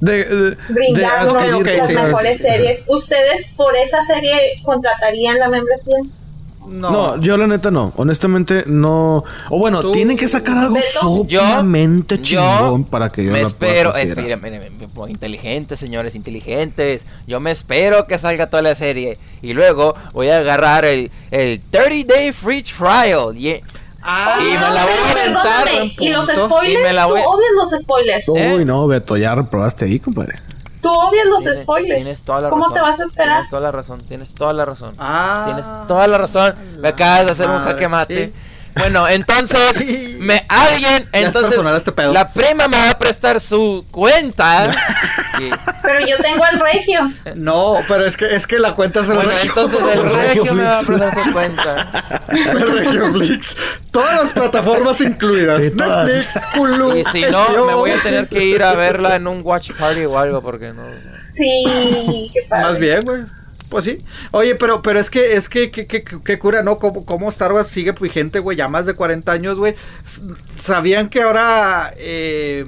De, 0.00 0.24
de, 0.24 0.56
brindarnos 0.68 1.32
ok, 1.54 1.66
las 1.66 1.86
sí, 1.88 1.94
mejores 1.94 2.38
series, 2.38 2.84
¿ustedes 2.88 3.46
por 3.56 3.74
esa 3.76 4.04
serie 4.06 4.38
contratarían 4.62 5.38
la 5.38 5.48
membresía? 5.48 5.98
No. 6.68 7.18
yo 7.20 7.36
la 7.36 7.46
neta 7.46 7.70
no. 7.70 7.92
Honestamente 7.96 8.64
no. 8.66 9.24
O 9.50 9.58
bueno, 9.58 9.80
Tú- 9.82 9.92
tienen 9.92 10.16
que 10.16 10.28
sacar 10.28 10.56
algo. 10.58 10.76
Yo, 10.76 11.40
sumamente 11.40 12.18
yo 12.18 12.22
chingón 12.22 12.84
para 12.84 13.10
que 13.10 13.24
yo 13.24 13.32
me 13.32 13.42
la 13.42 13.48
pueda 13.48 13.72
espero, 13.72 13.94
es, 13.96 14.16
mira, 14.16 14.36
mira, 14.36 14.58
mira, 14.58 14.70
mira, 14.78 15.10
inteligentes, 15.10 15.78
señores, 15.78 16.14
inteligentes. 16.14 17.06
Yo 17.26 17.40
me 17.40 17.50
espero 17.50 18.06
que 18.06 18.18
salga 18.18 18.48
toda 18.48 18.62
la 18.62 18.74
serie 18.74 19.18
y 19.42 19.52
luego 19.52 19.94
voy 20.12 20.28
a 20.28 20.38
agarrar 20.38 20.84
el, 20.84 21.10
el 21.30 21.60
30 21.60 22.14
Day 22.14 22.32
Free 22.32 22.62
Trial. 22.62 23.36
y- 23.36 23.60
Ah, 24.06 24.36
Y 24.38 24.44
me 24.44 24.60
la 24.60 24.84
voy 24.84 24.92
a 24.92 25.12
buen 25.72 25.82
¿Y 25.98 26.08
los 26.10 26.26
spoilers? 26.26 26.74
Y 26.74 26.76
me 26.82 26.92
la 26.92 27.06
voy- 27.06 27.22
Tú 27.22 27.26
odias 27.30 27.50
los 27.56 27.80
spoilers. 27.82 28.28
¿Eh? 28.36 28.54
Uy, 28.54 28.64
no, 28.66 28.86
Beto, 28.86 29.16
ya 29.16 29.34
reprobaste 29.34 29.86
ahí, 29.86 29.98
compadre. 29.98 30.34
Tú 30.84 30.90
odias 30.90 31.26
los 31.26 31.40
Tienes- 31.42 31.62
spoilers. 31.62 31.94
Tienes 31.96 32.22
toda 32.22 32.40
la 32.42 32.50
¿Cómo 32.50 32.62
razón. 32.64 32.74
te 32.74 32.80
vas 32.80 33.00
a 33.00 33.04
esperar? 33.04 33.32
Tienes 33.36 33.50
toda 33.50 33.62
la 33.62 33.72
razón, 33.72 34.00
tienes 34.02 34.34
toda 34.34 34.52
la 34.52 34.64
razón. 34.66 34.94
Ah, 34.98 35.42
Tienes 35.46 35.66
toda 35.88 36.06
la 36.06 36.18
razón. 36.18 36.54
Me 36.78 36.88
acabas 36.88 37.24
de 37.24 37.30
hacer 37.32 37.48
un 37.48 37.54
madre, 37.56 37.72
jaque 37.72 37.88
mate. 37.88 38.26
sí. 38.28 38.34
Bueno, 38.76 39.08
entonces, 39.08 40.18
me 40.18 40.44
alguien, 40.48 41.08
es 41.12 41.24
entonces, 41.26 41.58
este 41.76 41.92
pedo. 41.92 42.12
la 42.12 42.32
prima 42.32 42.66
me 42.68 42.76
va 42.76 42.90
a 42.90 42.98
prestar 42.98 43.40
su 43.40 43.86
cuenta. 43.90 44.74
y- 45.40 45.50
Pero 45.82 46.00
yo 46.06 46.16
tengo 46.18 46.44
el 46.52 46.60
regio. 46.60 47.10
No, 47.36 47.76
pero 47.88 48.04
es 48.06 48.16
que, 48.16 48.34
es 48.34 48.46
que 48.46 48.58
la 48.58 48.74
cuenta 48.74 49.02
se 49.04 49.08
la 49.10 49.14
bueno, 49.16 49.32
entonces 49.40 49.80
el 49.94 50.10
regio 50.14 50.54
me 50.54 50.64
va 50.64 50.80
a 50.80 50.82
prestar 50.82 51.24
su 51.24 51.32
cuenta. 51.32 52.22
Regioflix. 52.28 53.56
Todas 53.90 54.16
las 54.24 54.30
plataformas 54.30 55.00
incluidas. 55.00 55.62
Sí. 55.64 55.72
Netflix, 55.74 56.38
Hulu. 56.56 56.96
Y 56.96 57.04
si 57.04 57.22
no, 57.26 57.64
me 57.66 57.74
voy 57.74 57.90
a 57.92 58.02
tener 58.02 58.28
que 58.28 58.44
ir 58.44 58.62
a 58.62 58.74
verla 58.74 59.16
en 59.16 59.26
un 59.26 59.40
watch 59.44 59.70
party 59.78 60.04
o 60.04 60.18
algo 60.18 60.42
porque 60.42 60.72
no. 60.72 60.82
Sí, 61.36 62.30
qué 62.32 62.42
padre. 62.48 62.64
Más 62.64 62.78
bien, 62.78 63.00
güey. 63.04 63.22
Pues 63.74 63.86
sí. 63.86 63.98
Oye, 64.30 64.54
pero, 64.54 64.82
pero 64.82 65.00
es 65.00 65.10
que, 65.10 65.34
es 65.34 65.48
que, 65.48 65.72
que, 65.72 65.84
que, 65.84 66.04
que 66.04 66.38
cura, 66.38 66.62
¿no? 66.62 66.78
¿Cómo, 66.78 67.04
cómo 67.04 67.28
Star 67.28 67.52
Wars 67.52 67.66
sigue 67.66 67.90
vigente, 67.90 68.38
güey? 68.38 68.56
Ya 68.56 68.68
más 68.68 68.86
de 68.86 68.94
40 68.94 69.32
años, 69.32 69.58
güey. 69.58 69.74
¿Sabían 70.56 71.08
que 71.08 71.22
ahora, 71.22 71.92
eh, 71.96 72.64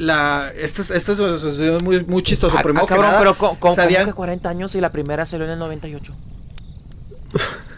la, 0.00 0.52
esto 0.56 0.82
es, 0.82 0.90
esto 0.90 1.12
es, 1.12 1.44
es 1.44 1.82
muy, 1.84 2.02
muy 2.02 2.24
chistoso. 2.24 2.56
Ah, 2.58 2.64
Primero 2.64 2.82
ah, 2.82 2.88
que 2.88 2.94
cabrón, 2.94 3.06
nada, 3.06 3.20
pero 3.20 3.38
¿cómo, 3.38 3.60
cómo 3.60 3.76
¿sabían? 3.76 4.04
que 4.06 4.12
40 4.12 4.48
años 4.48 4.74
y 4.74 4.80
la 4.80 4.90
primera 4.90 5.24
salió 5.24 5.46
en 5.46 5.52
el 5.52 5.60
98? 5.60 6.12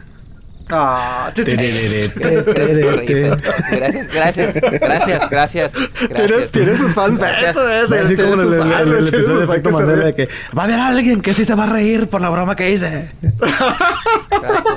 Ah, 0.70 1.30
Gracias, 1.34 2.46
gracias. 2.46 3.34
Gracias, 3.70 4.08
gracias, 4.08 4.54
gracias, 4.60 5.28
gracias. 5.30 5.72
Tienes, 5.72 6.08
gracias. 6.08 6.50
tienes 6.52 6.78
sus 6.78 6.94
fans, 6.94 7.18
Gracias. 7.18 7.56
Eh, 7.56 8.00
Así 8.02 8.16
como 8.16 8.34
en 8.34 8.62
el, 8.72 9.08
episodio 9.08 9.38
de 9.40 9.44
efecto 9.44 9.68
que 9.68 9.76
Mandela 9.76 10.04
de 10.06 10.14
que 10.14 10.28
va 10.56 10.62
a 10.62 10.64
haber 10.64 10.80
alguien 10.80 11.20
que 11.20 11.34
sí 11.34 11.44
se 11.44 11.54
va 11.54 11.64
a 11.64 11.66
reír 11.66 12.08
por 12.08 12.22
la 12.22 12.30
broma 12.30 12.56
que 12.56 12.70
hice. 12.70 13.10
gracias. 13.20 14.74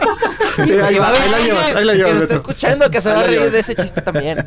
Sí, 0.65 0.73
ahí 0.73 0.97
va 0.97 1.11
la 1.11 1.39
llevas, 1.39 1.75
ahí 1.75 1.85
la 1.85 1.93
que 1.93 1.97
llevas, 1.99 2.13
nos 2.13 2.23
está 2.23 2.35
escuchando 2.35 2.91
que 2.91 2.99
se 2.99 3.13
va 3.13 3.21
a 3.21 3.23
reír 3.23 3.51
de 3.51 3.59
ese 3.59 3.75
chiste 3.75 4.01
también. 4.01 4.45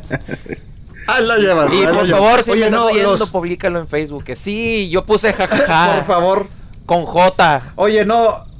Ahí 1.07 1.25
la 1.25 1.37
llevas. 1.37 1.73
Y 1.73 1.87
por 1.87 2.07
favor, 2.07 2.43
si 2.43 2.51
me 2.51 2.67
estás 2.67 2.81
oyendo, 2.81 3.27
publícalo 3.27 3.79
en 3.79 3.87
Facebook. 3.87 4.23
Que 4.25 4.35
sí, 4.35 4.89
yo 4.91 5.05
puse 5.05 5.33
jajaja. 5.33 5.95
Por 5.95 6.05
favor. 6.05 6.47
Con 6.85 7.05
J. 7.05 7.61
Oye, 7.75 8.05
no. 8.05 8.50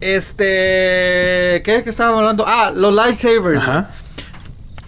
Este. 0.00 1.62
¿Qué? 1.64 1.82
¿Qué 1.84 1.90
estábamos 1.90 2.20
hablando? 2.20 2.44
Ah, 2.46 2.72
los 2.74 2.94
lightsabers. 2.94 3.60
Ajá. 3.60 3.90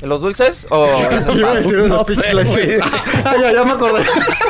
¿Los 0.02 0.20
dulces 0.20 0.66
o 0.70 0.86
las 1.10 1.26
espadas? 1.28 1.66
No 1.66 2.04
sé, 2.04 2.32
güey. 2.44 2.78
Ah, 3.24 3.36
ya, 3.40 3.52
ya 3.52 3.64
me 3.64 3.72
acordé. 3.72 4.02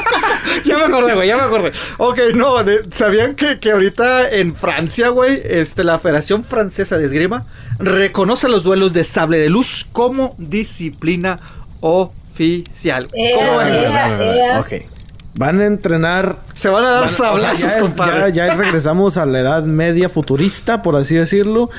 ya 0.64 0.78
me 0.78 0.84
acordé, 0.84 1.14
güey, 1.14 1.28
ya 1.28 1.36
me 1.36 1.42
acordé. 1.42 1.72
Ok, 1.98 2.18
no, 2.34 2.64
de- 2.64 2.80
¿sabían 2.90 3.34
que, 3.34 3.58
que 3.60 3.70
ahorita 3.72 4.30
en 4.30 4.54
Francia, 4.56 5.08
güey, 5.08 5.42
este, 5.44 5.84
la 5.84 5.98
Federación 5.98 6.42
Francesa 6.42 6.96
de 6.96 7.04
Esgrima 7.04 7.44
reconoce 7.78 8.48
los 8.48 8.62
duelos 8.62 8.94
de 8.94 9.04
sable 9.04 9.36
de 9.38 9.50
luz 9.50 9.86
como 9.92 10.34
disciplina 10.38 11.38
oficial? 11.80 13.08
Eh, 13.12 13.32
¿Cómo 13.34 13.60
eh, 13.60 14.42
eh. 14.46 14.58
Ok. 14.58 14.91
Van 15.34 15.60
a 15.60 15.64
entrenar. 15.66 16.36
Se 16.54 16.68
van 16.68 16.84
a 16.84 16.90
dar 16.90 17.00
van- 17.04 17.14
o 17.14 17.16
sea, 17.16 17.26
sablazos, 17.28 17.58
ya, 17.60 17.66
es- 17.68 17.76
compadre. 17.82 18.32
ya, 18.32 18.46
ya 18.48 18.54
regresamos 18.56 19.16
a 19.16 19.24
la 19.26 19.40
edad 19.40 19.62
media 19.64 20.08
futurista, 20.08 20.82
por 20.82 20.96
así 20.96 21.14
decirlo. 21.14 21.70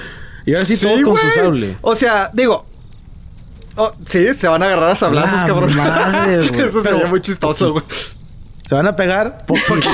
Y 0.45 0.53
ahora 0.53 0.65
sí, 0.65 0.75
todos 0.77 0.97
Sí, 0.97 1.03
con 1.03 1.17
su 1.17 1.29
sable. 1.29 1.77
O 1.81 1.95
sea, 1.95 2.29
digo. 2.33 2.65
oh, 3.75 3.93
sí, 4.05 4.33
se 4.33 4.47
van 4.47 4.61
a 4.63 4.65
agarrar 4.65 4.89
a 4.89 4.95
sablazos, 4.95 5.41
La 5.41 5.47
cabrón. 5.47 5.75
madre. 5.75 6.65
Eso 6.67 6.81
sería 6.81 7.05
muy 7.05 7.21
chistoso, 7.21 7.71
güey. 7.73 7.85
Se 8.65 8.75
van 8.75 8.87
a 8.87 8.95
pegar 8.95 9.37
poquito. 9.45 9.89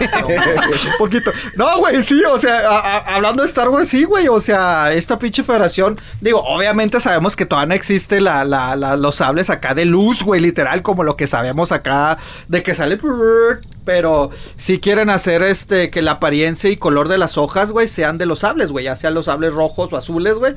Un 0.00 0.92
poquito. 0.98 1.30
No, 1.56 1.78
güey, 1.78 2.02
sí, 2.02 2.22
o 2.24 2.38
sea, 2.38 2.98
hablando 2.98 3.42
de 3.42 3.48
Star 3.48 3.68
Wars, 3.68 3.88
sí, 3.88 4.04
güey, 4.04 4.28
o 4.28 4.40
sea, 4.40 4.92
esta 4.92 5.18
pinche 5.18 5.42
federación, 5.42 5.98
digo, 6.20 6.42
obviamente 6.42 7.00
sabemos 7.00 7.36
que 7.36 7.46
todavía 7.46 7.68
no 7.68 7.74
existe 7.74 8.20
la- 8.20 8.44
los 8.96 9.16
sables 9.16 9.50
acá 9.50 9.74
de 9.74 9.84
luz, 9.84 10.22
güey, 10.22 10.40
literal, 10.40 10.82
como 10.82 11.04
lo 11.04 11.16
que 11.16 11.26
sabemos 11.26 11.72
acá 11.72 12.18
de 12.48 12.62
que 12.62 12.74
sale, 12.74 12.98
pero 13.84 14.30
sí 14.56 14.78
quieren 14.80 15.10
hacer 15.10 15.42
este, 15.42 15.90
que 15.90 16.02
la 16.02 16.12
apariencia 16.12 16.70
y 16.70 16.76
color 16.76 17.08
de 17.08 17.18
las 17.18 17.36
hojas, 17.36 17.70
güey, 17.70 17.88
sean 17.88 18.16
de 18.18 18.26
los 18.26 18.40
sables, 18.40 18.70
güey, 18.70 18.84
ya 18.84 18.96
sean 18.96 19.14
los 19.14 19.26
sables 19.26 19.52
rojos 19.52 19.92
o 19.92 19.96
azules, 19.96 20.34
güey, 20.34 20.54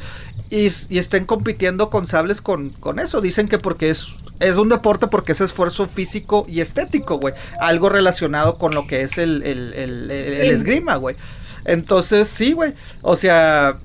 y, 0.49 0.67
y 0.89 0.97
estén 0.99 1.25
compitiendo 1.25 1.89
con 1.89 2.07
sables 2.07 2.41
con, 2.41 2.69
con 2.69 2.99
eso, 2.99 3.21
dicen 3.21 3.47
que 3.47 3.57
porque 3.57 3.89
es 3.89 4.07
es 4.39 4.57
un 4.57 4.67
deporte 4.67 5.07
porque 5.07 5.31
es 5.31 5.39
esfuerzo 5.41 5.87
físico 5.87 6.43
y 6.47 6.59
estético, 6.59 7.17
güey. 7.17 7.33
Algo 7.61 7.87
relacionado 7.87 8.57
con 8.57 8.75
lo 8.75 8.85
que 8.85 9.01
es 9.03 9.17
el, 9.17 9.41
el, 9.43 9.73
el, 9.73 10.11
el- 10.11 10.33
el 10.33 10.51
esgrima, 10.51 10.95
güey. 10.97 11.15
Entonces, 11.63 12.27
sí, 12.27 12.51
güey. 12.51 12.73
O 13.01 13.15
sea, 13.15 13.77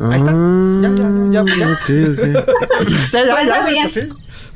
Ahí 0.00 0.18
está. 0.18 0.32
Ya, 0.82 0.90
ya, 0.94 1.08
ya, 1.30 1.44
ya. 1.54 1.78
Ah, 3.14 3.24
ya, 3.24 3.44
ya, 3.46 3.70
ya, 3.70 3.88
sí. 3.88 4.08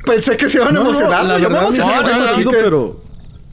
Pensé 0.05 0.37
que 0.37 0.49
se 0.49 0.57
iban 0.57 0.69
a 0.69 0.71
No, 0.71 0.83
no, 0.83 0.89
emocionar. 0.91 1.25
güey. 1.25 1.41
Yo 1.41 1.49
me 1.49 1.57
emocioné, 1.57 1.93
pero... 2.51 2.99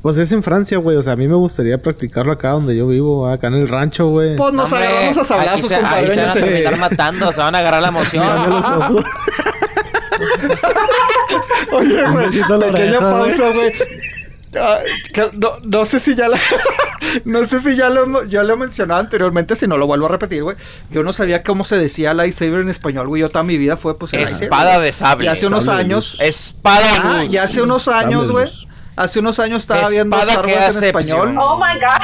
Pues 0.07 0.19
es 0.19 0.31
en 0.31 0.45
Francia, 0.45 0.79
güey. 0.79 0.97
O 0.97 1.03
sea, 1.03 1.15
a 1.15 1.17
mí 1.17 1.27
me 1.27 1.35
gustaría 1.35 1.83
practicarlo 1.83 2.31
acá 2.31 2.51
donde 2.51 2.77
yo 2.77 2.87
vivo, 2.87 3.27
acá 3.27 3.49
en 3.49 3.55
el 3.55 3.67
rancho, 3.67 4.07
güey. 4.07 4.37
Pues 4.37 4.55
nos 4.55 4.71
Hombre, 4.71 4.87
agarramos 4.87 5.17
a 5.17 5.25
sablazos, 5.25 5.67
se, 5.67 5.75
ahí 5.75 5.83
compadre. 5.83 6.15
se 6.15 6.21
van 6.21 6.31
a 6.31 6.33
terminar 6.33 6.77
matando, 6.79 7.33
se 7.33 7.41
van 7.41 7.55
a 7.57 7.59
agarrar 7.59 7.83
la 7.83 7.89
emoción. 7.89 8.25
Mírame 8.25 8.47
los 8.47 8.65
ojos. 8.65 9.05
Oye, 11.73 12.05
güey, 12.09 12.71
pequeña 12.71 13.01
pausa, 13.01 13.51
güey. 13.53 13.73
Ah, 14.55 14.79
no, 15.33 15.59
no 15.65 15.85
sé 15.85 15.99
si 15.99 16.15
ya 16.15 16.29
la, 16.29 16.39
no 17.25 17.45
sé 17.45 17.59
si 17.59 17.75
ya 17.75 17.89
lo, 17.89 18.23
ya 18.27 18.45
lo 18.45 18.55
he 18.55 18.57
mencionado 18.57 19.01
anteriormente, 19.01 19.57
si 19.57 19.67
no 19.67 19.77
lo 19.77 19.89
vuelvo 19.89 20.07
a 20.07 20.11
repetir, 20.11 20.45
güey. 20.45 20.57
Yo 20.93 21.03
no 21.03 21.13
sabía 21.15 21.43
cómo 21.43 21.65
se 21.65 21.79
decía 21.79 22.15
lightsaber 22.15 22.61
en 22.61 22.69
español, 22.69 23.09
güey. 23.09 23.23
Yo 23.23 23.29
toda 23.29 23.43
mi 23.43 23.59
vida 23.59 23.77
fue 23.77 23.99
pues 23.99 24.13
el 24.13 24.21
Espada 24.21 24.79
de 24.79 24.93
sable. 24.93 25.25
Y 25.25 25.29
hace 25.31 25.49
unos 25.49 25.65
Sable 25.65 25.81
años, 25.81 26.17
Espada 26.21 26.93
de 26.93 27.01
ah, 27.03 27.23
luz. 27.25 27.33
y 27.35 27.39
hace 27.39 27.61
unos 27.61 27.89
años, 27.89 28.31
güey. 28.31 28.49
Hace 28.97 29.21
unos 29.21 29.39
años 29.39 29.63
estaba 29.63 29.83
Espada 29.83 29.93
viendo 29.95 30.17
Star 30.17 30.47
Wars 30.47 30.57
en 30.57 30.63
hace 30.63 30.87
español. 30.87 31.29
psión. 31.29 31.39
Oh 31.39 31.57
my 31.57 31.79
god. 31.79 32.03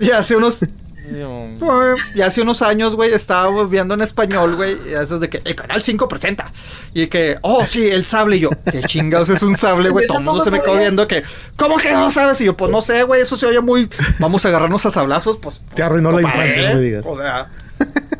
Y 0.00 0.10
hace 0.10 0.36
unos 0.36 0.60
y 2.14 2.20
hace 2.20 2.42
unos 2.42 2.62
años, 2.62 2.94
güey, 2.94 3.12
estábamos 3.12 3.70
viendo 3.70 3.94
en 3.94 4.02
español, 4.02 4.56
güey, 4.56 4.76
y 4.88 4.94
eso 4.94 5.16
es 5.16 5.20
de 5.20 5.28
que 5.28 5.42
el 5.44 5.54
canal 5.54 5.82
5 5.82 6.08
presenta. 6.08 6.52
Y 6.94 7.08
que, 7.08 7.38
oh, 7.42 7.64
sí, 7.66 7.88
el 7.88 8.04
sable. 8.04 8.36
Y 8.36 8.40
yo, 8.40 8.50
¿qué 8.70 8.82
chingados 8.82 9.28
es 9.28 9.42
un 9.42 9.56
sable, 9.56 9.90
güey? 9.90 10.06
Todo 10.08 10.18
el 10.18 10.24
mundo 10.24 10.44
se 10.44 10.50
me 10.50 10.60
quedó 10.60 10.78
viendo 10.78 11.06
que, 11.08 11.24
¿cómo 11.56 11.76
que 11.78 11.92
no 11.92 12.10
sabes? 12.10 12.40
Y 12.40 12.44
yo, 12.44 12.56
pues 12.56 12.70
no 12.70 12.82
sé, 12.82 13.02
güey, 13.02 13.22
eso 13.22 13.36
se 13.36 13.46
oye 13.46 13.60
muy. 13.60 13.88
Vamos 14.18 14.44
a 14.44 14.48
agarrarnos 14.48 14.84
a 14.86 14.90
sablazos, 14.90 15.38
pues. 15.38 15.60
Te 15.74 15.82
arruinó 15.82 16.12
la 16.12 16.22
infancia, 16.22 16.68
no 16.70 16.74
me 16.76 16.80
digas. 16.80 17.04
O 17.06 17.16
sea, 17.16 17.48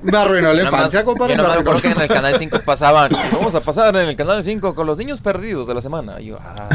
me 0.03 0.17
arruinó 0.19 0.53
la 0.53 0.63
infancia, 0.65 1.03
compadre. 1.03 1.37
Yo 1.37 1.43
no 1.43 1.49
me 1.49 1.55
acuerdo 1.61 1.81
que 1.83 1.89
en 1.91 2.01
el 2.01 2.09
canal 2.09 2.35
5 2.37 2.61
pasaban. 2.65 3.13
Vamos 3.33 3.55
a 3.55 3.61
pasar 3.61 3.95
en 3.97 4.09
el 4.09 4.17
canal 4.17 4.43
5 4.43 4.75
con 4.75 4.87
los 4.87 4.99
niños 4.99 5.21
perdidos 5.21 5.67
de 5.69 5.75
la 5.75 5.81
semana. 5.81 6.21
Y 6.21 6.27
yo, 6.27 6.39
ah. 6.41 6.69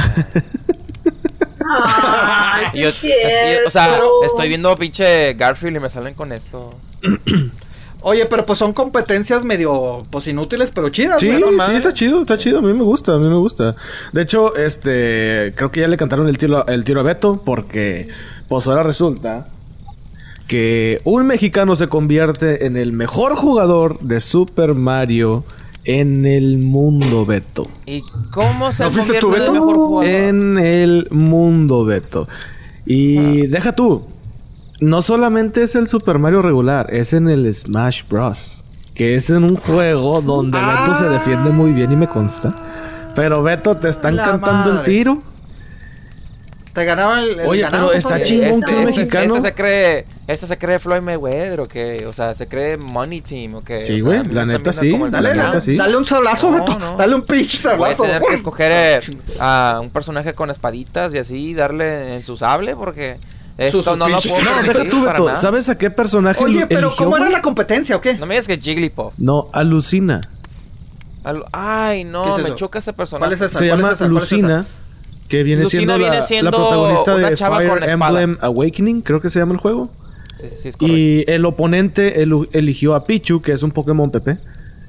Ay, 1.70 2.66
Y 2.74 2.82
yo, 2.82 2.90
estoy- 2.90 3.12
o 3.66 3.70
sea, 3.70 4.00
estoy 4.26 4.48
viendo 4.48 4.74
pinche 4.76 5.34
Garfield 5.34 5.78
y 5.78 5.80
me 5.80 5.90
salen 5.90 6.14
con 6.14 6.32
eso. 6.32 6.74
Oye, 8.02 8.26
pero 8.28 8.46
pues 8.46 8.60
son 8.60 8.74
competencias 8.74 9.44
medio, 9.44 10.02
pues 10.12 10.28
inútiles, 10.28 10.70
pero 10.74 10.90
chidas, 10.90 11.20
Sí, 11.20 11.28
con 11.42 11.60
sí, 11.66 11.76
está 11.76 11.92
chido, 11.92 12.22
está 12.22 12.38
chido. 12.38 12.60
A 12.60 12.62
mí 12.62 12.72
me 12.72 12.84
gusta, 12.84 13.14
a 13.14 13.18
mí 13.18 13.28
me 13.28 13.36
gusta. 13.36 13.76
De 14.14 14.22
hecho, 14.22 14.56
este, 14.56 15.52
creo 15.56 15.72
que 15.72 15.82
ya 15.82 15.88
le 15.88 15.98
cantaron 15.98 16.28
el 16.30 16.38
tiro, 16.38 16.66
el 16.68 16.84
tiro 16.86 17.02
a 17.02 17.04
Beto 17.04 17.42
porque, 17.44 18.06
pues 18.48 18.68
ahora 18.68 18.84
resulta 18.84 19.48
que 20.48 21.00
un 21.04 21.26
mexicano 21.28 21.76
se 21.76 21.88
convierte 21.88 22.66
en 22.66 22.78
el 22.78 22.94
mejor 22.94 23.36
jugador 23.36 24.00
de 24.00 24.20
Super 24.20 24.74
Mario 24.74 25.44
en 25.84 26.26
el 26.26 26.60
mundo, 26.60 27.26
Beto. 27.26 27.64
¿Y 27.86 28.02
cómo 28.32 28.72
se 28.72 28.84
¿No 28.86 28.92
fuiste 28.92 29.20
convierte 29.20 29.46
tú, 29.46 29.52
en 29.52 29.56
el 29.56 29.62
mejor 29.62 29.76
jugador? 29.76 30.06
En 30.14 30.58
el 30.58 31.08
mundo, 31.12 31.86
Beto. 31.86 32.28
Y 32.86 33.48
deja 33.48 33.74
tú. 33.74 34.06
No 34.80 35.02
solamente 35.02 35.64
es 35.64 35.76
el 35.76 35.88
Super 35.88 36.20
Mario 36.20 36.42
regular, 36.42 36.88
es 36.94 37.14
en 37.14 37.28
el 37.30 37.54
Smash 37.54 38.04
Bros. 38.10 38.64
Que 38.94 39.16
es 39.16 39.30
en 39.30 39.44
un 39.44 39.56
juego 39.56 40.22
donde 40.22 40.58
Beto 40.58 40.96
se 40.98 41.10
defiende 41.10 41.50
muy 41.52 41.72
bien 41.72 41.92
y 41.92 41.96
me 41.96 42.08
consta. 42.08 42.56
Pero 43.16 43.44
Beto, 43.44 43.76
te 43.76 43.90
están 43.90 44.16
La 44.16 44.26
cantando 44.26 44.70
el 44.70 44.76
madre. 44.78 44.92
tiro. 44.94 45.22
Te 46.78 46.86
ganaban 46.86 47.18
el. 47.20 47.40
el 47.40 47.48
Oye, 47.48 47.62
ganado, 47.64 47.88
pero 47.88 47.98
está 47.98 48.22
chingón 48.22 48.50
Este, 48.50 48.66
que 48.68 48.76
un 48.76 48.80
este- 48.90 49.00
mexicano- 49.00 49.36
este 49.38 49.48
se 49.48 49.54
cree, 49.56 50.06
este 50.28 50.46
se 50.46 50.58
cree 50.60 50.78
Floyd 50.78 51.02
Mayweather 51.02 51.62
o 51.62 51.68
que, 51.68 52.06
o 52.06 52.14
sea, 52.14 52.36
se 52.36 52.48
cree 52.48 52.78
Money 52.78 53.22
Team 53.22 53.56
o 53.56 53.64
que. 53.64 53.82
Sí, 53.82 53.94
o 53.94 53.96
sea, 53.96 54.04
güey, 54.06 54.18
a 54.20 54.22
mí 54.22 54.28
me 54.30 54.36
la 54.36 54.46
neta 54.46 54.72
sí, 54.72 54.92
Dale, 54.92 55.10
La 55.30 55.34
neta 55.34 55.48
dale, 55.48 55.62
sí. 55.62 55.76
dale 55.76 55.98
un 55.98 56.06
sablazo, 56.06 56.52
No, 56.52 56.60
Beto. 56.60 56.78
no. 56.78 56.96
Dale 56.96 57.16
un 57.16 57.24
pinche 57.24 57.58
Voy 57.76 57.90
a 57.90 57.94
sablazo. 57.94 58.04
tener 58.04 58.22
que 58.22 58.34
escoger 58.36 58.72
eh, 58.72 59.00
a 59.40 59.80
un 59.82 59.90
personaje 59.90 60.36
con 60.36 60.52
espaditas 60.52 61.12
y 61.16 61.18
así 61.18 61.56
darle 61.56 62.14
en 62.14 62.22
su 62.22 62.38
sable 62.38 62.76
porque 62.76 63.18
esto 63.58 63.82
sus 63.82 63.98
no 63.98 64.08
lo 64.08 64.20
puedo 64.22 64.84
No, 64.84 64.90
tú, 64.92 65.04
Beto. 65.04 65.36
¿Sabes 65.36 65.70
a 65.70 65.80
qué 65.80 65.90
personaje 65.90 66.44
Oye, 66.44 66.68
pero 66.68 66.90
eligió, 66.90 66.96
¿cómo 67.06 67.16
era 67.18 67.26
güey? 67.26 67.36
la 67.36 67.42
competencia 67.42 67.96
o 67.96 68.02
qué? 68.02 68.14
No 68.20 68.28
me 68.28 68.36
digas 68.36 68.46
que 68.46 68.58
Jigglypuff. 68.60 69.16
No, 69.18 69.48
alucina. 69.52 70.22
Al- 71.24 71.44
Ay, 71.52 72.04
¿Qué 72.04 72.10
no, 72.12 72.38
es 72.38 72.44
me 72.48 72.56
choca 72.56 72.78
ese 72.78 72.94
personaje. 72.94 73.22
¿Cuál 73.22 73.34
es 73.34 73.42
esa? 73.42 73.58
Se 73.60 73.68
¿Cuál 73.68 73.80
llama 73.80 73.88
es 73.94 73.96
esa? 73.96 74.10
¿Cuál 74.10 74.24
es. 74.24 74.87
Que 75.28 75.44
viene 75.44 75.64
Lucina 75.64 75.80
siendo, 75.82 75.98
viene 75.98 76.16
la, 76.16 76.22
siendo 76.22 76.52
la 76.52 76.58
protagonista 76.58 77.16
una 77.16 77.30
de 77.30 77.36
chava 77.36 77.58
Fire 77.58 77.70
con 77.70 77.84
espada. 77.84 78.22
Emblem 78.22 78.38
Awakening, 78.42 79.02
creo 79.02 79.22
que 79.22 79.30
se 79.30 79.40
llama 79.40 79.54
el 79.54 79.60
juego. 79.60 79.90
Sí, 80.40 80.48
sí, 80.58 80.68
es. 80.70 80.78
Y 80.82 81.24
el 81.28 81.46
oponente 81.46 82.22
eligió 82.54 82.96
a 82.96 83.04
Pichu, 83.04 83.42
que 83.42 83.52
es 83.54 83.64
un 83.64 83.72
Pokémon 83.72 84.10
Pepe. 84.12 84.38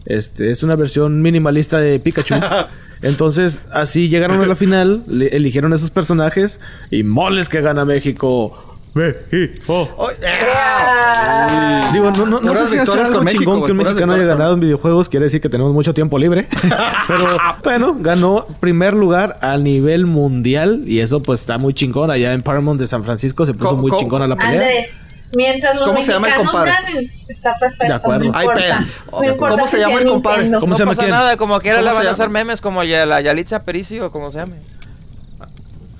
Este, 0.06 0.50
es 0.50 0.62
una 0.62 0.76
versión 0.76 1.20
minimalista 1.22 1.78
de 1.78 1.98
Pikachu. 1.98 2.34
Entonces, 3.02 3.62
así 3.72 4.08
llegaron 4.08 4.40
a 4.40 4.46
la 4.46 4.56
final, 4.56 5.02
le- 5.06 5.28
eligieron 5.36 5.72
esos 5.72 5.90
personajes 5.90 6.60
y 6.90 7.02
moles 7.04 7.48
que 7.48 7.60
gana 7.60 7.84
México. 7.84 8.67
México. 8.98 9.88
Oh, 9.96 10.08
ah. 10.26 11.90
Digo, 11.92 12.10
no, 12.10 12.26
no, 12.26 12.40
no 12.40 12.54
sé 12.54 12.66
si 12.66 12.78
hace 12.78 13.00
algo 13.00 13.22
México, 13.22 13.42
chingón 13.44 13.64
que 13.64 13.72
un 13.72 13.78
mexicano 13.78 14.14
haya 14.14 14.24
ganado 14.24 14.54
en 14.54 14.60
videojuegos. 14.60 15.08
Quiere 15.08 15.24
decir 15.24 15.40
que 15.40 15.48
tenemos 15.48 15.72
mucho 15.72 15.94
tiempo 15.94 16.18
libre. 16.18 16.48
Pero 17.08 17.36
bueno, 17.64 17.96
ganó 17.98 18.46
primer 18.60 18.94
lugar 18.94 19.38
a 19.40 19.56
nivel 19.56 20.06
mundial. 20.06 20.82
Y 20.86 21.00
eso 21.00 21.22
pues 21.22 21.40
está 21.40 21.58
muy 21.58 21.74
chingón. 21.74 22.10
Allá 22.10 22.32
en 22.32 22.42
Paramount 22.42 22.80
de 22.80 22.86
San 22.86 23.04
Francisco 23.04 23.46
se 23.46 23.52
puso 23.54 23.70
¿Cómo- 23.70 23.82
muy 23.82 23.90
cómo- 23.90 24.00
chingona 24.00 24.26
la 24.26 24.36
pelea. 24.36 24.52
Andrés, 24.60 24.90
mientras 25.36 25.74
los 25.76 25.84
¿Cómo 25.86 26.02
se 26.02 26.12
llama 26.12 26.28
el 26.28 26.34
compadre? 26.34 26.70
ganen, 26.72 27.10
está 27.28 27.54
perfecto. 27.58 27.86
De 27.86 27.92
acuerdo. 27.92 28.20
No 28.32 28.42
importa. 28.42 28.84
No 29.12 29.24
importa 29.24 29.54
¿Cómo 29.54 29.66
se 29.66 29.76
que 29.76 29.82
llama 29.82 29.98
el 30.00 30.06
compadre? 30.08 30.50
¿Cómo 30.50 30.66
no 30.66 30.74
se 30.74 30.78
llama 30.80 30.90
pasa 30.92 31.02
quién? 31.02 31.10
nada, 31.10 31.36
como 31.36 31.60
quiera 31.60 31.78
¿Cómo 31.78 31.90
le 31.90 31.96
van 31.96 32.06
a 32.06 32.10
hacer 32.10 32.28
memes 32.28 32.60
como 32.60 32.82
ya- 32.84 33.06
la 33.06 33.20
Yalitza 33.20 33.62
Perici 33.64 34.00
o 34.00 34.10
como 34.10 34.30
se 34.30 34.38
llame. 34.38 34.56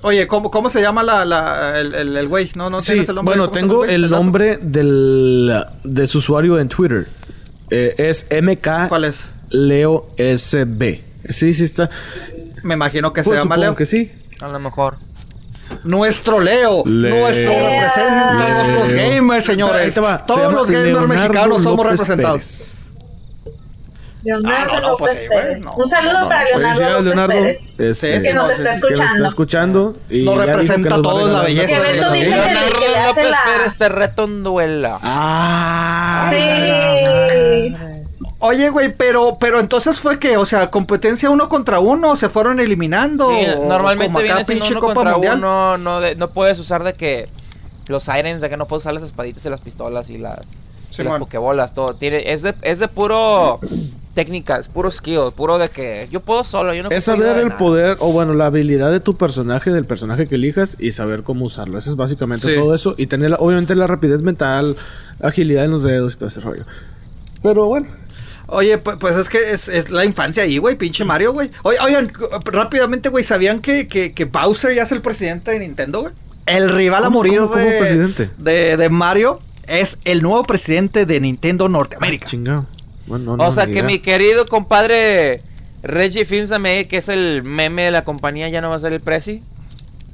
Oye, 0.01 0.27
¿cómo, 0.27 0.49
¿cómo 0.49 0.69
se 0.69 0.81
llama 0.81 1.03
la, 1.03 1.25
la, 1.25 1.77
el, 1.79 1.93
el, 1.93 2.15
el 2.17 2.27
güey? 2.27 2.49
No, 2.55 2.69
no 2.69 2.79
Sí, 2.79 2.87
tienes 2.93 3.09
el 3.09 3.15
nombre. 3.15 3.35
bueno, 3.35 3.47
¿Cómo 3.49 3.55
se 3.55 3.61
llama 3.61 3.73
tengo 3.73 3.85
el 3.85 4.09
nombre 4.09 4.57
del, 4.61 5.65
de 5.83 6.07
su 6.07 6.19
usuario 6.19 6.57
en 6.59 6.69
Twitter. 6.69 7.07
Eh, 7.69 7.95
es 7.97 8.25
MK 8.31 8.87
¿Cuál 8.87 9.05
es? 9.05 9.25
Leo 9.49 10.07
SB. 10.17 11.01
Sí, 11.29 11.53
sí 11.53 11.63
está. 11.65 11.89
Me 12.63 12.73
imagino 12.75 13.11
que 13.13 13.23
Pues 13.23 13.37
se 13.37 13.43
llama 13.43 13.55
supongo 13.55 13.71
Leo. 13.71 13.75
que 13.75 13.85
sí. 13.85 14.11
A 14.41 14.47
lo 14.47 14.59
mejor. 14.59 14.95
Nuestro 15.83 16.39
Leo. 16.39 16.83
Leo. 16.85 17.15
Nuestro 17.15 17.51
representa 17.51 18.29
a 18.45 18.63
nuestros 18.63 18.91
gamers, 18.93 19.45
señores. 19.45 19.73
Pero 19.75 19.85
ahí 19.85 19.91
te 19.91 19.99
va. 19.99 20.17
Se 20.19 20.25
Todos 20.25 20.39
llama 20.41 20.53
los 20.53 20.67
gamers 20.71 20.87
Leonardo 20.87 21.07
mexicanos 21.07 21.63
somos 21.63 21.85
López 21.85 21.91
representados. 21.91 22.39
Pérez. 22.41 22.77
Leonardo 24.23 24.73
Ah, 24.75 24.79
no, 24.81 24.87
no, 24.89 24.95
pues 24.97 25.13
López 25.13 25.29
Pérez. 25.29 25.59
no. 25.65 25.71
Un 25.77 25.89
saludo 25.89 26.27
para 26.27 26.43
Leonardo 26.45 27.01
Leonardo. 27.01 27.27
Pérez. 27.33 27.61
Este, 27.77 28.17
Sí, 28.19 28.23
que 28.27 28.33
nos 28.33 28.49
está 28.49 28.75
sí, 28.75 28.81
que 28.81 28.87
escuchando. 28.87 29.03
nos 29.05 29.15
está 29.15 29.27
escuchando. 29.27 29.95
Y 30.09 30.23
Nos 30.23 30.37
representa 30.45 30.95
a 30.95 31.01
todos 31.01 31.31
la 31.31 31.41
belleza. 31.43 31.79
Leonardo 31.79 32.15
López 33.07 33.29
la- 33.31 33.39
Pérez 33.45 33.77
te 33.77 33.89
reto 33.89 34.23
en 34.25 34.43
duela. 34.43 34.99
Ah. 35.01 36.29
Sí. 36.31 37.75
Oye, 38.41 38.69
güey, 38.69 38.93
pero, 38.95 39.37
pero 39.39 39.59
entonces 39.59 39.99
fue 39.99 40.17
que, 40.17 40.37
o 40.37 40.45
sea, 40.45 40.69
competencia 40.71 41.29
uno 41.29 41.49
contra 41.49 41.79
uno, 41.79 42.15
se 42.15 42.29
fueron 42.29 42.59
eliminando. 42.61 43.29
Sí, 43.29 43.45
o 43.57 43.65
normalmente 43.67 44.21
viene 44.23 44.45
siendo 44.45 44.65
uno 44.67 44.79
Copa 44.79 44.93
contra 44.93 45.13
Mundial? 45.13 45.37
uno. 45.39 45.77
No, 45.77 45.99
de- 45.99 46.15
no 46.15 46.29
puedes 46.29 46.57
usar 46.59 46.83
de 46.83 46.93
que 46.93 47.27
los 47.87 48.03
sirens, 48.03 48.39
de 48.41 48.49
que 48.49 48.55
no 48.57 48.65
puedes 48.65 48.83
usar 48.83 48.93
las 48.93 49.03
espaditas 49.03 49.45
y 49.45 49.49
las 49.49 49.59
pistolas 49.59 50.09
y 50.09 50.17
las, 50.17 50.39
y 50.91 50.95
Sí, 50.95 51.03
las 51.03 51.11
man. 51.11 51.19
pokebolas, 51.19 51.73
todo. 51.73 51.95
Tiene, 51.95 52.31
es, 52.31 52.41
de, 52.43 52.55
es 52.61 52.79
de 52.79 52.87
puro 52.87 53.59
técnica, 54.13 54.57
es 54.57 54.67
puro 54.67 54.89
skill, 54.91 55.31
puro 55.35 55.57
de 55.57 55.69
que 55.69 56.07
yo 56.11 56.19
puedo 56.19 56.43
solo, 56.43 56.73
yo 56.73 56.83
no 56.83 56.89
Es 56.89 57.07
ocupo 57.07 57.13
ayuda 57.21 57.27
saber 57.29 57.43
el 57.43 57.49
nada. 57.49 57.59
poder, 57.59 57.97
o 57.99 58.11
bueno, 58.11 58.33
la 58.33 58.47
habilidad 58.47 58.91
de 58.91 58.99
tu 58.99 59.15
personaje, 59.15 59.71
del 59.71 59.85
personaje 59.85 60.25
que 60.27 60.35
elijas, 60.35 60.75
y 60.79 60.91
saber 60.91 61.23
cómo 61.23 61.45
usarlo. 61.45 61.77
Eso 61.77 61.89
es 61.91 61.95
básicamente 61.95 62.47
Sí. 62.47 62.55
todo 62.59 62.73
eso. 62.75 62.95
Y 62.97 63.07
tener, 63.07 63.35
obviamente, 63.39 63.75
la 63.75 63.87
rapidez 63.87 64.21
mental, 64.21 64.75
agilidad 65.21 65.65
en 65.65 65.71
los 65.71 65.83
dedos 65.83 66.13
y 66.15 66.17
todo 66.17 66.29
ese 66.29 66.39
rollo. 66.41 66.63
Pero 67.43 67.65
bueno. 67.65 67.87
Oye, 68.47 68.83
pu- 68.83 68.97
pues 68.97 69.15
es 69.15 69.29
que 69.29 69.51
es, 69.51 69.69
es 69.69 69.91
la 69.91 70.03
infancia 70.05 70.41
ahí, 70.43 70.57
güey, 70.57 70.75
pinche 70.75 71.05
Mario, 71.05 71.33
güey. 71.33 71.51
Oigan, 71.63 72.11
rápidamente, 72.45 73.09
güey, 73.09 73.23
¿sabían 73.23 73.61
que, 73.61 73.87
que, 73.87 74.11
que 74.13 74.25
Bowser 74.25 74.73
ya 74.75 74.83
es 74.83 74.91
el 74.91 75.01
presidente 75.01 75.51
de 75.51 75.59
Nintendo, 75.59 76.01
güey? 76.01 76.13
El 76.47 76.67
rival 76.69 77.03
a 77.03 77.05
¿Cómo, 77.05 77.19
morir 77.19 77.39
cómo, 77.41 77.51
cómo 77.51 77.63
de, 77.63 77.77
presidente? 77.77 78.29
de, 78.39 78.75
de 78.75 78.89
Mario 78.89 79.39
es 79.67 79.99
el 80.03 80.23
nuevo 80.23 80.43
presidente 80.45 81.05
de 81.05 81.19
Nintendo 81.19 81.69
Norteamérica. 81.69 82.25
Chingado. 82.27 82.65
Bueno, 83.09 83.35
no, 83.35 83.43
O 83.43 83.51
sea 83.51 83.65
que 83.65 83.73
idea. 83.73 83.83
mi 83.83 83.99
querido 83.99 84.45
compadre 84.45 85.41
Reggie 85.83 86.25
Films 86.25 86.53
que 86.87 86.97
es 86.97 87.09
el 87.09 87.43
meme 87.43 87.83
de 87.83 87.91
la 87.91 88.03
compañía, 88.03 88.47
ya 88.49 88.61
no 88.61 88.69
va 88.69 88.75
a 88.75 88.79
ser 88.79 88.93
el 88.93 89.01
presi. 89.01 89.43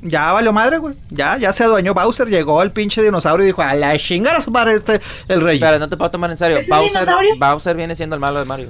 Ya 0.02 0.32
valió 0.32 0.54
madre, 0.54 0.78
güey. 0.78 0.96
Ya, 1.10 1.38
ya 1.38 1.52
se 1.52 1.64
adueñó 1.64 1.94
Bowser, 1.94 2.30
llegó 2.30 2.62
el 2.62 2.72
pinche 2.72 3.02
dinosaurio 3.02 3.44
y 3.44 3.48
dijo, 3.48 3.62
a 3.62 3.74
la 3.74 3.98
chingada 3.98 4.40
su 4.40 4.52
madre 4.52 4.76
este, 4.76 5.02
el 5.28 5.42
rey. 5.42 5.60
Pero 5.60 5.80
no 5.80 5.90
te 5.90 5.98
puedo 5.98 6.12
tomar 6.12 6.30
en 6.30 6.38
serio. 6.38 6.58
¿Es 6.58 6.70
un 6.70 6.78
Bowser? 6.78 7.08
Bowser 7.40 7.76
viene 7.76 7.96
siendo 7.96 8.16
el 8.16 8.20
malo 8.20 8.40
de 8.40 8.46
Mario. 8.46 8.70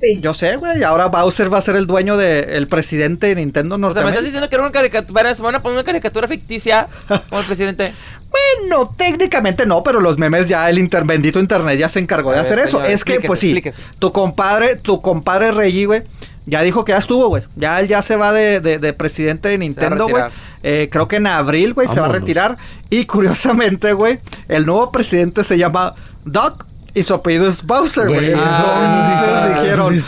Sí. 0.00 0.18
Yo 0.20 0.32
sé, 0.34 0.56
güey. 0.56 0.82
Ahora 0.82 1.06
Bowser 1.06 1.52
va 1.52 1.58
a 1.58 1.62
ser 1.62 1.76
el 1.76 1.86
dueño 1.86 2.16
de 2.16 2.56
el 2.56 2.66
presidente 2.66 3.26
de 3.26 3.34
Nintendo 3.34 3.74
O 3.74 3.78
sea, 3.78 3.86
me 3.86 3.88
estás 3.88 4.02
Norteamérica. 4.04 4.24
diciendo 4.24 4.48
que 4.48 4.54
era 4.56 4.62
una 4.64 4.72
caricatura, 4.72 5.32
van 5.40 5.54
a 5.56 5.62
poner 5.62 5.76
una 5.76 5.84
caricatura 5.84 6.26
ficticia 6.28 6.88
como 7.28 7.40
el 7.40 7.46
presidente. 7.46 7.92
Bueno, 8.30 8.94
técnicamente 8.96 9.66
no, 9.66 9.82
pero 9.82 9.98
los 9.98 10.16
memes 10.16 10.46
ya 10.46 10.70
el 10.70 10.78
inter 10.78 11.02
bendito 11.02 11.40
internet 11.40 11.76
ya 11.76 11.88
se 11.88 11.98
encargó 11.98 12.30
de 12.30 12.36
ver, 12.36 12.46
hacer 12.46 12.58
eso. 12.60 12.76
señor, 12.78 12.92
Es 12.92 13.02
que, 13.02 13.20
pues 13.20 13.40
sí, 13.40 13.48
explíquese. 13.48 13.82
tu 13.98 14.12
compadre, 14.12 14.76
tu 14.76 15.02
compadre 15.02 15.50
Reggie, 15.50 15.86
güey, 15.86 16.02
ya 16.46 16.62
dijo 16.62 16.84
que 16.84 16.92
ya 16.92 16.98
estuvo, 16.98 17.26
güey. 17.26 17.42
Ya 17.56 17.80
él 17.80 17.88
ya 17.88 18.02
se 18.02 18.14
va 18.14 18.32
de, 18.32 18.60
de- 18.60 18.78
de 18.78 18.92
presidente 18.92 19.48
de 19.48 19.58
Nintendo, 19.58 20.06
güey. 20.06 20.22
Eh, 20.62 20.88
creo 20.92 21.08
que 21.08 21.16
en 21.16 21.26
abril, 21.26 21.74
güey, 21.74 21.88
se 21.88 21.98
va 21.98 22.06
a 22.06 22.10
retirar. 22.12 22.56
Y 22.88 23.04
curiosamente, 23.06 23.92
güey, 23.94 24.20
el 24.46 24.64
nuevo 24.64 24.92
presidente 24.92 25.42
se 25.42 25.58
llama 25.58 25.96
Doc 26.24 26.66
y 26.94 27.02
su 27.02 27.14
apellido 27.14 27.48
es 27.48 27.62
Bowser, 27.64 28.08
güey. 28.08 28.32
Güey, 28.32 28.40
Entonces 28.40 29.62
dijeron. 29.62 30.04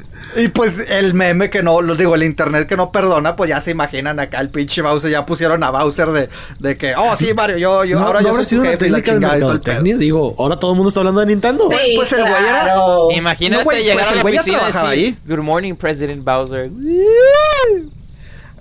Y 0.36 0.48
pues 0.48 0.84
el 0.88 1.14
meme 1.14 1.50
que 1.50 1.62
no, 1.62 1.80
lo 1.80 1.96
digo, 1.96 2.14
el 2.14 2.22
internet 2.22 2.68
que 2.68 2.76
no 2.76 2.92
perdona, 2.92 3.34
pues 3.34 3.48
ya 3.48 3.60
se 3.60 3.72
imaginan 3.72 4.20
acá 4.20 4.40
el 4.40 4.48
pinche 4.48 4.80
Bowser, 4.80 5.10
ya 5.10 5.26
pusieron 5.26 5.62
a 5.64 5.70
Bowser 5.70 6.08
de, 6.10 6.28
de 6.60 6.76
que, 6.76 6.94
oh 6.94 7.16
sí, 7.16 7.34
Mario, 7.34 7.56
yo, 7.56 7.84
yo, 7.84 7.98
No, 7.98 8.06
ahora 8.06 8.20
¿no 8.20 8.28
yo 8.28 8.34
soy 8.34 8.44
sido 8.44 8.62
una 8.62 8.74
técnica 8.74 9.14
de 9.14 9.20
mercadotecnia? 9.20 9.96
Digo, 9.96 10.34
ahora 10.38 10.56
todo 10.56 10.70
el 10.70 10.76
mundo 10.76 10.88
está 10.88 11.00
hablando 11.00 11.20
de 11.20 11.26
Nintendo. 11.26 11.68
Sí, 11.70 11.94
pues 11.96 12.12
el 12.12 12.22
güey 12.22 12.44
era-. 12.44 12.74
Imagínate 13.16 13.62
No, 13.62 13.64
güey, 13.64 13.82
llegar 13.82 14.06
pues 14.06 14.06
a 14.06 14.14
la 14.14 14.22
oficina 14.22 14.62
y 14.62 14.66
decir, 14.66 14.80
ahí. 14.84 15.18
Good 15.26 15.38
morning, 15.38 15.74
President 15.74 16.24
Bowser. 16.24 16.70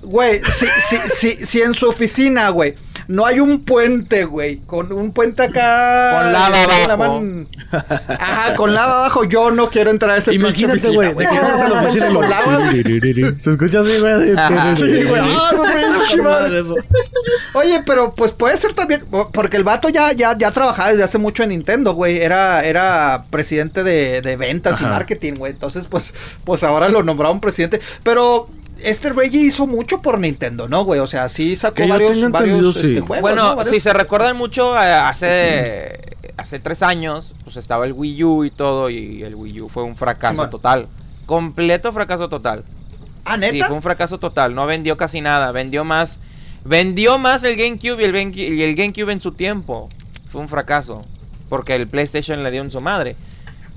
Güey, 0.02 0.42
si, 0.52 0.66
si, 0.88 0.98
si, 1.38 1.46
si 1.46 1.62
en 1.62 1.74
su 1.74 1.88
oficina, 1.90 2.50
güey, 2.50 2.76
no 3.08 3.26
hay 3.26 3.40
un 3.40 3.64
puente, 3.66 4.24
güey, 4.26 4.58
con 4.58 4.92
un 4.94 5.12
puente 5.12 5.42
acá... 5.42 6.22
Con 6.22 6.32
lava 6.34 6.64
abajo. 6.64 6.98
man- 6.98 7.48
Ajá, 8.08 8.56
con 8.56 8.74
lava 8.74 9.00
abajo, 9.00 9.24
yo 9.24 9.50
no 9.50 9.70
quiero 9.70 9.90
entrar 9.90 10.12
a 10.12 10.18
ese 10.18 10.30
pinche 10.32 10.48
Imagínate, 10.66 10.80
oficina, 10.90 11.10
güey. 11.14 11.28
Si 11.28 11.36
no 11.36 11.42
vas 11.42 11.54
a 11.62 11.70
la 11.70 11.82
oficina 11.82 12.14
con 12.14 12.30
lava... 12.30 12.72
Se 13.40 13.50
escucha 13.50 13.80
así, 13.80 14.00
güey. 14.00 14.36
Sí, 14.76 15.04
güey. 15.06 15.22
Ah. 15.26 16.48
Eso. 16.52 16.76
Oye, 17.54 17.82
pero 17.86 18.14
pues 18.14 18.32
puede 18.32 18.58
ser 18.58 18.74
también, 18.74 19.04
porque 19.34 19.58
el 19.58 19.64
vato 19.64 19.90
ya, 19.90 20.12
ya, 20.14 20.38
ya 20.38 20.52
trabajaba 20.52 20.90
desde 20.90 21.04
hace 21.04 21.18
mucho 21.18 21.44
en 21.44 21.50
Nintendo, 21.50 21.94
güey. 21.94 22.18
Era, 22.20 22.62
era 22.64 23.24
presidente 23.30 23.84
de, 23.84 24.22
de 24.22 24.36
ventas 24.36 24.80
y 24.82 24.84
marketing, 24.84 25.34
güey. 25.38 25.52
Entonces, 25.54 25.88
pues, 25.90 26.14
pues 26.44 26.64
ahora 26.64 26.90
lo 26.90 27.04
nombraron 27.04 27.40
presidente. 27.40 27.80
Pero 28.04 28.50
este 28.84 29.10
Reggie 29.10 29.42
hizo 29.42 29.68
mucho 29.68 30.02
por 30.02 30.20
Nintendo, 30.20 30.68
¿no, 30.68 30.84
güey? 30.84 31.00
O 31.00 31.08
sea, 31.08 31.30
sí 31.30 31.56
sacó 31.56 31.88
varios, 31.88 32.18
este, 32.18 32.96
sí. 32.96 33.00
juegos. 33.00 33.22
Bueno, 33.22 33.50
¿no? 33.50 33.56
Varios- 33.58 33.70
si 33.74 33.80
se 33.80 33.94
recuerdan 33.94 34.38
mucho, 34.38 34.76
eh, 34.76 34.94
hace, 34.94 36.00
hace 36.38 36.60
tres 36.60 36.84
años, 36.84 37.36
pues 37.44 37.58
estaba 37.58 37.86
el 37.86 37.94
Wii 37.94 38.24
U 38.24 38.44
y 38.46 38.52
todo, 38.52 38.90
y 38.90 39.24
el 39.24 39.36
Wii 39.36 39.62
U 39.62 39.70
fue 39.70 39.84
un 39.84 39.96
fracaso 39.96 40.50
total. 40.50 40.88
Completo 41.26 41.92
fracaso 41.94 42.30
total. 42.30 42.64
¿Ah, 43.26 43.36
Sí, 43.36 43.40
neta? 43.42 43.68
fue 43.68 43.76
un 43.76 43.82
fracaso 43.84 44.18
total. 44.18 44.56
No 44.56 44.66
vendió 44.66 44.98
casi 44.98 45.22
nada. 45.22 45.52
Vendió 45.52 45.84
más. 45.84 46.20
Vendió 46.66 47.20
más 47.20 47.44
el 47.44 47.56
GameCube 47.56 48.02
y 48.02 48.06
el, 48.06 48.14
Genki- 48.16 48.56
y 48.58 48.64
el 48.64 48.76
GameCube 48.76 49.12
en 49.12 49.20
su 49.20 49.34
tiempo. 49.34 49.88
Fue 50.30 50.42
un 50.42 50.48
fracaso. 50.50 51.02
Porque 51.48 51.76
el 51.76 51.88
PlayStation 51.88 52.44
le 52.44 52.50
dio 52.52 52.62
en 52.62 52.72
su 52.72 52.82
madre. 52.82 53.16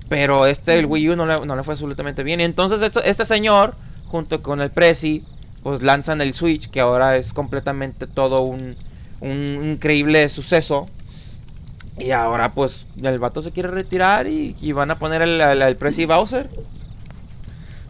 Pero 0.08 0.46
este, 0.46 0.78
el 0.78 0.86
Wii 0.86 1.10
U, 1.10 1.16
no 1.16 1.26
le, 1.26 1.44
no 1.44 1.54
le 1.56 1.62
fue 1.62 1.74
absolutamente 1.74 2.22
bien. 2.22 2.40
Y 2.40 2.44
entonces 2.44 2.80
esto- 2.80 3.02
este 3.02 3.24
señor, 3.26 3.74
junto 4.12 4.42
con 4.42 4.60
el 4.60 4.70
Prezi, 4.70 5.24
pues 5.64 5.82
lanzan 5.82 6.20
el 6.20 6.34
Switch, 6.34 6.70
que 6.70 6.80
ahora 6.80 7.16
es 7.16 7.32
completamente 7.32 8.06
todo 8.06 8.42
un, 8.42 8.76
un 9.20 9.70
increíble 9.72 10.28
suceso. 10.28 10.86
Y 11.98 12.10
ahora 12.12 12.52
pues 12.52 12.86
el 13.02 13.18
vato 13.18 13.42
se 13.42 13.50
quiere 13.50 13.68
retirar 13.70 14.26
y, 14.28 14.54
y 14.60 14.72
van 14.72 14.90
a 14.92 14.98
poner 14.98 15.22
el, 15.22 15.40
el, 15.40 15.62
el 15.62 15.76
Prezi 15.76 16.04
Bowser. 16.06 16.48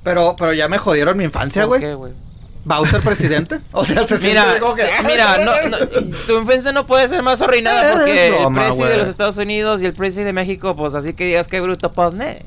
Pero, 0.03 0.35
pero 0.37 0.53
ya 0.53 0.67
me 0.69 0.79
jodieron 0.79 1.17
mi 1.17 1.25
infancia, 1.25 1.63
¿Por 1.63 1.69
güey. 1.79 1.81
qué, 1.83 1.95
güey? 1.95 2.13
Bowser 2.65 3.01
presidente. 3.01 3.59
O 3.73 3.85
sea, 3.85 4.07
se 4.07 4.19
Mira, 4.19 4.43
siente 4.43 4.61
como 4.61 4.75
que... 4.75 4.83
"Ah, 4.85 5.03
mira, 5.05 5.37
no, 5.45 5.69
no, 5.69 5.77
tu 6.27 6.39
infancia 6.39 6.71
no 6.73 6.87
puede 6.87 7.09
ser 7.09 7.23
más 7.23 7.41
Eh, 7.41 7.45
arruinada 7.45 7.93
porque 7.93 8.27
el 8.47 8.53
presi 8.53 8.83
de 8.85 8.97
los 8.99 9.09
Estados 9.09 9.37
Unidos 9.39 9.83
y 9.83 9.87
el 9.87 9.93
presi 9.93 10.23
de 10.23 10.33
México, 10.33 10.77
pues 10.77 10.95
así 10.95 11.13
que 11.15 11.25
digas 11.27 11.49
que 11.49 11.61
bruto, 11.61 11.93
pues, 11.93 12.15
ne. 12.15 12.45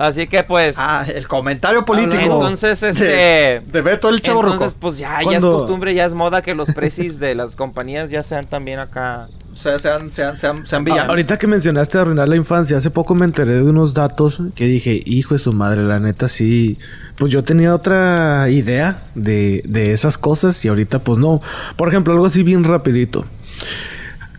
Así 0.00 0.26
que 0.26 0.42
pues, 0.42 0.76
Ah, 0.78 1.04
el 1.06 1.28
comentario 1.28 1.84
político. 1.84 2.22
entonces 2.22 2.82
este, 2.82 3.60
De 3.70 3.82
Beto 3.82 4.08
el 4.08 4.22
chavo 4.22 4.40
entonces 4.42 4.74
pues 4.80 4.96
ya, 4.96 5.18
ya 5.30 5.36
es 5.36 5.44
costumbre, 5.44 5.92
ya 5.94 6.06
es 6.06 6.14
moda 6.14 6.40
que 6.40 6.54
los 6.54 6.70
presis 6.72 7.20
de 7.20 7.34
las 7.34 7.54
compañías 7.54 8.08
ya 8.10 8.22
sean 8.22 8.44
también 8.46 8.78
acá. 8.78 9.28
O 9.52 9.56
sea, 9.62 9.78
sean, 9.78 10.10
sean, 10.10 10.38
sean, 10.38 10.66
sean 10.66 10.80
Ah, 10.80 10.84
villanos. 10.86 11.08
ahorita 11.10 11.38
que 11.38 11.46
mencionaste 11.46 11.98
arruinar 11.98 12.26
la 12.30 12.36
infancia, 12.36 12.78
hace 12.78 12.88
poco 12.88 13.14
me 13.14 13.26
enteré 13.26 13.52
de 13.52 13.62
unos 13.62 13.92
datos 13.92 14.40
que 14.54 14.64
dije, 14.64 15.02
hijo 15.04 15.34
de 15.34 15.38
su 15.38 15.52
madre, 15.52 15.82
la 15.82 16.00
neta 16.00 16.28
sí. 16.28 16.78
Pues 17.18 17.30
yo 17.30 17.44
tenía 17.44 17.74
otra 17.74 18.48
idea 18.48 19.02
de, 19.14 19.60
de 19.66 19.92
esas 19.92 20.16
cosas 20.16 20.64
y 20.64 20.68
ahorita 20.68 21.00
pues 21.00 21.18
no. 21.18 21.42
Por 21.76 21.88
ejemplo, 21.88 22.14
algo 22.14 22.24
así 22.26 22.42
bien 22.42 22.64
rapidito. 22.64 23.26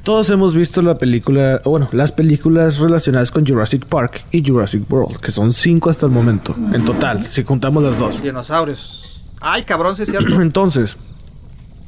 Todos 0.04 0.30
hemos 0.32 0.56
visto 0.56 0.82
la 0.82 0.96
película, 0.96 1.62
bueno, 1.64 1.88
las 1.92 2.12
películas 2.12 2.80
relacionadas 2.80 3.30
con 3.30 3.46
Jurassic 3.46 3.86
Park 3.86 4.24
y 4.32 4.44
Jurassic 4.48 4.90
World, 4.92 5.18
que 5.20 5.32
son 5.32 5.54
cinco 5.54 5.92
hasta 5.92 6.08
el 6.08 6.12
momento, 6.12 6.56
en 6.74 6.84
total, 6.84 7.24
si 7.26 7.44
contamos 7.44 7.84
las 7.84 8.00
dos. 8.00 8.22
Dinosaurios. 8.24 9.22
Ay, 9.40 9.62
cabrón, 9.64 9.96
sí 9.96 10.04
es 10.04 10.10
cierto. 10.10 10.42
Entonces, 10.42 10.98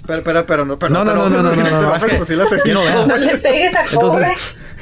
Pero, 0.05 0.23
pero, 0.23 0.45
pero, 0.45 0.65
no, 0.65 0.77
pero 0.77 0.93
No, 0.93 1.03
no, 1.03 1.11
pero- 1.11 1.29
no, 1.29 1.41
no, 1.41 1.43
no, 1.43 1.55
no, 1.55 1.69
no. 1.69 1.81
No. 1.81 3.15
Entonces, 3.91 4.37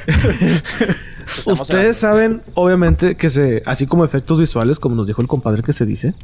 ustedes 1.46 1.96
saben, 1.96 2.42
obviamente, 2.54 3.16
que 3.16 3.30
se, 3.30 3.62
así 3.66 3.86
como 3.86 4.04
efectos 4.04 4.38
visuales, 4.38 4.78
como 4.78 4.94
nos 4.94 5.06
dijo 5.06 5.22
el 5.22 5.28
compadre 5.28 5.62
que 5.62 5.72
se 5.72 5.86
dice, 5.86 6.14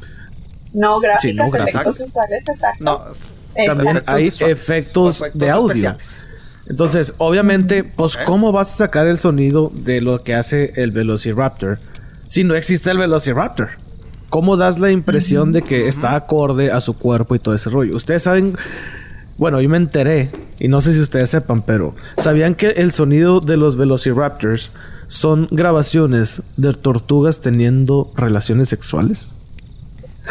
No, 0.72 1.00
gráficas, 1.00 1.22
Sí, 1.22 1.34
no, 1.34 1.46
efectos 1.46 1.98
visuales, 2.06 2.44
exacto. 2.48 2.84
No, 2.84 3.02
también 3.66 4.02
hay 4.06 4.28
Efectos 4.28 5.22
de 5.32 5.50
audio. 5.50 5.68
especiales. 5.68 6.24
Entonces, 6.68 7.14
obviamente, 7.18 7.82
pues. 7.82 8.16
¿cómo 8.26 8.52
vas 8.52 8.74
a 8.74 8.76
sacar 8.76 9.06
el 9.06 9.18
sonido 9.18 9.72
de 9.74 10.00
lo 10.00 10.22
que 10.22 10.34
hace 10.34 10.72
el 10.76 10.90
Velociraptor 10.90 11.78
si 12.24 12.44
no 12.44 12.54
existe 12.54 12.90
el 12.90 12.98
Velociraptor? 12.98 13.70
¿Cómo 14.28 14.58
das 14.58 14.78
la 14.78 14.90
impresión 14.90 15.52
de 15.52 15.62
que 15.62 15.88
está 15.88 16.14
acorde 16.14 16.70
a 16.70 16.82
su 16.82 16.92
cuerpo 16.92 17.34
y 17.34 17.38
todo 17.38 17.54
ese 17.54 17.70
rollo? 17.70 17.96
Ustedes 17.96 18.22
saben, 18.22 18.58
bueno, 19.38 19.62
yo 19.62 19.68
me 19.70 19.78
enteré, 19.78 20.30
y 20.58 20.68
no 20.68 20.82
sé 20.82 20.92
si 20.92 21.00
ustedes 21.00 21.30
sepan, 21.30 21.62
pero 21.62 21.94
¿sabían 22.18 22.54
que 22.54 22.72
el 22.72 22.92
sonido 22.92 23.40
de 23.40 23.56
los 23.56 23.76
Velociraptors 23.76 24.70
son 25.06 25.48
grabaciones 25.50 26.42
de 26.58 26.74
tortugas 26.74 27.40
teniendo 27.40 28.12
relaciones 28.14 28.68
sexuales? 28.68 29.34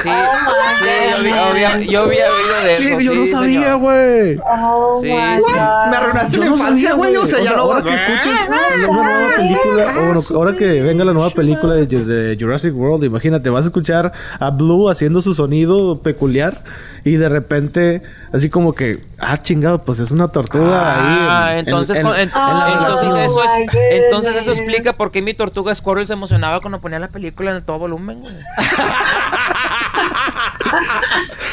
Sí, 0.02 0.10
Oh 0.10 0.54
sí, 0.80 0.86
yo, 1.18 1.24
vi- 1.24 1.32
había, 1.32 1.78
yo 1.80 2.02
había 2.04 2.26
oído 2.32 2.64
de 2.64 2.74
eso. 2.74 3.00
yo 3.00 3.16
no 3.16 3.26
sí, 3.26 3.32
sabía, 3.32 3.74
güey. 3.76 4.38
Oh 4.38 5.00
Sí, 5.02 5.08
sí. 5.10 5.54
Me 5.90 5.98
arruinaste 5.98 6.36
Yo 6.38 6.40
la 6.44 6.46
no 6.50 6.56
infancia, 6.56 6.94
güey. 6.94 7.16
O 7.16 7.26
sea, 7.26 7.40
ya 7.44 7.52
no 7.54 7.58
ahora 7.62 7.82
que 7.84 7.94
escuches 7.96 8.40
una 8.88 9.02
nueva 9.02 9.36
película, 9.36 9.86
o 9.98 10.06
bueno, 10.06 10.22
ahora 10.36 10.54
que 10.58 10.82
venga 10.82 11.04
la 11.04 11.14
nueva 11.14 11.30
película 11.32 11.74
de, 11.76 11.86
de 11.86 12.38
Jurassic 12.40 12.76
World, 12.76 13.06
imagínate, 13.06 13.50
vas 13.50 13.64
a 13.64 13.68
escuchar 13.68 14.12
a 14.40 14.50
Blue 14.52 14.90
haciendo 14.90 15.22
su 15.22 15.34
sonido 15.34 16.00
peculiar 16.00 16.64
y 17.08 17.18
de 17.18 17.30
repente, 17.30 18.02
así 18.34 18.50
como 18.50 18.74
que, 18.74 19.04
ah, 19.20 19.42
chingado, 19.42 19.82
pues 19.84 20.00
es 20.00 20.12
una 20.12 20.28
tortuga 20.28 20.82
Ah, 20.96 21.46
ahí. 21.48 21.52
en- 21.54 21.60
en- 21.60 21.66
entonces, 21.68 21.98
en- 21.98 22.04
con- 22.06 22.16
en- 22.16 22.22
en 22.30 22.30
la 22.60 22.78
entonces 22.80 23.14
eso 23.26 23.44
es, 23.44 23.52
entonces 23.92 24.36
eso 24.36 24.52
explica 24.52 24.94
por 24.94 25.12
qué 25.12 25.22
mi 25.22 25.34
tortuga 25.34 25.74
Squirrel 25.74 26.06
se 26.08 26.14
emocionaba 26.14 26.60
cuando 26.62 26.80
ponía 26.82 27.00
la 27.00 27.08
película 27.10 27.52
en 27.52 27.64
todo 27.64 27.80
volumen. 27.80 28.20
güey. 28.20 28.34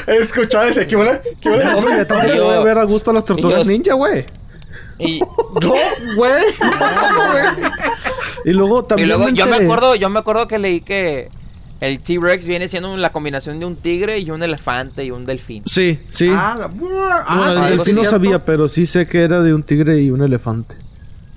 He 0.07 0.17
escuchado 0.17 0.65
ese. 0.67 0.87
¿Qué 0.87 0.97
huele? 0.97 1.21
¿Qué 1.41 1.49
huele? 1.51 1.65
No, 1.65 2.27
Yo- 2.35 2.45
voy 2.45 2.55
a 2.55 2.61
ver 2.61 2.79
a 2.79 2.85
gusto 2.85 3.11
a 3.11 3.15
las 3.15 3.25
tortugas 3.25 3.65
yo- 3.65 3.71
ninja, 3.71 3.95
güey. 3.95 4.27
Y, 4.99 5.19
No, 5.21 5.27
güey. 6.17 6.45
No, 6.61 7.33
güey. 7.33 7.45
Y 8.45 8.51
luego 8.51 8.81
y 8.81 8.87
también. 8.89 9.09
luego 9.09 9.29
yo 9.31 9.47
me 9.47 9.57
acuerdo, 9.57 9.95
yo 9.97 10.11
me 10.11 10.19
acuerdo 10.21 10.47
que 10.47 10.59
leí 10.59 10.81
que 10.81 11.31
el 11.87 11.99
T-Rex 12.01 12.47
viene 12.47 12.69
siendo 12.69 12.97
la 12.97 13.11
combinación 13.11 13.59
de 13.61 13.67
un 13.67 13.77
tigre 13.77 14.19
y 14.19 14.31
un 14.31 14.43
elefante 14.43 15.05
y 15.05 15.11
un 15.11 15.25
delfín. 15.27 15.63
Sí, 15.67 15.99
sí. 16.11 16.29
Ah, 16.31 16.55
la- 16.59 16.71
ah, 17.27 17.53
sí, 17.53 17.59
el 17.59 17.71
sí, 17.71 17.77
delfín 17.77 17.97
no 18.05 18.11
sabía, 18.11 18.45
pero 18.45 18.69
sí 18.69 18.87
sé 18.87 19.07
que 19.07 19.23
era 19.23 19.41
de 19.41 19.53
un 19.55 19.63
tigre 19.63 20.01
y 20.01 20.11
un 20.11 20.23
elefante. 20.23 20.77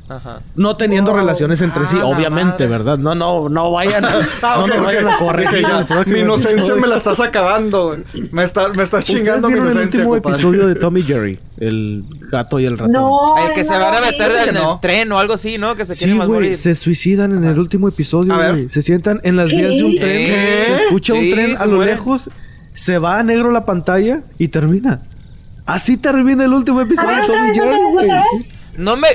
Ajá. 0.09 0.39
No 0.55 0.75
teniendo 0.77 1.11
relaciones 1.13 1.59
entre 1.61 1.85
sí, 1.85 1.97
Ah, 1.99 2.05
obviamente, 2.05 2.63
madre. 2.63 2.67
¿verdad? 2.67 2.97
No, 2.97 3.13
no, 3.13 3.49
no 3.49 3.71
vayan 3.71 4.05
a, 4.05 4.09
Ah, 4.41 4.55
no 4.57 4.63
ok, 4.63 4.67
nos 4.69 4.77
ok. 4.79 4.85
vayan 4.85 5.07
a 5.09 5.17
corregir 5.17 5.67
próximo 5.87 6.15
Mi 6.15 6.19
inocencia 6.23 6.75
me 6.75 6.87
la 6.87 6.95
estás 6.95 7.19
acabando, 7.19 7.87
güey. 7.87 8.29
Me, 8.31 8.43
está, 8.43 8.69
me 8.69 8.83
estás 8.83 9.03
chingando 9.05 9.47
mi 9.49 9.55
vieron 9.55 9.67
el 9.69 9.73
inocencia, 9.73 9.99
último 9.99 10.13
compadre. 10.15 10.35
episodio 10.37 10.67
de 10.67 10.75
Tommy 10.79 11.01
Jerry, 11.03 11.37
el 11.59 12.05
gato 12.31 12.57
y 12.59 12.65
el 12.65 12.77
ratón. 12.77 12.93
No, 12.93 13.19
El 13.45 13.53
que 13.53 13.65
se 13.65 13.73
no 13.73 13.81
van 13.81 13.95
a 13.95 13.99
meter 14.01 14.31
vi. 14.31 14.37
en 14.49 14.55
el 14.55 14.63
no. 14.63 14.79
tren 14.81 15.11
o 15.11 15.19
algo 15.19 15.33
así, 15.33 15.57
¿no? 15.57 15.75
Que 15.75 15.83
se 15.83 15.93
Sí, 15.93 15.99
quieren 16.05 16.17
más 16.19 16.27
morir. 16.29 16.55
se 16.55 16.73
suicidan 16.75 17.35
en 17.35 17.43
el 17.43 17.59
último 17.59 17.89
episodio, 17.89 18.33
A 18.33 18.37
ver. 18.37 18.51
güey. 18.53 18.69
Se 18.69 18.81
sientan 18.81 19.19
en 19.23 19.35
las 19.35 19.49
vías 19.51 19.73
de 19.73 19.83
un 19.83 19.95
tren, 19.97 20.01
¿Qué? 20.27 20.63
se 20.67 20.73
escucha 20.85 21.13
un 21.15 21.19
Sí, 21.21 21.31
tren 21.33 21.57
a 21.57 21.65
lo 21.65 21.83
lejos, 21.83 22.29
se 22.73 22.97
va 22.97 23.19
a 23.19 23.23
negro 23.23 23.51
la 23.51 23.65
pantalla 23.65 24.21
y 24.37 24.47
termina. 24.47 25.01
Así 25.65 25.97
termina 25.97 26.45
el 26.45 26.53
último 26.53 26.79
episodio 26.79 27.09
de 27.13 27.27
Tommy 27.27 27.53
Jerry, 27.53 27.77
güey. 27.91 28.09
No 28.77 28.95
me, 28.95 29.07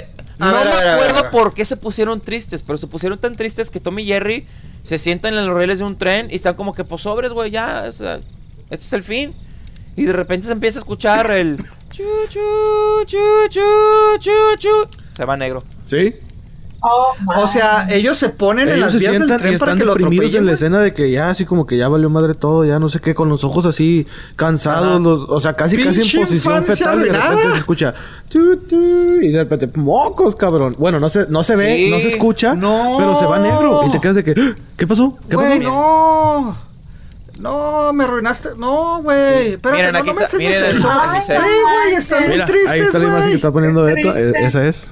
no 0.51 0.56
ver, 0.56 0.66
me 0.66 0.70
ver, 0.73 0.89
acuerdo 0.89 1.31
por 1.31 1.55
qué 1.55 1.64
se 1.64 1.77
pusieron 1.77 2.20
tristes, 2.20 2.62
pero 2.62 2.78
se 2.78 2.86
pusieron 2.86 3.19
tan 3.19 3.35
tristes 3.35 3.70
que 3.70 3.81
Tommy 3.81 4.02
y 4.02 4.06
Jerry 4.06 4.47
se 4.82 4.98
sientan 4.98 5.35
en 5.35 5.47
los 5.47 5.56
rieles 5.56 5.78
de 5.78 5.85
un 5.85 5.97
tren 5.97 6.28
y 6.31 6.35
están 6.35 6.55
como 6.55 6.74
que, 6.74 6.85
pues 6.85 7.02
sobres, 7.02 7.32
güey, 7.32 7.51
ya, 7.51 7.85
o 7.89 7.93
sea, 7.93 8.20
este 8.70 8.86
es 8.86 8.93
el 8.93 9.02
fin. 9.02 9.35
Y 9.94 10.05
de 10.05 10.12
repente 10.12 10.47
se 10.47 10.52
empieza 10.52 10.78
a 10.78 10.81
escuchar 10.81 11.31
el... 11.31 11.59
Chu, 11.90 12.05
chu, 12.31 12.40
chu, 13.05 13.19
chu, 13.51 13.60
chu, 14.19 14.56
chu. 14.59 14.89
Se 15.14 15.24
va 15.27 15.36
negro. 15.36 15.62
¿Sí? 15.85 16.14
Oh, 16.84 17.14
O 17.36 17.46
sea, 17.46 17.86
ellos 17.90 18.18
se 18.18 18.28
ponen 18.28 18.68
en 18.68 18.74
Ellos 18.74 18.80
las 18.86 18.92
se 18.92 18.98
vías 18.98 19.12
del 19.12 19.20
sientan 19.28 19.38
y 19.38 19.40
tren 19.42 19.59
para 19.59 19.70
están 19.72 19.78
que 19.78 19.84
lo 19.84 19.92
atropellen. 19.92 20.36
en 20.36 20.46
la 20.46 20.52
escena 20.52 20.80
de 20.80 20.92
que 20.92 21.10
ya 21.12 21.30
así 21.30 21.44
como 21.44 21.64
que 21.64 21.76
ya 21.76 21.86
valió 21.88 22.10
madre 22.10 22.34
todo, 22.34 22.64
ya 22.64 22.78
no 22.80 22.88
sé 22.88 22.98
qué, 22.98 23.14
con 23.14 23.28
los 23.28 23.44
ojos 23.44 23.66
así 23.66 24.06
cansados, 24.34 25.00
los- 25.00 25.24
o 25.28 25.38
sea, 25.38 25.54
casi 25.54 25.76
casi 25.82 26.00
en 26.00 26.22
posición 26.24 26.64
fetal 26.64 27.00
y 27.06 27.09
de 27.10 27.12
repente 27.12 27.50
se 27.52 27.59
escucha 27.59 27.94
tu, 28.28 28.56
tu, 28.56 28.76
y 29.20 29.28
de 29.28 29.38
repente 29.44 29.70
mocos, 29.78 30.34
cabrón. 30.34 30.74
Bueno, 30.78 30.98
no 30.98 31.09
se 31.09 31.26
no 31.28 31.42
se 31.44 31.54
ve, 31.54 31.76
Sí. 31.76 31.90
no 31.90 31.98
se 32.00 32.09
escucha, 32.09 32.54
No. 32.54 32.96
pero 32.98 33.14
se 33.14 33.26
va 33.26 33.38
negro 33.38 33.82
y 33.86 33.90
te 33.90 34.00
quedas 34.00 34.16
de 34.16 34.24
que 34.24 34.34
"Ah, 34.36 34.54
¿qué 34.76 34.86
pasó? 34.86 35.16
¿Qué 35.28 35.36
pasó? 35.36 35.54
no. 35.60 36.56
No, 37.40 37.92
me 37.92 38.04
arruinaste. 38.04 38.50
No, 38.56 38.98
güey. 39.02 39.52
Espérate, 39.54 39.76
Miren, 39.82 39.92
no, 39.92 39.98
aquí 39.98 40.09
no 40.10 40.14
me 40.14 40.22
está- 40.22 40.36
enseñes 40.36 40.60
miren 40.60 40.76
eso. 40.76 40.88
el- 40.92 40.98
Ay, 41.09 41.22
Sí, 41.22 41.32
güey, 41.32 41.94
están 41.96 42.28
muy 42.28 42.44
tristes, 42.44 42.68
ahí 42.70 42.80
está 42.80 42.98
la 42.98 43.04
imagen 43.04 43.28
que 43.30 43.34
está 43.34 43.50
poniendo 43.50 43.82
Beto, 43.82 44.16
e- 44.16 44.20
triste. 44.20 44.44
esa 44.46 44.64
es. 44.66 44.88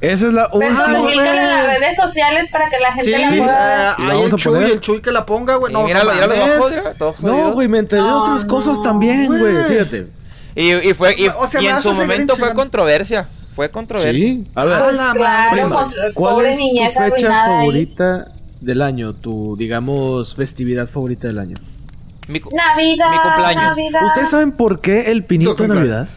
Esa 0.00 0.28
es 0.28 0.32
la 0.32 0.48
Pero 0.52 0.64
última. 0.68 0.98
Públicala 0.98 1.42
en 1.42 1.48
las 1.48 1.78
redes 1.80 1.96
sociales 1.96 2.48
para 2.52 2.70
que 2.70 2.78
la 2.78 2.92
gente 2.92 3.04
Sí, 3.04 3.10
la 3.10 3.30
sí, 3.30 3.38
pueda 3.38 3.66
ver. 3.66 3.76
ah, 3.76 3.94
La 3.98 4.12
ahí 4.12 4.22
el 4.22 4.36
Chuy, 4.36 4.64
el 4.70 4.80
Chuy 4.80 5.00
que 5.02 5.10
la 5.10 5.26
ponga, 5.26 5.56
güey. 5.56 5.72
Y 5.72 5.74
No, 5.74 5.82
míralo, 5.84 6.12
míralo 6.12 6.34
abajo, 6.34 6.68
mira, 6.70 6.94
No, 7.22 7.52
güey, 7.52 7.66
me 7.68 7.78
enteré 7.78 8.02
de 8.02 8.08
No, 8.08 8.22
otras 8.22 8.44
cosas 8.44 8.76
no, 8.76 8.82
también, 8.82 9.26
güey. 9.26 9.56
Fíjate. 9.68 10.06
Y, 10.54 10.72
y 10.90 10.94
fue, 10.94 11.14
y, 11.18 11.26
O 11.28 11.46
sea, 11.46 11.60
y 11.60 11.66
en 11.66 11.82
su 11.82 11.92
momento 11.92 12.36
fue 12.36 12.54
controversia. 12.54 13.28
Fue 13.54 13.68
controversia. 13.70 14.12
Sí, 14.24 14.46
a 14.54 14.64
ver. 14.64 14.74
A 14.74 14.92
la 14.92 15.12
Claro. 15.14 15.50
Prima, 15.50 15.86
¿cuál 16.14 16.46
es 16.46 16.58
tu 16.58 16.64
fecha 16.64 17.04
arruinada 17.04 17.44
ahí. 17.44 17.50
favorita 17.58 18.28
del 18.60 18.82
año? 18.82 19.12
Tu, 19.14 19.56
digamos, 19.56 20.36
festividad 20.36 20.86
favorita 20.88 21.26
del 21.26 21.40
año. 21.40 21.56
Mi 22.28 22.40
Navidad, 22.52 23.10
Mi 23.10 23.18
cumpleaños. 23.18 23.62
Navidad. 23.62 24.04
¿Ustedes 24.04 24.30
saben 24.30 24.52
por 24.52 24.80
qué 24.80 25.10
el 25.10 25.24
pinito 25.24 25.54
de. 25.54 25.68
Navidad? 25.68 26.08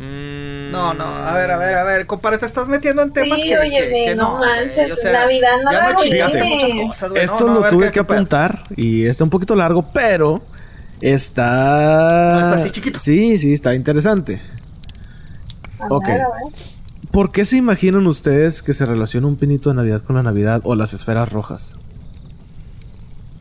Mm, 0.00 0.70
No, 0.72 0.94
no, 0.94 1.04
a 1.04 1.34
ver, 1.34 1.50
a 1.50 1.58
ver, 1.58 1.76
a 1.76 1.84
ver, 1.84 2.06
compadre, 2.06 2.38
te 2.38 2.46
estás 2.46 2.66
metiendo 2.68 3.02
en 3.02 3.12
temas 3.12 3.38
Sí, 3.40 3.48
que, 3.48 3.58
óyeme, 3.58 3.88
que, 3.88 4.04
que 4.06 4.14
no 4.14 4.38
manches, 4.38 4.92
o 4.92 4.94
sea, 4.96 5.12
Navidad 5.12 5.56
no 5.62 5.72
ya 5.72 5.78
la 5.80 5.86
me 5.88 6.44
muchas 6.44 6.70
cosas, 6.88 7.10
güey. 7.10 7.22
Esto 7.24 7.40
no, 7.40 7.46
no, 7.46 7.50
a 7.52 7.54
lo 7.56 7.60
ver, 7.60 7.70
tuve 7.72 7.86
¿qué- 7.88 7.92
que 7.92 8.00
apuntar 8.00 8.62
y 8.76 9.04
está 9.04 9.24
un 9.24 9.30
poquito 9.30 9.54
largo, 9.54 9.82
pero 9.92 10.42
está... 11.02 12.30
No 12.32 12.40
está 12.40 12.54
así 12.54 12.70
chiquito. 12.70 12.98
Sí, 12.98 13.36
sí, 13.36 13.52
está 13.52 13.74
interesante. 13.74 14.40
A 15.80 15.86
Ok. 15.94 16.06
ver, 16.08 16.20
a 16.22 16.24
ver. 16.24 16.54
¿Por 17.10 17.32
qué 17.32 17.44
se 17.44 17.56
imaginan 17.56 18.06
ustedes 18.06 18.62
que 18.62 18.72
se 18.72 18.86
relaciona 18.86 19.26
un 19.26 19.36
pinito 19.36 19.68
de 19.70 19.76
Navidad 19.76 20.02
con 20.02 20.16
la 20.16 20.22
Navidad 20.22 20.60
o 20.64 20.76
las 20.76 20.94
esferas 20.94 21.30
rojas? 21.30 21.76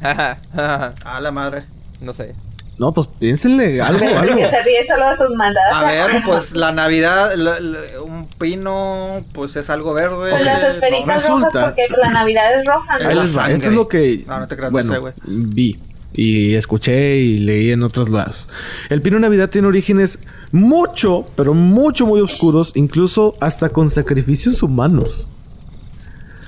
A 0.02 0.38
la 1.22 1.32
madre. 1.32 1.64
no 2.02 2.12
sé. 2.14 2.34
No, 2.80 2.94
pues 2.94 3.08
piénsenle 3.20 3.82
algo, 3.82 4.06
algo. 4.18 4.36
que 4.38 4.50
se 4.50 4.64
ríe 4.64 4.88
solo 4.88 5.10
de 5.10 5.18
sus 5.18 5.36
mandadas. 5.36 5.74
A 5.76 5.84
ver, 5.86 6.24
pues 6.26 6.54
la 6.56 6.72
Navidad, 6.72 7.34
la- 7.36 7.60
la- 7.60 7.80
un 8.06 8.26
pino, 8.40 9.24
pues 9.34 9.56
es 9.58 9.70
algo 9.70 9.94
verde. 9.94 10.32
Pues 10.32 10.46
las 10.46 10.62
no, 10.62 10.68
esferitas 10.70 11.22
resulta- 11.22 11.50
rojas 11.50 11.76
porque 11.78 12.02
la 12.02 12.10
Navidad 12.10 12.60
es 12.60 12.66
roja, 12.66 12.98
Es 12.98 13.04
¿no? 13.04 13.10
Ahí 13.10 13.16
la. 13.16 13.52
Esto 13.54 13.68
es 13.68 13.74
lo 13.76 13.88
que. 13.88 14.24
No, 14.26 14.40
no 14.40 14.48
te 14.48 14.56
creas, 14.56 14.72
no 14.72 14.80
bueno, 14.80 14.94
sé, 14.94 15.14
vi 15.28 15.78
y 16.16 16.56
escuché 16.56 17.18
y 17.18 17.40
leí 17.40 17.72
en 17.72 17.84
otros 17.84 18.10
lados. 18.10 18.48
El 18.90 19.02
pino 19.02 19.20
Navidad 19.20 19.50
tiene 19.50 19.68
orígenes 19.68 20.18
mucho, 20.52 21.26
pero 21.36 21.54
mucho, 21.54 22.06
muy 22.08 22.20
oscuros, 22.22 22.72
incluso 22.76 23.36
hasta 23.40 23.70
con 23.70 23.90
sacrificios 23.90 24.64
humanos. 24.64 25.28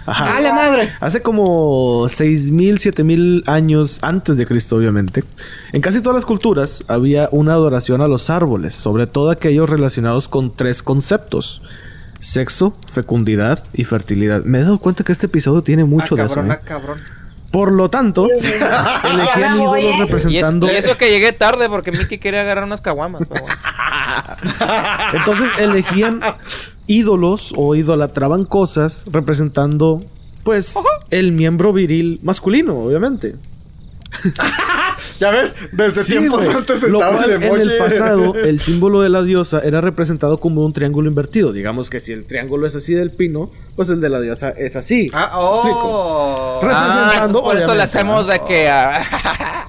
Ajá. 0.06 0.38
¡A 0.38 0.41
la 0.41 0.53
madre! 0.53 0.94
Hace 0.99 1.22
como 1.22 2.06
6.000, 2.06 2.73
7.000 2.94 3.44
años 3.48 3.99
antes 4.02 4.38
de 4.38 4.45
Cristo, 4.45 4.76
obviamente, 4.76 5.23
en 5.73 5.82
casi 5.82 6.02
todas 6.02 6.15
las 6.15 6.26
culturas 6.26 6.84
había 6.88 7.30
una 7.32 7.53
adoración 7.53 8.03
a 8.03 8.07
los 8.07 8.30
árboles, 8.30 8.73
sobre 8.76 9.07
todo 9.07 9.30
aquellos 9.32 9.69
relacionados 9.69 10.28
con 10.28 10.56
tres 10.56 10.82
conceptos. 10.84 11.61
Sexo, 12.19 12.76
fecundidad 12.91 13.64
y 13.73 13.84
fertilidad. 13.84 14.44
Me 14.44 14.60
he 14.60 14.61
dado 14.64 14.78
cuenta 14.78 15.03
que 15.03 15.11
este 15.11 15.26
episodio 15.26 15.64
tiene 15.64 15.86
mucho 15.86 16.14
ah, 16.15 16.22
de 16.22 16.28
cabrón, 16.28 16.52
eso. 16.52 16.53
ah, 16.53 16.61
¿eh? 16.61 16.65
cabrón. 16.65 16.98
Por 17.52 17.73
lo 17.73 17.90
tanto, 17.90 18.23
voy, 18.23 18.32
ídolos 18.32 19.76
¿eh? 19.76 19.82
Y, 19.82 19.88
es- 19.88 19.99
representando... 19.99 20.68
y 20.68 20.76
eso 20.76 20.98
que 20.98 21.10
llegué 21.10 21.34
tarde 21.34 21.68
porque 21.68 21.91
Mickey 21.91 22.18
quería 22.18 22.41
agarrar 22.41 22.64
unas 22.64 22.80
caguamas. 22.80 23.23
pero 23.28 23.41
bueno. 23.41 23.57
Entonces 25.14 25.49
elegían 25.60 26.22
ídolos 26.92 27.54
o 27.56 27.76
idolatraban 27.76 28.46
cosas 28.46 29.06
representando, 29.12 30.02
pues, 30.44 30.76
el 31.10 31.32
miembro 31.32 31.72
viril 31.74 32.20
masculino, 32.24 32.78
obviamente. 32.80 33.36
Ya 35.20 35.32
ves, 35.32 35.56
desde 35.74 36.04
Sí, 36.04 36.18
tiempos 36.18 36.48
antes 36.48 36.82
Lo 36.84 37.00
estaba 37.00 37.18
cual, 37.20 37.32
el 37.32 37.44
emoji. 37.44 37.62
En 37.62 37.70
el 37.72 37.78
pasado, 37.78 38.36
el 38.36 38.60
símbolo 38.60 39.02
de 39.02 39.10
la 39.10 39.22
diosa 39.24 39.60
era 39.60 39.80
representado 39.82 40.38
como 40.40 40.64
un 40.66 40.74
triángulo 40.74 41.08
invertido. 41.10 41.52
Digamos 41.54 41.90
que 41.90 42.00
si 42.00 42.12
el 42.12 42.26
triángulo 42.26 42.68
es 42.68 42.76
así 42.76 42.94
del 42.94 43.12
pino, 43.12 43.50
pues 43.76 43.90
el 43.90 44.02
de 44.02 44.10
la 44.10 44.20
diosa 44.20 44.50
es 44.50 44.76
así. 44.76 45.10
Ah, 45.14 45.32
oh. 45.36 46.60
Re- 46.62 46.70
Ah, 46.72 46.94
Representando, 47.04 47.44
por 47.44 47.56
eso 47.56 47.74
le 47.76 47.82
hacemos 47.84 48.28
de 48.28 48.40
que. 48.48 48.68
ah, 48.70 49.66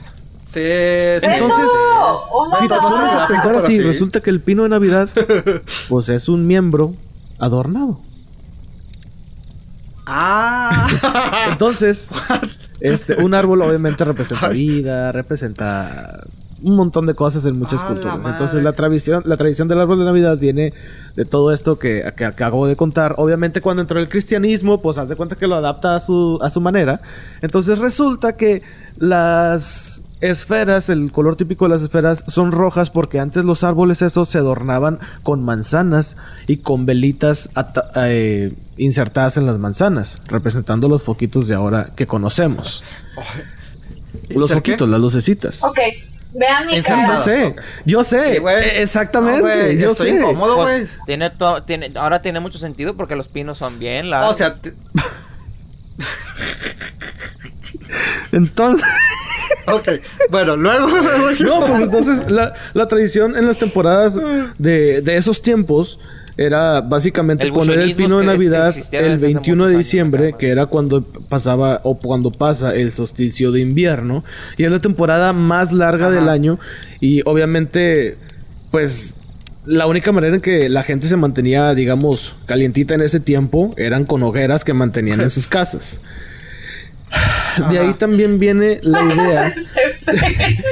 Sí, 0.46 0.60
sí. 0.60 1.26
Entonces, 1.32 1.66
¡Oh, 2.00 2.50
Si 2.60 2.68
te 2.68 2.74
pones 2.74 3.10
a 3.12 3.26
pensar 3.26 3.56
así, 3.56 3.76
sí. 3.76 3.82
resulta 3.82 4.20
que 4.20 4.28
el 4.30 4.40
pino 4.40 4.64
de 4.64 4.68
Navidad, 4.70 5.08
pues 5.88 6.08
es 6.10 6.28
un 6.28 6.46
miembro 6.46 6.94
adornado. 7.42 7.98
Ah. 10.06 11.48
Entonces, 11.50 12.08
este, 12.80 13.22
un 13.22 13.34
árbol 13.34 13.62
obviamente 13.62 14.04
representa 14.04 14.48
vida, 14.48 15.12
representa 15.12 16.24
un 16.62 16.76
montón 16.76 17.06
de 17.06 17.14
cosas 17.14 17.44
en 17.44 17.58
muchas 17.58 17.80
¡A 17.80 17.82
la 17.82 17.88
culturas. 17.88 18.18
Entonces, 18.24 18.62
la 18.62 18.72
tradición, 18.72 19.24
la 19.26 19.34
tradición 19.34 19.66
del 19.66 19.80
árbol 19.80 19.98
de 19.98 20.04
Navidad 20.04 20.38
viene 20.38 20.72
de 21.16 21.24
todo 21.24 21.52
esto 21.52 21.78
que, 21.78 22.12
que 22.16 22.24
acabo 22.24 22.68
de 22.68 22.76
contar. 22.76 23.16
Obviamente, 23.18 23.60
cuando 23.60 23.82
entró 23.82 23.98
el 23.98 24.08
cristianismo, 24.08 24.80
pues 24.80 24.96
haz 24.98 25.08
de 25.08 25.16
cuenta 25.16 25.34
que 25.34 25.48
lo 25.48 25.56
adapta 25.56 25.96
a 25.96 26.00
su, 26.00 26.38
a 26.40 26.48
su 26.50 26.60
manera. 26.60 27.00
Entonces, 27.40 27.80
resulta 27.80 28.34
que 28.34 28.62
las 28.98 30.04
esferas, 30.22 30.88
el 30.88 31.12
color 31.12 31.36
típico 31.36 31.66
de 31.68 31.74
las 31.74 31.82
esferas 31.82 32.24
son 32.28 32.52
rojas 32.52 32.88
porque 32.90 33.20
antes 33.20 33.44
los 33.44 33.62
árboles 33.64 34.00
esos 34.02 34.28
se 34.28 34.38
adornaban 34.38 34.98
con 35.22 35.44
manzanas 35.44 36.16
y 36.46 36.58
con 36.58 36.86
velitas 36.86 37.50
eh, 37.96 38.52
insertadas 38.76 39.36
en 39.36 39.46
las 39.46 39.58
manzanas, 39.58 40.16
representando 40.28 40.88
los 40.88 41.04
foquitos 41.04 41.48
de 41.48 41.54
ahora 41.54 41.90
que 41.94 42.06
conocemos. 42.06 42.82
Los 44.30 44.50
foquitos, 44.50 44.88
las 44.88 45.00
lucecitas. 45.00 45.62
Ok, 45.62 45.78
vean 46.34 46.66
mi 46.66 46.76
Yo 46.76 46.82
cara. 46.84 47.16
serio. 47.18 47.54
sé, 47.54 47.62
yo 47.84 48.04
sé, 48.04 48.36
Sí, 48.36 48.42
eh, 48.46 48.82
exactamente, 48.82 49.40
No, 49.42 49.46
güey, 49.48 49.78
yo 49.78 49.88
estoy 49.90 50.10
sé. 50.10 50.16
incómodo, 50.16 50.56
pues, 50.56 50.78
güey. 50.88 50.88
tiene 51.06 51.30
todo, 51.30 51.62
tiene, 51.64 51.90
ahora 51.96 52.20
tiene 52.22 52.40
mucho 52.40 52.58
sentido 52.58 52.96
porque 52.96 53.16
los 53.16 53.28
pinos 53.28 53.58
son 53.58 53.78
bien 53.78 54.08
largos. 54.08 54.34
O 54.34 54.38
sea, 54.38 54.56
Entonces, 58.32 58.86
ok. 59.72 59.88
Bueno, 60.30 60.56
luego. 60.56 60.88
no, 61.40 61.66
pues 61.66 61.82
entonces 61.82 62.30
la, 62.30 62.54
la 62.74 62.88
tradición 62.88 63.36
en 63.36 63.46
las 63.46 63.58
temporadas 63.58 64.16
de, 64.58 65.02
de 65.02 65.16
esos 65.16 65.42
tiempos 65.42 65.98
era 66.36 66.80
básicamente 66.80 67.44
El 67.44 67.52
poner 67.52 67.80
el 67.80 67.94
pino 67.94 68.18
de 68.18 68.26
Navidad 68.26 68.68
el 68.68 68.74
desde 68.74 69.14
hace 69.14 69.24
21 69.26 69.56
muchos 69.56 69.72
de 69.72 69.78
diciembre, 69.78 70.32
que 70.38 70.48
era 70.48 70.66
cuando 70.66 71.02
pasaba 71.02 71.80
o 71.84 71.98
cuando 71.98 72.30
pasa 72.30 72.74
el 72.74 72.90
solsticio 72.90 73.52
de 73.52 73.60
invierno 73.60 74.24
y 74.56 74.64
es 74.64 74.72
la 74.72 74.78
temporada 74.78 75.32
más 75.32 75.72
larga 75.72 76.06
Ajá. 76.06 76.14
del 76.14 76.28
año 76.28 76.58
y 77.00 77.20
obviamente 77.26 78.16
pues 78.70 79.14
la 79.66 79.86
única 79.86 80.10
manera 80.10 80.34
en 80.34 80.40
que 80.40 80.68
la 80.68 80.82
gente 80.82 81.06
se 81.06 81.16
mantenía, 81.16 81.74
digamos, 81.74 82.34
calientita 82.46 82.94
en 82.94 83.02
ese 83.02 83.20
tiempo 83.20 83.74
eran 83.76 84.04
con 84.06 84.22
hogueras 84.22 84.64
que 84.64 84.72
mantenían 84.72 85.20
en 85.20 85.30
sus 85.30 85.46
casas. 85.46 86.00
De 87.70 87.78
ahí 87.78 87.94
también 87.94 88.38
viene 88.38 88.78
la 88.82 89.02
idea. 89.02 89.54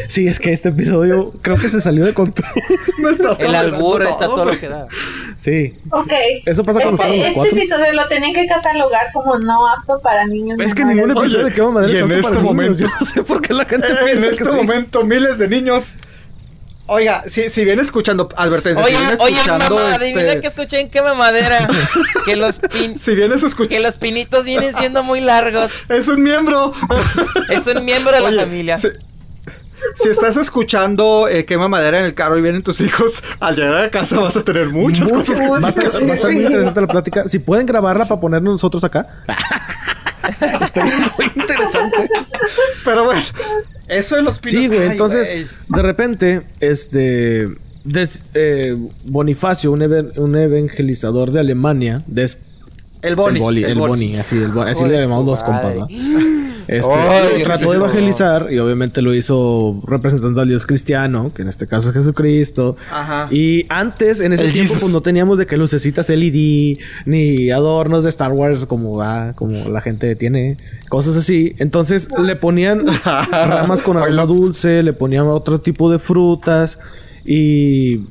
Sí, 0.08 0.26
es 0.26 0.40
que 0.40 0.52
este 0.52 0.70
episodio 0.70 1.32
creo 1.40 1.56
que 1.56 1.68
se 1.68 1.80
salió 1.80 2.04
de 2.04 2.12
control. 2.14 2.50
Me 2.98 3.10
estás 3.10 3.38
el 3.40 3.54
albur 3.54 4.02
está 4.02 4.24
todo 4.26 4.44
lo 4.44 4.58
que 4.58 4.68
da. 4.68 4.86
Sí. 5.38 5.74
Ok. 5.90 6.10
Eso 6.44 6.64
pasa 6.64 6.80
cuando 6.82 7.00
este, 7.02 7.16
los 7.16 7.26
este 7.26 7.34
cuatro. 7.34 7.56
episodio 7.58 7.92
lo 7.92 8.08
tienen 8.08 8.34
que 8.34 8.46
catalogar 8.46 9.12
como 9.12 9.38
no 9.38 9.68
apto 9.68 10.00
para 10.02 10.26
niños. 10.26 10.58
Es 10.60 10.74
que 10.74 10.84
ningún 10.84 11.12
episodio 11.12 11.38
Oye, 11.38 11.44
de 11.44 11.54
Quema 11.54 11.70
Madera 11.70 11.92
es 11.92 11.98
en 12.04 12.12
apto 12.12 12.14
para 12.14 12.20
este 12.20 12.30
niños. 12.32 12.44
momento- 12.44 12.78
Yo 12.78 12.88
no 13.00 13.06
sé 13.06 13.22
por 13.22 13.40
qué 13.40 13.54
la 13.54 13.64
gente 13.66 13.86
Eh, 13.90 13.96
piensa 14.04 14.12
en 14.12 14.20
que 14.22 14.28
este 14.30 14.44
sí. 14.44 14.56
momento, 14.56 15.04
miles 15.04 15.38
de 15.38 15.48
niños. 15.48 15.96
Oiga, 16.92 17.22
si, 17.26 17.48
si 17.50 17.64
vienen 17.64 17.84
escuchando, 17.84 18.28
advertencia, 18.34 18.84
Oye, 18.84 18.96
si 18.96 19.14
oye, 19.20 19.46
mamá, 19.46 19.92
este, 19.92 19.94
adivina 19.94 20.40
que 20.40 20.48
escuché 20.48 20.80
en 20.80 20.90
quema 20.90 21.14
madera. 21.14 21.68
que 22.24 22.34
los 22.34 22.58
pin, 22.58 22.98
Si 22.98 23.14
vienes 23.14 23.44
que 23.54 23.78
los 23.78 23.96
pinitos 23.96 24.44
vienen 24.44 24.74
siendo 24.74 25.04
muy 25.04 25.20
largos. 25.20 25.70
Es 25.88 26.08
un 26.08 26.20
miembro. 26.20 26.72
Es 27.48 27.68
un 27.68 27.84
miembro 27.84 28.12
de 28.12 28.20
la 28.22 28.28
Oye, 28.30 28.40
familia. 28.40 28.76
Si, 28.76 28.88
si 29.94 30.08
estás 30.08 30.36
escuchando 30.36 31.28
eh, 31.28 31.44
quema 31.44 31.68
madera 31.68 32.00
en 32.00 32.06
el 32.06 32.14
carro 32.14 32.36
y 32.36 32.42
vienen 32.42 32.64
tus 32.64 32.80
hijos, 32.80 33.22
al 33.38 33.54
llegar 33.54 33.84
a 33.84 33.90
casa 33.92 34.18
vas 34.18 34.36
a 34.36 34.42
tener 34.42 34.70
muchas 34.70 35.12
Muchas- 35.12 35.38
cosas 35.38 35.40
que 35.40 35.48
va, 35.60 35.66
a 35.68 35.70
estar, 35.70 36.08
va 36.08 36.12
a 36.12 36.14
estar 36.16 36.32
muy 36.32 36.42
interesante 36.42 36.80
la 36.80 36.86
plática. 36.88 37.28
Si 37.28 37.38
pueden 37.38 37.66
grabarla 37.66 38.06
para 38.06 38.20
ponernos 38.20 38.54
nosotros 38.54 38.82
acá. 38.82 39.06
Estaría 40.60 40.96
muy 41.16 41.26
interesante. 41.36 42.08
Pero 42.84 43.04
bueno, 43.04 43.22
eso 43.88 44.16
de 44.16 44.22
los 44.22 44.38
pinos. 44.38 44.60
Sí, 44.62 44.66
güey. 44.68 44.80
Ay, 44.80 44.88
Entonces, 44.90 45.28
güey. 45.30 45.46
de 45.68 45.82
repente, 45.82 46.42
este. 46.60 47.46
des- 47.84 48.22
eh, 48.34 48.76
Bonifacio, 49.04 49.72
un, 49.72 49.82
even- 49.82 50.12
un 50.16 50.36
evangelizador 50.36 51.30
de 51.32 51.40
Alemania, 51.40 52.02
des- 52.06 52.38
El 53.02 53.16
Boni. 53.16 53.36
el 53.36 53.42
Boni, 53.42 53.62
el 53.62 53.74
Boni. 53.78 53.88
Boni, 53.88 54.16
así, 54.16 54.36
el 54.36 54.48
Boni, 54.48 54.70
así 54.72 54.84
le 54.84 55.00
llamamos 55.00 55.24
los 55.26 55.42
compas. 55.42 55.74
¿no? 55.74 55.88
Este, 56.70 57.44
trató 57.44 57.64
sí, 57.64 57.70
de 57.70 57.78
no. 57.78 57.84
evangelizar 57.86 58.46
y 58.48 58.60
obviamente 58.60 59.02
lo 59.02 59.12
hizo 59.12 59.82
representando 59.88 60.40
al 60.40 60.46
Dios 60.46 60.66
cristiano, 60.66 61.32
que 61.34 61.42
en 61.42 61.48
este 61.48 61.66
caso 61.66 61.88
es 61.88 61.94
Jesucristo. 61.94 62.76
Ajá. 62.92 63.26
Y 63.32 63.66
antes, 63.68 64.20
en 64.20 64.32
ese 64.32 64.44
El 64.44 64.52
tiempo, 64.52 64.74
Jesus. 64.74 64.82
pues 64.84 64.92
no 64.92 65.00
teníamos 65.00 65.36
de 65.36 65.46
que 65.46 65.56
lucecitas 65.56 66.08
LED, 66.08 66.78
ni 67.06 67.50
adornos 67.50 68.04
de 68.04 68.10
Star 68.10 68.30
Wars 68.30 68.66
como, 68.66 69.02
ah, 69.02 69.32
como 69.34 69.68
la 69.68 69.80
gente 69.80 70.14
tiene, 70.14 70.58
cosas 70.88 71.16
así. 71.16 71.54
Entonces 71.58 72.08
le 72.22 72.36
ponían 72.36 72.86
ramas 73.04 73.82
con 73.82 73.96
aroma 73.96 74.24
dulce, 74.26 74.84
le 74.84 74.92
ponían 74.92 75.26
otro 75.26 75.60
tipo 75.60 75.90
de 75.90 75.98
frutas 75.98 76.78
y 77.24 78.02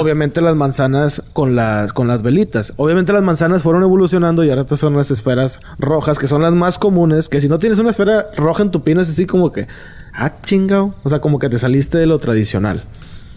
Obviamente 0.00 0.40
las 0.40 0.54
manzanas 0.54 1.22
con 1.32 1.56
las 1.56 1.92
con 1.92 2.06
las 2.08 2.22
velitas. 2.22 2.72
Obviamente 2.76 3.12
las 3.12 3.22
manzanas 3.22 3.62
fueron 3.62 3.82
evolucionando 3.82 4.44
y 4.44 4.50
ahora 4.50 4.62
estas 4.62 4.80
son 4.80 4.96
las 4.96 5.10
esferas 5.10 5.60
rojas 5.78 6.18
que 6.18 6.28
son 6.28 6.42
las 6.42 6.52
más 6.52 6.78
comunes, 6.78 7.28
que 7.28 7.40
si 7.40 7.48
no 7.48 7.58
tienes 7.58 7.78
una 7.78 7.90
esfera 7.90 8.28
roja 8.36 8.62
en 8.62 8.70
tu 8.70 8.82
pino 8.82 9.00
es 9.00 9.10
así 9.10 9.26
como 9.26 9.50
que 9.52 9.66
ah 10.14 10.32
chingao, 10.42 10.94
o 11.02 11.08
sea, 11.08 11.20
como 11.20 11.38
que 11.38 11.48
te 11.48 11.58
saliste 11.58 11.98
de 11.98 12.06
lo 12.06 12.18
tradicional. 12.18 12.82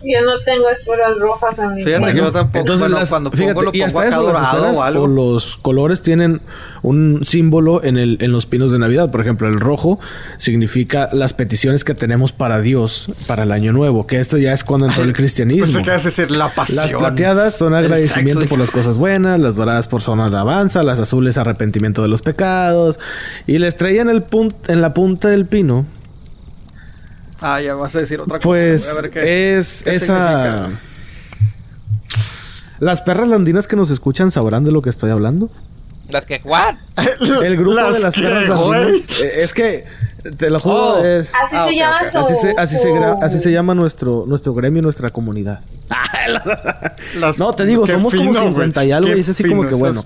Yo 0.02 0.22
no 0.26 0.32
tengo 0.46 0.70
esferas 0.70 1.18
rojas 1.20 1.58
en 1.60 1.76
mi 1.76 1.84
Fíjate 1.84 2.12
que 2.14 2.18
yo 2.18 2.32
tampoco. 2.32 2.60
Entonces, 2.60 2.80
bueno, 2.82 3.00
las- 3.00 3.10
cuando 3.10 3.32
fíjate, 3.32 3.54
pongo 3.54 3.62
lo 3.64 3.72
y 3.78 3.82
hasta 3.82 4.00
pongo 4.00 4.08
acá 4.08 4.16
eso, 4.16 4.24
las 4.24 4.34
dorado 4.34 4.56
esferas 4.58 4.78
o 4.78 4.80
o, 4.80 4.84
algo. 4.84 5.08
los 5.08 5.58
colores 5.58 6.02
tienen 6.02 6.42
un 6.82 7.26
símbolo 7.26 7.84
en, 7.84 7.98
el, 7.98 8.18
en 8.22 8.32
los 8.32 8.46
pinos 8.46 8.72
de 8.72 8.80
Navidad. 8.80 9.12
Por 9.12 9.20
ejemplo, 9.22 9.48
el 9.50 9.60
rojo 9.60 10.00
significa 10.38 11.10
las 11.12 11.34
peticiones 11.34 11.84
que 11.84 11.94
tenemos 11.96 12.32
para 12.32 12.62
Dios 12.62 13.14
para 13.28 13.44
el 13.44 13.52
año 13.52 13.74
nuevo, 13.74 14.08
que 14.08 14.20
esto 14.20 14.38
ya 14.38 14.54
es 14.54 14.64
cuando 14.64 14.88
entró 14.88 15.04
el 15.04 15.14
cristianismo. 15.14 15.82
Pues 15.84 16.04
decir 16.04 16.32
la 16.32 16.54
pasión. 16.54 16.78
Las 16.78 16.92
plateadas 16.94 17.58
son 17.58 17.74
agradecimiento 17.74 18.46
por 18.48 18.58
las 18.60 18.72
cosas 18.72 18.98
buenas, 18.98 19.40
las 19.40 19.58
doradas 19.58 19.88
por 19.90 20.02
son 20.02 20.22
alabanza, 20.22 20.82
las 20.84 21.00
azules 21.00 21.38
arrepentimiento 21.38 22.02
de 22.02 22.08
los 22.08 22.22
pecados. 22.22 23.00
Y 23.48 23.58
la 23.58 23.68
estrella 23.68 24.02
en, 24.02 24.10
el 24.10 24.24
pun- 24.26 24.54
en 24.70 24.82
la 24.82 24.94
punta 24.94 25.28
del 25.28 25.46
pino, 25.46 25.86
Ah, 27.42 27.62
ya 27.62 27.74
vas 27.76 27.96
a 27.96 28.00
decir 28.00 28.20
otra 28.20 28.38
cosa. 28.38 28.48
pues 28.48 28.82
Voy 28.82 28.92
a 28.98 29.02
ver 29.02 29.12
qué- 29.12 29.58
es 29.58 29.84
qué 29.84 29.96
esa... 29.96 30.52
significa. 30.52 30.80
Las 32.80 33.02
perras 33.02 33.28
landinas 33.30 33.68
que 33.68 33.76
nos 33.76 33.90
escuchan 33.92 34.32
sabrán 34.32 34.64
de 34.64 34.72
lo 34.72 34.82
que 34.82 34.90
estoy 34.90 35.12
hablando. 35.12 35.50
Las 36.10 36.26
que, 36.26 36.42
¿what? 36.44 36.76
El 37.44 37.58
grupo 37.58 37.76
Las 37.76 37.94
de 37.98 38.00
las 38.00 38.16
que, 38.16 38.22
perras 38.22 38.48
landinas. 38.50 39.20
eh, 39.22 39.44
Es 39.44 39.54
que, 39.54 39.86
te 40.38 40.50
lo 40.50 40.60
juro, 40.60 41.00
Oh. 41.00 41.06
es... 41.06 41.28
Así 41.34 41.56
Ah, 41.56 41.66
se 41.68 41.74
ok, 41.74 41.78
llama 41.78 41.98
ok. 42.02 42.12
su. 42.12 42.18
Así 42.18 42.36
se, 42.42 42.56
así, 42.58 42.76
se 42.78 42.82
su- 42.84 42.88
gra- 42.90 43.18
así 43.22 43.38
se 43.40 43.52
llama 43.52 43.76
nuestro, 43.76 44.26
nuestro 44.28 44.54
gremio 44.54 44.80
y 44.80 44.84
nuestra 44.84 45.10
comunidad. 45.10 45.60
Las- 47.20 47.38
No, 47.38 47.54
te 47.54 47.66
digo, 47.66 47.84
qué 47.84 47.94
somos 47.94 48.14
como 48.14 48.26
fino, 48.34 48.40
50 48.42 48.80
güey. 48.82 48.90
y 48.90 48.92
algo, 48.92 49.08
Qué 49.12 49.18
y 49.18 49.22
es 49.22 49.30
así 49.30 49.44
como 49.44 49.68
que 49.68 49.76
bueno. 49.76 50.02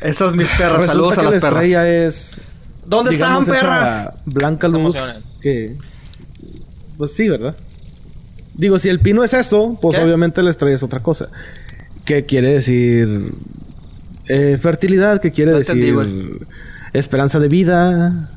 Esas, 0.00 0.02
esas 0.02 0.36
mis 0.36 0.48
perras. 0.50 0.86
Saludos 0.86 1.18
a 1.18 1.22
las 1.22 1.34
la 1.34 1.40
perras. 1.40 1.52
estrella 1.62 1.88
es... 1.88 2.40
¿Dónde 2.84 3.10
digamos, 3.12 3.48
estaban 3.48 3.60
perras? 3.60 4.14
Blanca 4.26 4.68
luz 4.68 4.96
que... 5.40 5.76
Pues 6.98 7.12
sí, 7.12 7.28
¿verdad? 7.28 7.54
Digo, 8.54 8.78
si 8.78 8.88
el 8.88 9.00
pino 9.00 9.22
es 9.22 9.34
eso, 9.34 9.78
pues 9.80 9.98
¿Qué? 9.98 10.04
obviamente 10.04 10.42
la 10.42 10.50
estrella 10.50 10.76
es 10.76 10.82
otra 10.82 11.00
cosa. 11.00 11.28
¿Qué 12.04 12.24
quiere 12.24 12.54
decir? 12.54 13.32
Eh, 14.28 14.58
fertilidad, 14.60 15.20
¿qué 15.20 15.30
quiere 15.30 15.52
No 15.52 15.58
decir? 15.58 15.76
entendí. 15.84 16.38
Esperanza 16.92 17.38
de 17.38 17.48
vida. 17.48 18.30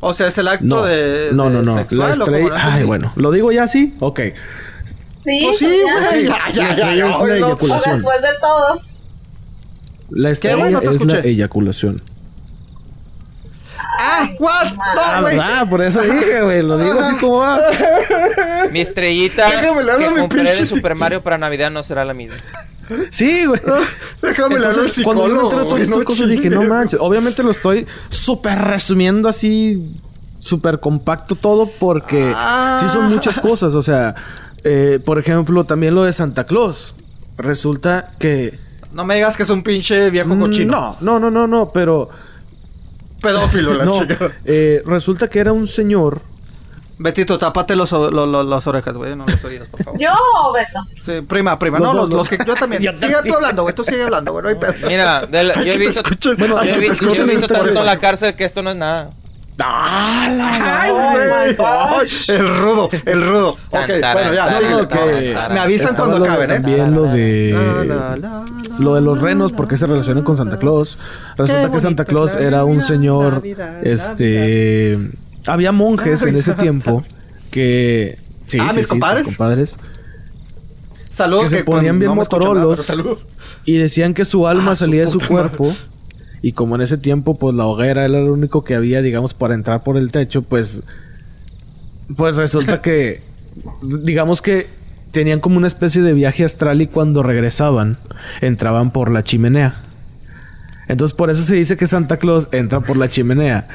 O 0.00 0.12
sea, 0.14 0.28
es 0.28 0.38
el 0.38 0.48
acto 0.48 0.64
No, 0.64 0.82
de. 0.84 1.28
no, 1.32 1.44
de 1.50 1.56
no, 1.56 1.62
no. 1.62 1.78
sexual, 1.78 2.08
La 2.10 2.14
estrella... 2.14 2.48
No 2.48 2.54
Ay, 2.56 2.84
bueno. 2.84 3.12
¿Lo 3.16 3.30
digo 3.32 3.50
ya 3.52 3.64
así? 3.64 3.94
Ok. 4.00 4.20
Sí, 5.24 5.40
Pues 5.42 5.58
sí, 5.58 5.68
ya. 5.86 6.08
güey. 6.10 6.24
Ya, 6.28 6.30
La 6.30 6.48
ya, 6.48 6.54
ya, 6.54 6.70
estrella 6.70 6.94
ya, 6.96 7.10
es 7.10 7.28
la 7.28 7.36
eyaculación. 7.36 7.94
después 7.96 8.22
de 8.22 8.28
todo. 8.40 8.80
La 10.10 10.30
estrella 10.30 10.56
bueno? 10.56 10.80
Es 10.80 11.04
la 11.04 11.18
eyaculación. 11.20 11.96
Ah, 14.00 14.30
what? 14.38 14.66
Ah, 14.96 15.14
No, 15.16 15.22
güey. 15.22 15.36
¿verdad? 15.36 15.68
Por 15.68 15.82
eso 15.82 16.00
dije, 16.02 16.40
güey. 16.42 16.62
Lo 16.62 16.78
digo 16.78 17.00
así 17.00 17.16
como 17.16 17.38
va. 17.38 17.60
Mi 18.72 18.80
estrellita 18.80 19.46
Déjame 19.50 19.90
a 19.90 19.96
que 19.98 20.10
mi 20.10 20.20
compré 20.20 20.44
de 20.44 20.66
Super 20.66 20.94
Mario 20.94 21.22
para 21.22 21.36
Navidad 21.38 21.70
no 21.70 21.82
será 21.82 22.04
la 22.04 22.14
misma. 22.14 22.36
Sí, 23.10 23.44
güey. 23.44 23.60
Déjame 24.22 24.58
le 24.58 24.66
hablo 24.66 24.80
al 24.82 24.86
Entonces, 24.86 25.04
cuando 25.04 25.26
yo 25.28 25.34
psicólogo. 25.34 25.66
todas 25.66 25.82
estas 25.82 25.98
no 25.98 26.04
cosas 26.04 26.28
dije, 26.28 26.48
no 26.48 26.62
manches. 26.62 27.00
Obviamente 27.02 27.42
lo 27.42 27.50
estoy 27.50 27.86
súper 28.08 28.58
resumiendo 28.58 29.28
así, 29.28 29.84
súper 30.40 30.78
compacto 30.80 31.34
todo, 31.34 31.68
porque 31.78 32.32
Ah. 32.36 32.78
sí 32.80 32.88
son 32.88 33.08
muchas 33.10 33.38
cosas. 33.40 33.74
O 33.74 33.82
sea, 33.82 34.14
eh, 34.64 35.00
por 35.04 35.18
ejemplo, 35.18 35.64
también 35.64 35.94
lo 35.94 36.04
de 36.04 36.12
Santa 36.12 36.44
Claus. 36.44 36.94
Resulta 37.36 38.10
que. 38.18 38.58
No 38.92 39.04
me 39.04 39.16
digas 39.16 39.36
que 39.36 39.42
es 39.42 39.50
un 39.50 39.62
pinche 39.62 40.08
viejo 40.10 40.38
cochino. 40.38 40.96
No, 41.00 41.18
no, 41.18 41.20
no, 41.20 41.30
no, 41.30 41.46
no, 41.46 41.70
pero. 41.70 42.08
Pedófilo, 43.20 43.74
la 43.74 43.84
No, 43.84 44.00
chica. 44.00 44.32
eh, 44.44 44.82
resulta 44.86 45.28
que 45.28 45.38
era 45.40 45.52
un 45.52 45.66
señor. 45.66 46.20
Betito, 47.00 47.38
tápate 47.38 47.76
los, 47.76 47.92
o- 47.92 48.10
lo- 48.10 48.26
lo- 48.26 48.42
las 48.42 48.66
orejas, 48.66 48.92
güey. 48.94 49.14
No 49.14 49.24
los 49.24 49.44
oídos, 49.44 49.68
por 49.68 49.84
favor. 49.84 50.00
Yo, 50.00 50.10
Beto. 50.52 50.80
Sí, 51.00 51.20
prima, 51.20 51.56
prima. 51.56 51.78
Los 51.78 51.94
no, 51.94 52.00
los, 52.00 52.08
los- 52.08 52.18
los 52.18 52.28
que 52.28 52.38
yo 52.44 52.54
también. 52.56 52.82
Sigue 52.98 53.14
tú 53.24 53.34
hablando, 53.34 53.62
güey. 53.62 53.72
Tú 53.74 53.84
sigue 53.84 54.02
hablando, 54.02 54.32
güey. 54.32 54.42
No 54.42 54.48
hay 54.48 54.54
pedo. 54.56 54.74
Mira, 54.88 55.22
la- 55.30 55.62
yo 55.62 55.72
he 55.74 55.78
visto, 55.78 56.00
escuchen. 56.00 56.36
Bueno, 56.36 56.62
yo 56.64 56.74
he 56.74 56.78
visto, 56.78 57.12
yo 57.12 57.22
he 57.22 57.26
visto 57.26 57.46
tanto 57.46 57.68
en 57.78 57.86
la 57.86 57.98
cárcel 57.98 58.34
que 58.34 58.44
esto 58.44 58.62
no 58.62 58.70
es 58.70 58.76
nada. 58.76 59.10
El 62.28 62.48
rudo, 62.60 62.90
el 63.06 63.22
rudo. 63.28 63.50
Ok, 63.70 63.88
bueno, 64.12 64.32
ya. 64.34 64.60
no, 64.70 64.88
que- 64.88 65.36
Me 65.52 65.58
avisan 65.60 65.94
cuando 65.96 66.24
acaben, 66.24 66.50
¿eh? 66.50 66.60
También 66.60 66.94
lo 66.94 67.02
de. 67.02 67.52
Lo 68.78 68.94
de 68.94 69.00
los 69.00 69.20
renos, 69.20 69.52
¿por 69.52 69.66
qué 69.66 69.76
se 69.76 69.86
relaciona 69.86 70.22
con 70.22 70.36
Santa 70.36 70.58
Claus? 70.58 70.96
Resulta 71.36 71.70
que 71.72 71.80
Santa 71.80 72.04
Claus 72.04 72.34
la 72.36 72.40
era 72.40 72.64
un 72.64 72.80
señor, 72.82 73.42
este, 73.82 74.96
había 75.46 75.72
monjes 75.72 76.22
en 76.22 76.36
ese 76.36 76.54
tiempo 76.54 77.02
que, 77.50 78.18
sí, 78.46 78.58
Ah, 78.60 78.68
sí, 78.70 78.76
mis 78.76 78.86
sí, 78.86 79.24
compadres. 79.24 79.76
Saludos 81.10 81.48
que 81.50 81.56
se 81.58 81.64
ponían 81.64 81.98
bien 81.98 82.10
no 82.10 82.14
motorolos. 82.16 82.88
nada, 82.88 83.04
y 83.64 83.76
decían 83.78 84.14
que 84.14 84.24
su 84.24 84.46
alma 84.46 84.72
Ah, 84.72 84.76
su 84.76 84.84
salía 84.84 85.00
de 85.02 85.08
su 85.10 85.18
cuerpo 85.20 85.74
y 86.42 86.52
como 86.52 86.76
en 86.76 86.82
ese 86.82 86.98
tiempo 86.98 87.36
pues 87.36 87.54
la 87.54 87.66
hoguera 87.66 88.04
era 88.04 88.20
lo 88.20 88.32
único 88.32 88.62
que 88.62 88.74
había, 88.74 89.02
digamos, 89.02 89.34
para 89.34 89.54
entrar 89.54 89.82
por 89.82 89.96
el 89.96 90.12
techo, 90.12 90.42
pues, 90.42 90.82
pues 92.16 92.36
resulta 92.36 92.80
que, 92.82 93.22
digamos 93.82 94.42
que 94.42 94.66
tenían 95.10 95.40
como 95.40 95.56
una 95.56 95.66
especie 95.66 96.02
de 96.02 96.12
viaje 96.12 96.44
astral 96.44 96.82
y 96.82 96.86
cuando 96.86 97.22
regresaban 97.22 97.96
entraban 98.40 98.90
por 98.90 99.10
la 99.10 99.24
chimenea. 99.24 99.82
Entonces 100.86 101.14
por 101.14 101.30
eso 101.30 101.42
se 101.42 101.54
dice 101.54 101.76
que 101.76 101.86
Santa 101.86 102.16
Claus 102.16 102.48
entra 102.52 102.80
por 102.80 102.96
la 102.96 103.08
chimenea. 103.08 103.68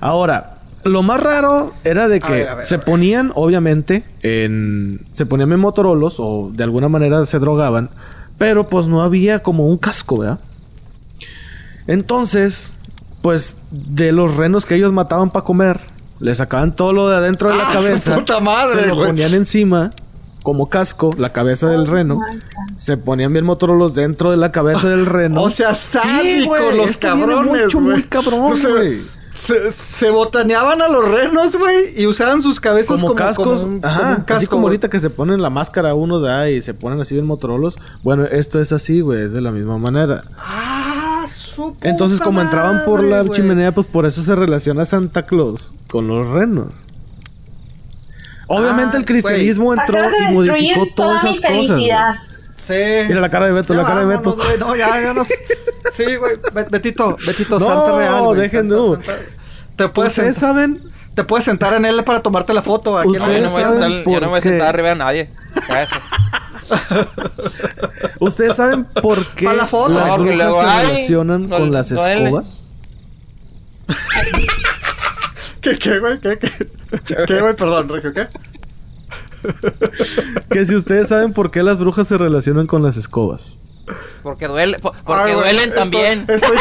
Ahora, 0.00 0.58
lo 0.84 1.02
más 1.02 1.20
raro 1.22 1.74
era 1.84 2.08
de 2.08 2.20
que 2.20 2.32
ver, 2.32 2.48
a 2.48 2.54
ver, 2.56 2.66
se 2.66 2.78
ponían, 2.78 3.32
obviamente, 3.34 4.04
en... 4.22 5.00
Se 5.12 5.26
ponían 5.26 5.52
en 5.52 5.60
motorolos 5.60 6.16
o 6.18 6.50
de 6.52 6.62
alguna 6.64 6.88
manera 6.88 7.26
se 7.26 7.38
drogaban. 7.38 7.90
Pero 8.38 8.64
pues 8.64 8.86
no 8.86 9.02
había 9.02 9.40
como 9.40 9.66
un 9.66 9.76
casco, 9.76 10.20
¿verdad? 10.20 10.40
Entonces, 11.90 12.72
pues 13.20 13.56
de 13.70 14.12
los 14.12 14.36
renos 14.36 14.64
que 14.64 14.76
ellos 14.76 14.92
mataban 14.92 15.30
para 15.30 15.44
comer, 15.44 15.80
le 16.20 16.34
sacaban 16.34 16.74
todo 16.76 16.92
lo 16.92 17.08
de 17.08 17.16
adentro 17.16 17.50
de 17.50 17.56
la 17.56 17.64
¡Ah, 17.64 17.72
su 17.72 17.78
cabeza. 17.78 18.14
puta 18.14 18.40
madre, 18.40 18.80
se 18.82 18.86
lo 18.88 18.94
güey! 18.94 19.08
ponían 19.08 19.34
encima 19.34 19.90
como 20.42 20.70
casco, 20.70 21.14
la 21.18 21.32
cabeza 21.32 21.68
del 21.68 21.86
reno. 21.86 22.20
Se 22.78 22.96
ponían 22.96 23.32
bien 23.32 23.44
motorolos 23.44 23.92
dentro 23.92 24.30
de 24.30 24.36
la 24.38 24.52
cabeza 24.52 24.88
del 24.88 25.04
reno. 25.06 25.42
O 25.42 25.50
sea, 25.50 25.74
sádico 25.74 26.48
güey, 26.50 26.76
los 26.76 26.92
esto 26.92 27.14
viene 27.16 27.32
cabrones, 27.32 27.62
mucho, 27.64 27.80
güey. 27.80 27.92
muy 27.92 28.02
cabrón, 28.04 28.40
O 28.52 28.56
sea, 28.56 28.70
güey. 28.70 29.02
Se, 29.34 29.70
se 29.72 30.10
botaneaban 30.10 30.82
a 30.82 30.88
los 30.88 31.06
renos, 31.08 31.56
güey, 31.56 31.94
y 31.98 32.06
usaban 32.06 32.42
sus 32.42 32.60
cabezas 32.60 33.00
como, 33.00 33.08
como, 33.08 33.14
cascos, 33.14 33.60
como 33.62 33.74
un, 33.76 33.84
ajá, 33.84 34.00
como 34.00 34.24
un 34.26 34.32
así 34.32 34.46
como 34.46 34.66
ahorita 34.66 34.90
que 34.90 34.98
se 35.00 35.08
ponen 35.08 35.40
la 35.40 35.50
máscara 35.50 35.94
uno 35.94 36.20
da 36.20 36.50
y 36.50 36.60
se 36.60 36.74
ponen 36.74 37.00
así 37.00 37.14
bien 37.14 37.26
motorolos. 37.26 37.76
Bueno, 38.02 38.24
esto 38.24 38.60
es 38.60 38.72
así, 38.72 39.00
güey, 39.00 39.22
es 39.22 39.32
de 39.32 39.40
la 39.40 39.50
misma 39.50 39.78
manera. 39.78 40.24
Ah, 40.36 40.89
su 41.68 41.74
puta 41.74 41.88
Entonces, 41.88 42.20
como 42.20 42.40
entraban 42.40 42.82
por 42.84 43.00
madre, 43.02 43.10
la 43.16 43.22
güey. 43.22 43.32
chimenea, 43.40 43.72
pues 43.72 43.86
por 43.86 44.06
eso 44.06 44.22
se 44.22 44.34
relaciona 44.34 44.84
Santa 44.84 45.24
Claus 45.26 45.72
con 45.90 46.06
los 46.08 46.28
renos. 46.28 46.74
Obviamente 48.46 48.96
Ah, 48.96 49.00
el 49.00 49.06
cristianismo 49.06 49.72
entró 49.72 49.98
Acabas 50.00 50.12
de 50.12 50.18
y 50.18 50.20
destruir 50.26 50.52
modificó 50.52 50.86
toda 50.96 51.08
todas 51.08 51.24
mi 51.24 51.30
esas 51.30 51.40
cosas. 51.40 51.56
güey. 51.56 51.68
felicidad. 51.68 52.14
Sí. 52.56 53.08
Mira 53.08 53.20
la 53.20 53.28
cara 53.30 53.46
de 53.46 53.52
Beto, 53.52 53.74
la 53.74 53.84
cara 53.84 54.00
de 54.00 54.06
Beto. 54.06 54.36
vámonos, 54.36 54.46
güey, 54.46 54.58
No, 54.58 54.76
ya, 54.76 55.00
ya 55.00 55.12
nos... 55.14 55.28
Sí, 55.92 56.16
güey. 56.16 56.36
Bet- 56.52 56.70
Betito, 56.70 57.16
Betito, 57.26 57.58
No, 57.58 57.66
Santa 57.66 57.96
Real. 57.98 58.22
güey, 58.22 58.40
dejen 58.42 58.68
Santa-. 58.68 59.06
Santa- 59.06 59.22
Te 59.76 59.88
puedes 59.88 60.12
¿Ustedes 60.12 60.34
sentar. 60.36 60.50
saben 60.56 60.82
Te 61.14 61.24
puedes 61.24 61.44
sentar 61.44 61.72
en 61.74 61.84
él 61.84 62.04
para 62.04 62.20
tomarte 62.20 62.52
la 62.54 62.62
foto. 62.62 62.98
Aquí 62.98 63.08
en 63.08 63.12
No, 63.14 63.26
la- 63.28 63.38
yo 63.38 63.44
Ustedes 63.44 63.44
no 63.44 63.48
me 63.48 63.52
voy 63.52 63.62
a 63.62 63.64
saben 63.66 63.82
sentar, 63.82 64.12
yo 64.12 64.20
no 64.20 64.26
me 64.26 64.26
voy 64.26 64.26
a 64.26 64.30
por 64.30 64.42
qué. 64.42 64.48
sentar 64.48 64.68
arriba 64.68 64.88
de 64.90 64.94
nadie. 64.96 65.30
Ya 65.68 65.82
eso. 65.82 65.94
¿Ustedes 68.20 68.56
saben 68.56 68.84
por 68.84 69.26
qué 69.34 69.44
la 69.52 69.66
foto. 69.66 69.94
las 69.94 70.16
brujas 70.18 70.36
luego, 70.36 70.60
se 70.62 70.68
ay, 70.68 70.86
relacionan 70.86 71.48
no- 71.48 71.56
con 71.58 71.72
las 71.72 71.90
escobas? 71.90 72.72
¿Qué, 75.60 75.76
qué, 75.76 75.98
güey? 75.98 76.18
¿Qué, 76.20 76.38
qué? 76.38 76.50
¿Qué, 77.26 77.40
güey? 77.40 77.54
Perdón, 77.56 77.88
Regio, 77.88 78.12
¿qué? 78.14 78.28
Que 80.50 80.66
si 80.66 80.74
ustedes 80.74 81.08
saben 81.08 81.32
por 81.32 81.50
qué 81.50 81.62
las 81.62 81.78
brujas 81.78 82.06
se 82.06 82.18
relacionan 82.18 82.66
con 82.66 82.82
las 82.82 82.96
escobas. 82.98 83.58
Porque 84.22 84.46
duele, 84.48 84.78
po- 84.78 84.94
porque 85.04 85.30
Ay, 85.30 85.34
duelen 85.34 85.70
estoy- 85.70 85.78
también. 85.78 86.24
Estoy, 86.28 86.56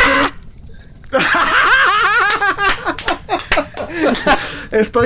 Estoy 3.98 4.34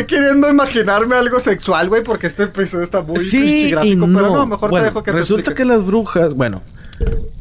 queriendo 0.07 0.49
imaginarme 0.49 1.15
algo 1.15 1.39
sexual, 1.39 1.89
güey, 1.89 2.03
porque 2.03 2.27
este 2.27 2.43
episodio 2.43 2.83
está 2.83 3.01
muy 3.01 3.17
sí 3.17 3.73
y 3.83 3.95
no. 3.95 4.05
pero 4.05 4.33
no, 4.33 4.45
mejor 4.45 4.69
Bueno, 4.69 4.85
te 4.85 4.89
dejo 4.89 5.03
que 5.03 5.11
resulta 5.11 5.53
que 5.53 5.65
las 5.65 5.85
brujas, 5.85 6.33
bueno, 6.33 6.61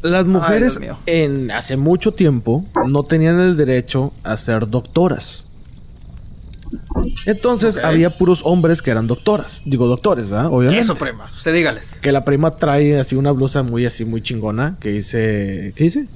las 0.01 0.25
mujeres 0.25 0.79
en 1.05 1.51
hace 1.51 1.77
mucho 1.77 2.13
tiempo 2.13 2.65
no 2.87 3.03
tenían 3.03 3.39
el 3.39 3.57
derecho 3.57 4.13
a 4.23 4.37
ser 4.37 4.69
doctoras. 4.69 5.45
Entonces 7.25 7.77
había 7.77 8.09
puros 8.09 8.41
hombres 8.43 8.81
que 8.81 8.91
eran 8.91 9.07
doctoras, 9.07 9.61
digo 9.65 9.87
doctores, 9.87 10.29
¿verdad? 10.29 10.47
Obviamente. 10.47 10.81
Eso, 10.81 10.95
prima, 10.95 11.29
usted 11.31 11.53
dígales. 11.53 11.93
Que 12.01 12.11
la 12.11 12.25
prima 12.25 12.51
trae 12.51 12.99
así 12.99 13.15
una 13.15 13.31
blusa 13.31 13.63
muy 13.63 13.85
así 13.85 14.05
muy 14.05 14.21
chingona 14.21 14.77
que 14.79 14.89
dice, 14.89 15.73
¿qué 15.75 15.83
dice? 15.83 16.07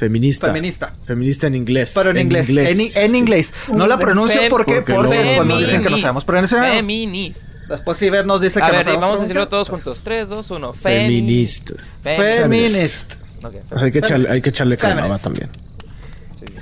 Feminista. 0.00 0.46
Feminista. 0.48 0.92
Feminista 1.04 1.46
en 1.46 1.54
inglés. 1.54 1.92
Pero 1.94 2.10
en, 2.10 2.18
inglés, 2.18 2.48
en, 2.48 2.80
i- 2.80 2.90
en 2.94 3.14
inglés. 3.14 3.52
No 3.72 3.86
la 3.86 3.98
pronuncio 3.98 4.40
Fem- 4.40 4.48
porque, 4.48 4.72
porque 4.76 4.94
porque, 4.94 5.08
luego- 5.08 5.22
después 5.28 5.48
nos 5.48 5.58
dicen 5.60 5.72
que 5.72 5.76
no 5.76 5.82
Feminist. 5.84 6.02
sabemos 6.02 6.24
pronunciar. 6.24 6.72
Feminist. 6.72 7.42
Después 7.68 7.98
si 7.98 8.10
ves 8.10 8.24
nos 8.26 8.40
dice 8.40 8.58
que 8.60 8.64
A 8.64 8.68
no 8.68 8.74
ver, 8.74 8.84
sabemos 8.84 9.02
vamos 9.02 9.18
a 9.20 9.22
decirlo 9.22 9.48
todos 9.48 9.68
juntos. 9.68 10.00
3, 10.02 10.28
2, 10.28 10.50
1. 10.50 10.72
Feminista. 10.72 11.74
Feminist. 12.02 13.12
Ok, 13.42 13.54
Hay 13.76 13.92
que 13.92 13.98
echarle, 14.00 14.28
hay 14.30 14.42
que 14.42 14.48
echarle 14.50 14.76
Feminist. 14.76 15.22
también. 15.22 15.48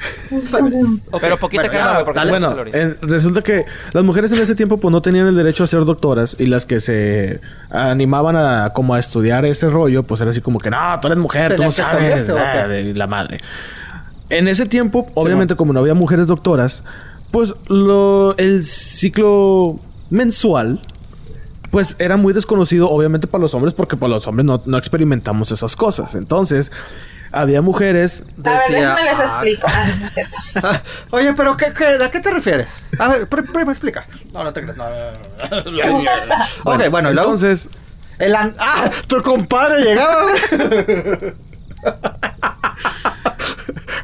Pero 1.20 1.36
poquita 1.38 1.68
bueno, 1.68 1.92
güey, 1.92 2.04
porque 2.04 2.18
dale. 2.20 2.32
le- 2.32 2.38
Bueno, 2.38 2.94
resulta 3.02 3.42
que 3.42 3.64
las 3.92 4.04
mujeres 4.04 4.30
en 4.32 4.40
ese 4.40 4.54
tiempo 4.54 4.78
pues 4.78 4.92
no 4.92 5.00
tenían 5.00 5.26
el 5.26 5.36
derecho 5.36 5.64
a 5.64 5.66
ser 5.66 5.84
doctoras 5.84 6.36
y 6.38 6.46
las 6.46 6.66
que 6.66 6.80
se 6.80 7.40
animaban 7.70 8.36
a 8.36 8.72
como 8.74 8.94
a 8.94 8.98
estudiar 8.98 9.44
ese 9.46 9.68
rollo 9.68 10.02
pues 10.02 10.20
era 10.20 10.30
así 10.30 10.40
como 10.40 10.58
que 10.58 10.70
no, 10.70 10.78
tú 11.00 11.08
eres 11.08 11.18
mujer, 11.18 11.50
tú 11.50 11.62
¿Tenían 11.62 11.68
no 11.70 11.74
que 11.74 11.82
sabes, 11.82 12.30
ah, 12.30 12.66
la 12.68 13.06
madre. 13.06 13.40
En 14.30 14.46
ese 14.48 14.66
tiempo, 14.66 15.08
obviamente 15.14 15.56
como 15.56 15.72
no 15.72 15.80
había 15.80 15.94
mujeres 15.94 16.26
doctoras, 16.26 16.82
pues 17.30 17.54
lo 17.68 18.36
el 18.36 18.64
ciclo 18.64 19.78
mensual 20.10 20.80
pues 21.70 21.96
era 21.98 22.16
muy 22.16 22.32
desconocido 22.32 22.88
obviamente 22.88 23.26
para 23.26 23.42
los 23.42 23.52
hombres 23.54 23.74
porque 23.74 23.96
para 23.96 24.08
los 24.14 24.26
hombres 24.26 24.46
no, 24.46 24.62
no 24.64 24.78
experimentamos 24.78 25.50
esas 25.52 25.76
cosas. 25.76 26.14
Entonces, 26.14 26.72
había 27.32 27.60
mujeres 27.62 28.22
A 28.44 28.50
ver, 28.50 28.60
Decía, 28.60 28.78
déjame 28.96 29.02
les 29.05 29.18
ah, 29.18 29.24
explico. 29.32 29.66
Ah, 29.68 29.86
no. 30.00 30.68
Ah, 30.68 30.82
Oye, 31.10 31.32
pero 31.34 31.56
¿qué, 31.56 31.72
qué, 31.76 31.84
¿a 32.05 32.10
qué 32.10 32.20
te 32.20 32.30
refieres? 32.30 32.88
A 32.98 33.09
ver, 33.09 33.26
pri- 33.28 33.42
prima, 33.42 33.72
explica. 33.72 34.06
No, 34.32 34.44
no 34.44 34.52
te 34.52 34.62
crees. 34.62 34.76
No, 34.76 34.88
no, 34.88 34.96
no, 35.62 35.70
no, 35.70 36.26
no. 36.26 36.74
ok, 36.74 36.88
bueno, 36.90 37.10
y 37.10 37.14
luego. 37.14 37.30
entonces 37.34 37.68
El 38.18 38.34
an- 38.34 38.55
¡Ah! 38.59 38.90
Tu 39.09 39.20
compadre 39.22 39.82
llegaba, 39.84 40.22
güey. 40.22 41.34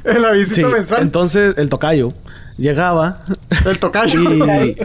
en 0.05 0.23
la 0.23 0.33
visita 0.33 0.55
Sí, 0.57 0.65
mensual. 0.65 1.03
entonces 1.03 1.55
el 1.57 1.69
tocayo 1.69 2.13
llegaba 2.57 3.21
el 3.67 3.79
tocayo. 3.79 4.21
y 4.21 4.77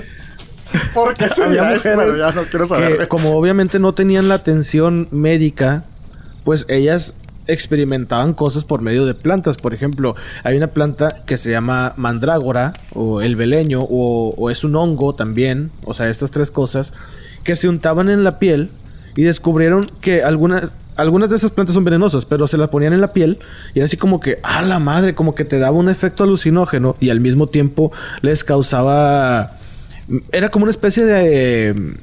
¿Por 0.93 1.15
qué 1.15 1.29
se 1.29 1.43
había 1.43 1.63
dirá 1.63 1.73
eso? 1.75 1.89
Bueno, 1.95 2.11
mujeres 2.13 2.19
ya 2.35 2.41
no 2.41 2.47
quiero 2.47 2.65
saber. 2.67 2.97
que 2.99 3.07
como 3.07 3.35
obviamente 3.35 3.79
no 3.79 3.93
tenían 3.93 4.27
la 4.29 4.35
atención 4.35 5.07
médica, 5.11 5.83
pues 6.43 6.65
ellas 6.69 7.13
experimentaban 7.51 8.33
cosas 8.33 8.63
por 8.63 8.81
medio 8.81 9.05
de 9.05 9.13
plantas. 9.13 9.57
Por 9.57 9.73
ejemplo, 9.73 10.15
hay 10.43 10.57
una 10.57 10.67
planta 10.67 11.21
que 11.25 11.37
se 11.37 11.51
llama 11.51 11.93
mandrágora 11.97 12.73
o 12.93 13.21
el 13.21 13.35
beleño 13.35 13.79
o, 13.81 14.33
o 14.37 14.49
es 14.49 14.63
un 14.63 14.75
hongo 14.75 15.13
también, 15.13 15.71
o 15.85 15.93
sea, 15.93 16.09
estas 16.09 16.31
tres 16.31 16.51
cosas 16.51 16.93
que 17.43 17.55
se 17.55 17.69
untaban 17.69 18.09
en 18.09 18.23
la 18.23 18.39
piel 18.39 18.71
y 19.15 19.23
descubrieron 19.23 19.85
que 20.01 20.23
algunas 20.23 20.71
algunas 20.99 21.29
de 21.29 21.37
esas 21.37 21.51
plantas 21.51 21.73
son 21.73 21.85
venenosas, 21.85 22.25
pero 22.25 22.45
se 22.47 22.57
las 22.57 22.69
ponían 22.69 22.91
en 22.93 22.99
la 22.99 23.13
piel 23.13 23.39
y 23.73 23.79
era 23.79 23.85
así 23.85 23.95
como 23.95 24.19
que, 24.19 24.37
a 24.43 24.61
la 24.61 24.79
madre, 24.79 25.15
como 25.15 25.33
que 25.33 25.45
te 25.45 25.57
daba 25.57 25.77
un 25.77 25.87
efecto 25.87 26.25
alucinógeno 26.25 26.93
y 26.99 27.09
al 27.09 27.21
mismo 27.21 27.47
tiempo 27.47 27.91
les 28.21 28.43
causaba 28.43 29.51
era 30.31 30.49
como 30.49 30.63
una 30.63 30.71
especie 30.71 31.05
de 31.05 31.95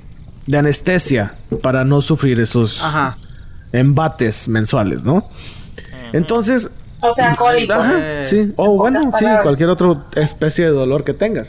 de 0.47 0.59
anestesia 0.59 1.35
para 1.61 1.85
no 1.85 2.01
sufrir 2.01 2.41
esos 2.41 2.83
Ajá. 2.83 3.19
Embates 3.77 4.49
mensuales, 4.49 5.03
¿no? 5.03 5.29
Entonces, 6.13 6.71
O 7.01 7.15
sea, 7.15 7.31
alcohólico. 7.31 7.75
Ajá, 7.75 8.25
sí. 8.25 8.53
O 8.57 8.73
En 8.73 8.77
bueno, 8.79 9.01
sí, 9.19 9.25
cualquier 9.43 9.69
otra 9.71 10.05
especie 10.17 10.67
de 10.67 10.73
dolor 10.73 11.05
que 11.05 11.15
tengas. 11.15 11.49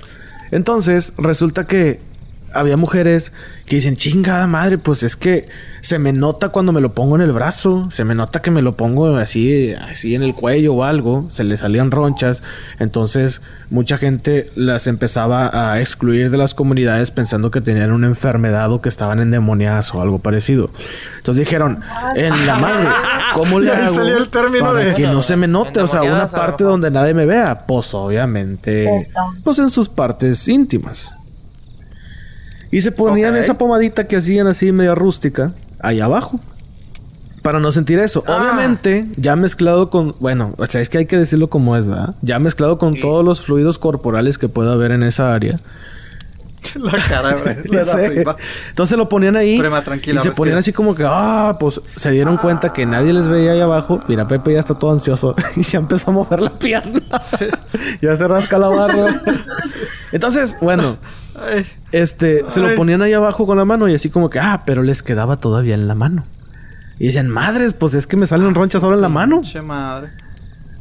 Entonces, 0.51 1.13
resulta 1.17 1.65
que 1.65 1.99
había 2.59 2.77
mujeres 2.77 3.31
que 3.65 3.75
dicen, 3.77 3.95
chingada 3.97 4.47
madre, 4.47 4.77
pues 4.77 5.03
es 5.03 5.15
que 5.15 5.45
se 5.81 5.99
me 5.99 6.13
nota 6.13 6.49
cuando 6.49 6.71
me 6.71 6.81
lo 6.81 6.93
pongo 6.93 7.15
en 7.15 7.21
el 7.21 7.31
brazo, 7.33 7.89
se 7.91 8.03
me 8.05 8.15
nota 8.15 8.41
que 8.41 8.49
me 8.51 8.61
lo 8.61 8.75
pongo 8.75 9.15
así, 9.17 9.73
así 9.73 10.15
en 10.15 10.23
el 10.23 10.33
cuello 10.33 10.73
o 10.73 10.83
algo, 10.83 11.27
se 11.31 11.43
le 11.43 11.57
salían 11.57 11.91
ronchas. 11.91 12.41
Entonces, 12.79 13.41
mucha 13.69 13.97
gente 13.97 14.49
las 14.55 14.87
empezaba 14.87 15.71
a 15.71 15.79
excluir 15.81 16.29
de 16.31 16.37
las 16.37 16.53
comunidades 16.53 17.11
pensando 17.11 17.51
que 17.51 17.59
tenían 17.61 17.91
una 17.91 18.07
enfermedad 18.07 18.71
o 18.71 18.81
que 18.81 18.89
estaban 18.89 19.19
endemoniadas 19.19 19.93
o 19.93 20.01
algo 20.01 20.19
parecido. 20.19 20.69
Entonces 21.17 21.45
dijeron, 21.45 21.79
en 22.15 22.47
la 22.47 22.55
madre, 22.59 22.87
¿cómo 23.35 23.59
le 23.61 23.71
hago 23.71 23.95
salió 23.95 24.17
el 24.17 24.29
término 24.29 24.65
para 24.65 24.79
de- 24.79 24.93
que 24.93 25.07
no 25.07 25.21
se 25.21 25.35
me 25.35 25.47
note? 25.47 25.81
O 25.81 25.87
sea, 25.87 26.03
una 26.03 26.27
parte 26.29 26.63
donde 26.63 26.89
nadie 26.89 27.13
me 27.13 27.25
vea. 27.25 27.65
Pues 27.67 27.93
obviamente, 27.93 29.09
pues 29.43 29.59
en 29.59 29.69
sus 29.69 29.89
partes 29.89 30.47
íntimas. 30.47 31.11
Y 32.71 32.81
se 32.81 32.91
ponían 32.91 33.35
esa 33.35 33.57
pomadita 33.57 34.05
que 34.05 34.17
hacían 34.17 34.47
así 34.47 34.71
medio 34.71 34.95
rústica 34.95 35.47
ahí 35.79 35.99
abajo. 35.99 36.39
Para 37.41 37.59
no 37.59 37.71
sentir 37.71 37.99
eso. 37.99 38.23
Ah. 38.27 38.39
Obviamente, 38.41 39.05
ya 39.15 39.35
mezclado 39.35 39.89
con. 39.89 40.15
Bueno, 40.19 40.53
o 40.57 40.65
sea, 40.65 40.81
es 40.81 40.89
que 40.89 40.97
hay 40.97 41.05
que 41.05 41.17
decirlo 41.17 41.49
como 41.49 41.77
es, 41.77 41.87
¿verdad? 41.87 42.15
Ya 42.21 42.39
mezclado 42.39 42.77
con 42.77 42.93
todos 42.93 43.23
los 43.23 43.41
fluidos 43.41 43.79
corporales 43.79 44.37
que 44.37 44.49
pueda 44.49 44.73
haber 44.73 44.91
en 44.91 45.03
esa 45.03 45.33
área. 45.33 45.57
La 46.75 46.91
cara, 46.91 47.35
de 47.35 47.69
la. 48.25 48.35
Entonces 48.69 48.97
lo 48.97 49.09
ponían 49.09 49.35
ahí. 49.35 49.59
Prima, 49.59 49.83
tranquila, 49.83 50.19
y 50.19 50.23
se 50.23 50.31
ponían 50.31 50.57
así 50.57 50.73
como 50.73 50.95
que, 50.95 51.03
ah, 51.05 51.57
pues 51.59 51.81
se 51.95 52.11
dieron 52.11 52.37
cuenta 52.37 52.73
que 52.73 52.85
nadie 52.85 53.13
les 53.13 53.27
veía 53.27 53.51
ahí 53.51 53.59
abajo. 53.61 53.99
Mira, 54.07 54.27
Pepe 54.27 54.53
ya 54.53 54.59
está 54.59 54.75
todo 54.75 54.91
ansioso 54.91 55.35
y 55.55 55.63
ya 55.63 55.79
empezó 55.79 56.11
a 56.11 56.13
mover 56.13 56.41
la 56.41 56.49
pierna. 56.51 57.01
ya 58.01 58.15
se 58.15 58.27
rasca 58.27 58.57
la 58.57 58.69
barra. 58.69 59.21
Entonces, 60.11 60.57
bueno, 60.61 60.97
Ay, 61.35 61.65
este, 61.91 62.43
se 62.47 62.59
lo 62.59 62.75
ponían 62.75 63.01
ahí 63.01 63.13
abajo 63.13 63.45
con 63.45 63.57
la 63.57 63.65
mano 63.65 63.87
y 63.87 63.95
así 63.95 64.09
como 64.09 64.29
que, 64.29 64.39
ah, 64.39 64.63
pero 64.65 64.83
les 64.83 65.03
quedaba 65.03 65.37
todavía 65.37 65.75
en 65.75 65.87
la 65.87 65.95
mano. 65.95 66.25
Y 66.99 67.07
decían, 67.07 67.27
madres, 67.27 67.73
pues 67.73 67.93
es 67.93 68.07
que 68.07 68.17
me 68.17 68.25
salen 68.25 68.55
ronchas 68.55 68.83
ahora 68.83 68.95
en 68.95 69.01
la 69.01 69.09
mano. 69.09 69.41
madre. 69.63 70.09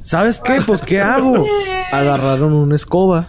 ¿Sabes 0.00 0.40
qué? 0.40 0.60
Pues 0.64 0.82
¿qué 0.82 1.00
hago? 1.00 1.44
Agarraron 1.90 2.52
una 2.52 2.76
escoba. 2.76 3.26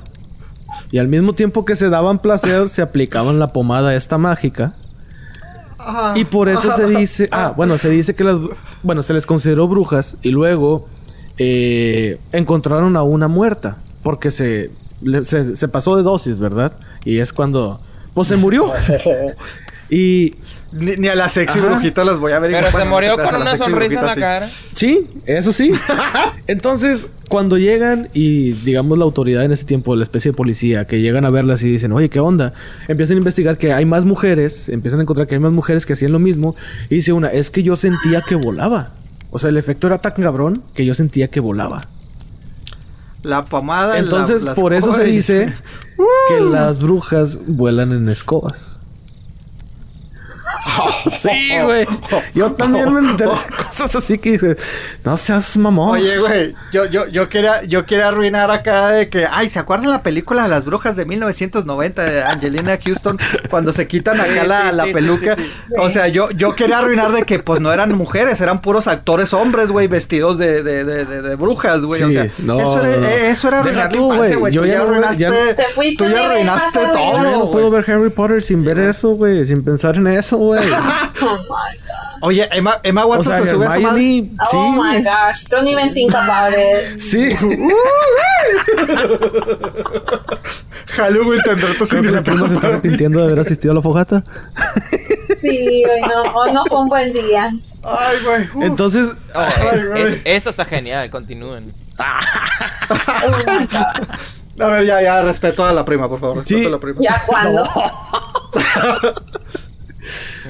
Y 0.92 1.00
al 1.00 1.10
mismo 1.10 1.34
tiempo 1.34 1.66
que 1.66 1.76
se 1.76 1.90
daban 1.90 2.20
placer, 2.20 2.70
se 2.70 2.82
aplicaban 2.82 3.40
la 3.40 3.48
pomada 3.48 3.94
esta 3.96 4.18
mágica. 4.18 4.74
Y 6.16 6.26
por 6.26 6.50
eso 6.50 6.72
se 6.74 6.88
dice... 6.98 7.30
Ah, 7.32 7.54
bueno, 7.56 7.78
se 7.78 7.90
dice 7.90 8.16
que 8.16 8.24
las... 8.24 8.38
Bueno, 8.84 9.04
se 9.04 9.14
les 9.14 9.26
consideró 9.26 9.68
brujas 9.68 10.18
y 10.22 10.30
luego 10.30 10.88
eh, 11.38 12.20
encontraron 12.32 12.96
a 12.96 13.04
una 13.04 13.28
muerta. 13.28 13.78
Porque 14.02 14.32
se, 14.32 14.72
le- 15.02 15.26
se, 15.26 15.56
se 15.58 15.68
pasó 15.68 15.96
de 15.98 16.04
dosis, 16.04 16.40
¿verdad? 16.40 16.74
Y 17.04 17.20
es 17.20 17.34
cuando... 17.34 17.80
Pues 18.14 18.28
se 18.30 18.38
murió. 18.38 18.72
y... 19.90 20.32
Ni, 20.72 20.95
ni 20.98 21.07
a 21.07 21.15
la 21.15 21.30
sexy 21.30 21.60
Ajá. 21.60 21.69
brujita 21.69 22.03
las 22.03 22.19
voy 22.19 22.34
a 22.34 22.39
ver. 22.39 22.52
Pero 22.52 22.72
se 22.77 22.85
murió 22.85 23.15
la 23.18 23.23
con 23.31 23.41
una 23.41 23.56
sonrisa 23.57 23.99
en 24.02 24.06
la 24.06 24.14
sí. 24.14 24.19
cara. 24.19 24.49
Sí, 24.76 25.07
eso 25.26 25.53
sí. 25.53 25.72
Entonces, 26.48 27.07
cuando 27.30 27.57
llegan 27.57 28.10
y 28.14 28.52
digamos 28.52 28.98
la 28.98 29.06
autoridad 29.06 29.44
en 29.45 29.52
ese 29.53 29.64
tiempo, 29.64 29.95
la 29.95 30.03
especie 30.03 30.31
de 30.31 30.38
policía, 30.38 30.85
que 30.85 30.99
llegan 31.02 31.26
a 31.26 31.30
verlas 31.30 31.64
y 31.64 31.69
dicen, 31.72 31.91
oye, 31.94 32.10
¿qué 32.10 32.19
onda? 32.19 32.53
Empiezan 32.88 33.15
a 33.15 33.19
investigar 33.19 33.57
que 33.57 33.72
hay 33.73 33.85
más 33.85 34.03
mujeres, 34.06 34.68
empiezan 34.69 34.99
a 34.99 35.03
encontrar 35.03 35.27
que 35.27 35.35
hay 35.35 35.41
más 35.41 35.53
mujeres 35.53 35.85
que 35.85 35.94
hacían 35.94 36.11
lo 36.11 36.19
mismo. 36.19 36.56
Y 36.89 36.95
dice 36.95 37.14
una, 37.14 37.27
es 37.30 37.49
que 37.49 37.64
yo 37.64 37.76
sentía 37.76 38.22
que 38.27 38.35
volaba. 38.35 38.91
O 39.31 39.39
sea, 39.39 39.49
el 39.49 39.57
efecto 39.57 39.88
era 39.88 39.98
tan 39.99 40.14
cabrón 40.14 40.64
que 40.73 40.85
yo 40.85 40.94
sentía 40.94 41.27
que 41.30 41.39
volaba. 41.39 41.81
La 43.23 43.44
pomada. 43.44 43.94
la- 43.94 43.99
Entonces, 43.99 44.44
las 44.44 44.56
por 44.57 44.73
eso 44.73 44.94
se 44.94 45.03
dice 45.06 45.53
que 46.30 46.39
las 46.39 46.80
brujas 46.81 47.39
vuelan 47.48 47.91
en 47.94 48.10
escobas. 48.10 48.80
Sí, 51.11 51.52
güey. 51.64 51.88
Yo 52.34 52.52
también 52.53 52.94
me 52.94 52.99
enteré 52.99 53.30
de 53.32 53.38
cosas 53.65 53.95
así 53.95 54.18
que 54.18 54.32
dices, 54.32 54.57
no 55.03 55.15
seas 55.18 55.57
mamón. 55.57 55.91
Oye, 55.99 56.18
güey, 56.19 56.53
yo, 56.72 56.86
yo, 56.86 57.07
yo 57.07 57.30
quería, 57.30 57.64
yo 57.64 57.86
quería 57.86 58.10
arruinar 58.10 58.52
acá 58.52 58.88
de 58.90 59.10
que, 59.10 59.26
ay, 59.30 59.49
¿se 59.49 59.60
acuerdan 59.60 59.90
la 59.90 60.03
película 60.03 60.44
de 60.44 60.49
las 60.49 60.65
brujas 60.65 60.95
de 60.95 61.06
1990 61.06 62.03
de 62.03 62.24
Angelina 62.24 62.78
Houston 62.84 63.18
cuando 63.49 63.74
se 63.74 63.88
quitan 63.88 64.19
acá 64.19 64.41
Sí, 64.44 64.48
la, 64.48 64.69
sí, 64.72 64.76
la 64.78 64.84
sí, 64.86 64.94
peluca? 64.94 65.36
sí, 65.36 65.44
sí, 65.44 65.74
O 65.80 65.90
sea, 65.90 66.07
yo, 66.07 66.30
yo 66.32 66.56
quería 66.56 66.80
arruinar 66.80 67.11
de 67.11 67.24
que 67.24 67.40
pues 67.40 67.60
no 67.61 67.72
eran 67.74 67.94
mujeres, 67.98 68.40
eran 68.41 68.60
puros 68.60 68.88
actores 68.88 69.34
hombres, 69.34 69.72
güey, 69.72 69.88
vestidos 69.88 70.38
de, 70.38 70.64
de, 70.64 70.84
de, 70.84 71.06
de, 71.06 71.22
de 71.22 71.36
brujas, 71.36 71.82
güey. 71.82 72.03
o 72.03 72.11
sea, 72.11 72.28
no, 72.40 72.60
eso, 72.60 72.86
era, 72.86 72.98
no. 72.98 73.07
eso 73.07 73.48
era 73.48 73.64
Deja 73.64 73.84
arruinar 73.84 73.86
la 73.86 73.91
tú, 73.99 74.14
infancia, 74.14 74.38
güey, 74.38 74.53
Tú 74.53 74.65
ya 74.65 74.82
arruinaste, 74.82 75.18
ya- 75.24 75.30
tú 75.98 76.06
ya 76.06 76.26
arruinaste 76.26 76.80
todo. 76.94 77.24
Yo 77.24 77.40
no 77.40 77.52
puedo 77.52 77.69
ver 77.72 77.90
Harry 77.90 78.10
Potter 78.10 78.41
sin 78.44 78.64
ver 78.64 78.80
eso, 78.80 79.10
güey. 79.11 79.45
Sin 79.45 79.64
pensar 79.64 79.95
en 79.95 80.07
eso, 80.07 80.37
güey. 80.38 80.70
Oh 81.20 81.36
my 81.36 81.48
god. 81.48 82.22
Oye, 82.22 82.48
Emma, 82.52 82.80
Emma 82.84 83.06
O 83.06 83.10
Watson 83.10 83.34
sea, 83.34 83.42
se 83.44 83.50
sube 83.52 83.66
a 83.66 83.72
su 83.74 83.82
madre. 83.82 84.02
Hermione, 84.02 84.30
sí, 84.52 84.58
Oh 84.58 84.72
my 84.72 85.02
gosh. 85.02 85.44
Don't 85.50 85.68
even 85.68 85.94
think 85.94 86.14
about 86.14 86.54
it. 86.58 87.00
Sí. 87.00 87.32
Halloween 90.96 91.42
tendrá 91.44 91.70
tu 91.78 91.86
prima 91.86 91.88
se 91.88 91.98
está 91.98 92.24
significado. 92.26 92.68
arrepintiendo 92.68 93.20
de 93.20 93.26
haber 93.26 93.40
asistido 93.40 93.72
a 93.74 93.76
la 93.76 93.82
fogata. 93.82 94.24
Sí, 95.42 95.84
hoy 95.86 96.00
no, 96.02 96.22
hoy 96.34 96.52
no 96.54 96.66
fue 96.66 96.80
un 96.82 96.88
buen 96.88 97.14
día. 97.14 97.52
Ay, 97.84 98.18
güey. 98.26 98.48
uh. 98.56 98.64
Entonces, 98.64 99.10
Oh, 99.36 99.40
Ay, 99.40 99.84
güey. 99.86 100.04
eso, 100.04 100.18
eso 100.26 100.50
está 100.50 100.66
genial, 100.66 101.10
continúen. 101.10 101.74
Oh. 102.00 102.04
A 104.60 104.66
ver, 104.70 104.86
ya, 104.88 105.00
ya, 105.04 105.22
respeto 105.22 105.64
a 105.64 105.72
la 105.72 105.86
prima, 105.86 106.10
por 106.10 106.20
favor. 106.20 106.38
Respeto 106.38 106.60
Sí. 106.62 106.66
a 106.66 106.70
la 106.70 106.80
prima. 106.80 107.00
¿Ya 107.00 107.22
cuándo? 107.28 107.64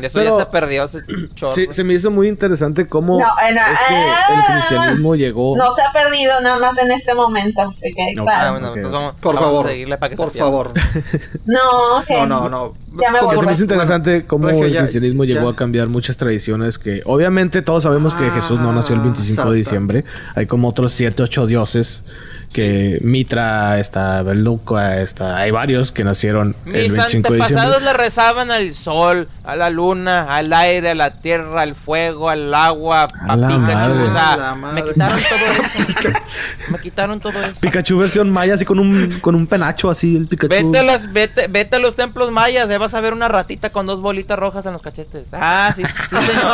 Eso 0.01 0.19
Pero- 0.19 0.31
ya 0.37 0.43
se 0.43 0.45
perdió 0.51 0.83
ese 0.85 0.99
chorro. 1.35 1.53
sí, 1.53 1.67
se 1.71 1.83
me 1.83 1.93
hizo 1.93 2.11
muy 2.11 2.27
interesante 2.27 2.87
cómo 2.87 3.19
No, 3.19 3.25
eh, 3.25 3.49
es 3.51 3.79
que 3.87 3.95
eh, 3.95 4.07
el 4.37 4.43
cristianismo 4.55 5.15
llegó. 5.15 5.57
No 5.57 5.73
se 5.73 5.81
ha 5.81 5.91
perdido 5.91 6.39
nada 6.41 6.59
más 6.59 6.77
en 6.77 6.91
este 6.91 7.13
momento. 7.13 7.73
que 7.81 7.91
Ah, 8.29 8.51
bueno, 8.51 8.69
Ok. 8.69 8.75
entonces 8.77 8.91
vamos, 8.91 9.13
Por 9.21 9.35
vamos 9.35 9.49
favor. 9.49 9.65
a 9.65 9.69
seguirle 9.69 9.97
para 9.97 10.09
que 10.09 10.15
Por 10.17 10.31
se 10.31 10.39
favor. 10.39 10.73
No, 11.45 11.97
ok. 11.99 12.09
No, 12.09 12.25
no, 12.27 12.49
no. 12.49 12.73
Ya 12.99 13.11
me 13.11 13.19
Porque 13.19 13.35
voy. 13.35 13.43
se 13.43 13.47
me 13.47 13.53
hizo 13.53 13.63
interesante 13.63 14.25
cómo 14.25 14.47
Regio, 14.47 14.65
el 14.65 14.73
ya- 14.73 14.79
cristianismo 14.81 15.23
llegó 15.23 15.45
ya. 15.45 15.51
a 15.51 15.55
cambiar 15.55 15.87
muchas 15.87 16.17
tradiciones 16.17 16.79
que 16.79 17.01
obviamente 17.05 17.61
todos 17.61 17.83
sabemos 17.83 18.13
que 18.15 18.29
Jesús 18.31 18.59
no 18.59 18.73
nació 18.73 18.95
el 18.95 19.01
25 19.01 19.25
de 19.25 19.31
exacto. 19.33 19.51
diciembre. 19.53 20.05
Hay 20.35 20.45
como 20.47 20.67
otros 20.69 20.93
7, 20.93 21.21
8 21.23 21.45
dioses 21.45 22.03
que 22.53 22.99
Mitra, 23.01 23.79
está 23.79 24.21
Beluca, 24.23 24.97
está 24.97 25.37
hay 25.37 25.51
varios 25.51 25.91
que 25.91 26.03
nacieron 26.03 26.55
el 26.65 26.71
Mis 26.71 26.95
25 26.95 27.33
de 27.33 27.35
antepasados 27.35 27.75
diciembre. 27.75 27.93
le 27.93 27.93
rezaban 27.93 28.51
al 28.51 28.73
sol, 28.73 29.27
a 29.43 29.55
la 29.55 29.69
luna, 29.69 30.35
al 30.35 30.51
aire, 30.53 30.91
a 30.91 30.95
la 30.95 31.11
tierra, 31.11 31.61
al 31.61 31.75
fuego, 31.75 32.29
al 32.29 32.53
agua, 32.53 33.03
a, 33.03 33.35
Pikachu. 33.35 34.03
O 34.03 34.09
sea, 34.09 34.55
me 34.73 34.83
quitaron 34.83 35.19
todo 35.19 35.39
eso. 35.61 35.79
me 36.69 36.79
quitaron 36.79 37.19
todo 37.19 37.41
eso. 37.43 37.61
Pikachu 37.61 37.97
versión 37.97 38.31
maya 38.31 38.55
así 38.55 38.65
con 38.65 38.79
un 38.79 39.19
con 39.19 39.35
un 39.35 39.47
penacho 39.47 39.89
así 39.89 40.15
el 40.15 40.27
Pikachu. 40.27 40.49
Vete 40.49 40.79
a, 40.79 40.83
las, 40.83 41.11
vete, 41.11 41.47
vete 41.47 41.75
a 41.75 41.79
los 41.79 41.95
templos 41.95 42.31
mayas, 42.31 42.69
ya 42.69 42.77
vas 42.77 42.93
a 42.93 43.01
ver 43.01 43.13
una 43.13 43.27
ratita 43.27 43.71
con 43.71 43.85
dos 43.85 44.01
bolitas 44.01 44.39
rojas 44.39 44.65
en 44.65 44.73
los 44.73 44.81
cachetes. 44.81 45.29
Ah, 45.33 45.71
sí, 45.75 45.83
sí, 45.83 45.93
señor. 46.09 46.47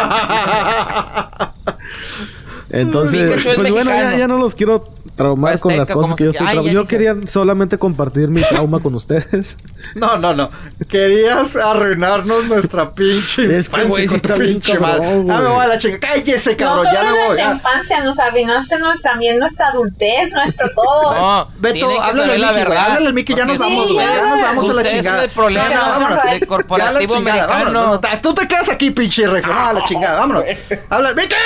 Entonces, 2.74 3.22
Pikachu 3.22 3.50
es 3.50 3.56
pues 3.56 3.72
bueno, 3.72 3.92
ya, 3.92 3.96
mexicano. 3.98 4.18
ya 4.18 4.28
no 4.28 4.38
los 4.38 4.56
quiero 4.56 4.84
traumar 5.16 5.60
con 5.60 5.72
las 5.74 5.82
Azteca, 5.82 5.94
cosas 5.94 6.16
que 6.16 6.24
yo 6.24 6.30
estoy 6.32 6.46
traumando. 6.48 6.68
ya 6.70 6.74
Yo 6.74 6.86
quería 6.88 7.16
solamente 7.28 7.78
compartir 7.78 8.30
mi 8.30 8.42
trauma 8.42 8.80
con 8.80 8.96
ustedes. 8.96 9.56
No, 9.96 10.18
no, 10.18 10.34
no. 10.34 10.50
Querías 10.90 11.56
arruinarnos 11.56 12.46
nuestra 12.46 12.90
pinche 12.96 13.44
Es 13.58 13.70
que, 13.70 13.82
infancia 13.82 13.88
güey, 13.90 14.06
está 14.06 14.34
pinche 14.36 14.80
madre. 14.80 15.16
güey. 15.18 15.30
Ah, 15.38 15.42
me 15.42 15.48
voy 15.50 15.64
a 15.66 15.68
la 15.68 15.78
chinga. 15.78 16.00
Cállese, 16.00 16.52
No 16.52 16.58
cabrón. 16.58 16.86
solo 16.86 16.94
Ya 16.98 17.04
me 17.04 17.10
voy. 17.12 17.18
nuestra 17.28 17.46
ya. 17.46 17.54
infancia, 17.54 18.04
nos 18.04 18.20
arruinaste 18.20 18.80
nuestra, 18.80 19.12
también 19.12 19.38
nuestra 19.40 19.68
adultez, 19.68 20.32
nuestro 20.32 20.68
todo. 20.76 21.14
No, 21.14 21.48
Beto, 21.60 22.02
háblale 22.02 22.38
la 22.40 22.48
Mickey, 22.54 22.64
verdad. 22.64 22.86
háblale 22.88 23.08
al 23.08 23.14
Mickey, 23.14 23.36
ya 23.36 23.46
nos 23.46 23.60
vamos, 23.60 23.94
güey, 23.94 24.08
ustedes- 24.08 24.22
ya 24.24 24.30
nos 24.30 24.42
vamos 24.42 24.64
a 24.64 24.68
la 24.68 24.74
ustedes 24.82 24.94
chingada. 25.04 25.24
el 25.26 25.30
problema 25.30 25.70
Ya, 25.70 25.76
Ya 25.76 26.40
la 26.40 26.46
corporativo 26.48 27.16
chingada, 27.16 27.44
americano. 27.62 28.02
Tú 28.22 28.34
te 28.34 28.48
quedas 28.48 28.70
aquí, 28.70 28.90
pinche 28.92 29.28
regio. 29.28 29.54
No, 29.54 29.60
a 29.60 29.74
la 29.74 29.84
chingada, 29.86 30.20
vámonos. 30.22 30.44
Habla, 30.90 31.14
Mickey. 31.14 31.38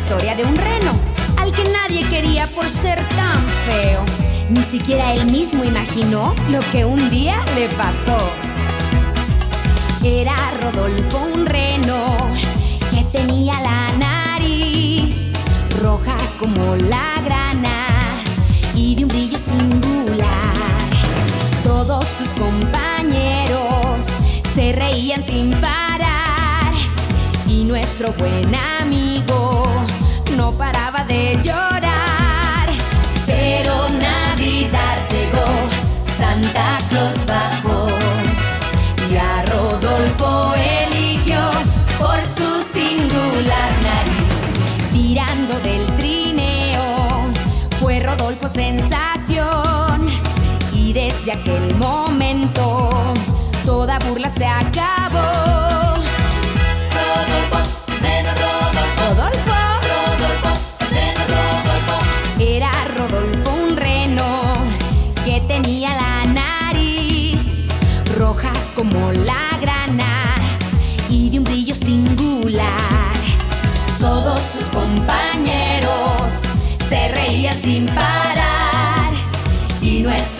Historia 0.00 0.34
de 0.34 0.44
un 0.44 0.56
reno, 0.56 0.92
al 1.36 1.52
que 1.52 1.62
nadie 1.64 2.02
quería 2.08 2.46
por 2.46 2.66
ser 2.66 2.98
tan 3.16 3.46
feo. 3.68 4.02
Ni 4.48 4.62
siquiera 4.62 5.12
él 5.12 5.30
mismo 5.30 5.62
imaginó 5.62 6.34
lo 6.48 6.60
que 6.72 6.86
un 6.86 7.10
día 7.10 7.36
le 7.54 7.68
pasó. 7.76 8.16
Era 10.02 10.34
Rodolfo 10.62 11.18
un 11.34 11.44
reno 11.44 12.16
que 12.90 13.04
tenía 13.12 13.52
la 13.60 13.92
nariz 13.98 15.26
roja 15.82 16.16
como 16.38 16.76
la 16.76 17.20
grana 17.22 18.22
y 18.74 18.94
de 18.94 19.04
un 19.04 19.08
brillo 19.08 19.36
singular. 19.36 20.54
Todos 21.62 22.08
sus 22.08 22.30
compañeros 22.30 24.06
se 24.54 24.72
reían 24.72 25.22
sin 25.26 25.50
parar 25.60 26.72
y 27.46 27.64
nuestro 27.64 28.14
buen 28.14 28.54
amigo 28.80 29.69
paraba 30.52 31.04
de 31.04 31.38
llorar. 31.42 32.09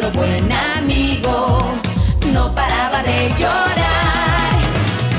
Nuestro 0.00 0.10
buen 0.12 0.50
amigo 0.76 1.58
no 2.32 2.54
paraba 2.54 3.02
de 3.02 3.28
llorar. 3.38 4.58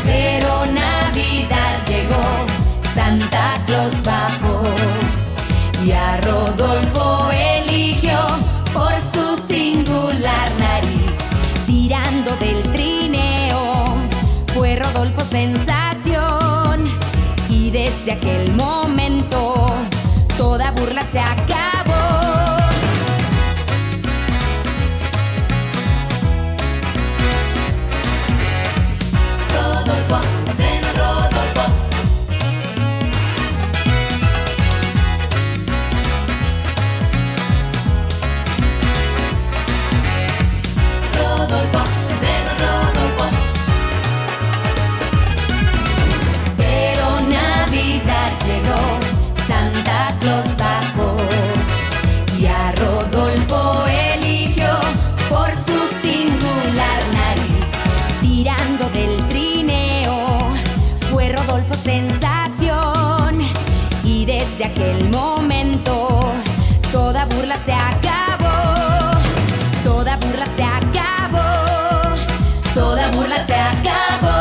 Pero 0.05 0.65
Navidad 0.67 1.79
llegó, 1.87 2.23
Santa 2.93 3.61
Claus 3.65 4.03
bajó 4.03 4.63
y 5.85 5.91
a 5.91 6.19
Rodolfo 6.21 7.29
eligió 7.31 8.17
por 8.73 8.93
su 9.01 9.35
singular 9.35 10.49
nariz. 10.59 11.17
Tirando 11.65 12.35
del 12.37 12.61
trineo 12.71 13.95
fue 14.53 14.75
Rodolfo 14.77 15.21
sensación 15.21 16.85
y 17.49 17.69
desde 17.69 18.13
aquel 18.13 18.51
momento 18.53 19.73
toda 20.37 20.71
burla 20.71 21.03
se 21.03 21.19
acabó. 21.19 21.50
Se 67.65 67.71
acabó. 67.73 69.19
Toda 69.83 70.17
burla 70.17 70.45
se 70.47 70.63
acabó. 70.63 72.15
Toda 72.73 73.11
burla 73.11 73.43
se 73.43 73.55
acabó. 73.55 74.31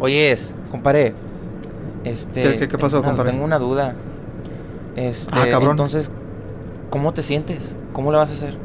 Oyes, 0.00 0.54
compadre. 0.70 1.14
Este. 2.04 2.42
¿Qué- 2.42 2.58
qué- 2.58 2.68
qué 2.68 2.78
pasó, 2.78 2.96
tengo 2.96 3.00
una- 3.00 3.10
compadre? 3.10 3.32
Tengo 3.32 3.44
una 3.44 3.58
duda. 3.58 3.94
Este. 4.96 5.30
Ah, 5.38 5.46
cabrón. 5.50 5.70
Entonces, 5.72 6.10
¿cómo 6.90 7.12
te 7.14 7.22
sientes? 7.22 7.76
¿Cómo 7.92 8.10
le 8.12 8.18
vas 8.18 8.30
a 8.30 8.32
hacer? 8.34 8.56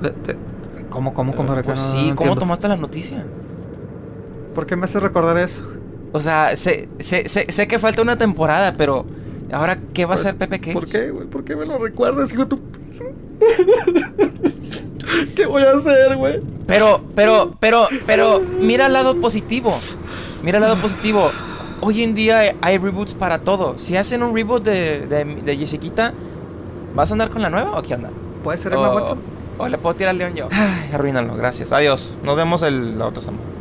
De- 0.00 0.10
de- 0.10 0.36
¿Cómo, 0.90 1.12
cómo, 1.14 1.34
compadre? 1.34 1.62
Pues 1.62 1.78
no 1.94 2.00
sí, 2.00 2.12
¿cómo 2.14 2.36
tomaste 2.36 2.68
la 2.68 2.76
noticia? 2.76 3.24
¿Por 4.54 4.66
qué 4.66 4.76
me 4.76 4.84
hace 4.84 5.00
recordar 5.00 5.36
eso? 5.38 5.62
O 6.12 6.20
sea, 6.20 6.56
sé, 6.56 6.88
sé, 6.98 7.28
sé, 7.28 7.46
sé 7.50 7.68
que 7.68 7.78
falta 7.78 8.00
una 8.02 8.16
temporada, 8.16 8.74
pero 8.76 9.04
ahora, 9.52 9.78
¿qué 9.92 10.06
va 10.06 10.12
a 10.12 10.14
hacer 10.14 10.36
Pepe 10.36 10.58
Cage? 10.60 10.72
¿Por 10.72 10.86
qué, 10.86 11.10
güey? 11.10 11.26
¿Por 11.26 11.44
qué 11.44 11.56
me 11.56 11.66
lo 11.66 11.76
recuerdas, 11.78 12.32
hijo 12.32 12.46
tu... 12.46 12.60
¿Qué 15.34 15.46
voy 15.46 15.62
a 15.62 15.72
hacer, 15.72 16.16
güey? 16.16 16.40
Pero, 16.66 17.00
pero, 17.14 17.54
pero, 17.60 17.86
pero, 18.06 18.40
mira 18.60 18.86
el 18.86 18.92
lado 18.92 19.20
positivo. 19.20 19.74
Mira 20.42 20.58
el 20.58 20.62
lado 20.62 20.80
positivo. 20.80 21.30
Hoy 21.80 22.02
en 22.02 22.14
día 22.14 22.38
hay- 22.38 22.56
hay 22.62 22.78
reboots 22.78 23.14
para 23.14 23.38
todo. 23.38 23.78
Si 23.78 23.96
hacen 23.96 24.22
un 24.22 24.34
reboot 24.34 24.64
de, 24.64 25.06
de, 25.06 25.24
de 25.24 25.56
Jessiquita, 25.56 26.12
¿vas 26.94 27.10
a 27.10 27.14
andar 27.14 27.30
con 27.30 27.42
la 27.42 27.50
nueva 27.50 27.78
o 27.78 27.82
qué 27.82 27.94
onda? 27.94 28.10
¿Puede 28.42 28.58
ser 28.58 28.72
Emma 28.72 28.90
O- 28.90 28.94
Watson? 28.94 29.18
O 29.58 29.68
le 29.68 29.78
puedo 29.78 29.96
tirar 29.96 30.10
al 30.10 30.18
león 30.18 30.34
yo. 30.34 30.48
Ay, 30.52 30.90
arruínalo, 30.92 31.34
gracias. 31.36 31.72
Adiós. 31.72 32.18
Nos 32.22 32.36
vemos 32.36 32.62
el, 32.62 32.98
la 32.98 33.06
otra 33.06 33.22
semana. 33.22 33.55